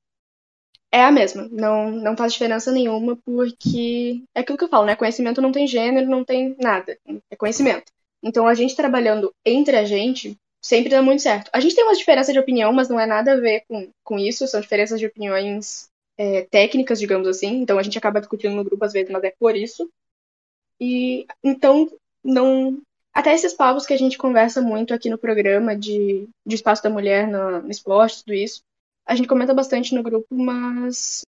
é 0.90 1.04
a 1.04 1.12
mesma. 1.12 1.48
Não, 1.52 1.88
não 1.88 2.16
faz 2.16 2.32
diferença 2.32 2.72
nenhuma, 2.72 3.16
porque 3.24 4.24
é 4.34 4.40
aquilo 4.40 4.58
que 4.58 4.64
eu 4.64 4.68
falo, 4.68 4.86
né? 4.86 4.96
Conhecimento 4.96 5.40
não 5.40 5.52
tem 5.52 5.68
gênero, 5.68 6.10
não 6.10 6.24
tem 6.24 6.56
nada. 6.60 6.98
É 7.30 7.36
conhecimento. 7.36 7.92
Então 8.20 8.48
a 8.48 8.54
gente 8.54 8.74
trabalhando 8.74 9.32
entre 9.46 9.76
a 9.76 9.84
gente 9.84 10.36
sempre 10.64 10.88
dá 10.88 11.02
muito 11.02 11.20
certo. 11.20 11.50
A 11.52 11.60
gente 11.60 11.74
tem 11.74 11.84
umas 11.84 11.98
diferenças 11.98 12.32
de 12.32 12.40
opinião, 12.40 12.72
mas 12.72 12.88
não 12.88 12.98
é 12.98 13.04
nada 13.04 13.34
a 13.34 13.36
ver 13.36 13.64
com, 13.68 13.90
com 14.02 14.18
isso, 14.18 14.46
são 14.48 14.60
diferenças 14.62 14.98
de 14.98 15.06
opiniões 15.06 15.90
é, 16.16 16.42
técnicas, 16.44 16.98
digamos 16.98 17.28
assim. 17.28 17.58
Então 17.58 17.78
a 17.78 17.82
gente 17.82 17.98
acaba 17.98 18.18
discutindo 18.18 18.56
no 18.56 18.64
grupo 18.64 18.82
às 18.82 18.92
vezes, 18.94 19.10
mas 19.10 19.22
é 19.24 19.30
por 19.38 19.54
isso. 19.54 19.90
E 20.80 21.26
então 21.42 21.90
não. 22.24 22.80
Até 23.12 23.34
esses 23.34 23.52
papos 23.52 23.86
que 23.86 23.92
a 23.92 23.98
gente 23.98 24.18
conversa 24.18 24.60
muito 24.60 24.92
aqui 24.92 25.08
no 25.08 25.18
programa 25.18 25.76
de, 25.76 26.28
de 26.44 26.54
espaço 26.56 26.82
da 26.82 26.90
mulher 26.90 27.28
no, 27.28 27.62
no 27.62 27.70
esporte, 27.70 28.24
tudo 28.24 28.34
isso, 28.34 28.62
a 29.06 29.14
gente 29.14 29.28
comenta 29.28 29.54
bastante 29.54 29.94
no 29.94 30.02
grupo, 30.02 30.26
mas 30.34 31.22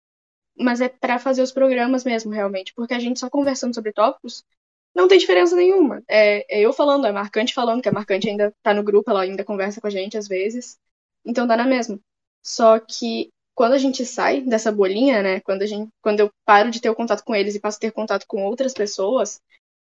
mas 0.56 0.82
é 0.82 0.88
para 0.88 1.18
fazer 1.18 1.42
os 1.42 1.50
programas 1.50 2.04
mesmo, 2.04 2.30
realmente, 2.30 2.74
porque 2.74 2.92
a 2.92 2.98
gente 2.98 3.18
só 3.18 3.30
conversando 3.30 3.74
sobre 3.74 3.92
tópicos 3.92 4.44
não 4.94 5.08
tem 5.08 5.18
diferença 5.18 5.56
nenhuma. 5.56 6.02
É, 6.08 6.58
é 6.58 6.60
eu 6.60 6.72
falando, 6.72 7.06
é 7.06 7.12
Marcante 7.12 7.54
falando, 7.54 7.82
que 7.82 7.88
a 7.88 7.92
Marcante 7.92 8.28
ainda 8.28 8.54
tá 8.62 8.74
no 8.74 8.82
grupo, 8.82 9.10
ela 9.10 9.22
ainda 9.22 9.44
conversa 9.44 9.80
com 9.80 9.86
a 9.86 9.90
gente 9.90 10.16
às 10.18 10.28
vezes, 10.28 10.78
então 11.24 11.46
dá 11.46 11.56
na 11.56 11.64
mesma. 11.64 11.98
Só 12.42 12.78
que 12.78 13.30
quando 13.54 13.72
a 13.72 13.78
gente 13.78 14.04
sai 14.04 14.40
dessa 14.40 14.72
bolinha, 14.72 15.22
né, 15.22 15.40
quando, 15.40 15.62
a 15.62 15.66
gente, 15.66 15.90
quando 16.02 16.20
eu 16.20 16.30
paro 16.44 16.70
de 16.70 16.80
ter 16.80 16.90
o 16.90 16.94
contato 16.94 17.22
com 17.24 17.34
eles 17.34 17.54
e 17.54 17.60
passo 17.60 17.76
a 17.76 17.80
ter 17.80 17.92
contato 17.92 18.26
com 18.26 18.44
outras 18.44 18.72
pessoas, 18.72 19.40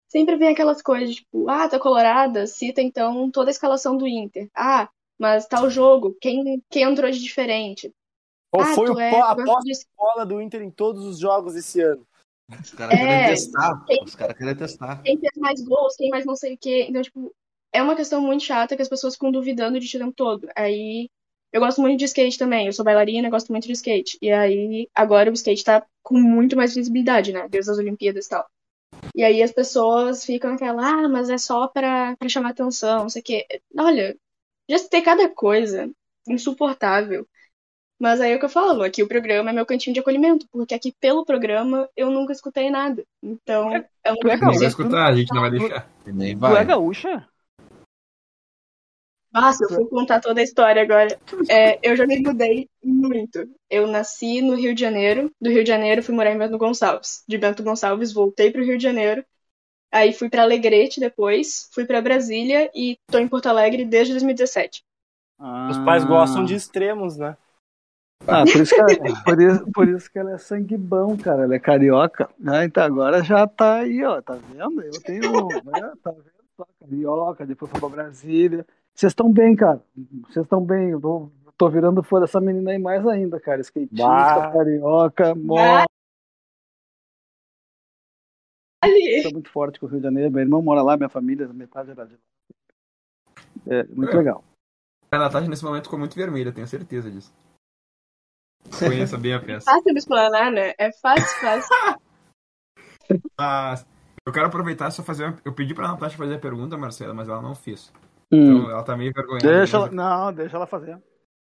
sempre 0.08 0.36
vem 0.36 0.50
aquelas 0.50 0.82
coisas, 0.82 1.16
tipo, 1.16 1.50
ah, 1.50 1.70
tá 1.70 1.80
colorada, 1.80 2.48
cita 2.48 2.82
então 2.82 3.30
toda 3.32 3.50
a 3.50 3.52
escalação 3.52 3.96
do 3.98 4.08
Inter. 4.08 4.50
Ah, 4.56 4.90
mas 5.18 5.48
tal 5.48 5.70
jogo, 5.70 6.18
quem, 6.20 6.62
quem 6.70 6.84
entrou 6.84 7.10
de 7.10 7.20
diferente? 7.20 7.94
Qual 8.52 8.64
ah, 8.64 8.76
foi 8.76 8.90
o, 8.90 9.00
é, 9.00 9.20
a 9.22 9.36
posse 9.36 9.72
de 9.72 9.86
bola 9.96 10.26
do 10.26 10.42
Inter 10.42 10.62
em 10.62 10.72
todos 10.72 11.06
os 11.06 11.20
jogos 11.20 11.56
esse 11.56 11.80
ano? 11.80 12.06
Os 12.60 12.72
caras 12.72 12.94
é, 12.94 12.98
querem 12.98 13.28
testar. 13.28 13.86
Quem, 13.86 14.04
os 14.04 14.16
caras 14.16 14.38
querem 14.38 14.56
testar. 14.56 15.02
Quem 15.04 15.20
fez 15.20 15.32
mais 15.38 15.62
gols, 15.62 15.96
quem 15.96 16.10
mais 16.10 16.26
não 16.26 16.36
sei 16.36 16.56
o 16.56 16.58
quê. 16.58 16.86
Então, 16.90 17.02
tipo, 17.02 17.34
é 17.74 17.82
uma 17.82 17.96
questão 17.96 18.22
muito 18.22 18.44
chata 18.44 18.76
que 18.76 18.82
as 18.82 18.90
pessoas 18.90 19.14
ficam 19.14 19.32
duvidando 19.32 19.80
de 19.80 19.88
ti 19.88 19.98
o 19.98 20.00
tempo 20.00 20.14
todo. 20.16 20.48
Aí, 20.56 21.10
eu 21.52 21.62
gosto 21.62 21.82
muito 21.82 22.00
de 22.00 22.06
skate 22.06 22.38
também. 22.38 22.68
Eu 22.68 22.74
sou 22.74 22.86
bailarina, 22.86 23.30
gosto 23.30 23.52
muito 23.52 23.68
de 23.68 23.74
skate. 23.74 24.18
E 24.22 24.32
aí, 24.32 24.90
agora 24.96 25.30
o 25.30 25.34
skate 25.34 25.64
tá 25.64 25.86
com 26.04 26.20
muito 26.20 26.56
mais 26.56 26.76
visibilidade, 26.76 27.32
né? 27.32 27.48
Desde 27.50 27.72
as 27.72 27.78
Olimpíadas 27.78 28.26
e 28.26 28.30
tal. 28.30 28.46
E 29.16 29.24
aí 29.24 29.42
as 29.42 29.52
pessoas 29.52 30.26
ficam 30.26 30.54
aquela, 30.54 31.06
ah, 31.06 31.10
mas 31.10 31.30
é 31.30 31.38
só 31.38 31.68
pra, 31.68 32.16
pra 32.18 32.30
chamar 32.30 32.52
atenção, 32.52 33.04
não 33.04 33.10
sei 33.10 33.22
o 33.22 33.26
quê. 33.26 33.46
Olha, 33.78 34.16
já 34.70 34.80
tem 34.88 35.02
cada 35.02 35.30
coisa 35.30 35.90
insuportável. 36.28 37.28
Mas 38.02 38.20
aí 38.20 38.32
é 38.32 38.36
o 38.36 38.40
que 38.40 38.46
eu 38.46 38.50
falo, 38.50 38.82
aqui 38.82 39.04
o 39.04 39.08
programa 39.08 39.52
é 39.52 39.54
meu 39.54 39.64
cantinho 39.64 39.94
de 39.94 40.00
acolhimento, 40.00 40.48
porque 40.52 40.74
aqui 40.74 40.92
pelo 41.00 41.24
programa 41.24 41.88
eu 41.96 42.10
nunca 42.10 42.34
escutei 42.34 42.72
nada. 42.72 43.06
Então, 43.22 43.72
é, 43.72 43.88
é 44.04 44.12
um 44.12 44.16
lugar 44.16 44.40
que 44.40 44.46
Não 44.46 44.54
vai 44.56 44.68
escutar, 44.68 45.06
a 45.06 45.16
gente 45.16 45.32
não 45.32 45.42
vai 45.42 45.52
deixar. 45.52 45.88
Nem 46.08 46.36
vai. 46.36 46.52
Tu 46.52 46.58
é 46.58 46.66
gaúcha? 46.66 47.28
Nossa, 49.32 49.64
eu 49.66 49.78
vou 49.78 49.86
contar 49.88 50.20
toda 50.20 50.42
a 50.42 50.44
história 50.44 50.82
agora. 50.82 51.16
É, 51.48 51.78
eu 51.88 51.96
já 51.96 52.08
me 52.08 52.20
mudei 52.20 52.68
muito. 52.84 53.48
Eu 53.70 53.86
nasci 53.86 54.42
no 54.42 54.56
Rio 54.56 54.74
de 54.74 54.82
Janeiro. 54.82 55.32
Do 55.40 55.52
Rio 55.52 55.64
de 55.64 55.70
Janeiro 55.70 56.02
fui 56.02 56.16
morar 56.16 56.32
em 56.32 56.40
Bento 56.40 56.58
Gonçalves. 56.58 57.24
De 57.28 57.38
Bento 57.38 57.62
Gonçalves 57.62 58.12
voltei 58.12 58.50
pro 58.50 58.66
Rio 58.66 58.80
de 58.80 58.84
Janeiro. 58.84 59.24
Aí 59.92 60.12
fui 60.12 60.28
para 60.28 60.42
Alegrete 60.42 61.00
depois, 61.00 61.70
fui 61.72 61.86
para 61.86 62.02
Brasília 62.02 62.72
e 62.74 62.98
tô 63.12 63.20
em 63.20 63.28
Porto 63.28 63.46
Alegre 63.46 63.86
desde 63.86 64.14
2017. 64.14 64.84
Ah. 65.38 65.70
Os 65.70 65.78
pais 65.78 66.04
gostam 66.04 66.44
de 66.44 66.56
extremos, 66.56 67.16
né? 67.16 67.38
Ah, 68.28 68.44
por 68.44 68.62
isso, 68.62 68.76
que 68.76 68.82
ela, 68.82 69.24
por, 69.26 69.42
isso, 69.42 69.72
por 69.74 69.88
isso 69.88 70.12
que 70.12 70.20
ela 70.20 70.34
é 70.34 70.38
sangue 70.38 70.78
bom, 70.78 71.18
cara. 71.18 71.44
Ela 71.44 71.56
é 71.56 71.60
carioca. 71.60 72.30
Né? 72.40 72.66
Então 72.66 72.84
agora 72.84 73.24
já 73.24 73.48
tá 73.48 73.80
aí, 73.80 74.04
ó. 74.04 74.22
Tá 74.22 74.34
vendo? 74.34 74.82
Eu 74.82 75.02
tenho. 75.04 75.48
Né? 75.48 75.94
Tá 76.04 76.12
vendo? 76.12 76.32
Só 76.56 76.68
carioca, 76.80 77.46
depois 77.46 77.72
foi 77.72 77.80
pra 77.80 77.90
Brasília. 77.90 78.66
Vocês 78.94 79.12
estão 79.12 79.32
bem, 79.32 79.56
cara. 79.56 79.82
Vocês 80.28 80.46
estão 80.46 80.64
bem. 80.64 80.92
Eu 80.92 81.02
tô, 81.02 81.32
tô 81.58 81.70
virando 81.70 82.04
fã 82.04 82.20
dessa 82.20 82.40
menina 82.40 82.72
aí 82.72 82.78
mais 82.78 83.06
ainda, 83.08 83.40
cara. 83.40 83.62
Skatista, 83.62 84.06
bah. 84.06 84.52
carioca, 84.52 85.34
mó. 85.34 85.84
Tô 89.24 89.32
muito 89.32 89.50
forte 89.50 89.80
com 89.80 89.86
o 89.86 89.90
Rio 89.90 90.00
de 90.00 90.04
Janeiro. 90.04 90.32
Meu 90.32 90.42
irmão 90.42 90.62
mora 90.62 90.82
lá, 90.82 90.98
minha 90.98 91.10
família, 91.10 91.48
metade 91.48 91.92
era 91.92 92.06
de 92.06 92.14
lá. 92.14 92.20
É 93.68 93.84
muito 93.86 94.16
legal. 94.16 94.44
A 95.12 95.18
Natasha 95.18 95.48
nesse 95.48 95.64
momento 95.64 95.84
ficou 95.84 96.00
muito 96.00 96.16
vermelha, 96.16 96.52
tenho 96.52 96.68
certeza 96.68 97.12
disso. 97.12 97.32
Conheça 98.78 99.18
bem 99.18 99.34
a 99.34 99.40
peça. 99.40 99.70
Fácil 99.70 99.94
de 99.94 100.00
explanar, 100.00 100.52
né? 100.52 100.74
É 100.78 100.92
fácil, 100.92 101.40
fácil. 101.40 101.76
ah, 103.38 103.76
eu 104.26 104.32
quero 104.32 104.48
aproveitar 104.48 104.90
e 104.90 104.92
só 104.92 105.04
fazer. 105.04 105.26
Uma... 105.26 105.38
Eu 105.44 105.54
pedi 105.54 105.74
pra 105.74 105.88
Natasha 105.88 106.18
fazer 106.18 106.36
a 106.36 106.40
pergunta, 106.40 106.78
Marcela, 106.78 107.14
mas 107.14 107.28
ela 107.28 107.42
não 107.42 107.56
fez. 107.56 107.92
Hum. 108.32 108.60
Então 108.60 108.72
ela 108.72 108.84
tá 108.84 108.96
meio 108.96 109.12
vergonhada. 109.14 109.48
Deixa 109.48 109.78
ela... 109.78 109.92
Não, 109.92 110.34
deixa 110.34 110.56
ela 110.56 110.68
fazer. 110.68 110.98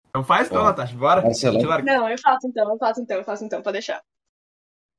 Então 0.09 0.23
faz 0.23 0.47
então, 0.47 0.63
Natasha, 0.63 0.95
bora. 0.95 1.21
Marcela. 1.21 1.81
Não, 1.81 2.09
eu 2.09 2.17
faço 2.19 2.47
então, 2.47 2.71
eu 2.71 2.77
faço 2.77 3.01
então, 3.01 3.17
eu 3.17 3.23
faço 3.23 3.45
então, 3.45 3.61
pode 3.61 3.73
deixar. 3.73 4.01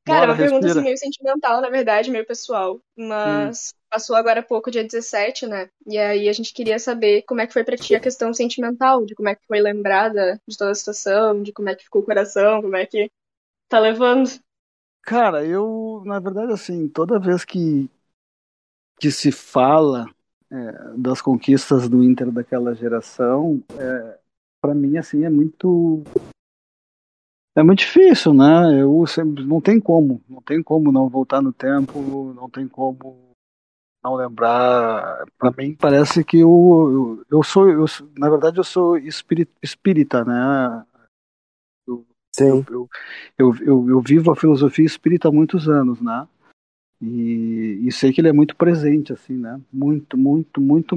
Cara, 0.07 0.21
Bora, 0.21 0.33
uma 0.33 0.37
pergunta 0.39 0.67
assim, 0.67 0.81
meio 0.81 0.97
sentimental, 0.97 1.61
na 1.61 1.69
verdade, 1.69 2.11
meio 2.11 2.27
pessoal. 2.27 2.81
Mas 2.97 3.75
hum. 3.75 3.78
Passou 3.91 4.15
agora 4.17 4.41
há 4.41 4.43
pouco, 4.43 4.71
dia 4.71 4.85
17, 4.85 5.47
né? 5.47 5.71
E 5.87 5.99
aí 5.99 6.29
a 6.29 6.33
gente 6.33 6.53
queria 6.53 6.79
saber 6.79 7.23
como 7.23 7.41
é 7.41 7.47
que 7.47 7.53
foi 7.53 7.65
pra 7.65 7.77
ti 7.77 7.95
a 7.95 8.01
questão 8.01 8.33
sentimental, 8.33 9.05
de 9.05 9.15
como 9.15 9.29
é 9.29 9.35
que 9.35 9.47
foi 9.47 9.61
lembrada 9.61 10.41
de 10.47 10.57
toda 10.57 10.71
a 10.71 10.75
situação, 10.75 11.43
de 11.43 11.53
como 11.53 11.69
é 11.69 11.75
que 11.75 11.85
ficou 11.85 12.03
o 12.03 12.05
coração, 12.05 12.63
como 12.63 12.77
é 12.77 12.87
que 12.87 13.11
tá 13.69 13.79
levando. 13.79 14.31
Cara, 15.03 15.45
eu, 15.45 16.03
na 16.05 16.19
verdade, 16.19 16.53
assim, 16.53 16.89
toda 16.89 17.19
vez 17.19 17.45
que, 17.45 17.89
que 19.01 19.11
se 19.11 19.33
fala 19.33 20.07
é, 20.51 20.57
das 20.97 21.23
conquistas 21.23 21.89
do 21.89 22.05
Inter 22.05 22.31
daquela 22.31 22.75
geração, 22.75 23.63
é, 23.79 24.19
para 24.61 24.75
mim, 24.75 24.99
assim, 24.99 25.25
é 25.25 25.31
muito 25.31 26.03
é 27.57 27.63
muito 27.63 27.81
difícil, 27.81 28.33
né? 28.33 28.81
Eu 28.81 29.05
sempre, 29.07 29.45
não 29.45 29.61
tem 29.61 29.81
como, 29.81 30.23
não 30.29 30.41
tem 30.41 30.63
como 30.63 30.93
não 30.93 31.09
voltar 31.09 31.43
no 31.43 31.53
tempo, 31.53 32.33
não 32.33 32.49
tem 32.49 32.69
como 32.69 33.28
não 34.09 34.17
lembrar. 34.17 35.25
Para 35.39 35.53
mim 35.57 35.75
parece 35.75 36.25
que 36.25 36.39
eu, 36.39 36.49
eu, 37.29 37.39
eu 37.39 37.43
sou, 37.43 37.69
eu, 37.69 37.85
na 38.17 38.31
verdade 38.31 38.59
eu 38.59 38.65
sou 38.65 38.97
espírita, 38.97 39.53
espírita 39.63 40.25
né? 40.25 40.85
Eu, 41.87 42.07
Sim. 42.35 42.65
Eu, 42.71 42.89
eu, 43.39 43.55
eu, 43.61 43.89
eu, 43.91 44.01
vivo 44.01 44.31
a 44.31 44.37
filosofia 44.37 44.87
espírita 44.87 45.29
há 45.29 45.33
muitos 45.33 45.69
anos, 45.69 46.01
né? 46.01 46.27
E, 47.01 47.81
e 47.87 47.93
sei 47.93 48.13
que 48.13 48.21
ele 48.21 48.29
é 48.29 48.33
muito 48.33 48.57
presente, 48.57 49.13
assim, 49.13 49.37
né? 49.37 49.61
Muito, 49.73 50.17
muito, 50.17 50.61
muito 50.61 50.97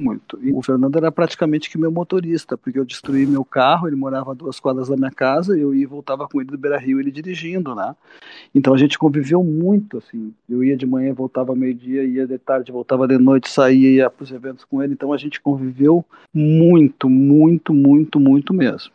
muito. 0.00 0.38
E 0.42 0.52
o 0.52 0.62
Fernando 0.62 0.96
era 0.96 1.12
praticamente 1.12 1.68
que 1.68 1.78
meu 1.78 1.92
motorista, 1.92 2.56
porque 2.56 2.78
eu 2.78 2.84
destruí 2.84 3.26
meu 3.26 3.44
carro, 3.44 3.86
ele 3.86 3.96
morava 3.96 4.30
a 4.30 4.34
duas 4.34 4.58
quadras 4.58 4.88
da 4.88 4.96
minha 4.96 5.10
casa, 5.10 5.58
eu 5.58 5.74
ia 5.74 5.82
e 5.82 5.86
voltava 5.86 6.28
com 6.28 6.40
ele 6.40 6.50
do 6.50 6.58
Beira 6.58 6.78
Rio, 6.78 7.00
ele 7.00 7.10
dirigindo, 7.10 7.74
né? 7.74 7.94
Então 8.54 8.74
a 8.74 8.78
gente 8.78 8.98
conviveu 8.98 9.42
muito, 9.42 9.98
assim. 9.98 10.34
Eu 10.48 10.62
ia 10.64 10.76
de 10.76 10.86
manhã, 10.86 11.12
voltava 11.12 11.54
meio-dia, 11.54 12.04
ia 12.04 12.26
de 12.26 12.38
tarde, 12.38 12.72
voltava 12.72 13.06
de 13.06 13.18
noite, 13.18 13.50
saía, 13.50 13.90
ia 13.90 14.10
para 14.10 14.24
os 14.24 14.32
eventos 14.32 14.64
com 14.64 14.82
ele. 14.82 14.92
Então 14.92 15.12
a 15.12 15.16
gente 15.16 15.40
conviveu 15.40 16.04
muito, 16.32 17.08
muito, 17.08 17.72
muito, 17.74 18.18
muito 18.18 18.54
mesmo. 18.54 18.92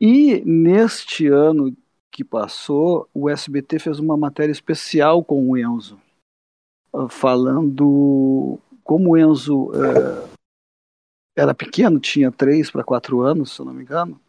E 0.00 0.42
neste 0.44 1.26
ano 1.26 1.76
que 2.10 2.24
passou, 2.24 3.08
o 3.14 3.28
SBT 3.28 3.78
fez 3.78 3.98
uma 3.98 4.16
matéria 4.16 4.52
especial 4.52 5.22
com 5.22 5.48
o 5.48 5.56
Enzo, 5.56 5.98
falando 7.08 8.58
como 8.84 9.10
o 9.10 9.18
Enzo 9.18 9.70
é, 9.74 10.28
era 11.36 11.54
pequeno, 11.54 11.98
tinha 12.00 12.30
três 12.30 12.70
para 12.70 12.84
quatro 12.84 13.20
anos, 13.20 13.52
se 13.52 13.60
eu 13.60 13.66
não 13.66 13.72
me 13.72 13.82
engano, 13.82 14.20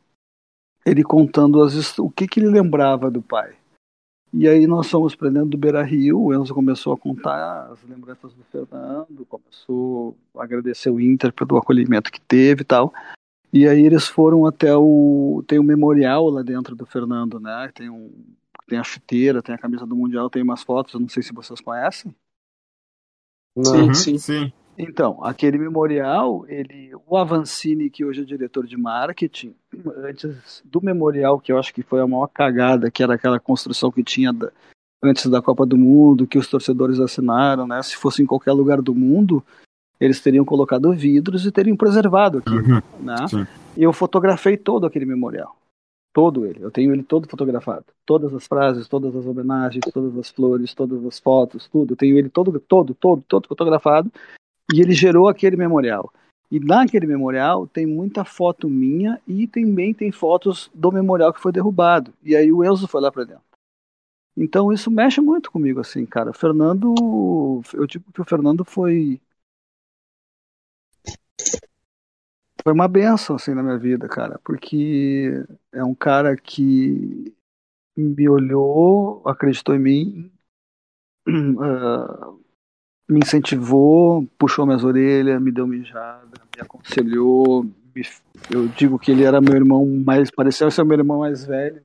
ele 0.86 1.04
contando 1.04 1.62
as, 1.62 1.98
o 2.00 2.10
que, 2.10 2.28
que 2.28 2.40
ele 2.40 2.50
lembrava 2.50 3.10
do 3.10 3.22
pai. 3.22 3.56
E 4.34 4.48
aí 4.48 4.66
nós 4.66 4.90
fomos 4.90 5.14
para 5.14 5.30
dentro 5.30 5.50
do 5.50 5.58
Beira 5.58 5.84
Rio, 5.84 6.22
o 6.22 6.34
Enzo 6.34 6.54
começou 6.54 6.94
a 6.94 6.98
contar 6.98 7.70
as 7.70 7.84
lembranças 7.84 8.34
do 8.34 8.44
Fernando, 8.46 9.26
começou 9.26 10.16
a 10.36 10.44
agradecer 10.44 10.90
o 10.90 11.02
Inter 11.02 11.34
pelo 11.34 11.58
acolhimento 11.58 12.12
que 12.12 12.22
teve 12.22 12.62
e 12.62 12.66
tal. 12.66 12.94
E 13.52 13.68
aí 13.68 13.86
eles 13.86 14.08
foram 14.08 14.46
até 14.46 14.74
o. 14.74 15.44
Tem 15.46 15.60
um 15.60 15.64
memorial 15.64 16.30
lá 16.30 16.42
dentro 16.42 16.74
do 16.74 16.86
Fernando, 16.86 17.38
né? 17.42 17.70
Tem, 17.76 17.90
um, 17.90 18.10
tem 18.66 18.80
a 18.80 18.84
chuteira, 18.84 19.42
tem 19.42 19.54
a 19.54 19.58
camisa 19.58 19.86
do 19.86 19.98
Mundial, 19.98 20.30
tem 20.30 20.42
umas 20.42 20.64
fotos, 20.64 21.00
não 21.00 21.10
sei 21.10 21.22
se 21.22 21.34
vocês 21.34 21.60
conhecem. 21.60 22.16
Sim, 23.58 23.82
uhum, 23.82 23.94
sim, 23.94 24.18
sim. 24.18 24.54
Então, 24.78 25.24
aquele 25.24 25.58
memorial, 25.58 26.46
ele, 26.48 26.92
o 27.06 27.18
Avancini, 27.18 27.90
que 27.90 28.06
hoje 28.06 28.22
é 28.22 28.26
diretor 28.26 28.66
de 28.66 28.78
marketing, 28.78 29.54
antes 29.98 30.64
do 30.66 30.82
memorial, 30.82 31.40
que 31.40 31.52
eu 31.52 31.60
acho 31.60 31.74
que 31.74 31.84
foi 31.84 32.00
a 32.00 32.08
maior 32.08 32.28
cagada, 32.28 32.90
que 32.90 33.04
era 33.04 33.16
aquela 33.16 33.40
construção 33.40 33.92
que 33.92 34.04
tinha 34.04 34.32
da, 34.32 34.52
antes 35.04 35.26
da 35.28 35.42
Copa 35.42 35.66
do 35.66 35.78
Mundo, 35.78 36.26
que 36.26 36.38
os 36.38 36.48
torcedores 36.48 37.00
assinaram, 37.00 37.68
né? 37.68 37.82
Se 37.84 37.96
fosse 37.96 38.24
em 38.24 38.26
qualquer 38.26 38.54
lugar 38.54 38.82
do 38.82 38.96
mundo, 38.96 39.44
eles 40.00 40.22
teriam 40.22 40.46
colocado 40.46 40.92
vidros 40.94 41.46
e 41.46 41.52
teriam 41.52 41.78
preservado 41.78 42.40
aquilo, 42.40 42.76
uhum. 42.76 42.82
né? 43.02 43.28
Sim. 43.28 43.48
E 43.78 43.84
eu 43.84 43.94
fotografei 43.94 44.58
todo 44.58 44.86
aquele 44.86 45.06
memorial. 45.06 45.56
Todo 46.14 46.46
ele. 46.46 46.62
Eu 46.62 46.72
tenho 46.72 46.94
ele 46.94 47.04
todo 47.04 47.30
fotografado. 47.30 47.86
Todas 48.06 48.34
as 48.34 48.46
frases, 48.46 48.88
todas 48.88 49.16
as 49.16 49.26
homenagens, 49.26 49.84
todas 49.94 50.18
as 50.18 50.30
flores, 50.30 50.74
todas 50.74 51.06
as 51.06 51.20
fotos, 51.20 51.68
tudo. 51.68 51.94
Eu 51.94 51.98
tenho 51.98 52.18
ele 52.18 52.30
todo, 52.30 52.60
todo, 52.60 52.94
todo, 52.94 53.24
todo 53.28 53.48
fotografado. 53.48 54.12
E 54.74 54.82
ele 54.82 54.94
gerou 54.94 55.28
aquele 55.30 55.56
memorial. 55.56 56.12
E 56.52 56.60
naquele 56.60 57.08
memorial 57.08 57.66
tem 57.66 57.86
muita 57.86 58.26
foto 58.26 58.70
minha 58.70 59.22
e 59.26 59.48
também 59.48 59.94
tem 59.94 60.12
fotos 60.12 60.70
do 60.74 60.92
memorial 60.92 61.32
que 61.32 61.40
foi 61.40 61.54
derrubado. 61.54 62.14
E 62.22 62.36
aí 62.36 62.52
o 62.52 62.62
Enzo 62.62 62.90
foi 62.90 63.00
lá 63.00 63.10
para 63.10 63.24
dentro. 63.24 63.44
Então 64.36 64.72
isso 64.72 64.92
mexe 64.92 65.22
muito 65.22 65.50
comigo, 65.50 65.80
assim, 65.80 66.06
cara. 66.06 66.34
Fernando, 66.34 66.94
eu 67.74 67.88
digo 67.88 68.04
que 68.14 68.22
o 68.22 68.26
Fernando 68.26 68.66
foi 68.66 69.22
foi 72.64 72.74
uma 72.74 72.88
benção 72.88 73.36
assim 73.36 73.54
na 73.54 73.64
minha 73.64 73.78
vida, 73.78 74.08
cara, 74.08 74.40
porque 74.44 75.44
é 75.72 75.84
um 75.84 75.96
cara 75.96 76.36
que 76.36 77.34
me 77.96 78.30
olhou, 78.30 79.22
acreditou 79.26 79.76
em 79.76 79.80
mim, 79.80 80.32
uh, 81.28 82.40
me 83.10 83.20
incentivou, 83.20 84.26
puxou 84.38 84.66
minhas 84.66 84.84
orelhas, 84.84 85.42
me 85.42 85.52
deu 85.52 85.68
mijada, 85.68 86.32
me 86.56 86.62
aconselhou. 86.62 87.64
Me, 87.94 88.04
eu 88.50 88.68
digo 88.70 88.98
que 88.98 89.12
ele 89.12 89.24
era 89.24 89.42
meu 89.42 89.56
irmão 89.56 89.86
mais, 90.06 90.32
pareceu 90.32 90.72
ser 90.72 90.86
meu 90.86 90.98
irmão 90.98 91.20
mais 91.20 91.44
velho, 91.46 91.84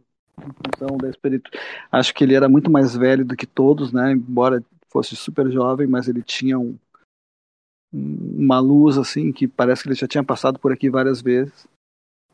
então 0.69 0.97
da 0.97 1.09
espírito. 1.09 1.51
Acho 1.91 2.15
que 2.15 2.23
ele 2.23 2.35
era 2.35 2.49
muito 2.49 2.71
mais 2.71 2.95
velho 2.95 3.25
do 3.25 3.37
que 3.37 3.47
todos, 3.47 3.93
né? 3.93 4.13
Embora 4.13 4.63
fosse 4.89 5.17
super 5.17 5.51
jovem, 5.51 5.87
mas 5.87 6.07
ele 6.07 6.23
tinha 6.23 6.59
um, 6.59 6.79
uma 7.97 8.59
luz 8.59 8.99
assim 8.99 9.33
que 9.33 9.49
parece 9.49 9.83
que 9.83 9.89
ele 9.89 9.95
já 9.95 10.07
tinha 10.07 10.25
passado 10.25 10.59
por 10.59 10.73
aqui 10.73 10.91
várias 10.91 11.23
vezes. 11.23 11.67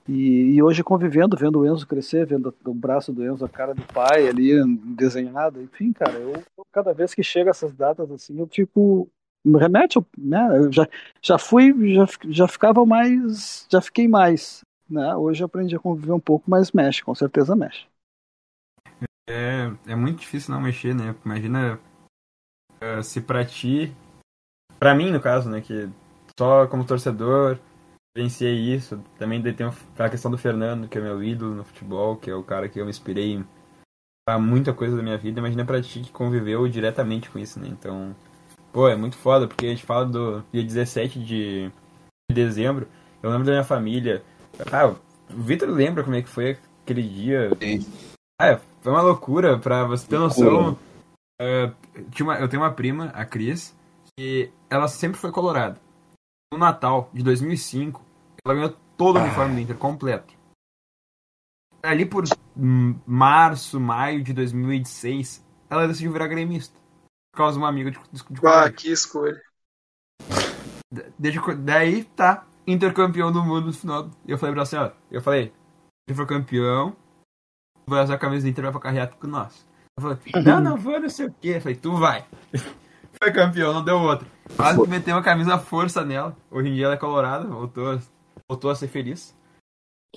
E, 0.09 0.55
e, 0.55 0.63
hoje 0.63 0.83
convivendo, 0.83 1.37
vendo 1.37 1.61
o 1.61 1.67
Enzo 1.67 1.87
crescer, 1.87 2.27
vendo 2.27 2.53
o 2.65 2.75
braço 2.75 3.13
do 3.13 3.25
Enzo, 3.25 3.45
a 3.45 3.49
cara 3.49 3.73
do 3.73 3.83
pai 3.83 4.27
ali 4.27 4.53
desenhada, 4.97 5.63
enfim, 5.63 5.93
cara, 5.93 6.19
eu 6.19 6.43
cada 6.73 6.93
vez 6.93 7.15
que 7.15 7.23
chega 7.23 7.51
essas 7.51 7.73
datas 7.73 8.11
assim, 8.11 8.41
eu 8.41 8.49
me 9.45 9.59
remete, 9.59 9.99
né? 10.19 10.59
Eu 10.59 10.73
já 10.73 10.89
já 11.21 11.39
fui, 11.39 11.95
já 11.95 12.07
já 12.29 12.49
ficava 12.49 12.85
mais, 12.85 13.67
já 13.71 13.81
fiquei 13.81 14.09
mais, 14.09 14.65
né? 14.89 15.15
Hoje 15.15 15.45
aprendi 15.45 15.77
a 15.77 15.81
conviver 15.81 16.13
um 16.13 16.21
pouco, 16.21 16.51
mas 16.51 16.73
mexe, 16.73 17.05
com 17.05 17.15
certeza 17.15 17.55
mexe. 17.55 17.87
É, 19.29 19.71
é 19.87 19.95
muito 19.95 20.21
difícil 20.21 20.53
não 20.53 20.61
mexer, 20.61 20.95
né? 20.95 21.15
Imagina 21.25 21.79
uh, 22.81 23.03
se 23.03 23.21
pra 23.21 23.45
ti 23.45 23.95
Pra 24.83 24.97
mim, 24.97 25.13
no 25.13 25.21
caso, 25.21 25.49
né, 25.49 25.61
que 25.61 25.89
só 26.37 26.67
como 26.67 26.85
torcedor 26.85 27.57
venciei 28.17 28.75
isso. 28.75 29.01
Também 29.17 29.41
tem 29.41 29.71
a 29.97 30.11
questão 30.11 30.29
do 30.29 30.37
Fernando, 30.37 30.89
que 30.89 30.99
é 30.99 31.01
meu 31.01 31.23
ídolo 31.23 31.55
no 31.55 31.63
futebol, 31.63 32.17
que 32.17 32.29
é 32.29 32.35
o 32.35 32.43
cara 32.43 32.69
que 32.69 32.81
eu 32.81 32.85
me 32.85 32.91
inspirei 32.91 33.45
a 34.29 34.41
muita 34.41 34.73
coisa 34.73 34.97
da 34.97 35.03
minha 35.05 35.17
vida. 35.17 35.39
Imagina 35.39 35.65
pra 35.65 35.81
ti 35.81 36.01
que 36.01 36.11
conviveu 36.11 36.67
diretamente 36.67 37.31
com 37.31 37.39
isso, 37.39 37.61
né? 37.61 37.69
Então, 37.69 38.13
pô, 38.73 38.89
é 38.89 38.97
muito 38.97 39.17
foda, 39.17 39.47
porque 39.47 39.67
a 39.67 39.69
gente 39.69 39.85
fala 39.85 40.05
do 40.05 40.43
dia 40.53 40.65
17 40.65 41.21
de 41.21 41.71
dezembro. 42.29 42.89
Eu 43.23 43.31
lembro 43.31 43.47
da 43.47 43.53
minha 43.53 43.63
família. 43.63 44.25
Ah, 44.73 44.89
o 44.89 44.97
Vitor 45.29 45.69
lembra 45.69 46.03
como 46.03 46.17
é 46.17 46.23
que 46.23 46.29
foi 46.29 46.59
aquele 46.83 47.05
dia? 47.05 47.57
Sim. 47.63 47.87
Ah, 48.37 48.59
foi 48.81 48.91
uma 48.91 49.03
loucura, 49.03 49.57
pra 49.61 49.85
você 49.85 50.09
ter 50.09 50.19
noção. 50.19 50.77
Uh, 51.41 51.73
uma, 52.21 52.35
eu 52.41 52.49
tenho 52.49 52.65
uma 52.65 52.73
prima, 52.73 53.11
a 53.15 53.25
Cris, 53.25 53.73
que 54.19 54.53
ela 54.69 54.89
sempre 54.89 55.19
foi 55.19 55.33
colorada. 55.33 55.81
No 56.53 56.59
Natal 56.59 57.11
de 57.13 57.23
2005, 57.23 58.05
ela 58.45 58.55
ganhou 58.55 58.77
todo 58.97 59.17
o 59.17 59.19
ah. 59.19 59.23
uniforme 59.25 59.55
do 59.55 59.61
Inter 59.61 59.77
completo. 59.77 60.35
Ali 61.83 62.07
por 62.07 62.25
março, 63.07 63.81
maio 63.81 64.23
de 64.23 64.33
2006, 64.33 65.45
ela 65.69 65.89
decidiu 65.89 66.13
virar 66.13 66.29
gremista. 66.29 66.79
Por 67.33 67.39
causa 67.39 67.55
de 67.55 67.59
uma 67.59 67.69
amiga 67.69 67.91
de, 67.91 67.99
de, 68.13 68.23
de 68.31 68.47
Ah, 68.47 68.71
que 68.71 68.93
escolha. 68.93 69.41
Desde, 71.19 71.41
daí, 71.57 72.05
tá, 72.05 72.47
intercampeão 72.67 73.33
do 73.33 73.43
mundo 73.43 73.67
no 73.67 73.73
final. 73.73 74.11
Eu 74.27 74.37
falei 74.39 74.55
pra 74.55 74.65
você, 74.65 74.77
ó, 74.77 74.93
eu 75.11 75.23
falei, 75.23 75.53
se 76.09 76.15
for 76.15 76.27
campeão, 76.27 76.95
vai 77.87 78.05
usar 78.05 78.15
a 78.15 78.19
camisa 78.19 78.47
do 78.47 78.51
Inter 78.51 78.65
vai 78.65 78.73
pra 78.73 78.81
carreata 78.81 79.17
com 79.17 79.27
nós. 79.27 79.67
Eu 79.97 80.03
falei, 80.03 80.19
não, 80.45 80.61
não 80.61 80.77
vou, 80.77 81.01
não 81.01 81.09
sei 81.09 81.27
o 81.27 81.35
quê. 81.41 81.55
Eu 81.57 81.61
falei, 81.61 81.77
tu 81.77 81.97
vai. 81.97 82.27
Foi 83.23 83.33
campeão, 83.33 83.73
não 83.73 83.85
deu 83.85 83.99
outra. 83.99 84.27
Quase 84.57 84.89
meteu 84.89 85.15
uma 85.15 85.23
camisa 85.23 85.57
força 85.57 86.05
nela. 86.05 86.37
Hoje 86.51 86.69
em 86.69 86.75
dia 86.75 86.87
ela 86.87 86.95
é 86.95 86.99
colorada, 86.99 87.47
voltou, 87.47 88.01
voltou 88.49 88.71
a 88.71 88.75
ser 88.75 88.89
feliz. 88.89 89.37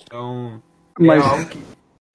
Então, 0.00 0.60
é 0.98 1.06
Mas... 1.06 1.24
é 1.24 1.28
algo 1.28 1.46
que 1.46 1.62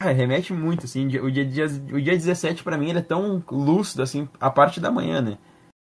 cara, 0.01 0.13
remete 0.13 0.51
muito, 0.51 0.85
assim. 0.85 1.05
O 1.17 1.31
dia, 1.31 1.45
dia, 1.45 1.65
o 1.65 2.01
dia 2.01 2.13
17 2.13 2.63
pra 2.63 2.77
mim 2.77 2.89
ele 2.89 2.99
é 2.99 3.03
tão 3.03 3.41
lúcido, 3.49 4.03
assim, 4.03 4.27
a 4.39 4.49
parte 4.49 4.79
da 4.79 4.91
manhã, 4.91 5.21
né? 5.21 5.37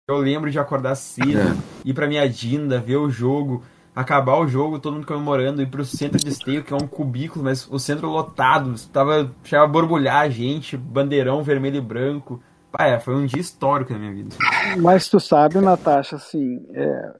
Eu 0.09 0.17
lembro 0.17 0.49
de 0.49 0.57
acordar 0.57 0.95
cedo, 0.95 1.39
é. 1.39 1.55
ir 1.83 1.93
pra 1.93 2.07
minha 2.07 2.27
Dinda, 2.29 2.79
ver 2.79 2.97
o 2.97 3.09
jogo, 3.09 3.63
acabar 3.95 4.37
o 4.37 4.47
jogo, 4.47 4.79
todo 4.79 4.93
mundo 4.93 5.07
comemorando, 5.07 5.61
ir 5.61 5.67
pro 5.67 5.83
centro 5.83 6.19
de 6.19 6.29
esteio, 6.29 6.63
que 6.63 6.73
é 6.73 6.75
um 6.75 6.87
cubículo, 6.87 7.43
mas 7.43 7.67
o 7.69 7.79
centro 7.79 8.09
lotado, 8.09 8.73
tava, 8.91 9.31
chegava 9.43 9.67
a 9.67 9.71
borbulhar 9.71 10.21
a 10.21 10.29
gente, 10.29 10.77
bandeirão 10.77 11.43
vermelho 11.43 11.77
e 11.77 11.81
branco. 11.81 12.41
Ah, 12.77 12.87
é, 12.87 12.99
foi 12.99 13.15
um 13.15 13.25
dia 13.25 13.39
histórico 13.39 13.93
na 13.93 13.99
minha 13.99 14.13
vida. 14.13 14.35
Mas 14.81 15.07
tu 15.07 15.19
sabe, 15.19 15.59
Natasha, 15.59 16.17
assim, 16.17 16.65
é, 16.73 17.13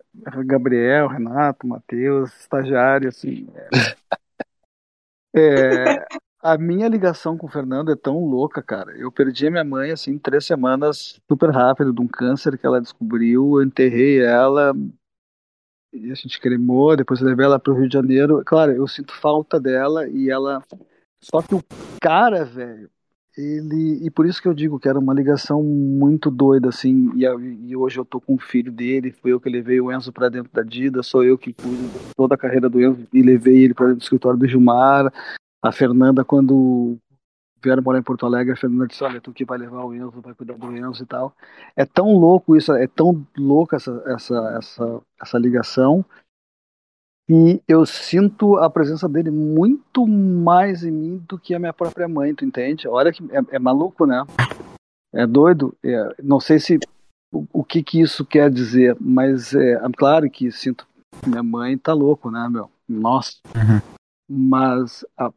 Gabriel, 0.45 1.07
Renato, 1.07 1.65
Matheus, 1.65 2.32
estagiário, 2.40 3.10
assim. 3.10 3.48
É, 5.34 5.94
é, 5.94 6.06
a 6.41 6.57
minha 6.57 6.88
ligação 6.88 7.38
com 7.38 7.48
o 7.48 7.49
Fernando 7.49 7.91
é 7.91 7.95
tão 7.95 8.19
louca, 8.26 8.61
cara. 8.61 8.91
Eu 8.98 9.11
perdi 9.11 9.48
a 9.48 9.52
minha 9.52 9.64
mãe, 9.64 9.91
assim, 9.91 10.18
três 10.18 10.45
semanas, 10.45 11.19
super 11.30 11.49
rápido, 11.52 11.94
de 11.94 12.02
um 12.02 12.07
câncer 12.07 12.57
que 12.57 12.65
ela 12.65 12.82
descobriu. 12.82 13.57
Eu 13.57 13.64
enterrei 13.64 14.22
ela, 14.22 14.73
e 15.95 16.11
a 16.11 16.15
gente 16.15 16.40
cremou, 16.40 16.95
depois 16.98 17.22
eu 17.22 17.27
levei 17.27 17.45
ela 17.45 17.57
para 17.57 17.72
o 17.72 17.76
Rio 17.77 17.88
de 17.88 17.94
Janeiro. 17.94 18.44
Claro, 18.45 18.73
eu 18.73 18.88
sinto 18.88 19.14
falta 19.15 19.60
dela 19.60 20.07
e 20.07 20.30
ela. 20.30 20.61
Só 21.22 21.41
que 21.41 21.56
o 21.56 21.64
cara, 22.02 22.44
velho, 22.44 22.90
ele 23.38 24.06
e 24.06 24.10
por 24.10 24.26
isso 24.26 24.41
que 24.41 24.48
eu 24.48 24.53
digo 24.53 24.80
que 24.80 24.88
era 24.88 24.98
uma 24.98 25.14
ligação 25.14 25.62
muito 25.62 26.32
doida 26.32 26.70
assim 26.70 27.12
e, 27.16 27.26
e 27.70 27.76
hoje 27.76 27.99
eu 27.99 28.06
tô 28.06 28.22
com 28.22 28.36
o 28.36 28.40
filho 28.40 28.72
dele 28.72 29.12
foi 29.12 29.32
eu 29.32 29.40
que 29.40 29.49
levei 29.49 29.80
o 29.82 29.91
Enzo 29.91 30.12
para 30.12 30.30
dentro 30.30 30.52
da 30.53 30.64
Dida 30.64 31.03
sou 31.03 31.24
eu 31.24 31.38
que 31.38 31.53
cuido 31.53 31.90
toda 32.16 32.36
a 32.36 32.38
carreira 32.38 32.70
do 32.70 32.82
Enzo 32.82 33.06
e 33.14 33.22
levei 33.22 33.64
ele 33.64 33.74
para 33.74 33.88
dentro 33.88 33.99
do 33.99 34.03
escritório 34.03 34.40
do 34.40 34.48
Gilmar. 34.48 35.12
A 35.62 35.72
Fernanda 35.72 36.24
quando 36.24 36.98
vieram 37.62 37.84
morar 37.84 37.99
em 37.99 38.03
Porto 38.03 38.26
Alegre 38.26 38.53
a 38.53 38.57
Fernanda 38.57 38.88
disse 38.88 39.03
olha 39.03 39.20
tu 39.20 39.34
que 39.34 39.44
vai 39.44 39.57
levar 39.57 39.84
o 39.84 39.94
Enzo 39.94 40.22
vai 40.22 40.34
cuidar 40.34 40.57
do 40.57 40.76
Enzo 40.76 41.03
e 41.03 41.06
tal. 41.06 41.36
É 41.76 41.86
tão 41.86 42.14
louco 42.14 42.56
isso 42.56 42.72
é 42.72 42.88
tão 42.88 43.26
louca 43.38 43.76
essa 43.76 44.02
essa 44.06 44.56
essa, 44.57 45.02
essa 45.22 45.38
ligação 45.38 46.06
e 47.27 47.60
eu 47.68 47.85
sinto 47.85 48.57
a 48.57 48.69
presença 48.69 49.10
dele 49.10 49.31
muito 49.31 50.06
mais 50.06 50.84
em 50.84 50.91
mim 50.91 51.26
do 51.27 51.39
que 51.39 51.56
a 51.56 51.60
minha 51.60 51.73
própria 51.73 52.07
mãe, 52.07 52.35
tu 52.35 52.45
entende? 52.45 52.88
Olha 52.88 53.11
que 53.11 53.23
é, 53.31 53.56
é 53.56 53.60
maluco, 53.60 54.06
né? 54.06 54.23
É 55.11 55.26
doido. 55.26 55.76
É, 55.84 56.15
não 56.22 56.39
sei 56.39 56.60
se 56.60 56.80
o, 57.34 57.45
o, 57.52 57.64
que 57.64 57.81
que 57.81 57.99
isso 57.99 58.23
quer 58.23 58.52
dizer, 58.52 58.95
mas 58.99 59.56
é, 59.56 59.73
é 59.73 59.89
claro 59.97 60.30
que 60.30 60.52
sinto 60.52 60.88
minha 61.26 61.41
mãe 61.41 61.77
tá 61.77 61.93
louco, 61.93 62.30
né, 62.30 62.47
meu? 62.49 62.69
Nossa. 62.88 63.38
Uhum. 63.56 63.95
Mas 64.30 65.03
a, 65.18 65.31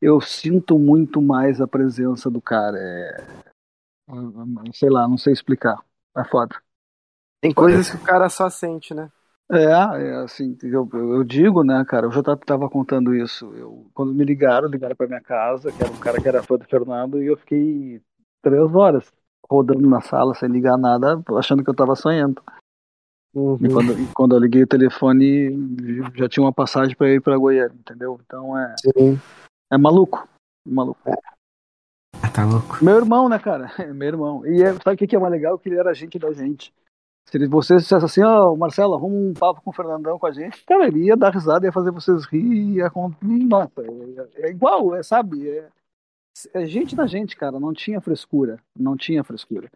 eu 0.00 0.20
sinto 0.20 0.78
muito 0.78 1.20
mais 1.20 1.60
a 1.60 1.66
presença 1.66 2.30
do 2.30 2.40
cara. 2.40 2.78
É, 2.78 3.26
sei 4.72 4.88
lá, 4.88 5.06
não 5.06 5.18
sei 5.18 5.32
explicar. 5.32 5.84
É 6.16 6.24
foda. 6.24 6.56
Tem 7.42 7.52
coisas 7.52 7.90
que 7.90 7.96
o 7.96 8.02
cara 8.02 8.28
só 8.30 8.48
sente, 8.48 8.94
né? 8.94 9.10
É, 9.50 9.62
é 9.62 10.16
assim, 10.16 10.56
eu, 10.62 10.88
eu 10.92 11.22
digo, 11.22 11.62
né, 11.62 11.84
cara, 11.86 12.06
eu 12.06 12.12
já 12.12 12.22
tava 12.22 12.68
contando 12.68 13.14
isso. 13.14 13.52
Eu, 13.54 13.86
quando 13.94 14.12
me 14.12 14.24
ligaram, 14.24 14.68
ligaram 14.68 14.96
pra 14.96 15.06
minha 15.06 15.20
casa, 15.20 15.70
que 15.70 15.82
era 15.82 15.92
um 15.92 15.98
cara 15.98 16.20
que 16.20 16.28
era 16.28 16.42
fã 16.42 16.56
do 16.56 16.64
Fernando, 16.64 17.22
e 17.22 17.26
eu 17.26 17.36
fiquei 17.36 18.02
três 18.42 18.74
horas 18.74 19.12
rodando 19.48 19.88
na 19.88 20.00
sala 20.00 20.34
sem 20.34 20.48
ligar 20.48 20.76
nada, 20.76 21.22
achando 21.36 21.62
que 21.62 21.70
eu 21.70 21.74
tava 21.74 21.94
sonhando. 21.94 22.42
Uhum. 23.34 23.58
E, 23.60 23.68
quando, 23.68 23.92
e 23.92 24.06
quando 24.14 24.34
eu 24.34 24.40
liguei 24.40 24.62
o 24.62 24.66
telefone, 24.66 25.50
já 26.14 26.28
tinha 26.28 26.42
uma 26.42 26.52
passagem 26.52 26.96
para 26.96 27.10
ir 27.10 27.20
para 27.20 27.36
Goiânia, 27.36 27.76
entendeu? 27.78 28.18
Então 28.24 28.58
é. 28.58 28.74
Sim. 28.80 29.20
É 29.70 29.76
maluco. 29.76 30.26
Maluco. 30.66 30.98
Ah, 32.22 32.30
tá 32.30 32.44
louco. 32.44 32.82
Meu 32.82 32.96
irmão, 32.96 33.28
né, 33.28 33.38
cara? 33.38 33.70
Meu 33.94 34.08
irmão. 34.08 34.46
E 34.46 34.62
é, 34.62 34.72
sabe 34.74 34.94
o 34.94 34.96
que 34.96 35.14
é 35.14 35.18
mais 35.18 35.32
legal? 35.32 35.58
Que 35.58 35.68
ele 35.68 35.78
era 35.78 35.94
gente 35.94 36.18
da 36.18 36.32
gente. 36.32 36.72
Se 37.28 37.44
você 37.48 37.76
dissesse 37.76 38.04
assim, 38.04 38.22
ó, 38.22 38.52
oh, 38.52 38.56
Marcelo, 38.56 38.94
arruma 38.94 39.16
um 39.16 39.34
papo 39.34 39.60
com 39.60 39.70
o 39.70 39.72
Fernandão 39.72 40.18
com 40.18 40.26
a 40.26 40.32
gente, 40.32 40.64
cara, 40.64 40.86
ele 40.86 41.04
ia 41.04 41.16
dar 41.16 41.34
risada, 41.34 41.66
ia 41.66 41.72
fazer 41.72 41.90
vocês 41.90 42.24
rir, 42.24 42.76
ia... 42.76 42.90
nossa, 43.22 43.82
é, 43.82 44.46
é 44.46 44.50
igual, 44.50 44.94
é, 44.94 45.02
sabe? 45.02 45.48
É, 45.48 45.68
é 46.54 46.66
gente 46.66 46.94
da 46.94 47.04
gente, 47.04 47.36
cara, 47.36 47.58
não 47.58 47.72
tinha 47.72 48.00
frescura, 48.00 48.58
não 48.78 48.96
tinha 48.96 49.24
frescura. 49.24 49.68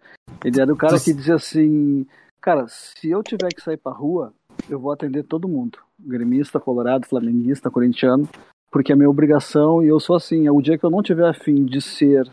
Ele 0.45 0.61
era 0.61 0.73
o 0.73 0.77
cara 0.77 1.01
que 1.01 1.13
dizia 1.13 1.35
assim, 1.35 2.07
cara, 2.41 2.67
se 2.69 3.11
eu 3.11 3.21
tiver 3.21 3.49
que 3.49 3.63
sair 3.63 3.77
pra 3.77 3.93
rua, 3.93 4.33
eu 4.69 4.79
vou 4.79 4.93
atender 4.93 5.25
todo 5.25 5.49
mundo, 5.49 5.79
gremista, 5.99 6.61
colorado, 6.61 7.07
flamenguista, 7.07 7.69
corintiano, 7.69 8.29
porque 8.71 8.93
é 8.93 8.97
minha 8.97 9.11
obrigação 9.11 9.83
e 9.83 9.89
eu 9.89 9.99
sou 9.99 10.15
assim, 10.15 10.47
é 10.47 10.53
o 10.53 10.63
dia 10.63 10.79
que 10.79 10.85
eu 10.85 10.91
não 10.91 11.03
tiver 11.03 11.29
afim 11.29 11.65
de 11.65 11.81
ser 11.81 12.31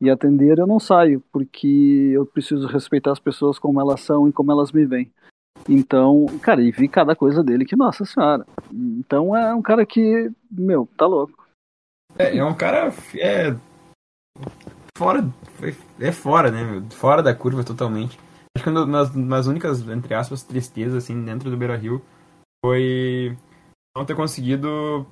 e 0.00 0.08
atender, 0.08 0.58
eu 0.58 0.66
não 0.66 0.80
saio, 0.80 1.22
porque 1.30 2.12
eu 2.14 2.24
preciso 2.24 2.66
respeitar 2.66 3.12
as 3.12 3.18
pessoas 3.18 3.58
como 3.58 3.80
elas 3.80 4.00
são 4.00 4.28
e 4.28 4.32
como 4.32 4.50
elas 4.50 4.72
me 4.72 4.86
veem. 4.86 5.12
Então, 5.68 6.26
cara, 6.40 6.62
e 6.62 6.70
vi 6.70 6.88
cada 6.88 7.14
coisa 7.14 7.44
dele 7.44 7.66
que, 7.66 7.76
nossa 7.76 8.04
senhora. 8.04 8.46
Então 8.72 9.36
é 9.36 9.54
um 9.54 9.60
cara 9.60 9.84
que, 9.84 10.30
meu, 10.50 10.88
tá 10.96 11.06
louco. 11.06 11.46
É, 12.18 12.36
é 12.36 12.44
um 12.44 12.54
cara. 12.54 12.92
É. 13.14 13.54
Fora. 14.96 15.22
É 15.98 16.12
fora, 16.12 16.50
né, 16.50 16.64
meu? 16.64 16.90
Fora 16.90 17.22
da 17.22 17.34
curva 17.34 17.62
totalmente. 17.62 18.18
Acho 18.56 18.64
que 18.64 18.70
uma 18.70 18.86
das, 18.86 19.10
das 19.10 19.46
únicas, 19.46 19.86
entre 19.86 20.14
aspas, 20.14 20.42
tristezas, 20.42 21.04
assim, 21.04 21.24
dentro 21.24 21.50
do 21.50 21.56
Beira 21.56 21.76
Rio 21.76 22.02
foi 22.64 23.36
não 23.96 24.04
ter 24.04 24.16
conseguido 24.16 25.06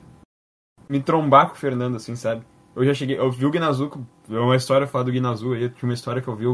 me 0.89 1.03
trombar 1.03 1.49
com 1.49 1.55
o 1.55 1.59
Fernando, 1.59 1.97
assim, 1.97 2.17
sabe? 2.17 2.45
Eu 2.79 2.85
já 2.85 2.95
cheguei. 2.95 3.19
Eu 3.19 3.31
vi 3.31 3.45
o 3.45 3.51
Guinazuco. 3.51 4.07
É 4.31 4.39
uma 4.39 4.55
história 4.55 4.87
falar 4.87 5.05
do 5.05 5.11
Guinazu 5.11 5.53
aí. 5.53 5.69
Tinha 5.69 5.89
uma 5.89 5.95
história 5.95 6.23
que 6.23 6.29
eu 6.29 6.37
vi. 6.37 6.47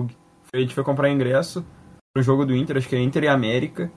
A 0.55 0.59
gente 0.59 0.74
foi 0.74 0.82
comprar 0.82 1.10
ingresso 1.10 1.64
pro 2.14 2.22
jogo 2.22 2.46
do 2.46 2.56
Inter, 2.56 2.78
acho 2.78 2.88
que 2.88 2.96
é 2.96 3.01
Inter 3.01 3.24
e 3.24 3.28
América. 3.28 3.92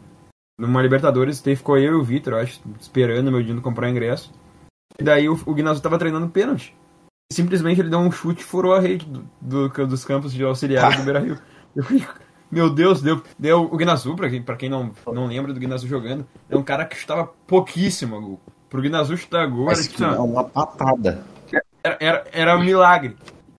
Numa 0.60 0.82
Libertadores, 0.82 1.40
daí 1.40 1.56
ficou 1.56 1.78
eu 1.78 1.94
e 1.94 1.95
o 1.95 2.04
Vitor, 2.04 2.34
acho, 2.34 2.60
esperando 2.80 3.32
meu 3.32 3.44
dia 3.44 3.56
comprar 3.62 3.90
ingresso. 3.90 4.34
E 4.99 5.04
daí 5.04 5.30
o, 5.30 5.40
o 5.45 5.54
Guinazu 5.54 5.82
tava 5.82 5.99
treinando 5.99 6.28
pênalti. 6.28 6.76
Simplesmente 7.32 7.80
ele 7.80 7.91
deu 7.91 7.99
um 7.99 8.12
chute 8.12 8.41
e 8.41 8.44
furou 8.44 8.74
a 8.74 8.80
rede 8.80 9.06
do, 9.06 9.30
do 9.40 9.88
dos 9.88 10.04
campos 10.04 10.34
de 10.34 10.44
auxiliares 10.44 10.98
do 10.98 11.04
Beira 11.04 11.20
Rio. 11.20 11.38
Eu 11.76 11.86
meu 12.49 12.70
Deus, 12.72 13.02
deu, 13.02 13.22
deu 13.38 13.62
o 13.72 13.78
Guinazu, 13.78 14.16
pra 14.16 14.30
quem, 14.30 14.41
pra 14.41 14.56
quem 14.56 14.70
não, 14.70 14.91
não 15.06 15.28
lembra 15.28 15.54
do 15.54 15.60
Guinazu 15.60 15.88
jogando, 15.88 16.26
é 16.49 16.58
um 16.58 16.64
cara 16.64 16.86
que 16.86 16.98
chutava 16.98 17.32
pouquíssimo 17.45 18.16
a 18.16 18.20
gol. 18.20 18.41
Pro 18.68 18.82
Guinazu 18.82 19.16
chutar 19.16 19.45
gol 19.48 19.70
era 19.70 19.82
tipo, 19.82 20.04
uma 20.04 20.44
patada. 20.44 21.24
Era, 21.84 21.98
era, 21.99 22.28
era 22.32 22.58
um 22.58 22.64
milagre. 22.64 23.16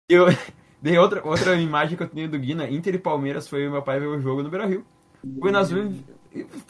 Eu, 0.08 0.26
Dei 0.80 0.96
outra, 0.96 1.26
outra 1.26 1.56
imagem 1.56 1.96
que 1.96 2.02
eu 2.02 2.08
tenho 2.08 2.30
do 2.30 2.38
Guina, 2.38 2.70
Inter 2.70 2.94
e 2.94 2.98
Palmeiras, 2.98 3.48
foi 3.48 3.66
o 3.66 3.70
meu 3.72 3.82
pai 3.82 3.98
ver 3.98 4.06
o 4.06 4.20
jogo 4.20 4.42
no 4.42 4.48
Beira 4.48 4.66
Rio. 4.66 4.84
O 5.24 5.44
Guina 5.44 5.58
Azul 5.58 5.92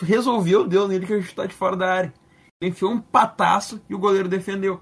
resolveu, 0.01 0.67
deu 0.67 0.89
nele 0.89 1.07
que 1.07 1.13
a 1.13 1.21
gente 1.21 1.35
tá 1.35 1.45
de 1.45 1.55
fora 1.55 1.77
da 1.77 1.93
área. 1.93 2.15
Ele 2.61 2.71
enfiou 2.71 2.91
um 2.91 3.01
pataço 3.01 3.81
e 3.89 3.95
o 3.95 3.99
goleiro 3.99 4.29
defendeu. 4.29 4.81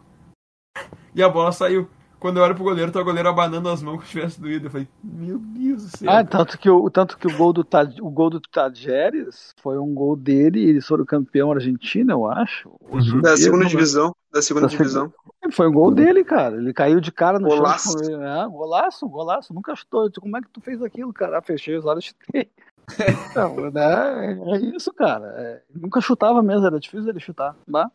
E 1.14 1.22
a 1.22 1.30
bola 1.30 1.50
saiu. 1.50 1.88
Quando 2.20 2.36
eu 2.36 2.42
olho 2.42 2.54
pro 2.54 2.62
goleiro, 2.62 2.92
tá 2.92 3.00
o 3.00 3.04
goleiro 3.04 3.26
abanando 3.26 3.70
as 3.70 3.82
mãos 3.82 4.02
que 4.02 4.10
tivesse 4.10 4.38
doído. 4.38 4.66
Eu 4.66 4.70
falei, 4.70 4.86
meu 5.02 5.38
Deus 5.38 5.82
do 5.84 5.96
céu. 5.96 6.10
Ah, 6.10 6.22
tanto 6.22 6.58
que 6.58 6.68
o, 6.68 6.90
tanto 6.90 7.16
que 7.16 7.26
o 7.26 7.34
gol 7.34 7.54
do, 7.54 7.64
Tad, 7.64 7.98
o 8.02 8.10
gol 8.10 8.28
do 8.28 8.38
Tajeres 8.38 9.54
foi 9.62 9.78
um 9.78 9.94
gol 9.94 10.14
dele, 10.14 10.62
eles 10.62 10.86
foram 10.86 11.06
campeão 11.06 11.50
argentino, 11.50 12.12
eu 12.12 12.26
acho. 12.26 12.70
Uhum. 12.82 13.22
Da 13.22 13.34
segunda 13.34 13.64
divisão. 13.64 14.14
Da 14.30 14.42
segunda 14.42 14.66
da 14.66 14.70
divisão. 14.70 15.10
Foi 15.52 15.68
um 15.68 15.72
gol 15.72 15.90
dele, 15.92 16.24
cara. 16.24 16.56
Ele 16.56 16.72
caiu 16.72 17.00
de 17.00 17.12
cara 17.12 17.38
no 17.38 17.48
golaço. 17.48 17.98
chão. 18.04 18.22
É, 18.22 18.48
golaço, 18.48 19.08
golaço. 19.08 19.54
Nunca 19.54 19.74
chutou. 19.74 20.10
Como 20.20 20.36
é 20.36 20.40
que 20.40 20.48
tu 20.48 20.60
fez 20.60 20.82
aquilo, 20.82 21.12
cara? 21.12 21.38
Ah, 21.38 21.42
fechei 21.42 21.76
os 21.76 21.84
olhos 21.84 22.04
e 22.04 22.08
chutei. 22.08 22.50
Não, 23.34 23.70
né? 23.70 24.38
É 24.54 24.56
isso, 24.76 24.92
cara. 24.92 25.26
É, 25.36 25.62
nunca 25.74 26.00
chutava 26.00 26.42
mesmo, 26.42 26.66
era 26.66 26.80
difícil 26.80 27.08
ele 27.08 27.20
chutar. 27.20 27.56
Tá? 27.70 27.90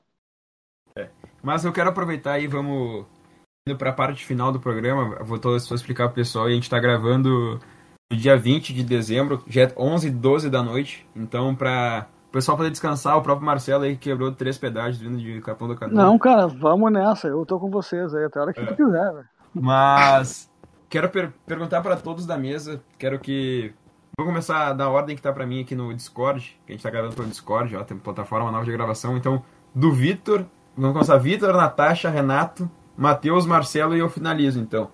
É. 0.96 1.10
Mas 1.42 1.64
eu 1.64 1.72
quero 1.72 1.90
aproveitar 1.90 2.40
e 2.40 2.48
vamos 2.48 3.06
indo 3.68 3.78
para 3.78 3.92
a 3.92 3.94
parte 3.94 4.26
final 4.26 4.52
do 4.52 4.60
programa, 4.60 5.24
vou 5.24 5.40
só 5.60 5.76
explicar 5.76 6.08
pro 6.08 6.16
pessoal, 6.16 6.50
e 6.50 6.52
a 6.52 6.56
gente 6.56 6.64
está 6.64 6.80
gravando 6.80 7.60
no 8.12 8.18
dia 8.18 8.36
20 8.36 8.74
de 8.74 8.84
dezembro, 8.84 9.44
já 9.48 9.64
é 9.64 9.74
11 9.78 10.10
12 10.10 10.50
da 10.50 10.64
noite, 10.64 11.08
então 11.16 11.56
para 11.56 12.08
o 12.32 12.34
pessoal 12.34 12.56
poder 12.56 12.72
descansar, 12.72 13.18
o 13.18 13.22
próprio 13.22 13.46
Marcelo 13.46 13.84
aí 13.84 13.98
quebrou 13.98 14.32
três 14.32 14.58
pedágios 14.58 15.02
vindo 15.02 15.18
de 15.18 15.42
Capão 15.42 15.68
do 15.68 15.76
Canoa. 15.76 15.94
Não, 15.94 16.18
cara, 16.18 16.48
vamos 16.48 16.90
nessa, 16.90 17.28
eu 17.28 17.46
tô 17.46 17.60
com 17.60 17.70
vocês 17.70 18.16
aí 18.16 18.24
até 18.24 18.40
a 18.40 18.44
hora 18.44 18.54
que 18.54 18.62
é. 18.62 18.74
quiser, 18.74 19.12
velho. 19.12 19.26
Mas 19.54 20.50
quero 20.90 21.10
per 21.10 21.34
perguntar 21.46 21.82
para 21.82 21.98
todos 21.98 22.26
da 22.26 22.38
mesa, 22.38 22.82
quero 22.98 23.20
que 23.20 23.74
Vou 24.18 24.28
começar 24.28 24.74
da 24.74 24.90
ordem 24.90 25.16
que 25.16 25.22
tá 25.22 25.32
para 25.34 25.46
mim 25.46 25.62
aqui 25.62 25.74
no 25.74 25.94
Discord, 25.94 26.60
que 26.66 26.74
a 26.74 26.76
gente 26.76 26.84
tá 26.84 26.90
gravando 26.90 27.16
pelo 27.16 27.28
Discord, 27.28 27.76
ó, 27.76 27.84
tem 27.84 27.98
plataforma 27.98 28.52
nova 28.52 28.64
de 28.64 28.72
gravação. 28.72 29.18
Então, 29.18 29.42
do 29.74 29.92
Vitor, 29.92 30.46
vamos 30.76 30.94
começar 30.94 31.18
Vitor, 31.18 31.54
Natasha, 31.54 32.10
Renato, 32.10 32.70
Matheus, 32.96 33.46
Marcelo 33.46 33.96
e 33.96 34.00
eu 34.00 34.10
finalizo 34.10 34.60
então. 34.60 34.92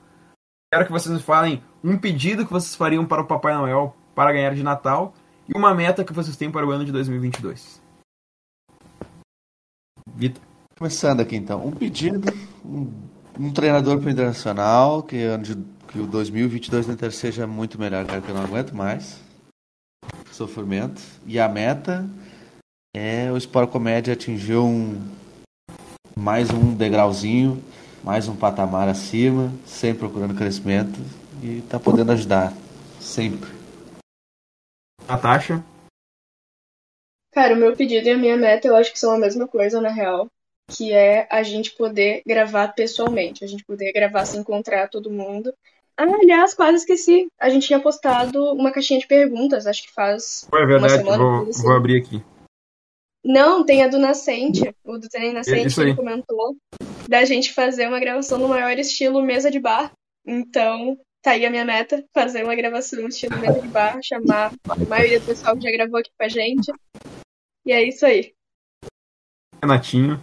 Quero 0.72 0.86
que 0.86 0.92
vocês 0.92 1.14
me 1.14 1.22
falem 1.22 1.64
um 1.84 1.98
pedido 1.98 2.46
que 2.46 2.52
vocês 2.52 2.76
fariam 2.76 3.06
para 3.06 3.22
o 3.22 3.26
Papai 3.26 3.54
Noel 3.56 3.96
para 4.16 4.32
ganhar 4.32 4.54
de 4.54 4.64
Natal 4.64 5.14
e 5.48 5.58
uma 5.58 5.74
meta 5.74 6.04
que 6.04 6.14
vocês 6.14 6.36
têm 6.36 6.52
para 6.52 6.66
o 6.66 6.72
ano 6.72 6.86
de 6.86 6.92
2022. 6.92 7.82
Vitor. 10.16 10.42
Começando 10.78 11.22
aqui 11.22 11.36
então. 11.36 11.66
Um 11.66 11.72
pedido, 11.72 12.32
um, 12.64 12.92
um 13.40 13.52
treinador 13.52 13.98
para 14.00 14.08
o 14.08 14.12
Internacional, 14.12 15.04
que, 15.04 15.18
que 15.88 16.00
o 16.00 16.08
2022 16.08 16.88
no 16.88 16.94
Inter 16.94 17.12
seja 17.12 17.48
muito 17.48 17.80
melhor, 17.80 18.06
cara, 18.06 18.22
que 18.22 18.30
eu 18.30 18.36
não 18.36 18.44
aguento 18.44 18.76
mais. 18.76 19.20
Sofrimento. 20.32 21.02
E 21.26 21.40
a 21.40 21.50
meta 21.50 22.08
é 22.96 23.32
o 23.32 23.38
Sport 23.38 23.72
Comédia 23.72 24.14
atingir 24.14 24.58
um 24.58 25.02
mais 26.16 26.52
um 26.52 26.74
degrauzinho 26.76 27.64
mais 28.08 28.30
um 28.30 28.36
patamar 28.38 28.88
acima, 28.88 29.52
sempre 29.66 30.00
procurando 30.00 30.34
crescimento 30.34 30.98
e 31.44 31.62
tá 31.68 31.78
podendo 31.78 32.14
ajudar 32.14 32.54
sempre. 33.02 33.57
A 35.08 35.18
taxa? 35.18 35.64
Cara, 37.32 37.54
o 37.54 37.58
meu 37.58 37.76
pedido 37.76 38.08
e 38.08 38.12
a 38.12 38.18
minha 38.18 38.36
meta 38.36 38.68
eu 38.68 38.76
acho 38.76 38.92
que 38.92 39.00
são 39.00 39.14
a 39.14 39.18
mesma 39.18 39.48
coisa, 39.48 39.80
na 39.80 39.90
real. 39.90 40.28
Que 40.70 40.92
é 40.92 41.28
a 41.32 41.44
gente 41.44 41.72
poder 41.76 42.22
gravar 42.28 42.70
pessoalmente. 42.70 43.44
A 43.44 43.48
gente 43.48 43.64
poder 43.64 43.94
gravar 43.94 44.26
se 44.26 44.38
encontrar 44.38 44.90
todo 44.90 45.10
mundo. 45.10 45.54
Ah, 45.96 46.04
aliás, 46.04 46.54
quase 46.54 46.78
esqueci. 46.78 47.28
A 47.40 47.50
gente 47.50 47.68
tinha 47.68 47.80
postado 47.80 48.54
uma 48.54 48.72
caixinha 48.72 49.00
de 49.00 49.08
perguntas, 49.08 49.66
acho 49.66 49.84
que 49.84 49.94
faz. 49.94 50.46
Foi 50.50 50.66
verdade, 50.66 50.94
uma 50.94 51.00
semana, 51.00 51.18
vou, 51.18 51.50
assim. 51.50 51.64
vou 51.64 51.76
abrir 51.76 52.02
aqui. 52.02 52.22
Não, 53.24 53.66
tem 53.66 53.84
a 53.84 53.88
do 53.88 53.98
Nascente. 53.98 54.74
O 54.84 54.98
do 54.98 55.08
Trem 55.08 55.34
Nascente, 55.34 55.80
ele 55.80 55.96
comentou 55.96 56.56
da 57.08 57.24
gente 57.24 57.54
fazer 57.54 57.88
uma 57.88 58.00
gravação 58.00 58.38
no 58.38 58.48
maior 58.48 58.78
estilo 58.78 59.22
mesa 59.22 59.50
de 59.50 59.60
bar. 59.60 59.92
Então, 60.26 60.98
tá 61.28 61.34
aí 61.34 61.46
a 61.46 61.50
minha 61.50 61.66
meta, 61.66 62.06
fazer 62.14 62.42
uma 62.42 62.56
gravação 62.56 63.02
no 63.02 63.10
estilo 63.10 63.38
mesa 63.38 63.60
de 63.60 63.68
bar, 63.68 64.00
chamar 64.02 64.54
a 64.70 64.76
maioria 64.86 65.20
do 65.20 65.26
pessoal 65.26 65.58
que 65.58 65.64
já 65.64 65.72
gravou 65.72 66.00
aqui 66.00 66.10
com 66.18 66.24
a 66.24 66.30
gente. 66.30 66.72
E 67.66 67.74
é 67.74 67.84
isso 67.84 68.06
aí. 68.06 68.34
Renatinho. 69.62 70.22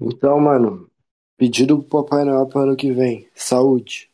Então, 0.00 0.38
mano, 0.38 0.88
pedido 1.36 1.82
pro 1.82 2.04
Papai 2.04 2.24
Noel 2.24 2.46
para 2.46 2.60
o 2.60 2.62
ano 2.62 2.76
que 2.76 2.92
vem. 2.92 3.28
Saúde. 3.34 4.08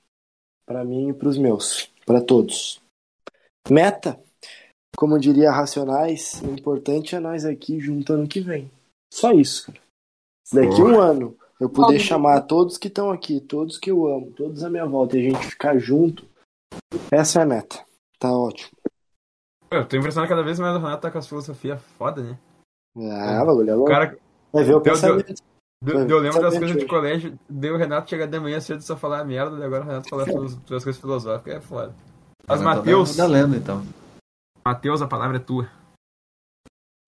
para 0.64 0.86
mim 0.86 1.10
e 1.10 1.12
pros 1.12 1.36
meus. 1.36 1.92
para 2.06 2.22
todos. 2.22 2.80
Meta? 3.68 4.18
Como 4.96 5.18
diria 5.18 5.52
Racionais, 5.52 6.40
o 6.42 6.50
importante 6.50 7.14
é 7.14 7.20
nós 7.20 7.44
aqui 7.44 7.78
junto 7.78 8.14
ano 8.14 8.26
que 8.26 8.40
vem. 8.40 8.70
Só 9.12 9.32
isso, 9.32 9.66
cara. 9.66 9.80
Daqui 10.50 10.80
um 10.80 10.98
ano, 10.98 11.36
eu 11.60 11.68
poder 11.68 11.96
Óbvio. 11.96 12.00
chamar 12.00 12.40
todos 12.42 12.78
que 12.78 12.88
estão 12.88 13.10
aqui, 13.10 13.40
todos 13.40 13.78
que 13.78 13.90
eu 13.90 14.06
amo, 14.06 14.32
todos 14.32 14.64
à 14.64 14.70
minha 14.70 14.86
volta 14.86 15.16
e 15.16 15.26
a 15.26 15.30
gente 15.30 15.46
ficar 15.46 15.78
junto, 15.78 16.26
essa 17.10 17.40
é 17.40 17.42
a 17.42 17.46
meta. 17.46 17.84
Tá 18.18 18.32
ótimo. 18.32 18.70
Eu 19.70 19.86
tô 19.86 19.96
impressionado 19.96 20.28
cada 20.28 20.42
vez 20.42 20.58
mais 20.58 20.74
o 20.74 20.78
Renato 20.78 21.02
tá 21.02 21.10
com 21.10 21.18
as 21.18 21.28
filosofias 21.28 21.80
foda, 21.98 22.22
né? 22.22 22.38
Ah, 22.96 23.44
bagulho 23.44 23.70
é 23.70 23.74
louco. 23.74 23.90
cara... 23.90 24.18
Vai 24.52 24.64
ver 24.64 24.74
o 24.74 24.80
pensamento. 24.80 25.34
Deu, 25.82 26.06
deu, 26.06 26.18
lembro 26.18 26.42
das 26.42 26.58
coisas 26.58 26.76
de 26.76 26.86
colégio, 26.86 27.38
deu 27.48 27.74
o 27.74 27.78
Renato 27.78 28.10
chegar 28.10 28.26
de 28.26 28.40
manhã 28.40 28.60
cedo 28.60 28.82
só 28.82 28.96
falar 28.96 29.24
merda, 29.24 29.56
e 29.58 29.62
agora 29.62 29.84
o 29.84 29.86
Renato 29.86 30.08
falar 30.08 30.24
as 30.28 30.84
coisas 30.84 30.98
filosóficas, 30.98 31.54
é 31.54 31.60
foda. 31.60 31.94
Mas, 32.46 32.60
Matheus. 32.60 33.16
Tá 33.16 33.26
lendo, 33.26 33.56
então. 33.56 33.82
Matheus, 34.66 35.00
a 35.00 35.06
palavra 35.06 35.36
é 35.36 35.40
tua. 35.40 35.70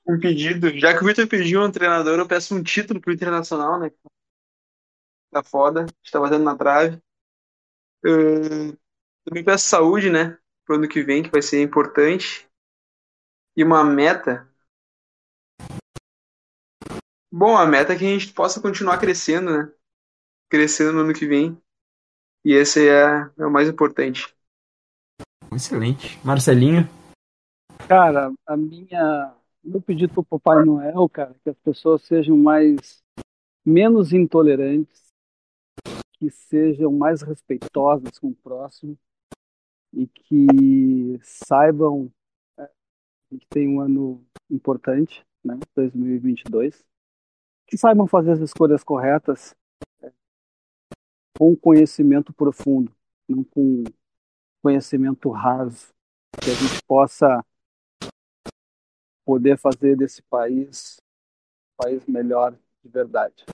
Um 0.07 0.19
pedido. 0.19 0.70
Já 0.79 0.97
que 0.97 1.03
o 1.03 1.07
Vitor 1.07 1.27
pediu 1.27 1.62
um 1.62 1.70
treinador, 1.70 2.19
eu 2.19 2.27
peço 2.27 2.55
um 2.55 2.62
título 2.62 3.01
pro 3.01 3.12
Internacional, 3.12 3.79
né? 3.79 3.91
Tá 5.32 5.42
foda, 5.42 5.86
está 6.04 6.20
batendo 6.20 6.44
na 6.44 6.56
trave. 6.56 7.02
Uh, 8.04 8.76
também 9.24 9.42
peço 9.42 9.66
saúde, 9.66 10.10
né? 10.10 10.38
Pro 10.64 10.76
ano 10.76 10.88
que 10.88 11.02
vem, 11.02 11.22
que 11.22 11.30
vai 11.30 11.40
ser 11.42 11.62
importante. 11.62 12.48
E 13.56 13.64
uma 13.64 13.82
meta. 13.82 14.48
Bom, 17.32 17.56
a 17.56 17.66
meta 17.66 17.94
é 17.94 17.98
que 17.98 18.04
a 18.04 18.09
gente 18.09 18.32
possa 18.32 18.60
continuar 18.60 18.98
crescendo, 18.98 19.56
né? 19.56 19.72
Crescendo 20.50 20.92
no 20.92 21.00
ano 21.00 21.14
que 21.14 21.26
vem. 21.26 21.60
E 22.44 22.52
esse 22.52 22.88
é, 22.88 23.30
é 23.38 23.46
o 23.46 23.50
mais 23.50 23.68
importante. 23.68 24.34
Excelente. 25.50 26.20
Marcelinho? 26.24 26.88
Cara, 27.88 28.32
a 28.46 28.56
minha. 28.56 29.34
Meu 29.64 29.80
pedido 29.80 30.12
pro 30.12 30.24
Papai 30.24 30.64
Noel, 30.64 31.09
cara, 31.09 31.34
que 31.42 31.48
as 31.48 31.59
pessoas 31.59 32.02
sejam 32.02 32.36
mais. 32.36 33.02
menos 33.64 34.12
intolerantes 34.12 35.11
que 36.23 36.31
sejam 36.31 36.93
mais 36.93 37.20
respeitosas 37.20 38.16
com 38.16 38.28
o 38.28 38.35
próximo 38.35 38.97
e 39.93 40.07
que 40.07 41.19
saibam 41.20 42.12
é, 42.57 42.70
que 43.28 43.44
tem 43.49 43.69
um 43.69 43.81
ano 43.81 44.24
importante, 44.49 45.27
né, 45.43 45.59
2022, 45.74 46.86
que 47.66 47.77
saibam 47.77 48.07
fazer 48.07 48.31
as 48.31 48.39
escolhas 48.39 48.85
corretas 48.85 49.53
é, 50.01 50.12
com 51.36 51.57
conhecimento 51.57 52.32
profundo, 52.32 52.94
não 53.28 53.43
com 53.43 53.82
conhecimento 54.62 55.28
raso, 55.28 55.89
que 56.40 56.51
a 56.51 56.55
gente 56.55 56.81
possa 56.86 57.44
poder 59.24 59.59
fazer 59.59 59.97
desse 59.97 60.23
país 60.23 60.99
um 61.73 61.85
país 61.85 62.07
melhor 62.07 62.57
de 62.81 62.89
verdade. 62.89 63.44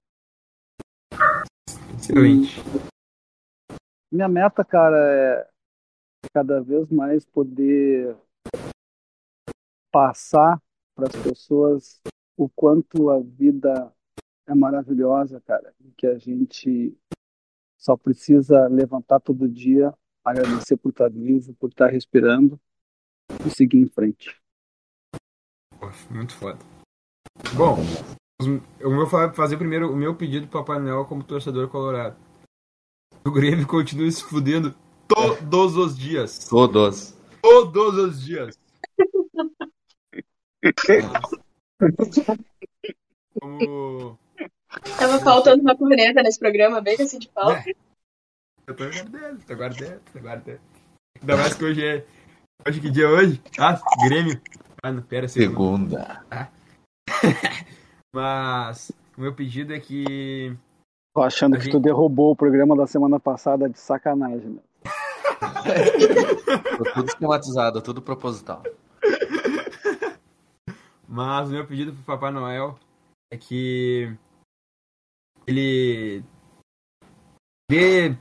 Excelente. 1.99 2.57
Minha 4.11 4.29
meta, 4.29 4.65
cara, 4.65 4.97
é 4.97 5.49
cada 6.33 6.61
vez 6.63 6.89
mais 6.89 7.25
poder 7.27 8.17
passar 9.91 10.61
para 10.95 11.07
as 11.09 11.23
pessoas 11.23 12.01
o 12.37 12.49
quanto 12.49 13.11
a 13.11 13.21
vida 13.21 13.93
é 14.47 14.55
maravilhosa, 14.55 15.41
cara, 15.41 15.75
e 15.81 15.91
que 15.91 16.07
a 16.07 16.17
gente 16.19 16.97
só 17.77 17.97
precisa 17.97 18.67
levantar 18.69 19.21
todo 19.21 19.49
dia, 19.49 19.93
agradecer 20.25 20.77
por 20.77 20.91
estar 20.91 21.11
vivo, 21.11 21.53
por 21.55 21.69
estar 21.69 21.89
respirando 21.89 22.59
e 23.47 23.51
seguir 23.51 23.79
em 23.79 23.89
frente. 23.89 24.41
Muito 26.11 26.35
foda. 26.35 26.59
Bom, 27.57 27.77
eu 28.41 28.95
vou 28.95 29.07
fazer 29.35 29.57
primeiro 29.57 29.93
o 29.93 29.97
meu 29.97 30.15
pedido 30.15 30.47
para 30.47 30.61
Papai 30.61 30.79
Noel 30.81 31.05
como 31.07 31.25
torcedor 31.25 31.69
colorado. 31.69 32.17
O 33.25 33.33
Grêmio 33.33 33.67
continua 33.67 34.09
se 34.11 34.23
fudendo 34.23 34.77
todos 35.09 35.77
os 35.77 35.99
dias. 35.99 36.47
Todos. 36.49 37.17
Todos 37.43 37.99
os 37.99 38.25
dias. 38.25 38.57
Como... 43.41 44.19
Tava 44.99 45.19
faltando 45.21 45.63
uma 45.63 45.77
corneta 45.77 46.23
nesse 46.23 46.39
programa, 46.39 46.81
bem 46.81 46.95
assim 47.01 47.19
de 47.19 47.29
pau. 47.29 47.51
É. 47.53 47.65
Eu 48.67 48.77
tô 48.77 48.85
guardando, 48.85 49.45
tô 49.45 49.57
guardando, 49.57 50.01
tô 50.13 50.21
guardando. 50.21 50.61
Ainda 51.21 51.37
mais 51.37 51.55
que 51.55 51.65
hoje 51.65 51.85
é. 51.85 52.07
Hoje 52.67 52.81
que 52.81 52.91
dia 52.91 53.05
é 53.05 53.09
hoje? 53.09 53.43
Ah, 53.59 53.81
Grêmio. 54.05 54.41
Ah, 54.83 54.93
não, 54.93 55.03
pera, 55.03 55.27
segunda. 55.29 55.91
segunda. 55.91 56.27
Ah. 56.31 56.49
Mas 58.19 58.91
o 59.17 59.21
meu 59.21 59.33
pedido 59.33 59.73
é 59.73 59.79
que. 59.79 60.53
Tô 61.15 61.23
achando 61.23 61.57
que 61.57 61.63
gente... 61.63 61.73
tu 61.73 61.79
derrubou 61.79 62.33
o 62.33 62.37
programa 62.37 62.75
da 62.75 62.85
semana 62.85 63.21
passada 63.21 63.71
de 63.71 63.79
sacanagem, 63.79 64.49
meu. 64.49 64.63
Tô 66.79 66.93
tudo 66.95 67.07
esquematizado, 67.07 67.81
tudo 67.81 68.03
proposital. 68.03 68.65
Mas 71.07 71.49
o 71.49 71.53
meu 71.53 71.65
pedido 71.65 71.93
pro 71.93 72.03
Papai 72.03 72.33
Noel 72.33 72.77
é 73.33 73.37
que 73.37 74.13
ele 75.47 76.25
dê 77.71 78.17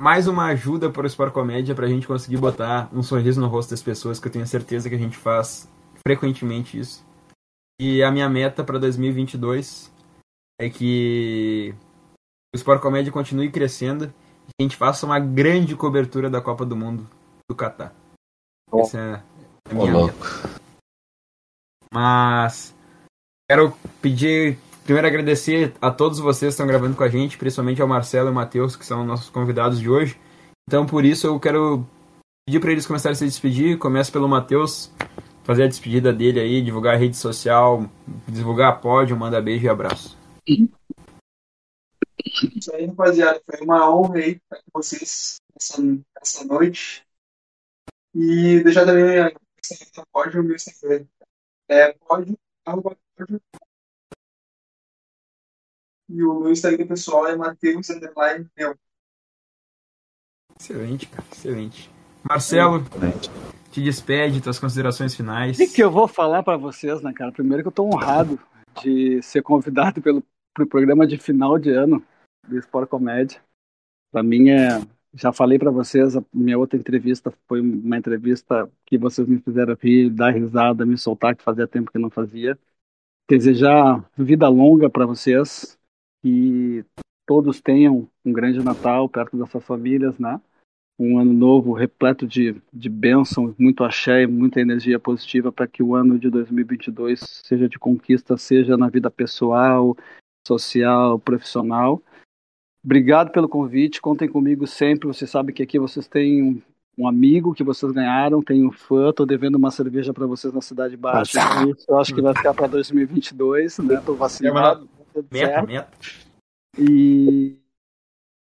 mais 0.00 0.26
uma 0.26 0.46
ajuda 0.46 0.90
para 0.90 1.04
o 1.04 1.06
Sport 1.06 1.32
Comédia 1.32 1.76
para 1.76 1.86
a 1.86 1.88
gente 1.88 2.08
conseguir 2.08 2.38
botar 2.38 2.90
um 2.92 3.04
sorriso 3.04 3.40
no 3.40 3.46
rosto 3.46 3.70
das 3.70 3.82
pessoas, 3.84 4.18
que 4.18 4.26
eu 4.26 4.32
tenho 4.32 4.46
certeza 4.48 4.88
que 4.88 4.96
a 4.96 4.98
gente 4.98 5.16
faz 5.16 5.70
frequentemente 6.04 6.76
isso. 6.76 7.08
E 7.82 8.02
a 8.02 8.10
minha 8.10 8.28
meta 8.28 8.62
para 8.62 8.78
2022 8.78 9.90
é 10.60 10.68
que 10.68 11.74
o 12.54 12.56
Sport 12.58 12.82
Comédia 12.82 13.10
continue 13.10 13.50
crescendo 13.50 14.04
e 14.04 14.48
que 14.48 14.60
a 14.60 14.62
gente 14.62 14.76
faça 14.76 15.06
uma 15.06 15.18
grande 15.18 15.74
cobertura 15.74 16.28
da 16.28 16.42
Copa 16.42 16.66
do 16.66 16.76
Mundo 16.76 17.08
do 17.48 17.56
Catar. 17.56 17.94
Oh. 18.70 18.80
Essa 18.82 18.98
é 18.98 19.22
a 19.70 19.74
minha 19.74 19.96
oh, 19.96 20.06
meta. 20.08 20.18
Mas 21.90 22.76
quero 23.50 23.72
pedir 24.02 24.58
primeiro 24.84 25.08
agradecer 25.08 25.72
a 25.80 25.90
todos 25.90 26.18
vocês 26.18 26.50
que 26.50 26.60
estão 26.60 26.66
gravando 26.66 26.94
com 26.94 27.02
a 27.02 27.08
gente, 27.08 27.38
principalmente 27.38 27.80
ao 27.80 27.88
Marcelo 27.88 28.26
e 28.26 28.28
ao 28.28 28.34
Matheus, 28.34 28.76
que 28.76 28.84
são 28.84 29.06
nossos 29.06 29.30
convidados 29.30 29.80
de 29.80 29.88
hoje. 29.88 30.20
Então, 30.68 30.84
por 30.84 31.02
isso, 31.02 31.26
eu 31.26 31.40
quero 31.40 31.86
pedir 32.46 32.60
para 32.60 32.72
eles 32.72 32.86
começarem 32.86 33.14
a 33.14 33.16
se 33.16 33.24
despedir. 33.24 33.78
Começo 33.78 34.12
pelo 34.12 34.28
Matheus, 34.28 34.92
fazer 35.50 35.64
a 35.64 35.66
despedida 35.66 36.12
dele 36.12 36.38
aí, 36.38 36.62
divulgar 36.62 36.94
a 36.94 36.96
rede 36.96 37.16
social, 37.16 37.90
divulgar 38.28 38.72
a 38.72 38.76
pódio, 38.76 39.16
manda 39.16 39.42
beijo 39.42 39.66
e 39.66 39.68
abraço. 39.68 40.16
Isso 42.56 42.72
aí, 42.72 42.86
rapaziada. 42.86 43.42
Foi 43.44 43.60
uma 43.60 43.90
honra 43.90 44.18
aí 44.18 44.30
estar 44.30 44.56
com 44.58 44.80
vocês 44.80 45.38
essa, 45.56 45.82
essa 46.22 46.44
noite. 46.44 47.04
E 48.14 48.62
deixar 48.62 48.86
também 48.86 49.18
a 49.18 49.32
pódio, 50.12 50.44
meu 50.44 50.54
Instagram. 50.54 51.04
É 51.68 51.92
pódio, 51.94 52.38
arroba 52.64 52.96
pódio, 53.16 53.42
e 56.08 56.22
o 56.22 56.40
meu 56.40 56.52
Instagram 56.52 56.86
pessoal 56.86 57.26
é 57.26 57.34
Matheus 57.34 57.90
Underline 57.90 58.48
meu. 58.56 58.78
Excelente, 60.60 61.08
cara. 61.08 61.26
Excelente. 61.32 61.90
Marcelo, 62.22 62.84
te 63.70 63.80
despede, 63.80 64.42
tuas 64.42 64.58
considerações 64.58 65.14
finais. 65.14 65.58
O 65.58 65.72
que 65.72 65.82
eu 65.82 65.90
vou 65.90 66.08
falar 66.08 66.42
para 66.42 66.56
vocês, 66.56 67.00
né, 67.02 67.12
cara? 67.12 67.32
Primeiro 67.32 67.62
que 67.62 67.68
eu 67.68 67.72
tô 67.72 67.84
honrado 67.84 68.38
de 68.82 69.22
ser 69.22 69.42
convidado 69.42 70.02
pelo 70.02 70.22
pro 70.52 70.66
programa 70.66 71.06
de 71.06 71.16
final 71.16 71.58
de 71.58 71.70
ano 71.70 72.02
do 72.46 72.58
Sport 72.58 72.88
Comédia. 72.88 73.40
Para 74.10 74.22
mim 74.22 74.50
é, 74.50 74.80
já 75.14 75.32
falei 75.32 75.58
para 75.58 75.70
vocês, 75.70 76.16
a 76.16 76.24
minha 76.32 76.58
outra 76.58 76.78
entrevista 76.78 77.32
foi 77.46 77.60
uma 77.60 77.96
entrevista 77.96 78.70
que 78.84 78.98
vocês 78.98 79.26
me 79.26 79.38
fizeram 79.38 79.76
rir, 79.80 80.10
dar 80.10 80.30
risada, 80.30 80.84
me 80.84 80.98
soltar, 80.98 81.36
que 81.36 81.42
fazia 81.42 81.68
tempo 81.68 81.90
que 81.90 81.98
não 81.98 82.10
fazia. 82.10 82.58
Desejar 83.28 84.04
vida 84.18 84.48
longa 84.48 84.90
para 84.90 85.06
vocês, 85.06 85.78
que 86.22 86.84
todos 87.26 87.60
tenham 87.60 88.08
um 88.24 88.32
grande 88.32 88.62
Natal 88.62 89.08
perto 89.08 89.36
das 89.36 89.48
suas 89.50 89.64
famílias, 89.64 90.18
né? 90.18 90.40
Um 91.00 91.18
ano 91.18 91.32
novo 91.32 91.72
repleto 91.72 92.26
de, 92.26 92.54
de 92.70 92.88
bênção, 92.90 93.54
muito 93.58 93.82
axé 93.82 94.22
e 94.22 94.26
muita 94.26 94.60
energia 94.60 94.98
positiva 94.98 95.50
para 95.50 95.66
que 95.66 95.82
o 95.82 95.94
ano 95.94 96.18
de 96.18 96.28
2022 96.28 97.20
seja 97.44 97.68
de 97.68 97.78
conquista, 97.78 98.36
seja 98.36 98.76
na 98.76 98.88
vida 98.88 99.10
pessoal, 99.10 99.96
social, 100.46 101.18
profissional. 101.18 102.02
Obrigado 102.84 103.30
pelo 103.30 103.48
convite, 103.48 104.00
contem 104.00 104.28
comigo 104.28 104.66
sempre. 104.66 105.06
Você 105.06 105.26
sabe 105.26 105.52
que 105.52 105.62
aqui 105.62 105.78
vocês 105.78 106.06
têm 106.06 106.42
um, 106.42 106.62
um 106.98 107.08
amigo 107.08 107.54
que 107.54 107.64
vocês 107.64 107.92
ganharam, 107.92 108.42
tem 108.42 108.66
um 108.66 108.72
fã, 108.72 109.10
estou 109.10 109.24
devendo 109.24 109.56
uma 109.56 109.70
cerveja 109.70 110.12
para 110.12 110.26
vocês 110.26 110.52
na 110.52 110.60
Cidade 110.60 110.96
Baixa. 110.96 111.40
Isso 111.64 111.86
eu 111.88 111.98
acho 111.98 112.14
que 112.14 112.20
vai 112.20 112.34
ficar 112.34 112.52
para 112.52 112.66
2022, 112.66 113.78
né? 113.78 113.94
Estou 113.94 114.16
vacinado. 114.16 114.88
Meta, 115.30 115.62
meta. 115.62 115.88
E, 116.78 117.56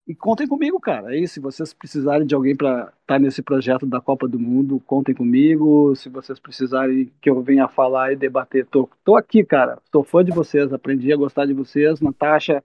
e 0.08 0.14
contem 0.14 0.48
comigo, 0.48 0.80
cara. 0.80 1.18
Isso. 1.18 1.36
Se 1.36 1.40
vocês 1.40 1.74
precisarem 1.74 2.28
de 2.28 2.36
alguém 2.36 2.56
para 2.56 2.82
estar 2.82 2.94
tá 3.06 3.20
nesse 3.20 3.42
projeto 3.42 3.86
da 3.86 4.00
Copa 4.00 4.28
do 4.28 4.40
Mundo, 4.40 4.80
contem 4.86 5.16
comigo. 5.16 5.96
Se 5.96 6.10
vocês 6.10 6.40
precisarem 6.40 7.12
que 7.20 7.30
eu 7.30 7.42
venha 7.42 7.68
falar 7.68 8.14
e 8.14 8.16
debater, 8.16 8.66
tô, 8.68 8.88
tô 9.04 9.16
aqui, 9.16 9.44
cara. 9.44 9.80
Sou 9.92 10.04
fã 10.04 10.24
de 10.24 10.32
vocês, 10.32 10.72
aprendi 10.72 11.12
a 11.12 11.18
gostar 11.18 11.46
de 11.46 11.54
vocês. 11.54 12.00
Natasha, 12.02 12.64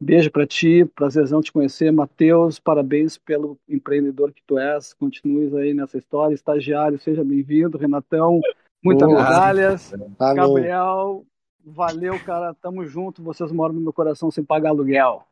beijo 0.00 0.30
para 0.30 0.46
ti, 0.46 0.84
prazerzão 0.84 1.40
te 1.40 1.52
conhecer. 1.52 1.92
Matheus, 1.92 2.58
parabéns 2.58 3.16
pelo 3.16 3.56
empreendedor 3.68 4.32
que 4.32 4.42
tu 4.44 4.58
és. 4.58 4.92
Continues 4.92 5.54
aí 5.54 5.72
nessa 5.72 5.98
história. 5.98 6.34
Estagiário, 6.34 6.98
seja 6.98 7.22
bem-vindo. 7.22 7.78
Renatão, 7.78 8.40
muitas 8.82 9.08
medalhas. 9.08 9.94
Gabriel, 10.18 11.24
Valeu, 11.64 12.18
cara. 12.24 12.54
Tamo 12.54 12.84
junto. 12.84 13.22
Vocês 13.22 13.52
moram 13.52 13.74
no 13.74 13.80
meu 13.80 13.92
coração 13.92 14.32
sem 14.32 14.44
pagar 14.44 14.70
aluguel. 14.70 15.24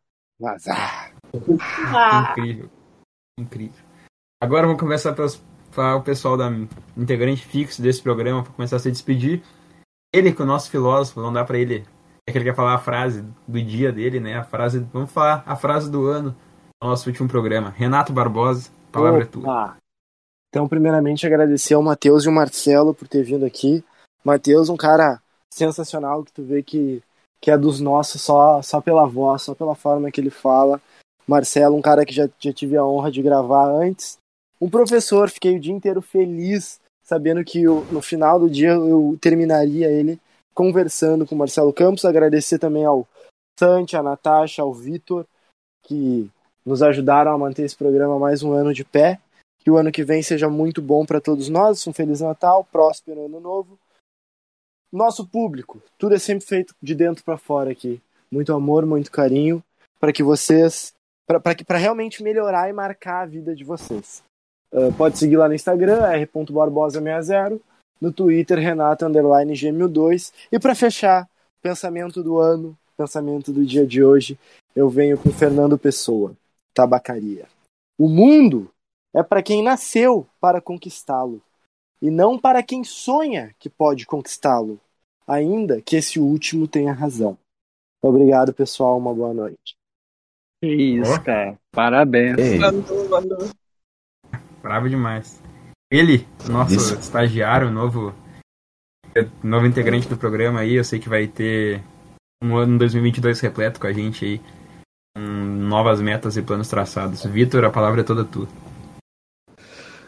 Ah. 0.43 1.11
Incrível. 1.35 2.71
Incrível. 3.39 3.85
Agora 4.43 4.67
vamos 4.67 4.81
começar 4.81 5.15
para 5.15 5.97
o 5.97 6.03
pessoal 6.03 6.37
da 6.37 6.51
integrante 6.97 7.45
fixo 7.47 7.83
desse 7.83 8.03
programa 8.03 8.43
para 8.43 8.53
começar 8.53 8.77
a 8.77 8.79
se 8.79 8.91
despedir. 8.91 9.43
Ele, 10.13 10.33
que 10.33 10.41
é 10.41 10.45
o 10.45 10.49
nosso 10.49 10.71
filósofo, 10.71 11.21
não 11.21 11.33
dá 11.33 11.45
para 11.45 11.59
ele. 11.59 11.85
É 12.27 12.33
que 12.33 12.39
ele 12.39 12.45
quer 12.45 12.55
falar 12.55 12.75
a 12.75 12.79
frase 12.79 13.25
do 13.47 13.63
dia 13.63 13.93
dele, 13.93 14.19
né? 14.19 14.39
A 14.39 14.45
frase. 14.45 14.81
Vamos 14.93 15.13
falar 15.13 15.43
a 15.47 15.57
frase 15.57 15.91
do 15.91 16.07
ano 16.07 16.35
do 16.81 16.89
nosso 16.89 17.09
último 17.09 17.29
programa. 17.29 17.71
Renato 17.71 18.13
Barbosa, 18.13 18.71
palavra 18.91 19.21
Opa. 19.21 19.25
é 19.25 19.31
tua. 19.31 19.77
Então, 20.49 20.67
primeiramente, 20.67 21.27
agradecer 21.27 21.75
ao 21.75 21.83
Matheus 21.83 22.25
e 22.25 22.29
ao 22.29 22.35
Marcelo 22.35 22.93
por 22.93 23.07
ter 23.07 23.23
vindo 23.23 23.45
aqui. 23.45 23.85
Matheus, 24.25 24.69
um 24.69 24.77
cara 24.77 25.21
sensacional 25.53 26.25
que 26.25 26.33
tu 26.33 26.43
vê 26.43 26.63
que, 26.63 27.03
que 27.41 27.51
é 27.51 27.57
dos 27.57 27.81
nossos 27.81 28.21
só, 28.21 28.61
só 28.63 28.81
pela 28.81 29.07
voz, 29.07 29.43
só 29.43 29.55
pela 29.55 29.75
forma 29.75 30.11
que 30.11 30.21
ele 30.21 30.31
fala. 30.31 30.81
Marcelo, 31.27 31.77
um 31.77 31.83
cara 31.83 32.05
que 32.05 32.13
já, 32.13 32.29
já 32.39 32.53
tive 32.53 32.77
a 32.77 32.85
honra 32.85 33.11
de 33.11 33.23
gravar 33.23 33.71
antes. 33.71 34.19
Um 34.61 34.69
professor, 34.69 35.31
fiquei 35.31 35.57
o 35.57 35.61
dia 35.61 35.73
inteiro 35.73 36.03
feliz, 36.03 36.81
sabendo 37.03 37.45
que 37.45 37.63
eu, 37.63 37.85
no 37.93 38.03
final 38.03 38.39
do 38.39 38.51
dia 38.51 38.71
eu 38.71 39.17
terminaria 39.21 39.89
ele 39.89 40.21
conversando 40.55 41.27
com 41.27 41.35
o 41.35 41.39
Marcelo 41.39 41.73
Campos. 41.73 42.05
Agradecer 42.05 42.59
também 42.59 42.85
ao 42.85 43.07
Santi, 43.59 43.97
a 43.97 44.03
Natasha, 44.03 44.63
ao 44.63 44.75
Vitor, 44.75 45.27
que 45.83 46.31
nos 46.65 46.83
ajudaram 46.83 47.33
a 47.33 47.39
manter 47.39 47.65
esse 47.65 47.77
programa 47.77 48.19
mais 48.19 48.43
um 48.43 48.53
ano 48.53 48.75
de 48.75 48.85
pé. 48.85 49.19
Que 49.61 49.71
o 49.71 49.77
ano 49.77 49.93
que 49.93 50.03
vem 50.03 50.23
seja 50.23 50.49
muito 50.49 50.81
bom 50.81 51.05
para 51.05 51.21
todos 51.21 51.49
nós. 51.49 51.87
Um 51.87 51.93
Feliz 51.93 52.21
Natal, 52.21 52.65
próspero 52.65 53.27
Ano 53.27 53.41
Novo. 53.41 53.79
Nosso 54.93 55.27
público, 55.27 55.81
tudo 55.97 56.15
é 56.15 56.19
sempre 56.19 56.45
feito 56.45 56.75
de 56.83 56.95
dentro 56.95 57.23
para 57.23 57.39
fora 57.39 57.71
aqui. 57.71 58.01
Muito 58.31 58.53
amor, 58.53 58.85
muito 58.85 59.11
carinho, 59.11 59.63
para 60.01 60.13
que 60.13 60.23
vocês. 60.23 60.93
Para 61.39 61.79
realmente 61.79 62.23
melhorar 62.23 62.69
e 62.69 62.73
marcar 62.73 63.23
a 63.23 63.27
vida 63.27 63.55
de 63.55 63.63
vocês. 63.63 64.23
Uh, 64.73 64.93
pode 64.95 65.19
seguir 65.19 65.37
lá 65.37 65.47
no 65.47 65.55
Instagram, 65.55 66.03
r.barbosa60, 66.03 67.61
no 68.01 68.13
Twitter, 68.13 68.59
Renata 68.59 69.07
Underline 69.07 69.53
Gêmeo2. 69.53 70.33
E 70.51 70.59
para 70.59 70.75
fechar, 70.75 71.29
pensamento 71.61 72.23
do 72.23 72.39
ano, 72.39 72.77
pensamento 72.97 73.53
do 73.53 73.65
dia 73.65 73.87
de 73.87 74.03
hoje, 74.03 74.39
eu 74.75 74.89
venho 74.89 75.19
com 75.19 75.31
Fernando 75.31 75.79
Pessoa, 75.79 76.35
tabacaria. 76.73 77.47
O 77.99 78.09
mundo 78.09 78.71
é 79.15 79.23
para 79.23 79.43
quem 79.43 79.63
nasceu 79.63 80.27
para 80.41 80.61
conquistá-lo, 80.61 81.43
e 82.01 82.11
não 82.11 82.39
para 82.39 82.63
quem 82.63 82.83
sonha 82.83 83.55
que 83.59 83.69
pode 83.69 84.07
conquistá-lo, 84.07 84.81
ainda 85.27 85.83
que 85.83 85.97
esse 85.97 86.19
último 86.19 86.67
tenha 86.67 86.93
razão. 86.93 87.37
Obrigado, 88.03 88.55
pessoal. 88.55 88.97
Uma 88.97 89.13
boa 89.13 89.35
noite. 89.35 89.80
Isso, 90.63 91.15
oh. 91.15 91.21
cara. 91.21 91.59
Parabéns. 91.73 92.37
Bravo 94.63 94.89
demais. 94.89 95.43
Ele, 95.91 96.27
nosso 96.49 96.77
Isso. 96.77 96.95
estagiário, 96.99 97.71
novo, 97.71 98.15
novo 99.43 99.67
integrante 99.67 100.09
do 100.09 100.17
programa 100.17 100.61
aí, 100.61 100.75
eu 100.75 100.85
sei 100.85 101.01
que 101.01 101.09
vai 101.09 101.27
ter 101.27 101.83
um 102.43 102.57
ano 102.57 102.79
2022 102.79 103.41
repleto 103.41 103.81
com 103.81 103.87
a 103.87 103.93
gente 103.93 104.25
aí, 104.25 104.41
com 105.17 105.23
novas 105.23 106.01
metas 106.01 106.37
e 106.37 106.43
planos 106.43 106.69
traçados. 106.69 107.25
Vitor, 107.25 107.65
a 107.65 107.71
palavra 107.71 108.03
é 108.03 108.05
toda 108.05 108.25
tua. 108.25 108.47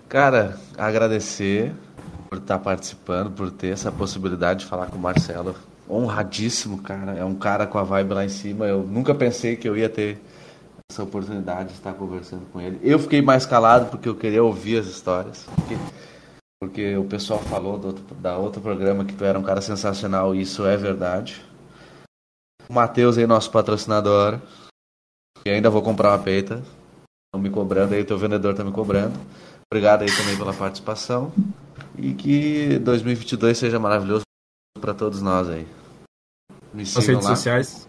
Cara, 0.09 0.59
agradecer 0.77 1.75
por 2.29 2.39
estar 2.39 2.59
participando, 2.59 3.31
por 3.31 3.51
ter 3.51 3.69
essa 3.69 3.91
possibilidade 3.91 4.61
de 4.61 4.67
falar 4.67 4.87
com 4.87 4.97
o 4.97 5.01
Marcelo. 5.01 5.57
Honradíssimo, 5.89 6.83
cara. 6.83 7.13
É 7.13 7.25
um 7.25 7.35
cara 7.35 7.67
com 7.67 7.79
a 7.79 7.83
vibe 7.83 8.15
lá 8.15 8.25
em 8.25 8.29
cima. 8.29 8.67
Eu 8.67 8.83
nunca 8.83 9.15
pensei 9.15 9.57
que 9.57 9.69
eu 9.69 9.77
ia 9.77 9.89
ter 9.89 10.19
essa 10.93 11.03
oportunidade 11.03 11.71
de 11.71 11.75
estar 11.75 11.95
conversando 11.95 12.45
com 12.53 12.61
ele. 12.61 12.79
Eu 12.83 12.99
fiquei 12.99 13.23
mais 13.23 13.47
calado 13.47 13.87
porque 13.91 14.09
eu 14.09 14.15
queria 14.15 14.45
ouvir 14.45 14.79
as 14.79 14.87
histórias. 14.87 15.45
Porque, 15.57 15.75
porque 16.61 16.97
o 16.97 17.05
pessoal 17.05 17.41
falou 17.41 17.79
do 17.79 17.89
outro, 17.89 18.15
da 18.17 18.37
outro 18.37 18.61
programa 18.61 19.05
que 19.05 19.15
tu 19.15 19.25
era 19.25 19.39
um 19.39 19.43
cara 19.43 19.63
sensacional 19.63 20.35
e 20.35 20.43
isso 20.43 20.67
é 20.67 20.77
verdade. 20.77 21.43
O 22.69 22.75
Matheus 22.75 23.17
aí, 23.17 23.27
nosso 23.27 23.51
patrocinador. 23.51 24.39
E 25.45 25.51
ainda 25.51 25.71
vou 25.71 25.83
comprar 25.83 26.11
uma 26.11 26.23
peita. 26.23 26.57
Estão 26.57 27.43
me 27.43 27.51
cobrando 27.51 27.95
aí, 27.95 28.05
teu 28.05 28.19
vendedor 28.19 28.55
tá 28.55 28.63
me 28.63 28.71
cobrando. 28.71 29.19
Obrigado 29.73 30.03
aí 30.03 30.15
também 30.15 30.37
pela 30.37 30.53
participação. 30.53 31.33
E 31.97 32.13
que 32.13 32.79
2022 32.81 33.57
seja 33.57 33.79
maravilhoso 33.79 34.25
para 34.79 34.93
todos 34.93 35.23
nós 35.23 35.49
aí. 35.49 35.67
Me 36.73 36.83
As 36.83 36.95
redes 36.95 37.25
lá. 37.25 37.35
sociais? 37.35 37.89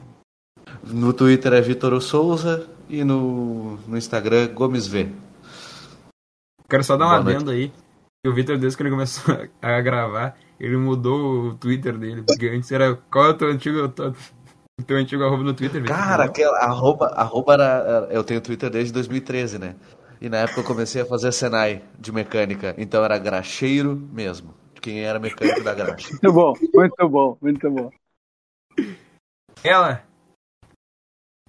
No 0.85 1.13
Twitter 1.13 1.53
é 1.53 1.61
Vitor 1.61 2.01
Souza 2.01 2.73
e 2.94 3.03
no, 3.03 3.78
no 3.88 3.98
Instagram 3.98 4.53
Gomes 4.53 4.86
V. 4.86 5.10
Quero 6.70 6.84
só 6.84 6.95
dar 6.95 7.07
uma 7.07 7.18
adendo 7.18 7.49
aí. 7.49 7.74
O 8.26 8.32
Vitor, 8.32 8.57
desde 8.57 8.78
que 8.78 8.84
ele 8.84 8.91
começou 8.91 9.36
a 9.61 9.82
gravar, 9.82 10.38
ele 10.60 10.78
mudou 10.78 11.48
o 11.48 11.56
Twitter 11.56 11.98
dele. 11.98 12.22
Porque 12.22 12.48
antes 12.49 12.72
era. 12.72 12.95
Qual 13.11 13.26
é 13.26 13.30
o 13.30 13.34
teu 13.34 13.49
antigo, 13.49 13.86
o 14.80 14.84
teu 14.84 14.98
antigo 14.98 15.24
arroba 15.24 15.44
no 15.44 15.56
Twitter? 15.56 15.82
Vitor? 15.82 15.95
Cara, 15.95 16.26
aquela, 16.26 16.57
arroba, 16.60 17.07
arroba 17.07 17.53
era. 17.56 18.07
Eu 18.11 18.24
tenho 18.24 18.40
Twitter 18.40 18.70
desde 18.70 18.94
2013, 18.94 19.57
né? 19.57 19.76
E 20.22 20.30
na 20.30 20.38
época 20.38 20.61
eu 20.61 20.64
comecei 20.64 21.02
a 21.02 21.06
fazer 21.06 21.32
Senai 21.32 21.82
de 21.99 22.11
mecânica. 22.11 22.76
Então 22.78 23.03
era 23.03 23.18
graxeiro 23.18 23.95
mesmo. 24.14 24.53
Quem 24.80 25.03
era 25.03 25.20
mecânico 25.20 25.64
da 25.64 25.74
graxa. 25.74 26.10
Muito 26.11 26.32
bom, 26.32 26.53
muito 26.74 27.10
bom, 27.10 27.38
muito 27.41 27.72
bom. 27.72 27.90
Ela 29.64 30.03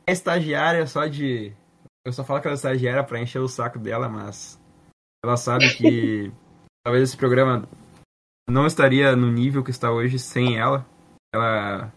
é 0.06 0.12
estagiária 0.12 0.86
só 0.86 1.06
de. 1.06 1.52
Eu 2.04 2.12
só 2.12 2.24
falo 2.24 2.40
que 2.40 2.46
ela 2.46 2.54
é 2.54 2.56
estagiária 2.56 3.02
pra 3.02 3.20
encher 3.20 3.38
o 3.38 3.48
saco 3.48 3.78
dela, 3.78 4.08
mas 4.08 4.60
ela 5.24 5.36
sabe 5.36 5.74
que 5.76 6.32
talvez 6.84 7.08
esse 7.08 7.16
programa 7.16 7.66
não 8.48 8.66
estaria 8.66 9.16
no 9.16 9.30
nível 9.30 9.64
que 9.64 9.70
está 9.70 9.90
hoje 9.90 10.18
sem 10.18 10.58
ela. 10.58 10.86
Ela 11.34 11.92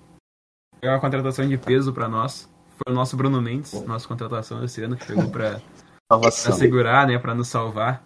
é 0.82 0.90
uma 0.90 1.02
contratação 1.02 1.48
de 1.48 1.58
peso 1.58 1.94
para 1.94 2.08
nós. 2.08 2.50
Foi 2.70 2.94
o 2.94 2.96
nosso 2.96 3.18
Bruno 3.18 3.42
Mendes, 3.42 3.74
nossa 3.84 4.08
contratação 4.08 4.64
esse 4.64 4.82
ano, 4.84 4.96
que 4.96 5.06
chegou 5.06 5.30
para 5.30 5.60
pra 6.08 6.32
segurar, 6.32 7.08
né, 7.08 7.20
para 7.20 7.36
nos 7.36 7.48
salvar. 7.48 8.06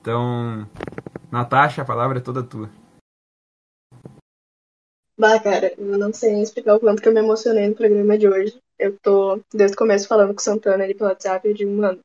Então, 0.00 0.68
Natasha, 1.30 1.82
a 1.82 1.84
palavra 1.84 2.18
é 2.18 2.22
toda 2.22 2.42
tua. 2.42 2.70
Bah, 5.18 5.38
cara, 5.40 5.74
eu 5.76 5.98
não 5.98 6.12
sei 6.12 6.32
nem 6.32 6.42
explicar 6.42 6.76
o 6.76 6.80
quanto 6.80 7.02
que 7.02 7.08
eu 7.08 7.12
me 7.12 7.18
emocionei 7.18 7.68
no 7.68 7.74
programa 7.74 8.16
de 8.16 8.28
hoje. 8.28 8.62
Eu 8.78 8.96
tô, 8.98 9.40
desde 9.52 9.74
o 9.74 9.78
começo, 9.78 10.06
falando 10.06 10.34
com 10.34 10.40
o 10.40 10.42
Santana 10.42 10.84
ali 10.84 10.94
pelo 10.94 11.10
WhatsApp, 11.10 11.46
eu 11.46 11.54
digo, 11.54 11.70
mano, 11.70 12.00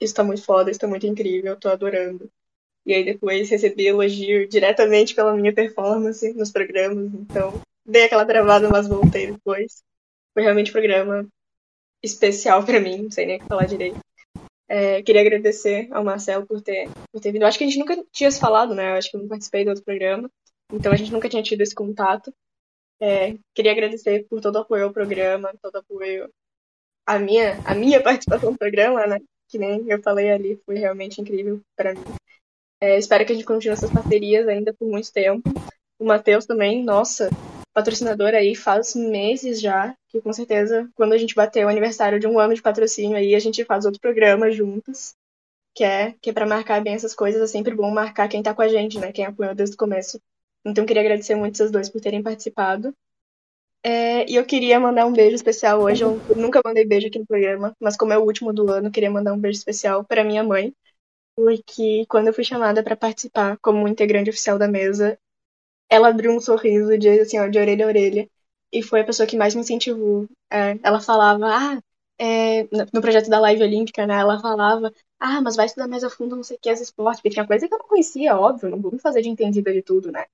isso 0.00 0.14
tá 0.14 0.24
muito 0.24 0.42
foda, 0.42 0.70
isso 0.70 0.80
tá 0.80 0.86
muito 0.86 1.06
incrível, 1.06 1.52
eu 1.52 1.60
tô 1.60 1.68
adorando. 1.68 2.30
E 2.86 2.92
aí 2.92 3.04
depois 3.04 3.48
recebi 3.48 3.86
elogio 3.86 4.48
diretamente 4.48 5.14
pela 5.14 5.34
minha 5.34 5.52
performance 5.52 6.32
nos 6.34 6.50
programas, 6.50 7.12
então 7.14 7.60
dei 7.84 8.04
aquela 8.04 8.24
travada, 8.24 8.68
mas 8.68 8.88
voltei 8.88 9.32
depois. 9.32 9.82
Foi 10.32 10.42
realmente 10.42 10.70
um 10.70 10.72
programa 10.72 11.26
especial 12.02 12.64
para 12.64 12.80
mim, 12.80 13.02
não 13.02 13.10
sei 13.10 13.26
nem 13.26 13.36
o 13.36 13.40
que 13.40 13.46
falar 13.46 13.66
direito. 13.66 13.98
É, 14.68 15.02
queria 15.02 15.20
agradecer 15.20 15.88
ao 15.90 16.04
Marcelo 16.04 16.46
por 16.46 16.60
ter, 16.60 16.88
por 17.12 17.20
ter 17.20 17.32
vindo. 17.32 17.44
Acho 17.44 17.58
que 17.58 17.64
a 17.64 17.66
gente 17.66 17.78
nunca 17.78 18.02
tinha 18.10 18.30
se 18.30 18.40
falado, 18.40 18.74
né? 18.74 18.92
Eu 18.92 18.94
acho 18.94 19.10
que 19.10 19.16
eu 19.16 19.20
não 19.20 19.28
participei 19.28 19.64
do 19.64 19.68
outro 19.68 19.84
programa. 19.84 20.30
Então 20.72 20.92
a 20.92 20.96
gente 20.96 21.12
nunca 21.12 21.28
tinha 21.28 21.42
tido 21.42 21.60
esse 21.60 21.74
contato. 21.74 22.32
É, 23.06 23.36
queria 23.54 23.72
agradecer 23.72 24.26
por 24.30 24.40
todo 24.40 24.56
o 24.56 24.60
apoio 24.60 24.84
ao 24.86 24.92
programa, 24.92 25.52
todo 25.60 25.74
o 25.74 25.78
apoio 25.78 26.32
à 27.04 27.18
minha, 27.18 27.60
à 27.66 27.74
minha 27.74 28.02
participação 28.02 28.52
no 28.52 28.56
programa, 28.56 29.06
né? 29.06 29.18
Que 29.46 29.58
nem 29.58 29.84
eu 29.90 30.02
falei 30.02 30.30
ali, 30.30 30.58
foi 30.64 30.76
realmente 30.76 31.20
incrível 31.20 31.60
para 31.76 31.92
mim. 31.92 32.00
É, 32.80 32.96
espero 32.96 33.26
que 33.26 33.32
a 33.32 33.34
gente 33.34 33.44
continue 33.44 33.74
essas 33.74 33.92
parcerias 33.92 34.48
ainda 34.48 34.72
por 34.72 34.88
muito 34.88 35.12
tempo. 35.12 35.50
O 35.98 36.06
Matheus 36.06 36.46
também, 36.46 36.82
nossa, 36.82 37.28
patrocinador 37.74 38.28
aí 38.28 38.54
faz 38.54 38.94
meses 38.94 39.60
já, 39.60 39.94
que 40.08 40.22
com 40.22 40.32
certeza 40.32 40.88
quando 40.94 41.12
a 41.12 41.18
gente 41.18 41.34
bater 41.34 41.66
o 41.66 41.68
aniversário 41.68 42.18
de 42.18 42.26
um 42.26 42.38
ano 42.38 42.54
de 42.54 42.62
patrocínio 42.62 43.18
aí, 43.18 43.34
a 43.34 43.38
gente 43.38 43.66
faz 43.66 43.84
outro 43.84 44.00
programa 44.00 44.50
juntos, 44.50 45.12
que 45.74 45.84
é, 45.84 46.14
que 46.22 46.30
é 46.30 46.32
para 46.32 46.46
marcar 46.46 46.82
bem 46.82 46.94
essas 46.94 47.14
coisas, 47.14 47.42
é 47.42 47.46
sempre 47.46 47.74
bom 47.74 47.90
marcar 47.90 48.28
quem 48.28 48.42
tá 48.42 48.54
com 48.54 48.62
a 48.62 48.68
gente, 48.68 48.98
né, 48.98 49.12
quem 49.12 49.26
apoiou 49.26 49.54
desde 49.54 49.74
o 49.74 49.78
começo. 49.78 50.18
Então 50.64 50.86
queria 50.86 51.02
agradecer 51.02 51.34
muito 51.34 51.56
vocês 51.56 51.70
dois 51.70 51.90
por 51.90 52.00
terem 52.00 52.22
participado. 52.22 52.94
É, 53.82 54.28
e 54.30 54.34
eu 54.36 54.46
queria 54.46 54.80
mandar 54.80 55.06
um 55.06 55.12
beijo 55.12 55.34
especial 55.36 55.80
hoje. 55.80 56.02
Eu 56.02 56.20
nunca 56.36 56.60
mandei 56.64 56.86
beijo 56.86 57.08
aqui 57.08 57.18
no 57.18 57.26
programa, 57.26 57.76
mas 57.80 57.96
como 57.96 58.12
é 58.12 58.18
o 58.18 58.22
último 58.24 58.52
do 58.52 58.70
ano, 58.72 58.90
queria 58.90 59.10
mandar 59.10 59.32
um 59.34 59.38
beijo 59.38 59.58
especial 59.58 60.04
para 60.04 60.24
minha 60.24 60.42
mãe, 60.42 60.74
porque 61.36 62.06
quando 62.08 62.28
eu 62.28 62.34
fui 62.34 62.44
chamada 62.44 62.82
para 62.82 62.96
participar 62.96 63.58
como 63.62 63.88
integrante 63.88 64.30
oficial 64.30 64.58
da 64.58 64.68
mesa, 64.68 65.18
ela 65.90 66.08
abriu 66.08 66.32
um 66.32 66.40
sorriso 66.40 66.98
de, 66.98 67.08
assim, 67.20 67.38
ó, 67.38 67.46
de 67.48 67.58
orelha 67.58 67.84
a 67.86 67.88
orelha. 67.88 68.28
E 68.72 68.82
foi 68.82 69.00
a 69.00 69.04
pessoa 69.04 69.26
que 69.26 69.36
mais 69.36 69.54
me 69.54 69.60
incentivou. 69.62 70.28
É, 70.50 70.78
ela 70.82 71.00
falava, 71.00 71.46
ah, 71.48 71.80
é, 72.18 72.64
no 72.92 73.00
projeto 73.00 73.28
da 73.30 73.40
Live 73.40 73.62
Olímpica, 73.62 74.06
né? 74.06 74.14
Ela 74.20 74.40
falava, 74.40 74.92
ah, 75.20 75.40
mas 75.40 75.56
vai 75.56 75.66
estudar 75.66 75.88
mais 75.88 76.04
a 76.04 76.10
fundo, 76.10 76.36
não 76.36 76.42
sei 76.42 76.56
o 76.56 76.60
que, 76.60 76.70
as 76.70 76.80
esportes, 76.80 77.20
porque 77.20 77.30
tinha 77.34 77.46
coisa 77.46 77.68
que 77.68 77.74
eu 77.74 77.78
não 77.78 77.88
conhecia, 77.88 78.36
óbvio, 78.36 78.70
não 78.70 78.80
vou 78.80 78.92
me 78.92 78.98
fazer 78.98 79.22
de 79.22 79.28
entendida 79.28 79.72
de 79.72 79.82
tudo, 79.82 80.10
né? 80.12 80.24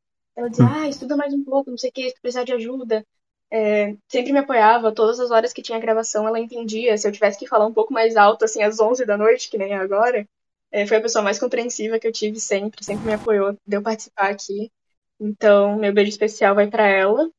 Ela 0.40 0.48
dizia, 0.48 0.66
ah, 0.70 0.88
estuda 0.88 1.16
mais 1.16 1.34
um 1.34 1.44
pouco, 1.44 1.70
não 1.70 1.76
sei 1.76 1.90
o 1.90 1.92
que, 1.92 2.08
se 2.08 2.20
precisar 2.20 2.44
de 2.44 2.52
ajuda. 2.54 3.06
É, 3.52 3.94
sempre 4.08 4.32
me 4.32 4.38
apoiava, 4.38 4.94
todas 4.94 5.20
as 5.20 5.30
horas 5.30 5.52
que 5.52 5.60
tinha 5.60 5.78
gravação 5.78 6.26
ela 6.26 6.40
entendia. 6.40 6.96
Se 6.96 7.06
eu 7.06 7.12
tivesse 7.12 7.38
que 7.38 7.46
falar 7.46 7.66
um 7.66 7.74
pouco 7.74 7.92
mais 7.92 8.16
alto, 8.16 8.44
assim, 8.44 8.62
às 8.62 8.80
11 8.80 9.04
da 9.04 9.18
noite, 9.18 9.50
que 9.50 9.58
nem 9.58 9.72
é 9.72 9.76
agora, 9.76 10.26
é, 10.72 10.86
foi 10.86 10.96
a 10.96 11.00
pessoa 11.02 11.22
mais 11.22 11.38
compreensiva 11.38 11.98
que 11.98 12.06
eu 12.06 12.12
tive 12.12 12.40
sempre, 12.40 12.82
sempre 12.82 13.04
me 13.04 13.12
apoiou, 13.12 13.54
deu 13.66 13.82
participar 13.82 14.30
aqui. 14.30 14.70
Então, 15.20 15.76
meu 15.76 15.92
beijo 15.92 16.10
especial 16.10 16.54
vai 16.54 16.68
para 16.68 16.86
ela. 16.86 17.30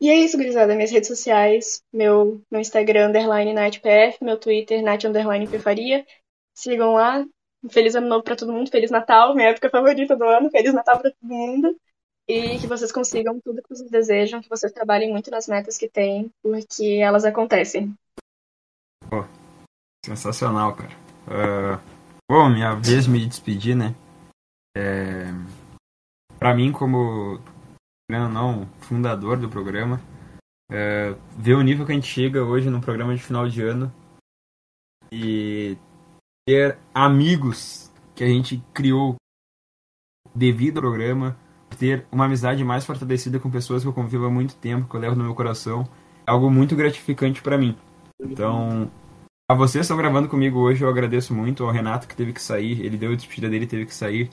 E 0.00 0.10
é 0.10 0.16
isso, 0.16 0.36
gurizada. 0.36 0.74
Minhas 0.74 0.90
redes 0.90 1.08
sociais, 1.08 1.82
meu, 1.92 2.42
meu 2.50 2.60
Instagram, 2.60 3.08
underline 3.10 3.54
NightPF, 3.54 4.24
meu 4.24 4.38
Twitter, 4.38 4.82
Night 4.82 5.06
underline 5.06 5.46
Pefaria. 5.48 6.04
Sigam 6.54 6.94
lá. 6.94 7.24
Feliz 7.70 7.94
ano 7.94 8.08
novo 8.08 8.24
para 8.24 8.36
todo 8.36 8.52
mundo, 8.52 8.70
Feliz 8.70 8.90
Natal, 8.90 9.34
minha 9.34 9.50
época 9.50 9.70
favorita 9.70 10.16
do 10.16 10.24
ano. 10.24 10.50
Feliz 10.50 10.74
Natal 10.74 11.00
para 11.00 11.10
todo 11.12 11.28
mundo. 11.28 11.76
E 12.28 12.58
que 12.58 12.66
vocês 12.66 12.90
consigam 12.90 13.38
tudo 13.40 13.62
que 13.62 13.68
vocês 13.68 13.90
desejam, 13.90 14.40
que 14.40 14.48
vocês 14.48 14.72
trabalhem 14.72 15.10
muito 15.10 15.30
nas 15.30 15.46
metas 15.46 15.76
que 15.76 15.88
têm, 15.88 16.30
porque 16.42 17.00
elas 17.02 17.24
acontecem. 17.24 17.94
Pô, 19.10 19.24
sensacional, 20.04 20.74
cara. 20.74 20.96
Uh, 21.26 21.80
bom, 22.30 22.48
minha 22.48 22.74
vez 22.74 23.06
me 23.06 23.26
despedir, 23.26 23.76
né? 23.76 23.94
É 24.76 25.26
para 26.44 26.54
mim, 26.54 26.72
como 26.72 27.40
não, 28.10 28.66
fundador 28.80 29.38
do 29.38 29.48
programa, 29.48 29.98
é, 30.70 31.12
ver 31.38 31.54
o 31.54 31.62
nível 31.62 31.86
que 31.86 31.92
a 31.92 31.94
gente 31.94 32.06
chega 32.06 32.44
hoje 32.44 32.68
no 32.68 32.82
programa 32.82 33.16
de 33.16 33.22
final 33.22 33.48
de 33.48 33.62
ano 33.62 33.90
e 35.10 35.78
ter 36.46 36.78
amigos 36.92 37.90
que 38.14 38.22
a 38.22 38.26
gente 38.26 38.62
criou 38.74 39.16
devido 40.34 40.76
ao 40.76 40.82
programa, 40.82 41.34
ter 41.76 42.06
uma 42.10 42.24
amizade 42.24 42.64
mais 42.64 42.84
fortalecida 42.84 43.38
com 43.38 43.50
pessoas 43.50 43.82
que 43.82 43.88
eu 43.88 43.92
convivo 43.92 44.26
há 44.26 44.30
muito 44.30 44.56
tempo, 44.56 44.88
que 44.88 44.94
eu 44.94 45.00
levo 45.00 45.16
no 45.16 45.24
meu 45.24 45.34
coração, 45.34 45.88
é 46.26 46.30
algo 46.30 46.50
muito 46.50 46.74
gratificante 46.76 47.42
para 47.42 47.58
mim. 47.58 47.76
Então, 48.20 48.90
a 49.50 49.54
vocês 49.54 49.72
que 49.72 49.80
estão 49.80 49.96
gravando 49.96 50.28
comigo 50.28 50.58
hoje, 50.58 50.82
eu 50.82 50.88
agradeço 50.88 51.34
muito 51.34 51.64
ao 51.64 51.70
Renato 51.70 52.08
que 52.08 52.16
teve 52.16 52.32
que 52.32 52.40
sair, 52.40 52.80
ele 52.80 52.96
deu 52.96 53.12
a 53.12 53.16
despedida 53.16 53.50
dele 53.50 53.66
teve 53.66 53.86
que 53.86 53.94
sair, 53.94 54.30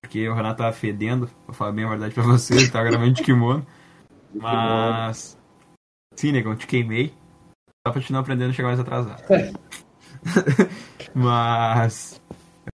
porque 0.00 0.28
o 0.28 0.34
Renato 0.34 0.58
tava 0.58 0.72
fedendo, 0.72 1.30
vou 1.46 1.54
falar 1.54 1.72
bem 1.72 1.84
a 1.84 1.88
verdade 1.88 2.14
para 2.14 2.22
vocês, 2.22 2.62
ele 2.62 2.70
tava 2.70 2.88
gravando 2.88 3.12
de 3.14 3.22
kimono. 3.22 3.66
Mas. 4.34 5.38
Sim, 6.16 6.32
negão, 6.32 6.56
te 6.56 6.66
queimei. 6.66 7.14
Só 7.86 7.92
pra 7.92 8.00
te 8.00 8.12
não 8.12 8.20
aprendendo 8.20 8.50
a 8.50 8.52
chegar 8.52 8.68
mais 8.68 8.80
atrasado. 8.80 9.22
Mas. 11.14 12.20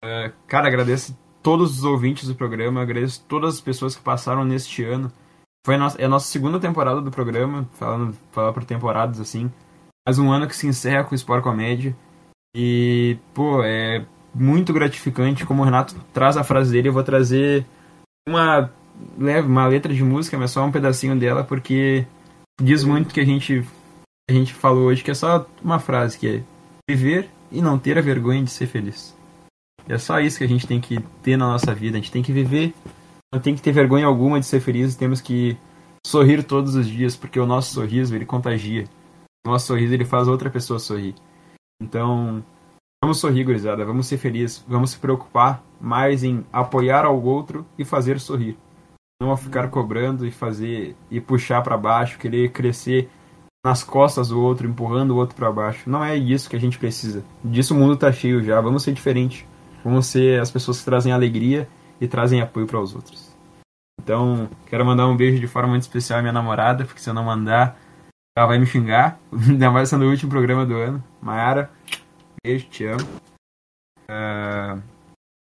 Uh, 0.04 0.34
cara, 0.48 0.68
agradeço 0.68 1.18
todos 1.46 1.78
os 1.78 1.84
ouvintes 1.84 2.28
do 2.28 2.34
programa, 2.34 2.82
agradeço 2.82 3.24
todas 3.28 3.54
as 3.54 3.62
pessoas 3.62 3.96
que 3.96 4.02
passaram 4.02 4.44
neste 4.44 4.84
ano. 4.84 5.12
Foi 5.64 5.76
a 5.76 5.78
nossa, 5.78 6.02
é 6.02 6.06
a 6.06 6.10
nossa 6.10 6.26
segunda 6.26 6.60
temporada 6.60 7.00
do 7.00 7.12
programa, 7.12 7.70
falando 7.74 8.18
falar 8.32 8.52
por 8.52 8.66
temporadas 8.66 9.20
assim. 9.20 9.52
Mais 10.08 10.18
um 10.18 10.32
ano 10.32 10.48
que 10.48 10.56
se 10.56 10.66
encerra 10.66 11.04
com 11.04 11.12
o 11.12 11.16
Sport 11.16 11.44
Comédia. 11.44 11.96
E, 12.58 13.20
pô, 13.32 13.62
é 13.64 14.04
muito 14.34 14.74
gratificante 14.74 15.46
como 15.46 15.62
o 15.62 15.66
Renato 15.66 15.96
traz 16.12 16.36
a 16.36 16.44
frase 16.44 16.72
dele. 16.72 16.90
Eu 16.90 16.94
vou 16.94 17.04
trazer 17.04 17.64
uma 18.28 18.72
leve 19.16 19.48
uma 19.48 19.68
letra 19.68 19.94
de 19.94 20.04
música, 20.04 20.40
mas 20.40 20.50
só 20.50 20.66
um 20.66 20.72
pedacinho 20.72 21.16
dela, 21.16 21.44
porque 21.44 22.08
diz 22.60 22.84
muito 22.84 23.14
que 23.14 23.20
a 23.20 23.26
gente 23.26 23.64
a 24.28 24.34
gente 24.34 24.52
falou 24.52 24.86
hoje, 24.86 25.04
que 25.04 25.12
é 25.12 25.14
só 25.14 25.46
uma 25.64 25.78
frase 25.78 26.18
que 26.18 26.28
é 26.28 26.44
viver 26.90 27.30
e 27.52 27.62
não 27.62 27.78
ter 27.78 28.00
a 28.00 28.02
vergonha 28.02 28.44
de 28.44 28.50
ser 28.50 28.66
feliz. 28.66 29.15
É 29.88 29.98
só 29.98 30.20
isso 30.20 30.38
que 30.38 30.44
a 30.44 30.48
gente 30.48 30.68
tem 30.68 30.80
que 30.80 31.00
ter 31.22 31.38
na 31.38 31.48
nossa 31.48 31.74
vida. 31.74 31.98
A 31.98 32.02
gente 32.02 32.12
tem 32.12 32.24
que 32.24 32.32
viver, 32.32 32.74
não 33.34 33.40
tem 33.40 33.56
que 33.56 33.62
ter 33.62 33.72
vergonha 33.72 34.06
alguma 34.06 34.40
de 34.40 34.46
ser 34.46 34.60
feliz. 34.60 34.96
Temos 34.96 35.22
que 35.22 35.58
sorrir 36.06 36.44
todos 36.44 36.76
os 36.76 36.88
dias, 36.88 37.16
porque 37.16 37.40
o 37.40 37.46
nosso 37.46 37.74
sorriso 37.74 38.16
ele 38.16 38.26
contagia. 38.26 38.86
O 39.46 39.50
nosso 39.50 39.68
sorriso 39.68 39.94
ele 39.94 40.06
faz 40.06 40.28
outra 40.28 40.50
pessoa 40.50 40.80
sorrir. 40.80 41.16
Então, 41.82 42.44
vamos 43.04 43.20
sorrir, 43.20 43.44
gurizada. 43.44 43.86
Vamos 43.86 44.08
ser 44.08 44.18
felizes. 44.18 44.64
Vamos 44.68 44.92
se 44.92 44.98
preocupar 45.00 45.64
mais 45.80 46.24
em 46.24 46.46
apoiar 46.52 47.06
ao 47.06 47.22
outro 47.22 47.66
e 47.78 47.86
fazer 47.86 48.20
sorrir 48.20 48.58
não 49.22 49.32
a 49.32 49.38
ficar 49.38 49.70
cobrando 49.70 50.26
e 50.26 50.32
fazer 50.32 50.96
e 51.10 51.22
puxar 51.22 51.62
para 51.62 51.78
baixo, 51.78 52.20
querer 52.20 52.52
crescer 52.52 53.10
nas 53.66 53.84
costas 53.84 54.30
do 54.30 54.40
outro, 54.40 54.68
empurrando 54.68 55.12
o 55.12 55.16
outro 55.16 55.36
para 55.36 55.52
baixo. 55.52 55.90
Não 55.90 56.04
é 56.04 56.16
isso 56.16 56.50
que 56.50 56.56
a 56.56 56.60
gente 56.60 56.78
precisa. 56.78 57.24
Disso 57.44 57.74
o 57.74 57.78
mundo 57.78 57.98
tá 57.98 58.12
cheio 58.12 58.44
já. 58.44 58.60
Vamos 58.62 58.84
ser 58.84 58.94
diferente. 58.94 59.48
Vamos 59.86 60.08
ser 60.08 60.42
as 60.42 60.50
pessoas 60.50 60.80
que 60.80 60.86
trazem 60.86 61.14
alegria 61.14 61.70
e 62.02 62.08
trazem 62.08 62.42
apoio 62.42 62.66
para 62.66 62.82
os 62.82 62.96
outros. 62.96 63.38
Então, 64.02 64.50
quero 64.66 64.84
mandar 64.84 65.08
um 65.08 65.16
beijo 65.16 65.40
de 65.40 65.46
forma 65.46 65.70
muito 65.70 65.84
especial 65.84 66.18
à 66.18 66.22
minha 66.24 66.34
namorada, 66.34 66.84
porque 66.86 67.00
se 67.00 67.08
eu 67.08 67.14
não 67.14 67.24
mandar, 67.24 67.78
ela 68.36 68.48
vai 68.48 68.58
me 68.58 68.66
xingar. 68.66 69.20
Ainda 69.32 69.70
mais 69.70 69.88
sendo 69.88 70.06
o 70.06 70.10
último 70.10 70.32
programa 70.32 70.66
do 70.66 70.76
ano. 70.76 71.04
Mayara, 71.22 71.70
beijo, 72.44 72.68
te 72.68 72.84
amo. 72.86 73.06
Uh, 74.10 74.82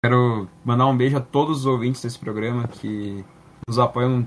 quero 0.04 0.48
mandar 0.64 0.86
um 0.86 0.96
beijo 0.96 1.16
a 1.16 1.20
todos 1.20 1.58
os 1.58 1.66
ouvintes 1.66 2.00
desse 2.00 2.18
programa 2.18 2.68
que 2.68 3.24
nos 3.66 3.80
apoiam 3.80 4.24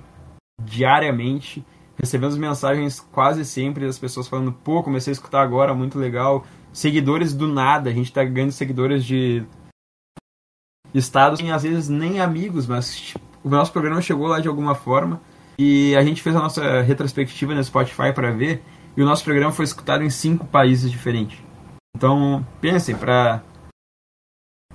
diariamente. 0.61 1.65
Recebemos 1.97 2.37
mensagens 2.37 2.99
quase 2.99 3.45
sempre 3.45 3.85
das 3.85 3.97
pessoas 3.97 4.27
falando: 4.27 4.51
pô, 4.51 4.83
comecei 4.83 5.11
a 5.11 5.13
escutar 5.13 5.41
agora, 5.41 5.73
muito 5.73 5.97
legal. 5.97 6.45
Seguidores 6.73 7.33
do 7.33 7.47
nada, 7.47 7.89
a 7.89 7.93
gente 7.93 8.11
tá 8.11 8.21
ganhando 8.25 8.51
seguidores 8.51 9.05
de 9.05 9.45
estados 10.93 11.39
e 11.39 11.51
às 11.51 11.63
vezes 11.63 11.89
nem 11.89 12.19
amigos, 12.19 12.67
mas 12.67 13.13
o 13.43 13.49
nosso 13.49 13.71
programa 13.71 14.01
chegou 14.01 14.27
lá 14.27 14.39
de 14.39 14.47
alguma 14.47 14.75
forma 14.75 15.21
e 15.57 15.95
a 15.95 16.03
gente 16.03 16.21
fez 16.21 16.35
a 16.35 16.39
nossa 16.39 16.81
retrospectiva 16.81 17.53
no 17.53 17.63
Spotify 17.63 18.13
para 18.13 18.31
ver 18.31 18.63
e 18.95 19.01
o 19.01 19.05
nosso 19.05 19.23
programa 19.23 19.51
foi 19.51 19.65
escutado 19.65 20.03
em 20.03 20.09
cinco 20.09 20.45
países 20.45 20.89
diferentes. 20.89 21.39
Então, 21.95 22.45
pensem, 22.61 22.95
para 22.95 23.43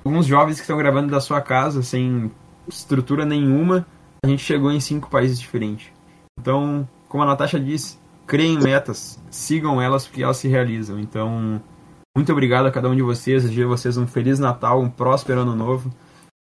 alguns 0.05 0.27
jovens 0.27 0.57
que 0.57 0.63
estão 0.63 0.79
gravando 0.79 1.11
da 1.11 1.21
sua 1.21 1.41
casa 1.41 1.83
sem 1.83 2.31
estrutura 2.69 3.25
nenhuma, 3.25 3.87
a 4.25 4.29
gente 4.29 4.43
chegou 4.43 4.71
em 4.71 4.81
cinco 4.81 5.09
países 5.09 5.39
diferentes. 5.39 5.91
Então, 6.39 6.89
como 7.09 7.23
a 7.23 7.27
Natasha 7.27 7.59
disse, 7.59 7.99
criem 8.27 8.59
metas, 8.59 9.23
sigam 9.31 9.81
elas 9.81 10.07
porque 10.07 10.23
elas 10.23 10.37
se 10.37 10.49
realizam. 10.49 10.99
Então, 10.99 11.61
muito 12.17 12.33
obrigado 12.33 12.67
a 12.67 12.71
cada 12.71 12.89
um 12.89 12.97
de 12.97 13.03
vocês, 13.03 13.43
desejo 13.43 13.65
a 13.65 13.69
vocês 13.69 13.97
um 13.97 14.07
feliz 14.07 14.39
Natal, 14.39 14.81
um 14.81 14.91
próspero 14.91 15.41
ano 15.41 15.55
novo. 15.55 15.91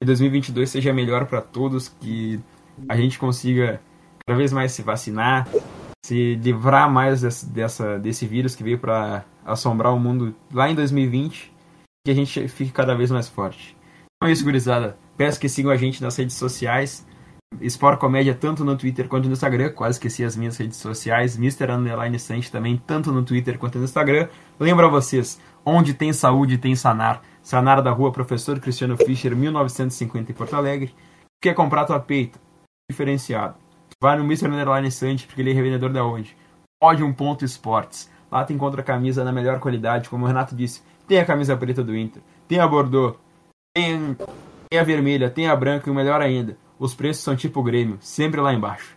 Que 0.02 0.06
2022 0.06 0.68
seja 0.68 0.92
melhor 0.92 1.26
para 1.26 1.40
todos, 1.40 1.88
que 1.88 2.40
a 2.88 2.96
gente 2.96 3.20
consiga 3.20 3.80
cada 4.26 4.36
vez 4.36 4.52
mais 4.52 4.72
se 4.72 4.82
vacinar, 4.82 5.46
se 6.04 6.34
livrar 6.42 6.90
mais 6.90 7.20
desse, 7.20 7.46
dessa, 7.46 8.00
desse 8.00 8.26
vírus 8.26 8.56
que 8.56 8.64
veio 8.64 8.80
para 8.80 9.24
assombrar 9.46 9.94
o 9.94 10.00
mundo 10.00 10.34
lá 10.52 10.68
em 10.68 10.74
2020, 10.74 11.52
que 12.04 12.10
a 12.10 12.14
gente 12.16 12.48
fique 12.48 12.72
cada 12.72 12.96
vez 12.96 13.12
mais 13.12 13.28
forte. 13.28 13.76
Então 14.16 14.28
é 14.28 14.32
isso, 14.32 14.42
gurizada. 14.42 14.98
Peço 15.16 15.38
que 15.38 15.48
sigam 15.48 15.70
a 15.70 15.76
gente 15.76 16.02
nas 16.02 16.16
redes 16.16 16.34
sociais. 16.34 17.06
Sport 17.60 18.00
Comédia 18.00 18.34
tanto 18.34 18.64
no 18.64 18.76
Twitter 18.76 19.06
quanto 19.06 19.26
no 19.26 19.34
Instagram. 19.34 19.70
Quase 19.70 19.98
esqueci 19.98 20.24
as 20.24 20.34
minhas 20.34 20.56
redes 20.56 20.78
sociais. 20.78 21.36
Mr. 21.36 21.70
Underline 21.70 22.18
Sante 22.18 22.50
também, 22.50 22.82
tanto 22.84 23.12
no 23.12 23.22
Twitter 23.22 23.56
quanto 23.56 23.78
no 23.78 23.84
Instagram. 23.84 24.26
Lembro 24.58 24.84
a 24.84 24.88
vocês, 24.88 25.40
onde 25.64 25.94
tem 25.94 26.12
saúde 26.12 26.58
tem 26.58 26.74
Sanar. 26.74 27.22
Sanar 27.42 27.82
da 27.82 27.90
rua 27.90 28.12
Professor 28.12 28.58
Cristiano 28.60 28.96
Fischer, 28.96 29.34
1950 29.34 30.32
em 30.32 30.34
Porto 30.34 30.54
Alegre. 30.54 30.94
Quer 31.40 31.54
comprar 31.54 31.84
tua 31.84 31.98
peita? 31.98 32.38
Diferenciado. 32.90 33.56
Vai 34.00 34.16
no 34.16 34.24
Mr. 34.24 34.46
Underline 34.46 34.90
Sante, 34.90 35.26
porque 35.26 35.40
ele 35.40 35.50
é 35.50 35.54
revendedor 35.54 35.90
da 35.90 36.04
onde? 36.04 36.36
Pode 36.80 37.02
ponto 37.12 37.44
esportes. 37.44 38.10
Lá 38.30 38.44
tu 38.44 38.52
encontra 38.52 38.80
a 38.80 38.84
camisa 38.84 39.24
na 39.24 39.32
melhor 39.32 39.60
qualidade, 39.60 40.08
como 40.08 40.24
o 40.24 40.28
Renato 40.28 40.54
disse. 40.54 40.82
Tem 41.06 41.18
a 41.18 41.24
camisa 41.24 41.56
preta 41.56 41.82
do 41.82 41.96
Inter, 41.96 42.22
tem 42.48 42.58
a 42.58 42.66
Bordeaux, 42.66 43.18
tem, 43.74 44.16
tem 44.70 44.80
a 44.80 44.84
vermelha, 44.84 45.28
tem 45.28 45.48
a 45.48 45.56
branca 45.56 45.88
e 45.88 45.92
o 45.92 45.94
melhor 45.94 46.20
ainda 46.22 46.56
os 46.82 46.96
preços 46.96 47.22
são 47.22 47.36
tipo 47.36 47.62
Grêmio, 47.62 47.96
sempre 48.00 48.40
lá 48.40 48.52
embaixo. 48.52 48.96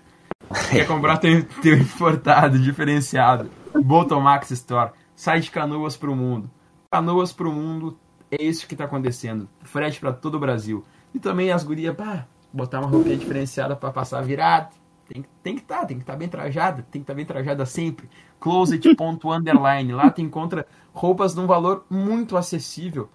Quer 0.72 0.88
comprar 0.88 1.18
teu, 1.18 1.46
teu 1.62 1.78
importado, 1.78 2.58
diferenciado, 2.58 3.52
Botomax 3.76 4.50
Store, 4.50 4.92
sai 5.16 5.40
de 5.40 5.52
Canoas 5.52 5.96
pro 5.96 6.16
mundo. 6.16 6.50
Canoas 6.92 7.32
pro 7.32 7.52
mundo, 7.52 7.96
é 8.32 8.44
isso 8.44 8.68
que 8.68 8.76
tá 8.76 8.86
acontecendo. 8.86 9.50
Frete 9.64 10.00
para 10.00 10.14
todo 10.14 10.36
o 10.36 10.40
Brasil. 10.40 10.84
E 11.14 11.20
também 11.20 11.52
as 11.52 11.64
gurias, 11.64 11.96
pá, 11.96 12.28
botar 12.52 12.80
uma 12.80 12.90
roupinha 12.90 13.18
diferenciada 13.18 13.76
para 13.76 13.92
passar 13.92 14.22
virado. 14.22 14.76
Tem, 15.08 15.24
tem 15.44 15.56
que 15.56 15.62
estar, 15.62 15.82
tá, 15.82 15.86
tem 15.86 15.98
que 15.98 16.04
estar 16.04 16.14
tá 16.14 16.20
bem 16.20 16.28
trajada, 16.28 16.82
tem 16.84 17.02
que 17.02 17.04
estar 17.04 17.14
tá 17.14 17.18
bem 17.18 17.26
trajada 17.26 17.66
sempre. 17.66 18.10
Closet.underline, 18.40 19.94
lá 19.94 20.10
tu 20.10 20.22
encontra 20.22 20.66
roupas 20.94 21.36
num 21.36 21.46
valor 21.46 21.86
muito 21.90 22.36
acessível 22.36 23.10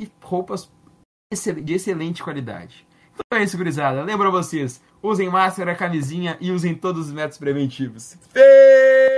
e 0.00 0.08
roupas 0.22 0.70
de 1.62 1.74
excelente 1.74 2.22
qualidade. 2.22 2.86
Então 3.12 3.38
é 3.38 3.44
isso, 3.44 3.56
gurizada. 3.56 4.02
Lembra 4.02 4.30
vocês, 4.30 4.82
usem 5.02 5.28
máscara, 5.28 5.74
camisinha 5.74 6.36
e 6.40 6.50
usem 6.50 6.74
todos 6.74 7.06
os 7.06 7.12
métodos 7.12 7.38
preventivos. 7.38 8.16
Fê! 8.30 9.13